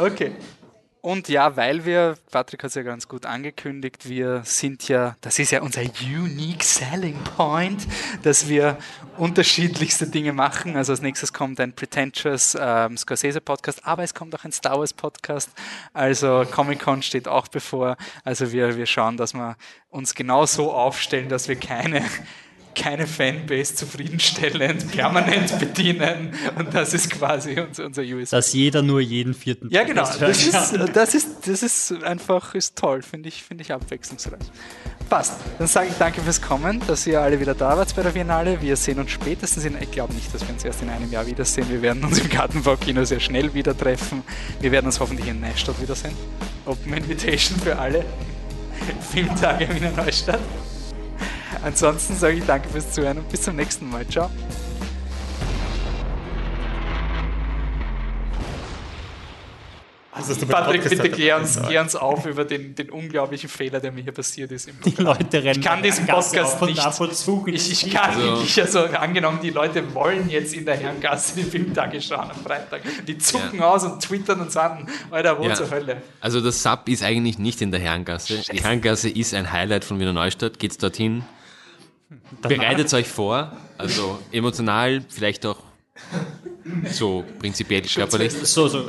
Okay. 0.00 0.32
Und 1.08 1.30
ja, 1.30 1.56
weil 1.56 1.86
wir, 1.86 2.18
Patrick 2.30 2.62
hat 2.62 2.68
es 2.68 2.74
ja 2.74 2.82
ganz 2.82 3.08
gut 3.08 3.24
angekündigt, 3.24 4.10
wir 4.10 4.42
sind 4.44 4.88
ja, 4.88 5.16
das 5.22 5.38
ist 5.38 5.52
ja 5.52 5.62
unser 5.62 5.80
unique 6.02 6.62
selling 6.62 7.16
point, 7.34 7.86
dass 8.24 8.46
wir 8.46 8.76
unterschiedlichste 9.16 10.06
Dinge 10.06 10.34
machen. 10.34 10.76
Also 10.76 10.92
als 10.92 11.00
nächstes 11.00 11.32
kommt 11.32 11.60
ein 11.60 11.72
Pretentious 11.72 12.54
ähm, 12.60 12.98
Scorsese 12.98 13.40
Podcast, 13.40 13.86
aber 13.86 14.02
es 14.02 14.12
kommt 14.12 14.34
auch 14.34 14.44
ein 14.44 14.52
Star 14.52 14.78
Wars 14.78 14.92
Podcast. 14.92 15.48
Also 15.94 16.44
Comic 16.50 16.80
Con 16.80 17.00
steht 17.00 17.26
auch 17.26 17.48
bevor. 17.48 17.96
Also 18.22 18.52
wir, 18.52 18.76
wir 18.76 18.84
schauen, 18.84 19.16
dass 19.16 19.32
wir 19.32 19.56
uns 19.88 20.14
genau 20.14 20.44
so 20.44 20.74
aufstellen, 20.74 21.30
dass 21.30 21.48
wir 21.48 21.56
keine 21.56 22.04
keine 22.78 23.06
Fanbase 23.06 23.74
zufriedenstellend 23.74 24.90
permanent 24.92 25.58
bedienen 25.58 26.32
und 26.56 26.72
das 26.72 26.94
ist 26.94 27.10
quasi 27.10 27.60
unser, 27.60 27.86
unser 27.86 28.02
USP. 28.02 28.36
Dass 28.36 28.52
jeder 28.52 28.82
nur 28.82 29.00
jeden 29.00 29.34
vierten 29.34 29.68
Ja, 29.70 29.84
genau. 29.84 30.08
Das 30.20 30.46
ist, 30.46 30.54
das 30.94 31.14
ist, 31.14 31.28
das 31.46 31.62
ist 31.62 32.02
einfach 32.04 32.54
ist 32.54 32.76
toll, 32.76 33.02
finde 33.02 33.28
ich, 33.28 33.42
finde 33.42 33.62
ich 33.62 33.72
abwechslungsreich. 33.72 34.38
Passt. 35.10 35.34
Dann 35.58 35.66
sage 35.66 35.88
ich 35.88 35.94
danke 35.98 36.20
fürs 36.20 36.40
Kommen, 36.40 36.82
dass 36.86 37.06
ihr 37.06 37.20
alle 37.20 37.40
wieder 37.40 37.54
da 37.54 37.76
wart 37.76 37.96
bei 37.96 38.02
der 38.02 38.10
Biennale. 38.10 38.60
Wir 38.60 38.76
sehen 38.76 38.98
uns 38.98 39.10
spätestens 39.10 39.64
in, 39.64 39.80
ich 39.80 39.90
glaube 39.90 40.12
nicht, 40.12 40.32
dass 40.34 40.42
wir 40.42 40.50
uns 40.50 40.64
erst 40.64 40.82
in 40.82 40.90
einem 40.90 41.10
Jahr 41.10 41.26
wiedersehen. 41.26 41.68
Wir 41.70 41.80
werden 41.82 42.04
uns 42.04 42.18
im 42.18 42.28
Gartenbaukino 42.28 43.04
sehr 43.04 43.20
schnell 43.20 43.54
wieder 43.54 43.76
treffen. 43.76 44.22
Wir 44.60 44.70
werden 44.70 44.86
uns 44.86 45.00
hoffentlich 45.00 45.28
in 45.28 45.40
Neustadt 45.40 45.80
wiedersehen. 45.80 46.14
Open 46.66 46.92
Invitation 46.92 47.58
für 47.58 47.78
alle. 47.78 48.04
Filmtage 49.12 49.64
in 49.64 49.74
Wiener 49.76 49.92
Neustadt. 49.92 50.40
Ansonsten 51.62 52.14
sage 52.16 52.36
ich 52.38 52.44
danke 52.46 52.68
fürs 52.68 52.92
Zuhören 52.92 53.18
und 53.18 53.28
bis 53.28 53.42
zum 53.42 53.56
nächsten 53.56 53.88
Mal. 53.90 54.06
Ciao. 54.08 54.30
Also, 60.10 60.34
Patrick, 60.46 60.82
bitte 60.88 61.10
klär 61.10 61.36
uns, 61.38 61.60
klär 61.62 61.80
uns 61.80 61.94
auf 61.94 62.26
über 62.26 62.44
den, 62.44 62.74
den 62.74 62.90
unglaublichen 62.90 63.48
Fehler, 63.48 63.78
der 63.78 63.92
mir 63.92 64.02
hier 64.02 64.12
passiert 64.12 64.50
ist. 64.50 64.66
Im 64.68 64.74
Die 64.84 65.00
Leute 65.00 65.44
rennen 65.44 65.60
ich 65.60 65.64
kann 65.64 65.80
diesen 65.80 66.06
Podcast 66.06 66.60
nicht. 66.62 66.80
ab 66.80 66.98
und 67.00 67.12
Ich, 67.54 67.70
ich 67.84 67.90
kann 67.94 68.10
Also- 68.16 68.40
nicht. 68.40 68.58
Also 68.58 68.80
angenommen, 68.86 69.38
die 69.40 69.50
Leute 69.50 69.94
wollen 69.94 70.28
jetzt 70.28 70.54
in 70.54 70.64
der 70.64 70.76
Herrengasse 70.76 71.36
die 71.36 71.44
Filmtage 71.44 72.00
schauen 72.02 72.30
am 72.30 72.36
Freitag. 72.42 72.80
Die 73.06 73.16
zucken 73.18 73.62
aus 73.62 73.84
und 73.84 74.02
twittern 74.02 74.40
und 74.40 74.50
sagen, 74.50 74.88
Alter, 75.10 75.38
wo 75.38 75.44
Ja. 75.44 75.54
zur 75.54 75.70
Hölle? 75.70 76.02
Also 76.20 76.40
das 76.40 76.62
Sub 76.64 76.88
ist 76.88 77.04
eigentlich 77.04 77.38
nicht 77.38 77.60
in 77.62 77.70
der 77.70 77.78
Herrengasse. 77.80 78.40
Die 78.50 78.60
Herrengasse 78.60 79.10
ist 79.10 79.34
ein 79.34 79.52
Highlight 79.52 79.84
von 79.84 80.00
Wiener 80.00 80.14
Neustadt. 80.14 80.58
Geht's 80.58 80.78
dorthin. 80.78 81.22
Bereitet 82.42 82.92
euch 82.94 83.08
vor. 83.08 83.52
Also 83.76 84.18
emotional, 84.32 85.02
vielleicht 85.08 85.44
auch 85.46 85.58
so 86.90 87.24
prinzipiell 87.38 87.82
körperlich. 87.82 88.32
So, 88.32 88.68
so. 88.68 88.88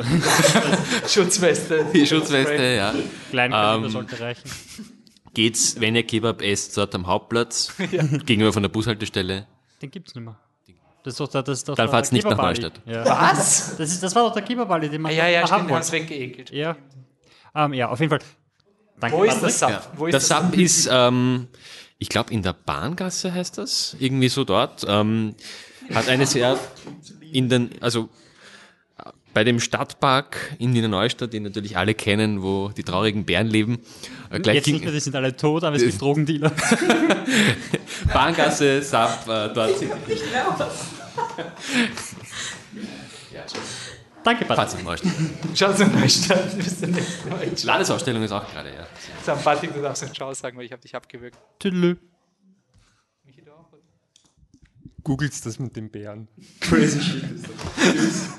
Schutzweste. 1.07 1.85
Die 1.93 2.05
Schutzweste, 2.05 2.63
ja. 2.75 2.93
Kleinkaliber 3.29 3.85
Ähm, 3.85 3.91
sollte 3.91 4.19
reichen. 4.19 4.49
Geht's, 5.33 5.79
wenn 5.79 5.95
ihr 5.95 6.03
Kebab 6.03 6.41
esst, 6.41 6.75
dort 6.77 6.93
am 6.95 7.07
Hauptplatz, 7.07 7.73
gegenüber 8.25 8.51
von 8.53 8.63
der 8.63 8.69
Bushaltestelle. 8.69 9.47
Den 9.81 9.91
gibt's 9.91 10.15
nicht 10.15 10.23
mehr. 10.25 10.37
Das 11.03 11.13
ist 11.13 11.19
doch, 11.19 11.27
der- 11.29 11.43
das 11.43 11.59
ist 11.59 11.69
doch 11.69 11.75
Dann 11.75 11.85
der 11.85 11.91
fahrt's 11.91 12.11
nicht 12.11 12.23
nach 12.25 12.31
Kebabali. 12.31 12.59
Neustadt. 12.61 12.81
Ja. 12.85 13.05
Was? 13.05 13.77
Das, 13.77 13.89
ist, 13.91 14.03
das 14.03 14.13
war 14.15 14.23
doch 14.27 14.33
der 14.33 14.41
Kibabali, 14.43 14.89
den 14.89 15.01
man 15.01 15.11
Ah, 15.11 15.15
ja, 15.15 15.27
ja, 15.27 15.49
haben 15.49 15.69
wollte. 15.69 15.91
weggeekelt. 15.93 16.51
Ja. 16.51 16.75
Ähm, 17.55 17.73
ja, 17.73 17.87
auf 17.89 17.99
jeden 17.99 18.09
Fall. 18.09 18.19
Danke, 18.99 19.15
Wo 19.15 19.23
ist 19.23 19.29
Patrick. 19.35 19.43
das 19.43 19.59
Sub? 19.59 19.69
Ja. 19.69 19.81
Wo 19.95 20.07
ist 20.07 20.13
das 20.13 20.27
das 20.27 20.41
Sub 20.43 20.57
ist, 20.57 20.89
ähm, 20.91 21.47
ich 21.99 22.09
glaube, 22.09 22.33
in 22.33 22.41
der 22.41 22.53
Bahngasse 22.53 23.33
heißt 23.33 23.57
das. 23.57 23.95
Irgendwie 23.99 24.29
so 24.29 24.45
dort. 24.45 24.85
Ähm, 24.87 25.35
hat 25.93 26.07
eine 26.07 26.25
sehr 26.25 26.57
in 27.31 27.49
den, 27.49 27.69
also 27.81 28.09
bei 29.33 29.43
dem 29.43 29.59
Stadtpark 29.59 30.55
in 30.59 30.73
Wiener 30.73 30.87
Neustadt, 30.87 31.33
den 31.33 31.43
natürlich 31.43 31.77
alle 31.77 31.93
kennen, 31.93 32.41
wo 32.41 32.69
die 32.69 32.83
traurigen 32.83 33.25
Bären 33.25 33.47
leben. 33.47 33.79
Äh, 34.31 34.39
gleich 34.39 34.55
Jetzt 34.55 34.67
nicht 34.67 34.83
mehr, 34.83 34.91
die 34.91 34.99
sind 34.99 35.15
alle 35.15 35.35
tot, 35.35 35.63
aber 35.63 35.75
es 35.75 35.83
gibt 35.85 36.01
Drogendealer. 36.01 36.51
Bahngasse, 38.13 38.81
Sub, 38.81 39.25
äh, 39.27 39.53
dort 39.53 39.77
sind 39.77 39.91
Danke, 44.29 44.45
Patrick. 44.45 44.69
Fazit 44.69 44.83
Neustadt. 44.83 45.11
Schau 45.55 45.73
zum 45.73 45.99
Neustadt. 45.99 46.55
Bis 46.55 46.79
zum 46.79 46.91
nächsten 46.91 47.29
Mal. 47.29 47.47
Landesausstellung 47.63 48.21
ist 48.21 48.31
auch 48.31 48.47
gerade, 48.51 48.69
ja. 48.69 48.85
So, 49.25 49.41
Patrick, 49.41 49.73
du 49.73 49.81
darfst 49.81 50.03
nicht 50.03 50.13
Ciao 50.13 50.31
sagen, 50.35 50.55
weil 50.55 50.65
ich 50.65 50.71
habe 50.71 50.81
dich 50.83 50.95
abgewürgt. 50.95 51.37
Tüdelü. 51.57 51.97
Googelt 55.03 55.33
das 55.43 55.57
mit 55.57 55.75
den 55.75 55.89
Bären. 55.89 56.27
Crazy 56.59 57.01
shit 57.01 57.23
ist 57.23 57.45
das. 57.47 57.93
Tschüss. 57.93 58.29